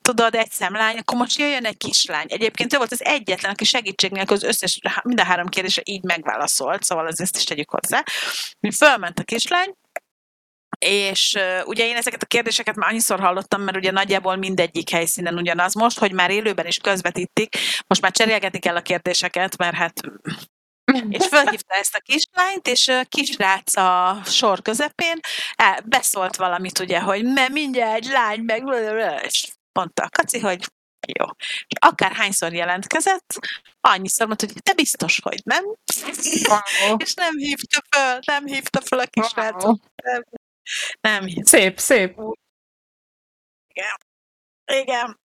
tudod, 0.00 0.34
egy 0.34 0.50
szemlány, 0.50 0.96
akkor 0.96 1.18
most 1.18 1.38
jöjjön 1.38 1.64
egy 1.64 1.76
kislány. 1.76 2.26
Egyébként 2.28 2.74
ő 2.74 2.76
volt 2.76 2.92
az 2.92 3.04
egyetlen, 3.04 3.52
aki 3.52 3.64
segítség 3.64 4.10
nélkül 4.10 4.36
az 4.36 4.42
összes, 4.42 4.80
mind 5.02 5.20
a 5.20 5.24
három 5.24 5.46
kérdésre 5.46 5.82
így 5.84 6.02
megválaszolt, 6.02 6.82
szóval 6.82 7.06
az 7.06 7.20
ezt 7.20 7.36
is 7.36 7.44
tegyük 7.44 7.70
hozzá. 7.70 8.02
Fölment 8.76 9.18
a 9.18 9.22
kislány, 9.22 9.74
és 10.78 11.34
uh, 11.38 11.68
ugye 11.68 11.86
én 11.86 11.96
ezeket 11.96 12.22
a 12.22 12.26
kérdéseket 12.26 12.76
már 12.76 12.90
annyiszor 12.90 13.20
hallottam, 13.20 13.62
mert 13.62 13.76
ugye 13.76 13.90
nagyjából 13.90 14.36
mindegyik 14.36 14.90
helyszínen 14.90 15.38
ugyanaz. 15.38 15.74
Most, 15.74 15.98
hogy 15.98 16.12
már 16.12 16.30
élőben 16.30 16.66
is 16.66 16.78
közvetítik, 16.78 17.56
most 17.86 18.00
már 18.00 18.12
cserélgetni 18.12 18.58
kell 18.58 18.76
a 18.76 18.82
kérdéseket, 18.82 19.56
mert 19.56 19.76
hát 19.76 20.00
És 21.18 21.26
felhívta 21.26 21.74
ezt 21.74 21.94
a 21.94 22.00
kislányt, 22.00 22.66
és 22.66 22.88
a 22.88 23.04
kisrác 23.04 23.76
a 23.76 24.20
sor 24.24 24.62
közepén 24.62 25.20
el, 25.54 25.80
beszólt 25.84 26.36
valamit, 26.36 26.78
ugye, 26.78 27.00
hogy 27.00 27.24
mert 27.24 27.52
mindjárt 27.52 27.96
egy 27.96 28.10
lány, 28.10 28.40
meg 28.40 28.62
és 29.22 29.52
mondta 29.72 30.02
a 30.02 30.08
kaci, 30.08 30.40
hogy 30.40 30.64
jó. 31.18 31.26
És 31.66 31.78
akárhányszor 31.78 32.52
jelentkezett, 32.52 33.34
annyiszor 33.80 34.26
mondta, 34.26 34.46
hogy 34.46 34.62
te 34.62 34.74
biztos, 34.74 35.20
hogy 35.22 35.40
nem. 35.44 35.64
Wow. 35.64 36.96
és 37.04 37.14
nem 37.14 37.36
hívta 37.36 37.82
föl, 37.90 38.18
nem 38.24 38.46
hívta 38.46 38.80
föl 38.80 38.98
a 38.98 39.06
kisrácot. 39.06 39.62
Wow. 39.62 39.76
Nem, 40.02 40.22
nem 41.00 41.24
hívta. 41.24 41.48
Szép, 41.48 41.78
szép. 41.78 42.18
Igen, 43.68 43.96
igen, 44.64 45.20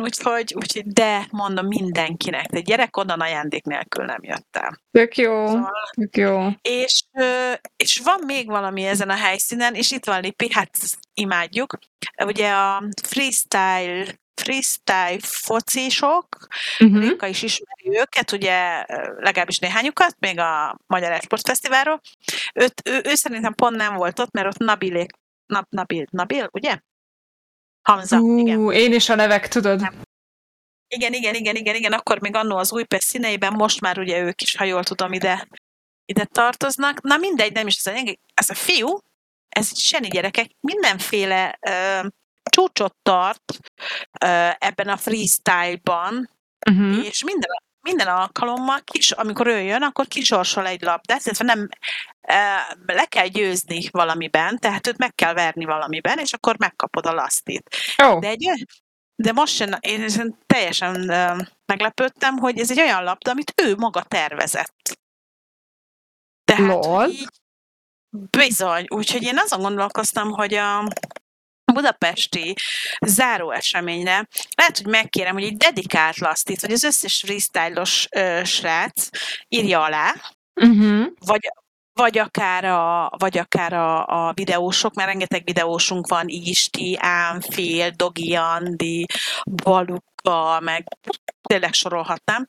úgyhogy, 0.00 0.54
úgyhogy 0.54 0.86
de 0.86 1.26
mondom 1.30 1.66
mindenkinek, 1.66 2.46
de 2.46 2.60
gyerek 2.60 2.96
onnan 2.96 3.20
ajándék 3.20 3.64
nélkül 3.64 4.04
nem 4.04 4.22
jött 4.22 4.56
el. 4.56 4.80
Tök 4.90 5.16
jó, 5.16 5.46
Szóval 5.46 5.90
tök 5.90 6.16
jó. 6.16 6.48
És, 6.62 7.04
és 7.76 8.00
van 8.04 8.20
még 8.26 8.46
valami 8.46 8.84
ezen 8.84 9.10
a 9.10 9.16
helyszínen, 9.16 9.74
és 9.74 9.90
itt 9.90 10.04
van 10.04 10.20
Lipi, 10.20 10.52
hát 10.52 10.70
imádjuk. 11.14 11.78
Ugye 12.24 12.50
a 12.50 12.82
freestyle, 13.02 14.04
freestyle 14.34 15.18
focisok, 15.20 16.26
Uh-huh. 16.78 17.00
Réka 17.00 17.26
is 17.26 17.42
ismeri 17.42 17.98
őket, 17.98 18.32
ugye 18.32 18.84
legalábbis 19.16 19.58
néhányukat, 19.58 20.16
még 20.18 20.38
a 20.38 20.78
Magyar 20.86 21.12
Esport 21.12 21.46
Fesztiválról. 21.46 22.00
Őt, 22.54 22.82
ő, 22.84 23.00
ő 23.04 23.14
szerintem 23.14 23.54
pont 23.54 23.76
nem 23.76 23.94
volt 23.94 24.18
ott, 24.18 24.32
mert 24.32 24.46
ott 24.46 24.58
Nabilék, 24.58 25.10
Nab, 25.46 25.66
Nabil, 25.68 26.04
Nabil, 26.10 26.48
ugye? 26.52 26.78
Hamza, 27.84 28.18
igen. 28.36 28.58
Ú, 28.58 28.72
én 28.72 28.92
is 28.92 29.08
a 29.08 29.14
nevek, 29.14 29.48
tudod. 29.48 29.80
Igen, 30.88 31.12
igen, 31.12 31.34
igen, 31.34 31.56
igen, 31.56 31.74
igen, 31.74 31.92
akkor 31.92 32.20
még 32.20 32.34
annó 32.34 32.56
az 32.56 32.72
Újpest 32.72 33.06
színeiben, 33.06 33.52
most 33.52 33.80
már 33.80 33.98
ugye 33.98 34.18
ők 34.20 34.42
is, 34.42 34.56
ha 34.56 34.64
jól 34.64 34.84
tudom, 34.84 35.12
ide, 35.12 35.48
ide 36.06 36.24
tartoznak. 36.24 37.02
Na 37.02 37.16
mindegy, 37.16 37.52
nem 37.52 37.66
is 37.66 37.76
ez 37.76 37.86
a 37.92 37.94
lényeg. 37.94 38.18
Ez 38.34 38.50
a 38.50 38.54
fiú, 38.54 38.98
ez 39.48 39.78
seni 39.78 40.08
gyerekek, 40.08 40.50
mindenféle 40.60 41.58
ö, 41.60 42.06
csúcsot 42.50 42.96
tart 43.02 43.58
ö, 44.20 44.48
ebben 44.58 44.88
a 44.88 44.96
freestyle-ban, 44.96 46.32
Uh-huh. 46.70 47.06
és 47.06 47.24
minden, 47.24 47.50
minden 47.84 48.06
alkalommal, 48.06 48.80
kis, 48.84 49.10
amikor 49.10 49.46
ő 49.46 49.60
jön, 49.60 49.82
akkor 49.82 50.06
kisorsol 50.06 50.66
egy 50.66 50.82
labdát, 50.82 51.24
illetve 51.24 51.44
nem 51.44 51.68
ö, 52.28 52.94
le 52.94 53.04
kell 53.04 53.26
győzni 53.26 53.88
valamiben, 53.90 54.58
tehát 54.58 54.86
őt 54.86 54.98
meg 54.98 55.14
kell 55.14 55.34
verni 55.34 55.64
valamiben, 55.64 56.18
és 56.18 56.32
akkor 56.32 56.58
megkapod 56.58 57.06
a 57.06 57.12
lasztit. 57.12 57.76
Ó, 58.04 58.18
De, 58.18 58.28
egy, 58.28 58.66
de 59.14 59.32
most 59.32 59.54
sem, 59.54 59.70
én 59.80 60.36
teljesen 60.46 61.00
meglepődtem, 61.66 62.36
hogy 62.36 62.58
ez 62.58 62.70
egy 62.70 62.80
olyan 62.80 63.04
labda, 63.04 63.30
amit 63.30 63.52
ő 63.62 63.74
maga 63.76 64.02
tervezett. 64.02 64.98
Tehát, 66.44 66.66
Lol. 66.66 67.08
így, 67.08 67.28
bizony, 68.30 68.84
úgyhogy 68.88 69.22
én 69.22 69.38
azon 69.38 69.60
gondolkoztam, 69.60 70.30
hogy 70.30 70.54
a 70.54 70.88
budapesti 71.72 72.54
záró 73.06 73.50
eseményre. 73.50 74.28
Lehet, 74.56 74.76
hogy 74.76 74.86
megkérem, 74.86 75.34
hogy 75.34 75.44
egy 75.44 75.56
dedikált 75.56 76.18
lasztit, 76.18 76.60
hogy 76.60 76.72
az 76.72 76.84
összes 76.84 77.22
freestyle-os 77.26 78.08
ö, 78.10 78.40
srác 78.44 79.08
írja 79.48 79.82
alá, 79.82 80.14
uh-huh. 80.54 81.06
vagy, 81.18 81.48
vagy 81.92 82.18
akár, 82.18 82.64
a, 82.64 83.10
vagy 83.18 83.38
akár 83.38 83.72
a, 83.72 84.06
a 84.06 84.32
videósok, 84.32 84.94
mert 84.94 85.08
rengeteg 85.08 85.42
videósunk 85.44 86.06
van, 86.06 86.24
Isti, 86.28 86.96
Ámfél, 87.00 87.90
Dogi 87.90 88.34
Andi, 88.34 89.06
Baluka, 89.62 90.60
meg 90.60 90.84
tényleg 91.42 91.72
sorolhatnám, 91.72 92.48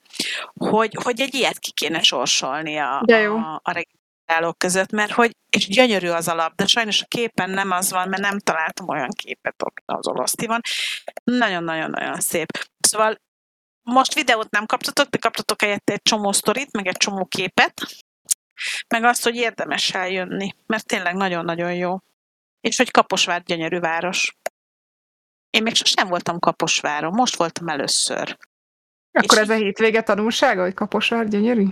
hogy, 0.54 0.98
hogy 1.04 1.22
egy 1.22 1.34
ilyet 1.34 1.60
ki 1.60 1.72
kéne 1.72 2.02
sorsolni 2.02 2.78
a, 2.78 3.02
a, 3.38 3.60
a 3.64 3.72
regisztrálók 4.26 4.58
között, 4.58 4.92
mert 4.92 5.12
hogy, 5.12 5.32
és 5.50 5.68
gyönyörű 5.68 6.10
az 6.10 6.28
alap, 6.28 6.56
de 6.56 6.66
sajnos 6.66 7.02
a 7.02 7.06
képen 7.08 7.50
nem 7.50 7.72
az 7.72 7.92
van, 7.92 8.10
mert 8.10 8.22
nem 8.22 8.40
találtam 8.40 8.88
olyan 8.88 9.10
képet, 9.10 9.62
ami 9.62 9.98
az 9.98 10.08
olaszti 10.08 10.46
van. 10.46 10.62
Nagyon-nagyon-nagyon 11.24 12.20
szép. 12.20 12.48
Szóval 12.80 13.16
most 13.84 14.14
videót 14.14 14.50
nem 14.50 14.66
kaptatok, 14.66 15.08
de 15.08 15.18
kaptatok 15.18 15.62
helyette 15.62 15.94
egy 15.94 16.02
csomó 16.02 16.32
sztorit, 16.32 16.72
meg 16.72 16.88
egy 16.88 16.98
csomó 16.98 17.26
képet, 17.26 17.82
meg 18.88 19.04
azt, 19.04 19.24
hogy 19.24 19.36
érdemes 19.36 19.94
eljönni, 19.94 20.56
mert 20.66 20.86
tényleg 20.86 21.16
nagyon-nagyon 21.16 21.74
jó. 21.74 21.98
És 22.62 22.78
hogy 22.78 22.92
Kaposvár 22.92 23.44
gyönyörű 23.44 23.80
város. 23.80 24.38
Én 25.50 25.64
még 25.64 25.76
sosem 25.76 26.08
voltam 26.08 26.40
Kaposváron, 26.40 27.14
most 27.14 27.36
voltam 27.36 27.68
először. 27.68 28.38
Akkor 29.12 29.38
És 29.38 29.44
ez 29.44 29.50
a 29.50 29.56
hétvége 29.56 30.02
tanulsága, 30.02 30.62
hogy 30.62 30.74
Kaposvár 30.74 31.28
gyönyörű? 31.28 31.66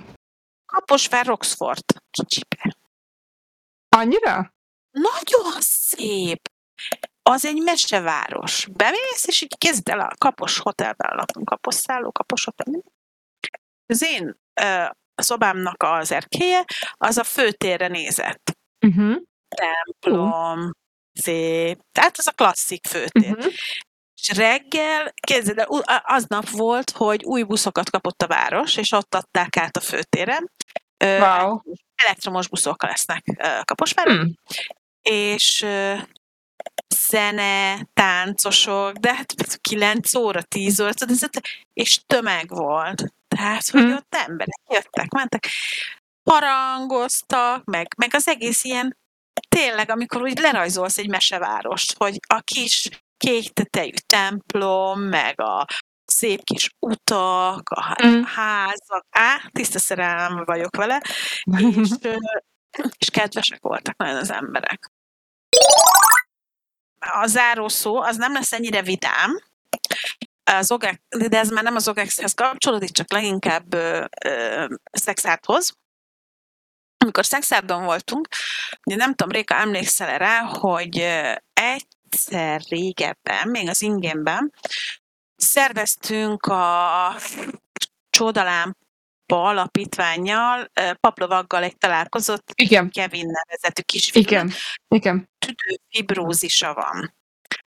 Kaposvár 0.73 1.25
Roxford 1.25 1.83
kicsibe. 2.11 2.77
Annyira? 3.89 4.53
Nagyon 4.91 5.61
szép! 5.61 6.39
Az 7.21 7.45
egy 7.45 7.61
meseváros. 7.61 8.67
Bemész, 8.71 9.27
és 9.27 9.41
így 9.41 9.57
kezd 9.57 9.89
el 9.89 9.99
a 9.99 10.15
Kapos 10.17 10.57
Hotelben 10.57 11.15
lakunk, 11.15 11.49
Kapos 11.49 11.75
szálló, 11.75 12.11
Kapos 12.11 12.43
Hotel. 12.43 12.83
Az 13.85 14.03
én 14.03 14.39
ö, 14.61 14.85
szobámnak 15.15 15.83
az 15.83 16.11
erkéje, 16.11 16.65
az 16.91 17.17
a 17.17 17.23
főtérre 17.23 17.87
nézett. 17.87 18.57
Uh-huh. 18.85 19.17
templom, 19.47 20.71
szép. 21.13 21.79
Tehát 21.91 22.17
ez 22.17 22.27
a 22.27 22.31
klasszik 22.31 22.87
főtér. 22.87 23.31
Uh-huh. 23.31 23.53
És 24.27 24.37
reggel, 24.37 25.13
képzeld 25.15 25.57
el, 25.57 25.67
aznap 26.05 26.49
volt, 26.49 26.89
hogy 26.89 27.23
új 27.23 27.43
buszokat 27.43 27.89
kapott 27.89 28.21
a 28.21 28.27
város, 28.27 28.77
és 28.77 28.91
ott 28.91 29.15
adták 29.15 29.57
át 29.57 29.77
a 29.77 29.81
főtéren. 29.81 30.51
Wow. 31.05 31.59
Elektromos 31.95 32.47
buszok 32.47 32.83
lesznek 32.83 33.23
Kaposváron, 33.63 34.17
Hmm. 34.17 34.33
és 35.01 35.65
zene, 36.95 37.87
táncosok, 37.93 38.97
de 38.97 39.15
hát 39.15 39.57
9 39.61 40.15
óra, 40.15 40.41
10 40.41 40.79
óra, 40.79 40.91
és 41.73 41.99
tömeg 42.07 42.49
volt. 42.49 43.03
Tehát, 43.27 43.69
hogy 43.69 43.81
Hmm. 43.81 43.93
ott 43.93 44.15
emberek 44.15 44.61
jöttek, 44.69 45.11
mentek, 45.11 45.47
harangoztak, 46.29 47.63
meg, 47.63 47.87
meg 47.97 48.13
az 48.13 48.27
egész 48.27 48.63
ilyen, 48.63 48.97
tényleg, 49.49 49.89
amikor 49.89 50.21
úgy 50.21 50.39
lerajzolsz 50.39 50.97
egy 50.97 51.09
mesevárost, 51.09 51.97
hogy 51.97 52.19
a 52.27 52.41
kis 52.41 52.89
kék 53.17 53.53
tetejű 53.53 53.93
templom, 54.07 55.01
meg 55.01 55.41
a 55.41 55.65
szép 56.05 56.43
kis 56.43 56.69
utak, 56.79 57.69
a 57.69 57.95
Mm. 58.05 58.21
házak, 58.23 59.05
á, 59.09 59.49
tiszta 59.51 59.79
szerelem 59.79 60.43
vagyok 60.45 60.75
vele, 60.75 61.01
és, 61.83 61.89
és 62.97 63.09
kedvesek 63.11 63.61
voltak 63.61 63.97
nagyon 63.97 64.15
az 64.15 64.31
emberek. 64.31 64.91
A 66.99 67.27
záró 67.27 67.67
szó 67.67 68.01
az 68.01 68.17
nem 68.17 68.33
lesz 68.33 68.51
ennyire 68.53 68.81
vidám, 68.81 69.39
az 70.43 70.71
OGEX, 70.71 70.97
de 71.09 71.39
ez 71.39 71.49
már 71.49 71.63
nem 71.63 71.75
az 71.75 71.87
OGEX-hez 71.87 72.33
kapcsolódik, 72.33 72.91
csak 72.91 73.11
leginkább 73.11 73.73
ö, 73.73 74.05
ö, 74.25 74.65
Szexárthoz. 74.91 75.73
Amikor 76.97 77.25
Szexárdon 77.25 77.83
voltunk, 77.83 78.27
ugye 78.85 78.95
nem 78.95 79.13
tudom, 79.13 79.31
Réka, 79.33 79.55
emlékszel 79.55 80.17
rá, 80.17 80.39
hogy 80.39 80.99
ö, 80.99 81.33
egyszer 82.13 82.61
régebben, 82.69 83.47
még 83.47 83.69
az 83.69 83.81
ingénben, 83.81 84.53
szerveztünk 85.35 86.45
a 86.45 87.15
Csodalámpa 88.09 88.75
alapítványjal, 89.27 90.71
Paplovaggal 90.99 91.63
egy 91.63 91.77
találkozót, 91.77 92.43
Igen, 92.55 92.89
Kevin 92.89 93.25
nevezetű 93.25 93.81
kisfiú, 93.81 94.21
igen, 94.21 94.51
igen. 94.87 95.29
tüdőfibrózisa 95.39 96.73
van. 96.73 97.15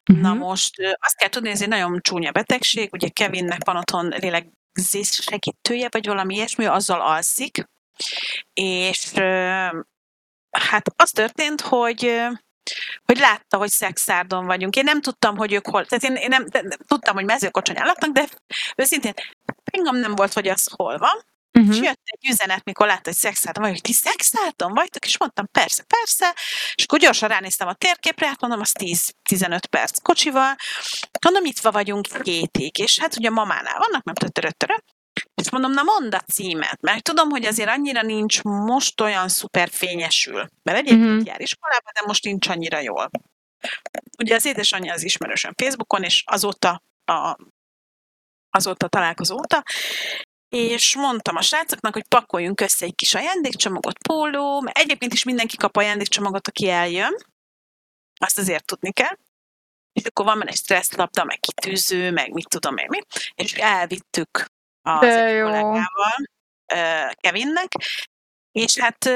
Na 0.03 0.31
Uh-huh. 0.31 0.37
most 0.37 0.79
ö, 0.79 0.91
azt 0.99 1.17
kell 1.17 1.29
tudni, 1.29 1.49
ez 1.49 1.61
egy 1.61 1.67
nagyon 1.67 1.99
csúnya 2.01 2.31
betegség, 2.31 2.89
ugye 2.93 3.07
Kevinnek 3.07 3.65
van 3.65 3.77
otthon 3.77 4.07
lélegzés 4.07 5.09
segítője, 5.09 5.87
vagy 5.91 6.05
valami 6.05 6.35
ilyesmi, 6.35 6.65
azzal 6.65 7.01
alszik, 7.01 7.69
és 8.53 9.11
hát 10.51 10.93
az 10.95 11.09
történt, 11.09 11.61
hogy 11.61 12.25
hogy 13.05 13.17
látta, 13.17 13.57
hogy 13.57 13.69
szexárdon 13.69 14.45
vagyunk. 14.45 14.75
Én 14.75 14.83
nem 14.83 15.01
tudtam, 15.01 15.37
hogy 15.37 15.53
ők 15.53 15.67
hol, 15.67 15.85
tehát 15.85 16.03
én, 16.03 16.15
én 16.15 16.29
nem, 16.29 16.45
de- 16.49 16.77
tudtam, 16.87 17.15
hogy 17.15 17.25
mezőkocsonyán 17.25 17.85
laknak, 17.85 18.11
de 18.11 18.27
őszintén 18.75 19.13
engem 19.71 19.95
nem 19.95 20.15
volt, 20.15 20.33
hogy 20.33 20.47
az 20.47 20.69
hol 20.75 20.97
van, 20.97 21.23
és 21.55 21.61
Uh-huh. 21.61 21.83
jött 21.83 22.01
egy 22.03 22.29
üzenet, 22.29 22.63
mikor 22.63 22.87
látta, 22.87 23.01
hogy 23.03 23.13
szexárdon 23.13 23.63
vagyok, 23.63 23.79
ti 23.79 23.93
szexárdon 23.93 24.73
vagytok? 24.73 25.05
És 25.05 25.17
mondtam, 25.17 25.47
persze, 25.51 25.83
persze. 25.83 26.35
És 26.75 26.83
akkor 26.83 26.99
gyorsan 26.99 27.29
ránéztem 27.29 27.67
a 27.67 27.73
térképre, 27.73 28.27
hát 28.27 28.41
mondom, 28.41 28.59
az 28.59 28.71
10-15 28.79 29.59
perc 29.69 30.01
kocsival. 30.01 30.55
Mondom, 31.21 31.43
nyitva 31.43 31.71
vagyunk 31.71 32.07
hétig. 32.23 32.79
És 32.79 32.99
hát 32.99 33.17
ugye 33.17 33.29
mamánál 33.29 33.77
vannak, 33.77 34.03
nem 34.03 34.15
tötörötörö. 34.15 34.73
És 35.35 35.49
mondom, 35.51 35.71
na 35.71 35.83
mondd 35.83 36.15
a 36.15 36.19
címet, 36.19 36.81
mert 36.81 37.03
tudom, 37.03 37.29
hogy 37.29 37.45
azért 37.45 37.69
annyira 37.69 38.01
nincs 38.01 38.41
most 38.43 39.01
olyan 39.01 39.27
szuper 39.27 39.69
fényesül. 39.69 40.49
Mert 40.63 40.77
egyébként 40.77 40.99
Mhm. 41.01 41.09
uh-huh. 41.11 41.27
jár 41.27 41.41
iskolába, 41.41 41.91
de 41.93 42.01
most 42.05 42.23
nincs 42.23 42.47
annyira 42.47 42.79
jól. 42.79 43.09
Ugye 44.17 44.35
az 44.35 44.45
édesanyja 44.45 44.93
az 44.93 45.03
ismerősöm 45.03 45.53
Facebookon, 45.55 46.03
és 46.03 46.23
azóta, 46.25 46.81
a, 47.05 47.37
azóta 48.49 48.87
találkozó 48.87 49.37
óta, 49.37 49.63
és 50.49 50.95
mondtam 50.95 51.35
a 51.35 51.41
srácoknak, 51.41 51.93
hogy 51.93 52.07
pakoljunk 52.07 52.61
össze 52.61 52.85
egy 52.85 52.95
kis 52.95 53.13
ajándékcsomagot, 53.13 53.97
póló, 53.97 54.61
mert 54.61 54.77
egyébként 54.77 55.13
is 55.13 55.23
mindenki 55.23 55.57
kap 55.57 55.77
ajándékcsomagot, 55.77 56.47
aki 56.47 56.69
eljön, 56.69 57.15
azt 58.19 58.37
azért 58.37 58.65
tudni 58.65 58.91
kell, 58.91 59.17
és 59.93 60.03
akkor 60.03 60.25
van 60.25 60.37
benne 60.37 60.49
egy 60.51 60.57
stresszlabda, 60.57 61.23
meg 61.23 61.39
kitűző, 61.39 62.11
meg 62.11 62.31
mit 62.31 62.49
tudom 62.49 62.77
én 62.77 62.87
mi, 62.89 62.99
és 63.35 63.53
elvittük 63.53 64.45
az 64.85 64.99
De 64.99 65.23
egyik 65.23 65.37
jó. 65.37 65.43
kollégával, 65.43 66.15
Kevinnek, 67.11 67.71
és 68.51 68.77
hát 68.77 69.09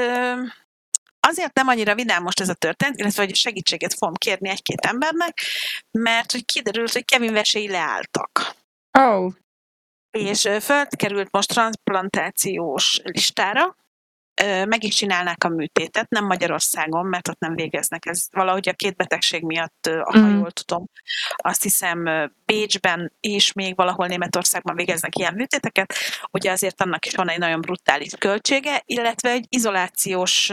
azért 1.20 1.54
nem 1.54 1.68
annyira 1.68 1.94
vidám 1.94 2.22
most 2.22 2.40
ez 2.40 2.48
a 2.48 2.54
történet, 2.54 2.98
illetve 2.98 3.24
hogy 3.24 3.34
segítséget 3.34 3.94
fogom 3.94 4.14
kérni 4.14 4.48
egy-két 4.48 4.80
embernek, 4.80 5.40
mert 5.90 6.32
hogy 6.32 6.44
kiderült, 6.44 6.92
hogy 6.92 7.04
Kevin 7.04 7.32
veséi 7.32 7.68
leálltak. 7.68 8.54
Oh, 8.98 9.32
És 10.10 10.48
fölkerült 10.60 11.28
most 11.30 11.48
transplantációs 11.48 13.00
listára, 13.02 13.76
meg 14.64 14.84
is 14.84 14.94
csinálnák 14.94 15.44
a 15.44 15.48
műtétet, 15.48 16.08
nem 16.08 16.24
Magyarországon, 16.24 17.06
mert 17.06 17.28
ott 17.28 17.38
nem 17.38 17.54
végeznek. 17.54 18.06
Ez 18.06 18.26
valahogy 18.30 18.68
a 18.68 18.72
két 18.72 18.96
betegség 18.96 19.42
miatt, 19.42 19.90
ha 20.04 20.18
Mhm. 20.18 20.36
jól 20.38 20.50
tudom, 20.50 20.86
azt 21.36 21.62
hiszem 21.62 22.30
Bécsben 22.44 23.12
és 23.20 23.52
még 23.52 23.76
valahol 23.76 24.06
Németországban 24.06 24.76
végeznek 24.76 25.16
ilyen 25.16 25.34
műtéteket. 25.34 25.94
Ugye 26.30 26.50
azért 26.50 26.80
annak 26.80 27.06
is 27.06 27.14
van 27.14 27.28
egy 27.28 27.38
nagyon 27.38 27.60
brutális 27.60 28.12
költsége, 28.18 28.82
illetve 28.84 29.30
egy 29.30 29.46
izolációs 29.48 30.50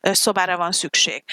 szobára 0.00 0.56
van 0.56 0.72
szükség. 0.72 1.24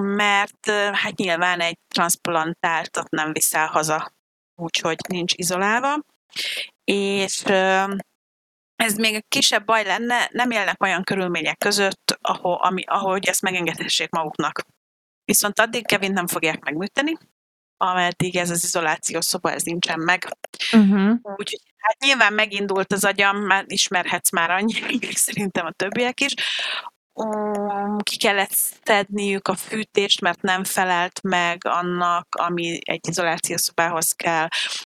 Mert 0.00 0.70
hát 0.92 1.16
nyilván 1.16 1.60
egy 1.60 1.78
transplantáltat 1.94 3.10
nem 3.10 3.32
viszel 3.32 3.66
haza, 3.66 4.12
úgyhogy 4.54 4.96
nincs 5.08 5.32
izolálva. 5.36 5.94
És 6.84 7.42
ez 8.80 8.94
még 8.94 9.24
kisebb 9.28 9.64
baj 9.64 9.84
lenne, 9.84 10.28
nem 10.32 10.50
élnek 10.50 10.82
olyan 10.82 11.02
körülmények 11.02 11.58
között, 11.58 12.18
ahol, 12.20 12.54
ami, 12.54 12.82
ahogy 12.86 13.26
ezt 13.26 13.42
megengedhessék 13.42 14.10
maguknak. 14.10 14.64
Viszont 15.24 15.60
addig 15.60 15.86
Kevin 15.86 16.12
nem 16.12 16.26
fogják 16.26 16.64
megműteni, 16.64 17.18
ameddig 17.76 18.36
ez 18.36 18.50
az 18.50 18.64
izolációs 18.64 19.24
szoba, 19.24 19.52
ez 19.52 19.62
nincsen 19.62 20.00
meg. 20.00 20.36
uh-huh. 20.72 21.18
Úgyhogy 21.22 21.60
hát 21.76 21.96
nyilván 21.98 22.32
megindult 22.32 22.92
az 22.92 23.04
agyam, 23.04 23.36
mert 23.36 23.70
ismerhetsz 23.70 24.32
már 24.32 24.50
annyi, 24.50 24.74
szerintem 25.26 25.66
a 25.66 25.72
többiek 25.72 26.20
is. 26.20 26.34
Um, 27.12 27.98
ki 27.98 28.16
kellett 28.16 28.52
szedniük 28.84 29.48
a 29.48 29.54
fűtést, 29.54 30.20
mert 30.20 30.42
nem 30.42 30.64
felelt 30.64 31.22
meg 31.22 31.60
annak, 31.64 32.26
ami 32.34 32.78
egy 32.84 33.08
izolációs 33.08 33.60
szobához 33.60 34.12
kell. 34.12 34.48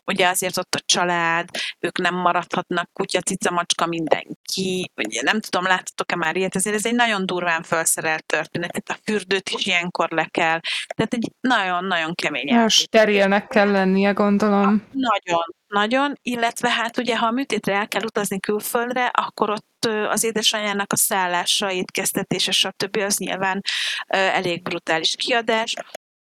Ugye 0.06 0.28
azért 0.28 0.58
ott 0.58 0.74
a 0.74 0.82
család, 0.84 1.48
ők 1.80 1.98
nem 1.98 2.14
maradhatnak, 2.14 2.90
kutya, 2.92 3.20
cica, 3.20 3.50
macska, 3.50 3.86
mindenki. 3.86 4.90
Ugye 4.94 5.22
nem 5.22 5.40
tudom, 5.40 5.64
láttatok-e 5.64 6.16
már 6.16 6.36
ilyet, 6.36 6.56
ezért 6.56 6.76
ez 6.76 6.86
egy 6.86 6.94
nagyon 6.94 7.26
durván 7.26 7.62
felszerelt 7.62 8.26
történet. 8.26 8.70
Tehát 8.70 9.00
a 9.00 9.10
fürdőt 9.10 9.48
is 9.48 9.66
ilyenkor 9.66 10.10
le 10.10 10.24
kell. 10.24 10.60
Tehát 10.96 11.14
egy 11.14 11.30
nagyon-nagyon 11.40 12.14
kemény 12.14 12.48
Ja, 12.48 12.68
sterilnek 12.68 13.46
kell 13.46 13.70
lennie, 13.70 14.12
gondolom. 14.12 14.84
nagyon, 14.92 15.54
nagyon, 15.66 16.18
illetve 16.22 16.70
hát 16.70 16.98
ugye, 16.98 17.16
ha 17.16 17.26
a 17.26 17.30
műtétre 17.30 17.74
el 17.74 17.88
kell 17.88 18.02
utazni 18.02 18.40
külföldre, 18.40 19.06
akkor 19.06 19.50
ott 19.50 19.88
az 20.08 20.24
édesanyjának 20.24 20.92
a 20.92 20.96
szállása, 20.96 21.72
étkeztetése, 21.72 22.52
stb. 22.52 22.96
az 22.96 23.16
nyilván 23.16 23.62
elég 24.06 24.62
brutális 24.62 25.14
kiadás. 25.16 25.74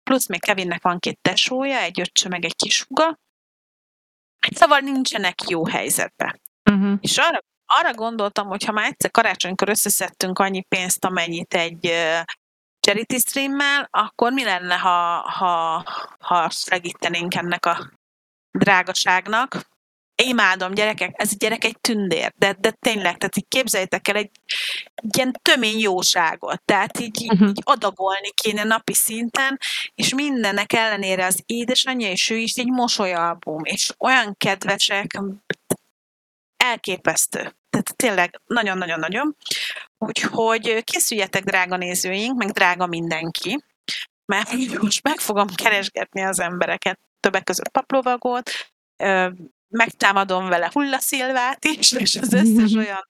Plusz 0.03 0.29
még 0.29 0.41
Kevinnek 0.41 0.83
van 0.83 0.99
két 0.99 1.19
tesója, 1.23 1.79
egy 1.79 2.01
öccse, 2.01 2.29
meg 2.29 2.45
egy 2.45 2.57
kishuga. 2.57 3.19
Hát 4.43 4.57
szóval 4.57 4.79
nincsenek 4.79 5.49
jó 5.49 5.67
helyzetben. 5.67 6.41
Uh-huh. 6.71 6.99
És 7.01 7.19
arra, 7.19 7.39
arra 7.67 7.95
gondoltam, 7.95 8.47
hogy 8.47 8.65
ha 8.65 8.73
már 8.73 8.87
egyszer 8.87 9.11
karácsonykor 9.11 9.69
összeszedtünk 9.69 10.39
annyi 10.39 10.63
pénzt, 10.63 11.05
amennyit 11.05 11.55
egy 11.55 11.93
charity 12.81 13.17
streammel, 13.17 13.89
akkor 13.91 14.33
mi 14.33 14.45
lenne, 14.45 14.75
ha, 14.75 15.31
ha, 15.31 15.85
ha 16.19 16.51
segítenénk 16.51 17.35
ennek 17.35 17.67
a 17.67 17.91
drágaságnak. 18.51 19.71
Imádom, 20.23 20.75
gyerekek, 20.75 21.11
ez 21.17 21.31
a 21.33 21.37
gyerek 21.39 21.65
egy 21.65 21.81
tündér, 21.81 22.33
de, 22.37 22.57
de 22.61 22.71
tényleg, 22.71 23.19
tehát 23.19 23.37
így 23.37 23.49
képzeljétek 23.49 24.09
el 24.09 24.17
egy, 24.17 24.31
egy 24.95 25.17
ilyen 25.17 25.33
tömény 25.43 25.79
jóságot, 25.79 26.63
tehát 26.65 26.99
így, 27.01 27.21
így, 27.23 27.33
Mhm. 27.33 27.49
így 27.49 27.61
adagolni 27.65 28.31
kéne 28.35 28.65
napi 28.65 28.95
szinten, 28.95 29.59
és 29.95 30.15
mindennek 30.15 30.73
ellenére 30.73 31.27
az 31.27 31.43
édesanyja 31.47 32.11
és 32.11 32.31
ő 32.31 32.37
is 32.37 32.55
egy 32.55 32.71
mosolyalbum, 32.71 33.65
és 33.65 33.91
olyan 33.99 34.35
kedvesek, 34.39 35.21
elképesztő. 36.57 37.39
Tehát 37.71 37.97
tényleg 37.97 38.41
nagyon-nagyon-nagyon. 38.47 39.37
Úgyhogy 39.99 40.85
készüljetek, 40.85 41.45
drága 41.45 41.77
nézőink, 41.77 42.37
meg 42.39 42.51
drága 42.51 42.87
mindenki, 42.87 43.65
mert 44.27 44.79
most 44.81 45.03
meg 45.03 45.19
fogom 45.19 45.47
keresgetni 45.47 46.23
az 46.23 46.41
embereket, 46.41 46.99
többek 47.21 47.45
között 47.45 47.69
paplovagot, 47.69 48.51
ö, 48.97 49.29
megtámadom 49.73 50.49
vele 50.49 50.71
hullaszilvát 50.73 51.65
is, 51.65 51.93
és 51.93 52.17
az 52.17 52.33
összes 52.33 52.75
olyan, 52.75 53.09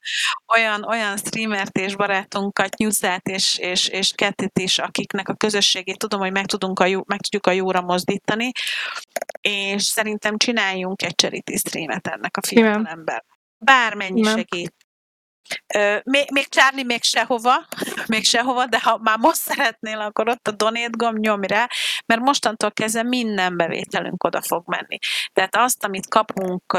olyan, 0.54 0.84
olyan 0.84 1.16
streamert 1.16 1.78
és 1.78 1.96
barátunkat, 1.96 2.76
Nyuszát 2.76 3.28
és, 3.28 3.58
és, 3.58 3.88
és 3.88 4.12
Kettit 4.14 4.58
is, 4.58 4.78
akiknek 4.78 5.28
a 5.28 5.34
közösségét 5.34 5.98
tudom, 5.98 6.20
hogy 6.20 6.32
meg, 6.32 6.46
tudunk 6.46 6.78
a 6.78 6.86
jó, 6.86 7.00
meg 7.06 7.20
tudjuk 7.20 7.46
a 7.46 7.50
jóra 7.50 7.80
mozdítani, 7.80 8.52
és 9.40 9.82
szerintem 9.82 10.36
csináljunk 10.36 11.02
egy 11.02 11.14
charity 11.14 11.56
streamet 11.56 12.06
ennek 12.06 12.36
a 12.36 12.46
fiatal 12.46 12.86
ember. 12.86 13.24
Bármennyi 13.58 14.20
Igen. 14.20 14.36
segít. 14.36 14.74
Még, 16.04 16.30
még 16.30 16.48
Charlie 16.48 16.84
még 16.84 17.02
sehova, 17.02 17.66
még 18.06 18.24
sehova, 18.24 18.66
de 18.66 18.80
ha 18.80 18.98
már 19.02 19.18
most 19.18 19.40
szeretnél, 19.40 19.98
akkor 19.98 20.28
ott 20.28 20.48
a 20.48 20.50
donate 20.50 20.90
gomb 20.90 21.18
nyomj 21.18 21.46
rá, 21.46 21.68
mert 22.06 22.20
mostantól 22.20 22.70
kezdve 22.70 23.02
minden 23.02 23.56
bevételünk 23.56 24.24
oda 24.24 24.42
fog 24.42 24.62
menni. 24.66 24.98
Tehát 25.32 25.56
azt, 25.56 25.84
amit 25.84 26.08
kapunk 26.08 26.78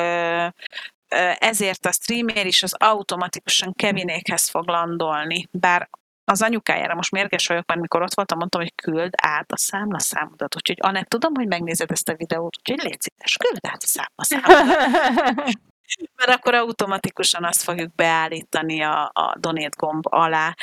ezért 1.38 1.86
a 1.86 1.91
streamért 1.91 2.45
is, 2.45 2.64
az 2.64 2.74
automatikusan 2.74 3.74
Kevinékhez 3.74 4.50
fog 4.50 4.68
landolni. 4.68 5.48
Bár 5.52 5.90
az 6.26 6.41
anyukájára 6.41 6.95
most 6.95 7.12
mérges 7.12 7.48
vagyok, 7.48 7.66
mert 7.68 7.80
mikor 7.80 8.02
ott 8.02 8.14
voltam, 8.14 8.38
mondtam, 8.38 8.62
hogy 8.62 8.76
küld 8.76 9.14
át 9.22 9.52
a 9.52 9.58
számlaszámodat. 9.58 10.56
Úgyhogy 10.56 10.78
Anett, 10.80 11.10
tudom, 11.10 11.34
hogy 11.36 11.48
megnézed 11.48 11.91
ezt 11.91 12.10
a 12.10 12.16
videót, 12.16 12.58
úgyhogy 12.58 12.90
légy 12.90 13.02
szíves, 13.02 13.38
küld 13.38 13.60
át 13.62 13.84
a 13.84 13.88
számlaszámodat 13.88 15.62
mert 16.16 16.30
akkor 16.30 16.54
automatikusan 16.54 17.44
azt 17.44 17.64
fogjuk 17.64 17.95
beállítani 17.95 18.84
a, 18.84 19.12
a 19.14 19.36
donate 19.40 19.76
gomb 19.78 20.04
alá. 20.10 20.56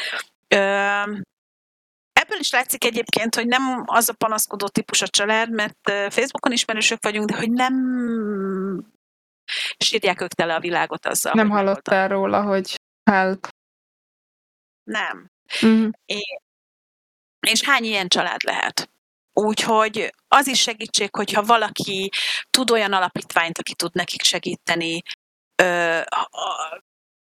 Ö, 0.49 1.03
ebből 2.31 2.43
is 2.43 2.51
látszik 2.51 2.85
egyébként, 2.85 3.35
hogy 3.35 3.47
nem 3.47 3.82
az 3.86 4.09
a 4.09 4.12
panaszkodó 4.12 4.69
típus 4.69 5.02
a 5.02 5.09
család, 5.09 5.51
mert 5.51 5.78
Facebookon 5.90 6.52
ismerősök 6.52 7.02
vagyunk, 7.02 7.28
de 7.28 7.36
hogy 7.36 7.51
nem 7.51 7.74
sírják 9.78 10.20
ők 10.20 10.32
tele 10.32 10.55
a 10.55 10.61
világot 10.61 11.07
azzal. 11.07 11.32
Nem 11.35 11.51
hallottál 11.51 12.09
róla, 12.09 12.43
hogy 12.43 12.74
help. 13.11 13.48
Nem. 14.82 15.31
Uh-huh. 15.62 15.90
És 17.47 17.62
hány 17.62 17.85
ilyen 17.85 18.09
család 18.09 18.43
lehet? 18.43 18.90
Úgyhogy 19.32 20.15
az 20.28 20.47
is 20.47 20.61
segítség, 20.61 21.15
hogyha 21.16 21.43
valaki 21.43 22.11
tud 22.51 22.70
olyan 22.70 22.93
alapítványt, 22.93 23.59
aki 23.59 23.74
tud 23.74 23.94
nekik 23.94 24.23
segíteni. 24.23 25.02
Ö, 25.62 25.98
a, 25.98 26.82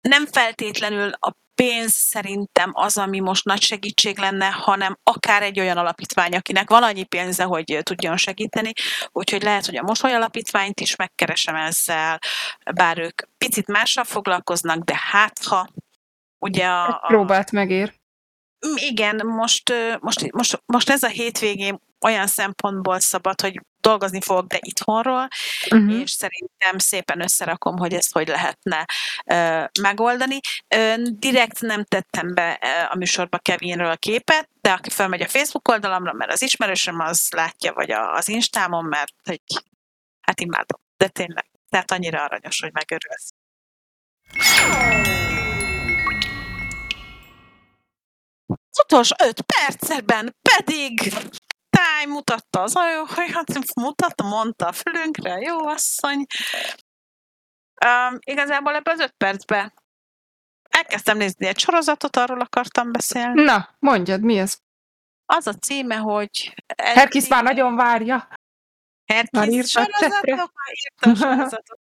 nem 0.00 0.26
feltétlenül 0.26 1.12
a 1.12 1.32
pénz 1.56 1.92
szerintem 1.92 2.70
az, 2.72 2.96
ami 2.96 3.20
most 3.20 3.44
nagy 3.44 3.60
segítség 3.60 4.18
lenne, 4.18 4.46
hanem 4.46 4.98
akár 5.02 5.42
egy 5.42 5.60
olyan 5.60 5.76
alapítvány, 5.76 6.34
akinek 6.34 6.70
van 6.70 6.82
annyi 6.82 7.04
pénze, 7.04 7.44
hogy 7.44 7.78
tudjon 7.82 8.16
segíteni. 8.16 8.72
Úgyhogy 9.12 9.42
lehet, 9.42 9.66
hogy 9.66 9.76
a 9.76 9.82
mosoly 9.82 10.14
alapítványt 10.14 10.80
is 10.80 10.96
megkeresem 10.96 11.54
ezzel, 11.54 12.18
bár 12.74 12.98
ők 12.98 13.22
picit 13.38 13.66
mással 13.66 14.04
foglalkoznak, 14.04 14.84
de 14.84 15.00
hát 15.10 15.44
ha 15.44 15.68
ugye 16.38 16.66
a, 16.66 16.88
a, 16.88 17.06
Próbált 17.06 17.52
megér. 17.52 17.94
Igen, 18.74 19.26
most, 19.26 19.72
most, 20.00 20.32
most, 20.32 20.62
most 20.66 20.90
ez 20.90 21.02
a 21.02 21.08
hétvégén 21.08 21.78
olyan 22.00 22.26
szempontból 22.26 23.00
szabad, 23.00 23.40
hogy 23.40 23.60
dolgozni 23.80 24.20
fogok, 24.20 24.46
de 24.46 24.58
itthonról, 24.60 25.28
Uh-huh. 25.70 26.00
és 26.00 26.10
szerintem 26.10 26.78
szépen 26.78 27.20
összerakom, 27.20 27.76
hogy 27.76 27.94
ezt 27.94 28.12
hogy 28.12 28.28
lehetne 28.28 28.84
ö, 29.26 29.64
megoldani. 29.80 30.40
Ö, 30.68 30.94
direkt 30.98 31.60
nem 31.60 31.84
tettem 31.84 32.34
be 32.34 32.52
a 32.90 32.96
műsorba 32.96 33.38
Kevinről 33.38 33.96
képet, 33.96 34.48
de 34.60 34.70
aki 34.70 34.90
felmegy 34.90 35.20
a 35.22 35.28
Facebook 35.28 35.68
oldalamra, 35.68 36.12
mert 36.12 36.32
az 36.32 36.42
ismerősöm 36.42 37.00
az 37.00 37.28
látja, 37.30 37.72
vagy 37.72 37.90
a, 37.90 38.12
az 38.14 38.28
Instámon, 38.28 38.84
mert 38.84 39.14
hogy, 39.24 39.40
hát 40.20 40.40
imádom, 40.40 40.80
de 40.96 41.08
tényleg. 41.08 41.46
Tehát 41.68 41.90
annyira 41.90 42.24
aranyos, 42.24 42.60
hogy 42.60 42.72
megörülsz. 42.72 43.32
Az 48.76 48.84
utolsó 48.84 49.14
öt 49.24 49.40
percben 49.40 50.36
pedig 50.42 51.14
Táj 51.76 52.04
mutatta 52.04 52.62
az 52.62 52.74
ajó, 52.76 53.04
hogy 53.04 53.32
hát 53.32 53.74
mutatta, 53.74 54.24
mondta 54.24 54.66
a 54.66 54.72
fülünkre, 54.72 55.38
jó 55.38 55.66
asszony. 55.66 56.26
Um, 57.86 58.18
igazából 58.20 58.74
ebben 58.74 58.94
az 58.94 59.00
öt 59.00 59.14
percben 59.16 59.72
elkezdtem 60.68 61.16
nézni 61.16 61.46
egy 61.46 61.58
sorozatot, 61.58 62.16
arról 62.16 62.40
akartam 62.40 62.92
beszélni. 62.92 63.42
Na, 63.42 63.76
mondjad, 63.78 64.22
mi 64.22 64.38
ez? 64.38 64.58
Az 65.24 65.46
a 65.46 65.52
címe, 65.52 65.96
hogy... 65.96 66.54
Herkis 66.76 67.28
már 67.28 67.42
nagyon 67.42 67.76
várja. 67.76 68.28
Herkis 69.04 69.70
sorozatok, 69.70 70.52
már 70.54 70.72
írta 70.72 71.10
a 71.10 71.14
sorozatot. 71.14 71.78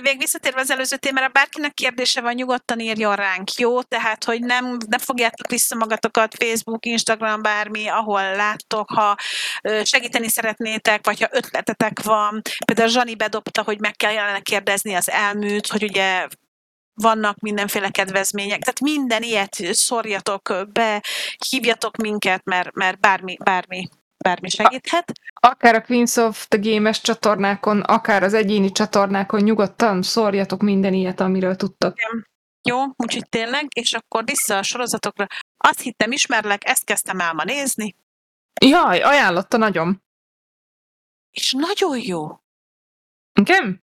Még 0.00 0.18
visszatérve 0.18 0.60
az 0.60 0.70
előző 0.70 0.96
témára, 0.96 1.28
bárkinek 1.28 1.74
kérdése 1.74 2.20
van, 2.20 2.34
nyugodtan 2.34 2.80
írjon 2.80 3.16
ránk, 3.16 3.54
jó? 3.54 3.82
Tehát, 3.82 4.24
hogy 4.24 4.40
nem, 4.40 4.76
ne 4.86 4.98
fogjátok 4.98 5.50
vissza 5.50 5.74
magatokat 5.74 6.34
Facebook, 6.38 6.86
Instagram, 6.86 7.42
bármi, 7.42 7.88
ahol 7.88 8.22
láttok, 8.22 8.90
ha 8.90 9.16
segíteni 9.82 10.28
szeretnétek, 10.28 11.06
vagy 11.06 11.20
ha 11.20 11.28
ötletetek 11.30 12.02
van. 12.02 12.42
Például 12.64 12.88
Zsani 12.88 13.14
bedobta, 13.14 13.62
hogy 13.62 13.80
meg 13.80 13.96
kellene 13.96 14.40
kérdezni 14.40 14.94
az 14.94 15.10
elműt, 15.10 15.66
hogy 15.66 15.82
ugye 15.82 16.26
vannak 16.94 17.38
mindenféle 17.38 17.90
kedvezmények, 17.90 18.60
tehát 18.60 18.80
minden 18.80 19.22
ilyet 19.22 19.54
szorjatok 19.70 20.54
be, 20.72 21.02
hívjatok 21.48 21.96
minket, 21.96 22.44
mert, 22.44 22.72
mert 22.72 23.00
bármi, 23.00 23.36
bármi, 23.44 23.88
bármi 24.24 24.48
segíthet. 24.48 25.12
Akár 25.34 25.74
a 25.74 25.82
Queens 25.82 26.16
of 26.16 26.46
the 26.48 26.58
Games 26.72 27.00
csatornákon, 27.00 27.80
akár 27.80 28.22
az 28.22 28.34
egyéni 28.34 28.72
csatornákon 28.72 29.40
nyugodtan 29.40 30.02
szórjatok 30.02 30.62
minden 30.62 30.94
ilyet, 30.94 31.20
amiről 31.20 31.56
tudtok. 31.56 31.94
Jó, 32.68 32.78
úgyhogy 32.96 33.28
tényleg, 33.28 33.66
és 33.74 33.92
akkor 33.92 34.24
vissza 34.24 34.58
a 34.58 34.62
sorozatokra. 34.62 35.26
Azt 35.56 35.80
hittem 35.80 36.12
ismerlek, 36.12 36.64
ezt 36.64 36.84
kezdtem 36.84 37.20
el 37.20 37.32
ma 37.32 37.44
nézni, 37.44 37.96
Jaj, 38.60 39.00
ajánlotta 39.00 39.56
nagyon. 39.56 40.02
és 41.30 41.52
nagyon 41.52 41.98
jó. 41.98 42.40
Igen? 43.40 43.84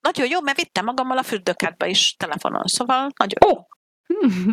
Nagyon 0.00 0.28
jó, 0.28 0.40
mert 0.40 0.56
vittem 0.56 0.84
magammal 0.84 1.18
a 1.18 1.22
fürdőkádba 1.22 1.86
is 1.86 2.16
telefonon, 2.16 2.66
szóval 2.66 3.10
nagyon 3.16 3.38
Ó! 3.52 3.66
Hm. 4.06 4.50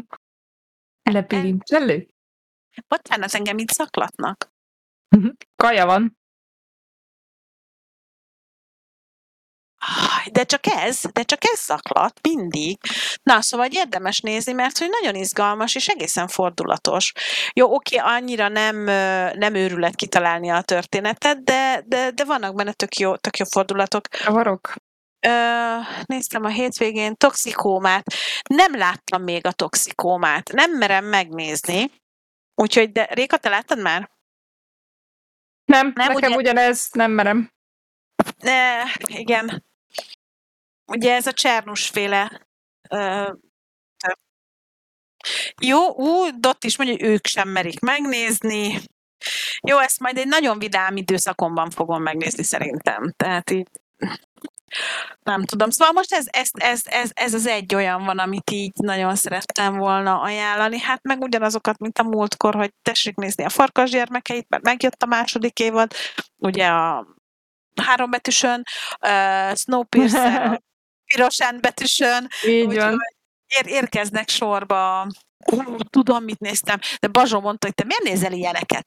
Lepilincs 1.14 1.72
elő. 1.72 2.08
Bocsánat, 2.88 3.34
engem 3.34 3.58
így 3.58 3.70
zaklatnak. 3.70 4.49
Kaja 5.56 5.86
van. 5.86 6.18
De 10.32 10.44
csak 10.44 10.66
ez, 10.66 11.02
de 11.14 11.24
csak 11.24 11.44
ez 11.44 11.60
zaklat, 11.60 12.20
mindig. 12.22 12.78
Na, 13.24 13.42
szóval 13.42 13.68
érdemes 13.72 14.20
nézni, 14.20 14.52
mert 14.52 14.78
hogy 14.78 14.90
nagyon 14.90 15.16
izgalmas 15.16 15.76
és 15.76 15.88
egészen 15.88 16.28
fordulatos. 16.28 17.12
Jó, 17.54 17.74
oké, 17.74 17.96
annyira 17.98 18.48
nem, 18.48 18.76
nem 19.38 19.54
őrület 19.56 19.96
kitalálni 19.96 20.50
a 20.50 20.62
történetet, 20.62 21.44
de, 21.44 21.84
de, 21.86 22.12
de 22.12 22.24
vannak 22.24 22.56
benne 22.56 22.74
tök 22.74 22.96
jó, 22.96 23.16
tök 23.16 23.38
jó 23.38 23.46
fordulatok. 23.46 24.08
Kavarok. 24.24 24.74
Ö, 25.28 25.78
néztem 26.06 26.44
a 26.44 26.50
hétvégén 26.50 27.16
toxikómát. 27.16 28.14
Nem 28.50 28.76
láttam 28.78 29.24
még 29.24 29.46
a 29.46 29.52
toxikómát. 29.52 30.52
Nem 30.52 30.72
merem 30.72 31.06
megnézni. 31.06 31.92
Úgyhogy, 32.56 32.92
de 32.92 33.08
Réka, 33.12 33.38
te 33.38 33.50
láttad 33.50 33.82
már? 33.82 34.10
Nem, 35.70 35.92
Nem, 35.96 36.08
nekem 36.14 36.32
ugye- 36.32 36.36
ugyanez, 36.36 36.90
nem 36.92 37.12
merem. 37.12 37.52
Ne, 38.38 38.84
igen. 39.06 39.66
Ugye 40.92 41.14
ez 41.16 41.28
a 41.28 41.34
Csernus 41.34 41.88
féle 41.88 42.48
ö, 42.90 43.32
tö- 43.98 44.20
jó, 45.62 45.90
ú, 45.96 46.40
Dott 46.40 46.64
is 46.64 46.78
mondja, 46.78 46.96
hogy 46.96 47.06
ők 47.06 47.26
sem 47.26 47.50
merik 47.50 47.80
megnézni. 47.80 48.80
Jó, 49.68 49.78
ezt 49.78 50.00
majd 50.00 50.18
egy 50.18 50.28
nagyon 50.28 50.60
vidám 50.60 50.96
időszakomban 50.98 51.70
fogom 51.70 52.02
megnézni 52.02 52.44
szerintem. 52.44 53.14
Tehát 53.18 53.50
így 53.50 53.68
nem 55.24 55.44
tudom. 55.46 55.70
Szóval 55.70 55.94
most 55.94 56.14
ez, 56.14 56.26
ez, 56.30 56.50
ez, 56.54 56.82
ez, 56.86 57.10
ez 57.14 57.34
az 57.34 57.46
egy 57.46 57.76
olyan 57.76 58.06
van, 58.06 58.20
amit 58.20 58.52
így 58.52 58.74
nagyon 58.76 59.16
szerettem 59.16 59.78
volna 59.78 60.22
ajánlani. 60.22 60.80
Hát 60.80 61.04
meg 61.04 61.22
ugyanazokat, 61.22 61.78
mint 61.78 61.98
a 61.98 62.04
múltkor, 62.04 62.56
hogy 62.56 62.74
tessék 62.82 63.16
nézni 63.16 63.44
a 63.44 63.50
farkas 63.50 63.90
gyermekeit, 63.90 64.50
mert 64.50 64.64
megjött 64.64 65.04
a 65.04 65.06
második 65.06 65.60
évad, 65.60 65.94
ugye 66.38 66.68
a 66.68 67.08
három 67.82 68.10
betűsön, 68.10 68.64
uh, 69.02 69.56
Snowpiercer 69.56 70.62
a 71.18 71.58
betűsön, 71.62 72.28
Így 72.46 72.76
van. 72.76 72.98
ér, 73.48 73.68
érkeznek 73.68 74.30
sorba. 74.30 75.08
Tudom, 75.90 76.24
mit 76.24 76.40
néztem, 76.40 76.80
de 77.00 77.08
Bazsó 77.08 77.40
mondta, 77.40 77.66
hogy 77.66 77.76
te 77.76 77.84
miért 77.84 78.04
nézel 78.04 78.32
ilyeneket? 78.32 78.86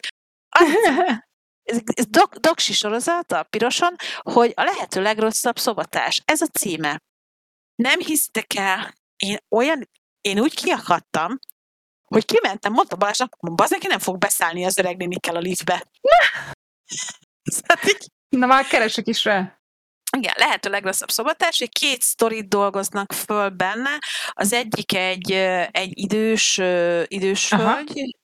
Azt 0.48 1.22
ez, 1.62 2.06
dok, 2.08 2.34
doksi 2.34 2.72
sorozat 2.72 3.32
a 3.32 3.42
piroson, 3.42 3.94
hogy 4.18 4.52
a 4.56 4.62
lehető 4.62 5.02
legrosszabb 5.02 5.58
szobatás. 5.58 6.22
Ez 6.24 6.40
a 6.40 6.46
címe. 6.46 7.02
Nem 7.74 7.98
hisztek 7.98 8.54
el, 8.54 8.94
én 9.16 9.38
olyan, 9.48 9.88
én 10.20 10.40
úgy 10.40 10.54
kiakadtam, 10.54 11.38
hogy 12.02 12.24
kimentem, 12.24 12.72
mondta 12.72 12.96
Balázsnak, 12.96 13.36
bazd 13.40 13.72
neki 13.72 13.86
nem 13.86 13.98
fog 13.98 14.18
beszállni 14.18 14.64
az 14.64 14.78
öreg 14.78 14.96
nénikkel 14.96 15.36
a 15.36 15.40
liftbe. 15.40 15.84
Szóval 17.42 17.76
így 17.84 18.06
Na 18.28 18.46
már 18.46 18.66
keresek 18.66 19.06
is 19.06 19.24
rá. 19.24 19.60
igen, 20.16 20.34
lehető 20.36 20.70
legrosszabb 20.70 21.10
szobatás, 21.10 21.58
hogy 21.58 21.68
két 21.68 22.02
sztorit 22.02 22.48
dolgoznak 22.48 23.12
föl 23.12 23.48
benne. 23.48 23.98
Az 24.30 24.52
egyik 24.52 24.94
egy, 24.94 25.32
egy 25.70 25.98
idős, 25.98 26.60
idős 27.06 27.52
Aha. 27.52 27.74
hölgy, 27.74 28.16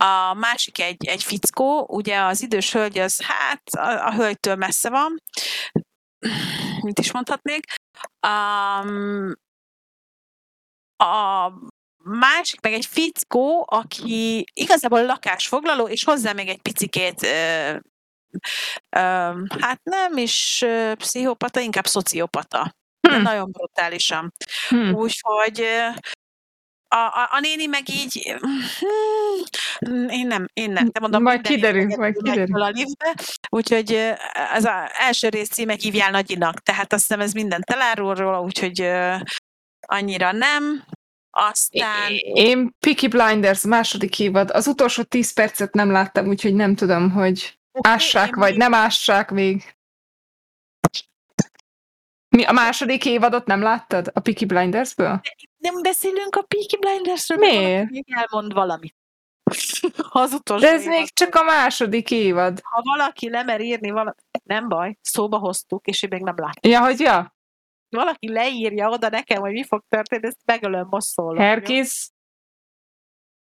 a 0.00 0.34
másik 0.34 0.80
egy, 0.80 1.06
egy 1.06 1.22
fickó, 1.22 1.86
ugye 1.88 2.20
az 2.20 2.42
idős 2.42 2.72
hölgy 2.72 2.98
az 2.98 3.22
hát 3.22 3.62
a, 3.70 4.06
a 4.06 4.14
hölgytől 4.14 4.54
messze 4.54 4.90
van, 4.90 5.22
mit 6.80 6.98
is 6.98 7.12
mondhatnék. 7.12 7.64
Um, 8.26 9.32
a 10.96 11.52
másik 12.04 12.60
meg 12.60 12.72
egy 12.72 12.86
fickó, 12.86 13.66
aki 13.70 14.44
igazából 14.52 15.04
lakásfoglaló, 15.04 15.88
és 15.88 16.04
hozzá 16.04 16.32
még 16.32 16.48
egy 16.48 16.62
picikét 16.62 17.22
ö, 17.22 17.76
ö, 18.96 19.32
hát 19.60 19.80
nem 19.82 20.16
is 20.16 20.62
ö, 20.62 20.92
pszichopata, 20.94 21.60
inkább 21.60 21.86
szociopata. 21.86 22.74
De 23.00 23.16
Hm. 23.16 23.22
nagyon 23.22 23.50
brutálisan. 23.50 24.32
Hm. 24.68 24.94
Úgyhogy 24.94 25.66
a, 26.92 26.96
a, 26.96 27.28
a 27.30 27.40
néni 27.40 27.66
meg 27.66 27.88
így, 27.88 28.34
hmm, 29.78 30.08
én 30.08 30.26
nem, 30.26 30.46
én 30.52 30.70
nem. 30.70 30.88
De 30.92 31.00
mondom, 31.00 31.22
Majd 31.22 31.40
kiderül, 31.40 31.86
majd 31.96 32.16
kiderül. 32.22 32.62
a 32.62 32.68
liftbe, 32.68 33.14
úgyhogy 33.48 33.92
ö, 33.92 34.10
az 34.54 34.68
első 34.98 35.28
rész 35.28 35.48
címe 35.48 35.76
hívjál 35.80 36.10
Nagyinak, 36.10 36.60
tehát 36.60 36.92
azt 36.92 37.06
hiszem 37.06 37.20
ez 37.20 37.32
minden 37.32 37.62
elárul 37.66 38.14
róla, 38.14 38.40
úgyhogy 38.40 38.90
annyira 39.86 40.32
nem. 40.32 40.84
Aztán 41.30 42.12
Én 42.34 42.70
Peaky 42.78 43.08
Blinders 43.08 43.62
második 43.62 44.18
évad. 44.18 44.50
Az 44.50 44.66
utolsó 44.66 45.02
10 45.02 45.32
percet 45.32 45.74
nem 45.74 45.90
láttam, 45.90 46.26
úgyhogy 46.26 46.54
nem 46.54 46.74
tudom, 46.74 47.10
hogy 47.10 47.58
ássák 47.80 48.34
vagy 48.34 48.50
még- 48.50 48.58
nem 48.58 48.74
ássák 48.74 49.30
még. 49.30 49.74
Mi 52.36 52.44
a 52.44 52.52
második 52.52 53.04
évadot 53.04 53.46
nem 53.46 53.62
láttad 53.62 54.10
a 54.14 54.20
Peaky 54.20 54.44
Blindersből? 54.44 55.20
nem 55.56 55.82
beszélünk 55.82 56.36
a 56.36 56.42
Peaky 56.42 56.76
Blindersről, 56.80 57.38
Miért? 57.38 57.90
még 57.90 58.04
elmond 58.08 58.52
valamit. 58.52 58.94
Az 60.10 60.32
utolsó 60.32 60.64
De 60.64 60.72
ez 60.72 60.82
évad. 60.82 60.94
még 60.94 61.12
csak 61.12 61.34
a 61.34 61.42
második 61.42 62.10
évad. 62.10 62.60
Ha 62.62 62.82
valaki 62.82 63.30
lemer 63.30 63.60
írni 63.60 63.90
valamit, 63.90 64.22
nem 64.44 64.68
baj, 64.68 64.98
szóba 65.00 65.38
hoztuk, 65.38 65.86
és 65.86 66.02
én 66.02 66.08
még 66.12 66.22
nem 66.22 66.34
láttam. 66.36 66.70
Ja, 66.72 66.80
hogy 66.80 67.00
ja, 67.00 67.34
Valaki 67.88 68.28
leírja 68.32 68.88
oda 68.88 69.08
nekem, 69.08 69.40
hogy 69.40 69.52
mi 69.52 69.64
fog 69.64 69.82
történni, 69.88 70.26
ezt 70.26 70.38
megölöm, 70.44 70.86
most 70.90 71.06
szólok. 71.06 71.36
jó? 71.36 71.40
Herkis, 71.42 72.08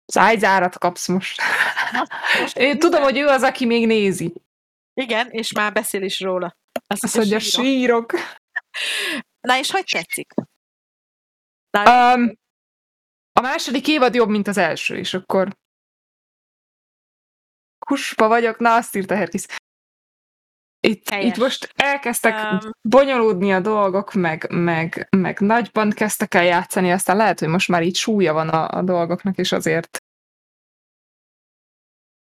szájzárat 0.06 0.78
kapsz 0.78 1.08
most. 1.08 1.40
Most 2.40 2.56
Én 2.66 2.78
tudom, 2.78 3.02
hogy 3.02 3.18
ő 3.18 3.26
az, 3.26 3.42
aki 3.42 3.66
még 3.66 3.86
nézi. 3.86 4.32
Igen, 4.94 5.30
és 5.30 5.52
már 5.52 5.72
beszél 5.72 6.02
is 6.02 6.20
róla. 6.20 6.56
Azt, 6.86 7.04
Azt 7.04 7.16
mondja, 7.16 7.36
mondja, 7.38 7.50
sírok. 7.62 8.12
Na 9.40 9.58
és 9.58 9.70
hogy 9.70 9.84
tetszik? 9.84 10.32
Na, 11.70 12.14
Um, 12.14 12.32
a 13.32 13.40
második 13.40 13.88
évad 13.88 14.14
jobb, 14.14 14.28
mint 14.28 14.46
az 14.46 14.56
első, 14.56 14.96
és 14.96 15.14
akkor 15.14 15.56
kuspa 17.86 18.28
vagyok, 18.28 18.58
na 18.58 18.74
azt 18.74 18.96
írta 18.96 19.14
Herkis. 19.16 19.44
Itt, 20.80 21.08
Helyes. 21.08 21.28
itt 21.30 21.36
most 21.42 21.72
elkezdtek 21.76 22.34
Um, 22.64 22.70
bonyolódni 22.88 23.52
a 23.52 23.60
dolgok, 23.60 24.12
meg, 24.12 24.50
meg, 24.50 25.06
meg 25.16 25.38
nagyban 25.40 25.90
kezdtek 25.90 26.34
el 26.34 26.44
játszani, 26.44 26.92
aztán 26.92 27.16
lehet, 27.16 27.38
hogy 27.38 27.48
most 27.48 27.68
már 27.68 27.82
így 27.82 27.96
súlya 27.96 28.32
van 28.32 28.48
a, 28.48 28.68
a 28.68 28.82
dolgoknak, 28.82 29.38
és 29.38 29.52
azért 29.52 29.96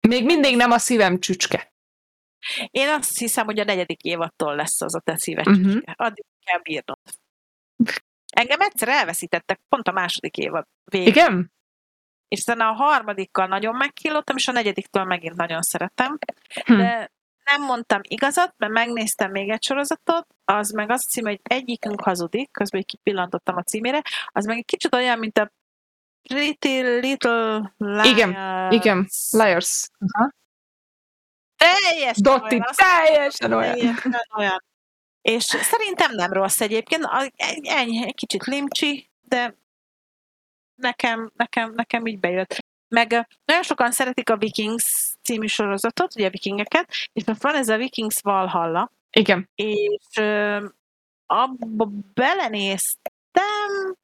még 0.07 0.25
mindig 0.25 0.55
nem 0.55 0.71
a 0.71 0.77
szívem 0.77 1.19
csücske. 1.19 1.73
én 2.71 2.89
azt 2.89 3.17
hiszem, 3.17 3.45
hogy 3.45 3.59
a 3.59 3.63
negyedik 3.63 4.01
évattól 4.03 4.55
lesz 4.55 4.81
az 4.81 4.95
a 4.95 4.99
te 4.99 5.11
Mhm. 5.11 5.41
csücske. 5.43 5.93
Addig 5.97 6.25
kell 6.47 6.59
bírnod. 6.59 6.99
Engem 8.33 8.61
egyszer 8.61 8.87
elveszítettek 8.87 9.59
pont 9.69 9.87
a 9.87 9.91
második 9.91 10.37
évad 10.37 10.67
végén. 10.83 11.07
Igen? 11.07 11.51
És 12.27 12.37
aztán 12.37 12.59
a 12.59 12.71
harmadikkal 12.71 13.47
nagyon 13.47 13.75
megkillottam, 13.75 14.35
és 14.35 14.47
a 14.47 14.51
negyediktől 14.51 15.03
megint 15.03 15.35
nagyon 15.35 15.61
szeretem. 15.61 16.17
Hm. 16.65 16.77
De 16.77 17.11
nem 17.43 17.63
mondtam 17.63 17.99
igazat, 18.03 18.53
mert 18.57 18.73
megnéztem 18.73 19.31
még 19.31 19.49
egy 19.49 19.63
sorozatot, 19.63 20.27
az 20.45 20.71
meg 20.71 20.89
az 20.89 21.03
cím, 21.03 21.25
hogy 21.25 21.39
egyikünk 21.43 22.01
hazudik, 22.01 22.51
közben 22.51 22.79
így 22.79 22.85
kipillantottam 22.85 23.55
a 23.55 23.63
címére, 23.63 24.01
az 24.27 24.45
meg 24.45 24.57
egy 24.57 24.65
kicsit 24.65 24.95
olyan, 24.95 25.19
mint 25.19 25.37
a 25.37 25.51
Pretty 26.27 26.99
Little 26.99 27.73
Liars. 27.77 28.09
Igen, 28.09 28.29
igen, 28.71 29.07
Liars. 29.31 29.89
Aha. 29.97 30.31
Teljesen 31.55 32.23
Dotti, 32.23 32.55
olyan, 32.55 32.65
azt 32.67 32.79
teljesen 32.79 33.53
olyan. 33.53 33.75
Teljesen 33.75 34.13
olyan. 34.35 34.63
És 35.21 35.43
szerintem 35.43 36.15
nem 36.15 36.33
rossz 36.33 36.61
egyébként, 36.61 37.03
ennyi, 37.63 38.05
egy 38.05 38.15
kicsit 38.15 38.43
limcsi, 38.43 39.09
de 39.21 39.55
nekem, 40.75 41.31
nekem, 41.35 41.73
nekem 41.73 42.05
így 42.05 42.19
bejött. 42.19 42.65
Meg 42.87 43.27
nagyon 43.45 43.63
sokan 43.63 43.91
szeretik 43.91 44.29
a 44.29 44.37
Vikings 44.37 45.15
című 45.23 45.45
sorozatot, 45.45 46.15
ugye 46.15 46.27
a 46.27 46.29
vikingeket, 46.29 46.91
és 47.13 47.25
most 47.25 47.41
van 47.41 47.55
ez 47.55 47.69
a 47.69 47.77
Vikings 47.77 48.21
Valhalla, 48.21 48.91
Igen. 49.11 49.49
és 49.55 50.21
abba 51.25 51.89
belenéztem, 52.13 53.95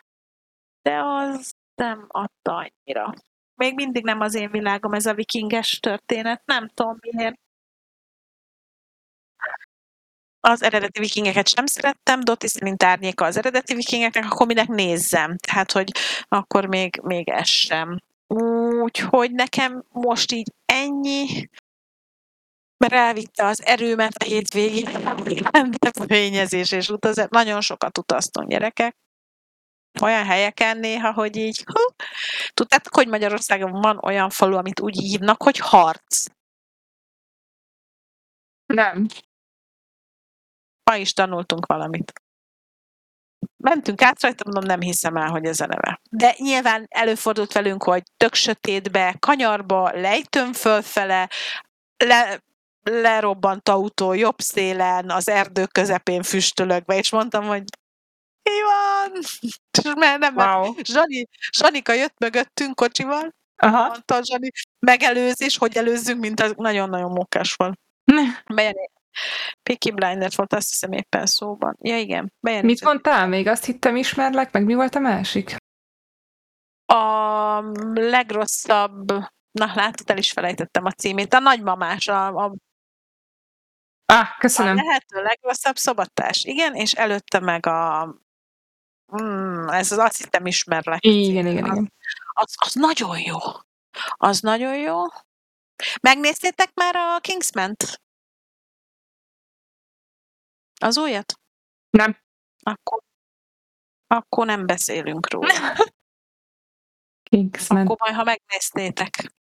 de 0.81 1.01
az 1.03 1.53
nem 1.75 2.05
adta 2.07 2.55
annyira. 2.55 3.13
Még 3.55 3.75
mindig 3.75 4.03
nem 4.03 4.19
az 4.19 4.35
én 4.35 4.51
világom 4.51 4.93
ez 4.93 5.05
a 5.05 5.13
vikinges 5.13 5.79
történet, 5.79 6.41
nem 6.45 6.67
tudom 6.67 6.97
miért. 7.01 7.39
Az 10.45 10.63
eredeti 10.63 10.99
vikingeket 10.99 11.47
sem 11.47 11.65
szerettem, 11.65 12.19
Dotti 12.19 12.47
szerint 12.47 12.83
árnyéka 12.83 13.25
az 13.25 13.37
eredeti 13.37 13.75
vikingeknek, 13.75 14.25
akkor 14.25 14.47
minek 14.47 14.67
nézzem. 14.67 15.37
Tehát, 15.37 15.71
hogy 15.71 15.91
akkor 16.27 16.65
még, 16.65 16.99
még 17.03 17.29
ez 17.29 17.47
sem. 17.47 17.99
Úgyhogy 18.81 19.31
nekem 19.31 19.83
most 19.89 20.31
így 20.31 20.51
ennyi, 20.65 21.49
mert 22.77 22.93
elvitte 22.93 23.45
az 23.45 23.65
erőmet 23.65 24.15
a 24.15 24.23
hétvégén, 24.23 24.85
rendezvényezés 25.51 26.71
és 26.71 26.89
utazás. 26.89 27.27
Nagyon 27.29 27.61
sokat 27.61 27.97
utaztunk 27.97 28.49
gyerekek. 28.49 28.95
Olyan 30.01 30.25
helyeken 30.25 30.77
néha, 30.77 31.13
hogy 31.13 31.35
így, 31.35 31.63
hú. 31.65 31.95
Tudtátok, 32.53 32.95
hogy 32.95 33.07
Magyarországon 33.07 33.71
van 33.71 33.99
olyan 34.01 34.29
falu, 34.29 34.57
amit 34.57 34.79
úgy 34.79 34.97
hívnak, 34.97 35.43
hogy 35.43 35.57
harc. 35.57 36.25
Nem. 38.65 39.07
Ma 40.83 40.95
is 40.95 41.13
tanultunk 41.13 41.65
valamit. 41.65 42.13
Mentünk 43.57 44.01
át 44.01 44.21
rajta, 44.21 44.43
mondom, 44.45 44.63
nem 44.63 44.81
hiszem 44.81 45.15
el, 45.15 45.29
hogy 45.29 45.45
ez 45.45 45.59
a 45.59 45.65
neve. 45.65 46.01
De 46.09 46.35
nyilván 46.37 46.85
előfordult 46.89 47.51
velünk, 47.51 47.83
hogy 47.83 48.03
tök 48.17 48.33
sötétbe, 48.33 49.15
kanyarba, 49.19 49.91
lejtőn 49.93 50.53
fölfele, 50.53 51.29
le, 51.97 52.43
lerobbant 52.83 53.69
autó 53.69 54.13
jobb 54.13 54.39
szélen, 54.39 55.09
az 55.09 55.29
erdő 55.29 55.65
közepén 55.65 56.23
füstölögve, 56.23 56.97
és 56.97 57.11
mondtam, 57.11 57.45
hogy 57.45 57.63
mi 58.43 58.61
van? 58.61 59.19
És 59.21 59.39
Mert 59.99 60.19
nem, 60.19 60.35
Wow. 60.35 60.73
Zsani, 60.83 61.27
Zsanika 61.51 61.93
jött 61.93 62.15
mögöttünk 62.19 62.75
kocsival, 62.75 63.35
Aha. 63.55 63.87
mondta 63.87 64.19
Zsani, 64.23 64.49
megelőzés, 64.79 65.57
hogy 65.57 65.77
előzzünk, 65.77 66.19
mint 66.19 66.39
az 66.39 66.53
nagyon-nagyon 66.57 67.11
mókás 67.11 67.53
volt. 67.53 67.79
Bejani, 68.53 68.89
Peaky 69.63 69.91
Blinders 69.91 70.35
volt, 70.35 70.53
azt 70.53 70.69
hiszem 70.69 70.91
éppen 70.91 71.25
szóban. 71.25 71.77
Ja, 71.81 71.97
igen. 71.99 72.33
Bejani, 72.39 72.65
Mit 72.65 72.83
mondtál 72.83 73.27
még? 73.27 73.47
Azt 73.47 73.65
hittem 73.65 73.95
ismerlek, 73.95 74.51
meg 74.51 74.65
mi 74.65 74.73
volt 74.73 74.95
a 74.95 74.99
másik? 74.99 75.55
A 76.85 77.59
legrosszabb, 77.93 79.11
na 79.51 79.71
látod, 79.75 80.09
el 80.09 80.17
is 80.17 80.31
felejtettem 80.31 80.85
a 80.85 80.91
címét, 80.91 81.33
a 81.33 81.39
nagymamás, 81.39 82.07
a, 82.07 82.27
a, 82.27 82.53
Ah, 84.05 84.19
a 84.19 84.35
köszönöm. 84.39 84.75
lehető 84.75 85.21
legrosszabb 85.21 85.75
szobatás, 85.75 86.43
igen, 86.43 86.75
és 86.75 86.93
előtte 86.93 87.39
meg 87.39 87.65
a 87.65 88.05
mm, 89.21 89.67
ez 89.67 89.91
az 89.91 89.97
azt 89.97 90.17
hittem 90.17 90.45
ismerlek. 90.45 91.05
Igen, 91.05 91.47
igen, 91.47 91.65
igen. 91.65 91.93
Az, 92.33 92.53
az 92.65 92.73
nagyon 92.73 93.19
jó. 93.19 93.37
Az 94.07 94.39
nagyon 94.39 94.75
jó. 94.75 95.01
Megnéztétek 96.01 96.71
már 96.73 96.95
a 96.95 97.19
Kingsman-t? 97.19 98.01
Az 100.83 100.97
újat? 100.97 101.33
Nem. 101.89 102.17
Akkor, 102.63 103.01
akkor 104.07 104.45
nem 104.45 104.65
beszélünk 104.65 105.29
róla. 105.29 105.53
Kingsman. 107.29 107.81
Akkor 107.81 107.97
majd, 107.99 108.15
ha 108.15 108.23
megnéztétek. 108.23 109.33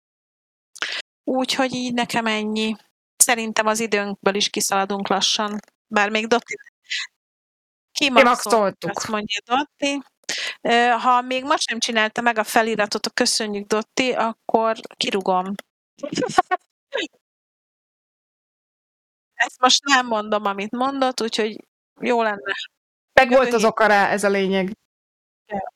Úgyhogy 1.24 1.74
így 1.74 1.94
nekem 1.94 2.26
ennyi. 2.26 2.76
Szerintem 3.16 3.66
az 3.66 3.80
időnkből 3.80 4.34
is 4.34 4.48
kiszaladunk 4.48 5.08
lassan. 5.08 5.58
Bár 5.86 6.10
még 6.10 6.26
Dotti... 6.26 6.54
Kimaxoltuk, 7.92 8.90
azt 8.96 9.08
mondja 9.08 9.40
Dotti. 9.44 10.02
Ha 11.02 11.20
még 11.20 11.44
most 11.44 11.70
nem 11.70 11.78
csinálta 11.78 12.20
meg 12.20 12.38
a 12.38 12.44
feliratot, 12.44 13.06
a 13.06 13.10
köszönjük 13.10 13.66
Dotti, 13.66 14.12
akkor 14.12 14.80
kirugom. 14.96 15.54
Ezt 19.40 19.60
most 19.60 19.84
nem 19.84 20.06
mondom, 20.06 20.44
amit 20.44 20.70
mondott, 20.70 21.22
úgyhogy 21.22 21.64
jó 22.00 22.22
lenne. 22.22 22.54
Meg 23.12 23.28
volt 23.28 23.52
az 23.52 23.64
oka 23.64 23.86
rá, 23.86 24.08
ez 24.08 24.24
a 24.24 24.28
lényeg. 24.28 24.76
Ja. 25.46 25.72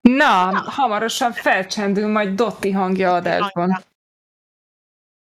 Na, 0.00 0.60
hamarosan 0.70 1.32
felcsendül 1.32 2.08
majd 2.08 2.34
Dotti 2.34 2.70
hangja 2.70 3.14
adásban. 3.14 3.84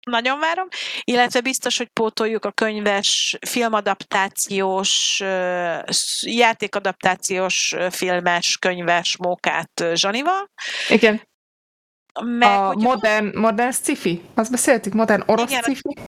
Nagyon 0.06 0.38
várom, 0.40 0.68
illetve 1.04 1.40
biztos, 1.40 1.78
hogy 1.78 1.88
pótoljuk 1.88 2.44
a 2.44 2.52
könyves, 2.52 3.38
filmadaptációs, 3.46 5.22
játékadaptációs, 6.20 7.74
filmes, 7.90 8.58
könyves 8.58 9.16
mókát 9.16 9.84
Zsanival. 9.94 10.50
Igen. 10.88 11.22
Meg, 12.22 12.48
A 12.48 12.74
modern, 12.74 13.38
modern 13.38 13.70
sci-fi? 13.70 14.22
Azt 14.34 14.50
beszéltük? 14.50 14.92
Modern 14.92 15.22
orosz 15.26 15.50
Igen. 15.50 15.62
sci-fi? 15.62 16.00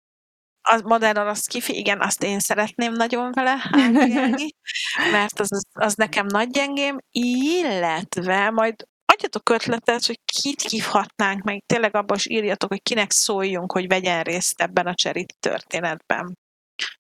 a 0.68 0.82
modern 0.84 1.18
orosz 1.18 1.46
kifi, 1.46 1.78
igen, 1.78 2.02
azt 2.02 2.24
én 2.24 2.40
szeretném 2.40 2.94
nagyon 2.94 3.32
vele 3.32 3.58
átélni, 3.72 4.50
mert 5.12 5.40
az, 5.40 5.66
az 5.74 5.94
nekem 5.96 6.26
nagy 6.26 6.50
gyengém, 6.50 6.98
illetve 7.12 8.50
majd 8.50 8.76
adjatok 9.06 9.50
ötletet, 9.50 10.06
hogy 10.06 10.20
kit 10.26 10.62
hívhatnánk 10.62 11.44
meg, 11.44 11.64
tényleg 11.66 11.96
abban 11.96 12.18
is 12.18 12.28
írjatok, 12.30 12.70
hogy 12.70 12.82
kinek 12.82 13.12
szóljunk, 13.12 13.72
hogy 13.72 13.88
vegyen 13.88 14.24
részt 14.24 14.62
ebben 14.62 14.88
a 14.88 14.96
cserit 14.96 15.36
történetben. 15.40 16.38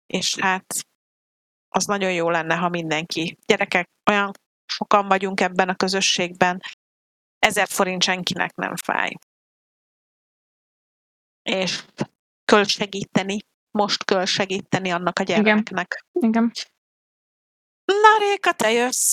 És 0.07 0.37
hát 0.41 0.67
az 1.69 1.85
nagyon 1.85 2.13
jó 2.13 2.31
lenne, 2.31 2.55
ha 2.55 2.69
mindenki. 2.69 3.39
Gyerekek, 3.47 3.89
olyan 4.11 4.31
sokan 4.67 5.09
vagyunk 5.09 5.41
ebben 5.41 5.69
a 5.69 5.75
közösségben, 5.75 6.61
ezer 7.39 7.69
forint 7.69 8.03
senkinek 8.03 8.55
nem 8.55 8.77
fáj. 8.77 9.11
És 11.43 11.85
kell 12.45 12.65
segíteni, 12.65 13.39
most 13.71 14.05
kell 14.05 14.25
segíteni 14.25 14.91
annak 14.91 15.19
a 15.19 15.23
gyermeknek. 15.23 16.05
Igen. 16.13 16.53
Na 17.85 18.19
Réka, 18.19 18.53
te 18.53 18.71
jössz! 18.73 19.13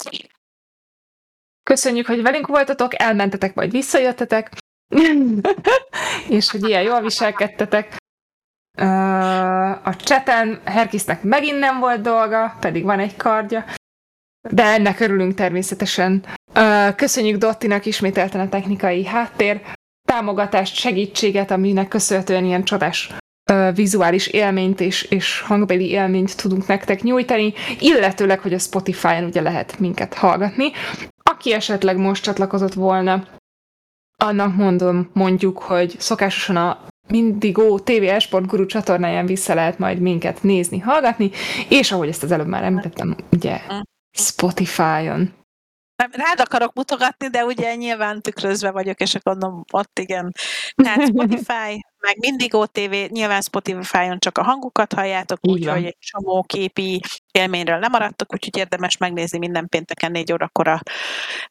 Köszönjük, 1.63 2.05
hogy 2.05 2.21
velünk 2.21 2.47
voltatok, 2.47 3.01
elmentetek, 3.01 3.53
vagy 3.53 3.71
visszajöttetek, 3.71 4.51
és 6.37 6.51
hogy 6.51 6.67
ilyen 6.67 6.81
jól 6.81 7.01
viselkedtetek. 7.01 7.95
A 9.83 9.95
cseten 9.95 10.61
Herkisznek 10.65 11.23
megint 11.23 11.59
nem 11.59 11.79
volt 11.79 12.01
dolga, 12.01 12.57
pedig 12.59 12.83
van 12.83 12.99
egy 12.99 13.15
kardja, 13.15 13.65
de 14.49 14.63
ennek 14.63 14.99
örülünk 14.99 15.33
természetesen. 15.33 16.23
Köszönjük 16.95 17.37
Dottinak 17.37 17.85
ismételten 17.85 18.41
a 18.41 18.49
technikai 18.49 19.05
háttér, 19.05 19.61
támogatást, 20.07 20.75
segítséget, 20.75 21.51
aminek 21.51 21.87
köszönhetően 21.87 22.45
ilyen 22.45 22.63
csodás 22.63 23.11
vizuális 23.75 24.27
élményt 24.27 24.79
és, 24.79 25.03
és 25.03 25.41
hangbeli 25.41 25.89
élményt 25.89 26.37
tudunk 26.37 26.67
nektek 26.67 27.01
nyújtani, 27.01 27.53
illetőleg, 27.79 28.39
hogy 28.39 28.53
a 28.53 28.59
Spotify-on 28.59 29.23
ugye 29.23 29.41
lehet 29.41 29.79
minket 29.79 30.13
hallgatni. 30.13 30.71
Aki 31.23 31.53
esetleg 31.53 31.97
most 31.97 32.23
csatlakozott 32.23 32.73
volna, 32.73 33.27
annak 34.17 34.55
mondom, 34.55 35.09
mondjuk, 35.13 35.59
hogy 35.59 35.95
szokásosan 35.99 36.55
a 36.55 36.85
Mindigo 37.07 37.79
TV 37.79 38.03
Esport 38.03 38.45
Guru 38.45 38.65
csatornáján 38.65 39.25
vissza 39.25 39.53
lehet 39.53 39.79
majd 39.79 39.99
minket 39.99 40.43
nézni, 40.43 40.79
hallgatni, 40.79 41.31
és 41.69 41.91
ahogy 41.91 42.07
ezt 42.07 42.23
az 42.23 42.31
előbb 42.31 42.47
már 42.47 42.63
említettem, 42.63 43.15
ugye 43.31 43.59
Spotify-on. 44.13 45.41
Nem, 45.95 46.09
Rád 46.11 46.39
akarok 46.39 46.73
mutogatni, 46.73 47.27
de 47.27 47.45
ugye 47.45 47.75
nyilván 47.75 48.21
tükrözve 48.21 48.71
vagyok, 48.71 48.99
és 48.99 49.15
akkor 49.15 49.35
mondom, 49.35 49.63
ott 49.71 49.99
igen. 49.99 50.31
Tehát 50.75 51.07
Spotify, 51.07 51.85
meg 51.99 52.17
mindig 52.19 52.55
OTV, 52.55 52.93
nyilván 53.07 53.41
Spotify-on 53.41 54.19
csak 54.19 54.37
a 54.37 54.43
hangukat 54.43 54.93
halljátok, 54.93 55.39
úgyhogy 55.41 55.85
egy 55.85 55.97
csomó 55.99 56.43
képi 56.43 57.01
élményről 57.31 57.79
lemaradtok, 57.79 58.33
úgyhogy 58.33 58.57
érdemes 58.57 58.97
megnézni 58.97 59.37
minden 59.37 59.67
pénteken 59.67 60.11
négy 60.11 60.31
órakor 60.31 60.67
a 60.67 60.81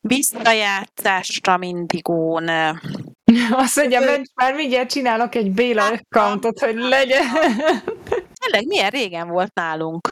visszajátszást 0.01 1.47
a 1.47 1.57
Mindigón. 1.57 2.49
Azt 3.51 3.77
mondja, 3.77 4.01
menj, 4.01 4.23
már 4.35 4.55
mindjárt 4.55 4.91
csinálok 4.91 5.35
egy 5.35 5.51
Béla 5.51 5.87
accountot, 5.87 6.59
hogy 6.59 6.77
legyen. 6.77 7.27
Tényleg, 8.41 8.67
milyen 8.67 8.91
régen 8.91 9.29
volt 9.29 9.55
nálunk. 9.55 10.09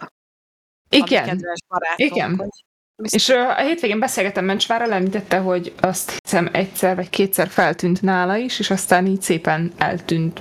Igen, 0.91 1.25
kedves 1.25 1.59
barátunk, 1.69 2.11
Igen. 2.11 2.37
hogy 2.37 2.65
és 3.03 3.29
a 3.29 3.57
hétvégén 3.57 3.99
beszélgettem 3.99 4.45
Mencsvárral, 4.45 4.93
említette, 4.93 5.39
hogy 5.39 5.75
azt 5.81 6.19
hiszem 6.23 6.49
egyszer 6.53 6.97
vagy 6.97 7.11
kétszer 7.11 7.49
feltűnt 7.49 8.03
nála 8.03 8.37
is, 8.37 8.59
és 8.59 8.71
aztán 8.71 9.07
így 9.07 9.23
szépen 9.23 9.73
eltűnt. 9.77 10.41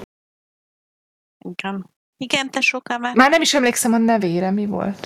Igen. 1.46 1.90
Igen, 2.18 2.50
te 2.50 2.62
soká 2.62 2.98
már. 2.98 3.16
Már 3.16 3.30
nem 3.30 3.42
is 3.42 3.54
emlékszem 3.54 3.94
a 3.94 3.98
nevére, 3.98 4.52
mi 4.52 4.66
volt. 4.66 5.06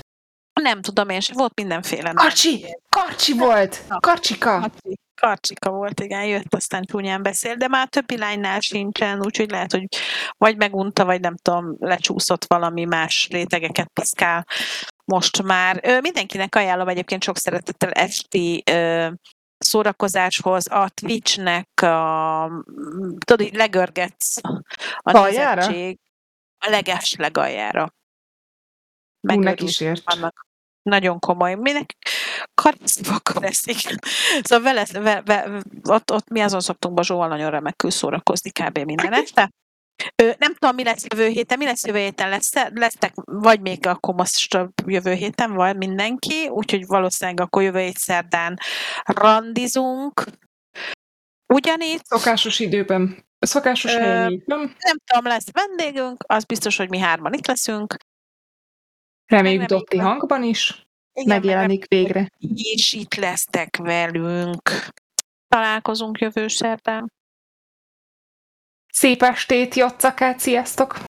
Nem 0.61 0.81
tudom 0.81 1.09
én 1.09 1.19
sem, 1.19 1.35
volt 1.35 1.55
mindenféle. 1.55 2.13
Karcsi! 2.13 2.65
Karcsi 2.89 3.33
volt! 3.33 3.83
Karcsika! 3.99 4.59
Karcsi. 4.59 4.97
Karcsika 5.21 5.69
volt, 5.71 5.99
igen, 5.99 6.25
jött, 6.25 6.53
aztán 6.53 6.83
csúnyán 6.83 7.23
beszél, 7.23 7.55
de 7.55 7.67
már 7.67 7.85
a 7.85 7.89
többi 7.89 8.17
lánynál 8.17 8.59
sincsen, 8.59 9.19
úgyhogy 9.25 9.49
lehet, 9.51 9.71
hogy 9.71 9.87
vagy 10.37 10.57
megunta, 10.57 11.05
vagy 11.05 11.19
nem 11.19 11.35
tudom, 11.35 11.75
lecsúszott 11.79 12.45
valami 12.45 12.85
más 12.85 13.27
rétegeket 13.31 13.89
piszkál 13.93 14.45
most 15.05 15.43
már. 15.43 15.79
Ö, 15.83 15.99
mindenkinek 15.99 16.55
ajánlom 16.55 16.87
egyébként 16.87 17.23
sok 17.23 17.37
szeretettel 17.37 17.91
esti 17.91 18.63
ö, 18.71 19.09
szórakozáshoz 19.57 20.71
a 20.71 20.89
Twitchnek 20.89 21.81
a, 21.81 22.63
tudod, 23.25 23.47
így 23.47 23.55
legörgetsz 23.55 24.37
a 24.41 25.17
Aljára? 25.17 25.55
nézettség 25.55 25.99
a 26.65 26.69
leges 26.69 27.15
legaljára. 27.15 27.93
Megőrült 29.27 30.03
vannak. 30.03 30.47
Nagyon 30.81 31.19
komoly. 31.19 31.55
Minek 31.55 31.95
karcivak 32.53 33.33
veszik. 33.33 33.77
Szóval 34.41 34.73
vele, 34.73 34.85
ve, 34.91 35.21
ve, 35.25 35.61
ott, 35.83 36.11
ott 36.11 36.29
mi 36.29 36.39
azon 36.39 36.59
szoktunk 36.59 36.95
Bazsóval 36.95 37.27
nagyon 37.27 37.51
remekül 37.51 37.91
szórakozni 37.91 38.51
kb. 38.51 38.77
minden 38.77 39.13
este. 39.13 39.49
Ö, 40.15 40.31
nem 40.37 40.53
tudom, 40.53 40.75
mi 40.75 40.83
lesz 40.83 41.05
jövő 41.07 41.27
héten. 41.27 41.57
Mi 41.57 41.65
lesz 41.65 41.85
jövő 41.85 41.99
héten? 41.99 42.29
Lesz, 42.29 42.53
lesztek, 42.73 43.13
vagy 43.15 43.61
még 43.61 43.87
akkor 43.87 44.13
most 44.13 44.57
jövő 44.85 45.13
héten 45.13 45.53
van 45.53 45.75
mindenki, 45.75 46.47
úgyhogy 46.47 46.85
valószínűleg 46.85 47.39
akkor 47.39 47.63
jövő 47.63 47.79
hét 47.79 47.97
szerdán 47.97 48.57
randizunk. 49.03 50.23
Ugyanígy 51.53 52.01
Szokásos 52.03 52.59
időben. 52.59 53.25
Szokásos 53.39 53.93
Ö, 53.93 54.27
így, 54.27 54.43
nem? 54.45 54.59
nem 54.59 54.97
tudom, 55.05 55.25
lesz 55.25 55.51
vendégünk, 55.51 56.23
az 56.27 56.43
biztos, 56.43 56.77
hogy 56.77 56.89
mi 56.89 56.99
hárman 56.99 57.33
itt 57.33 57.47
leszünk. 57.47 57.95
Reméljük 59.25 59.63
Dotti 59.63 59.97
hangban 59.97 60.43
is. 60.43 60.82
Igen, 61.13 61.27
meg 61.27 61.37
Megjelenik 61.37 61.87
végre. 61.87 62.29
is 62.53 62.93
itt 62.93 63.15
lesztek 63.15 63.77
velünk. 63.77 64.61
Találkozunk 65.47 66.19
jövő 66.19 66.47
szerdán. 66.47 67.11
Szép 68.87 69.21
estét, 69.21 69.75
Jacakát, 69.75 70.39
sziasztok! 70.39 71.12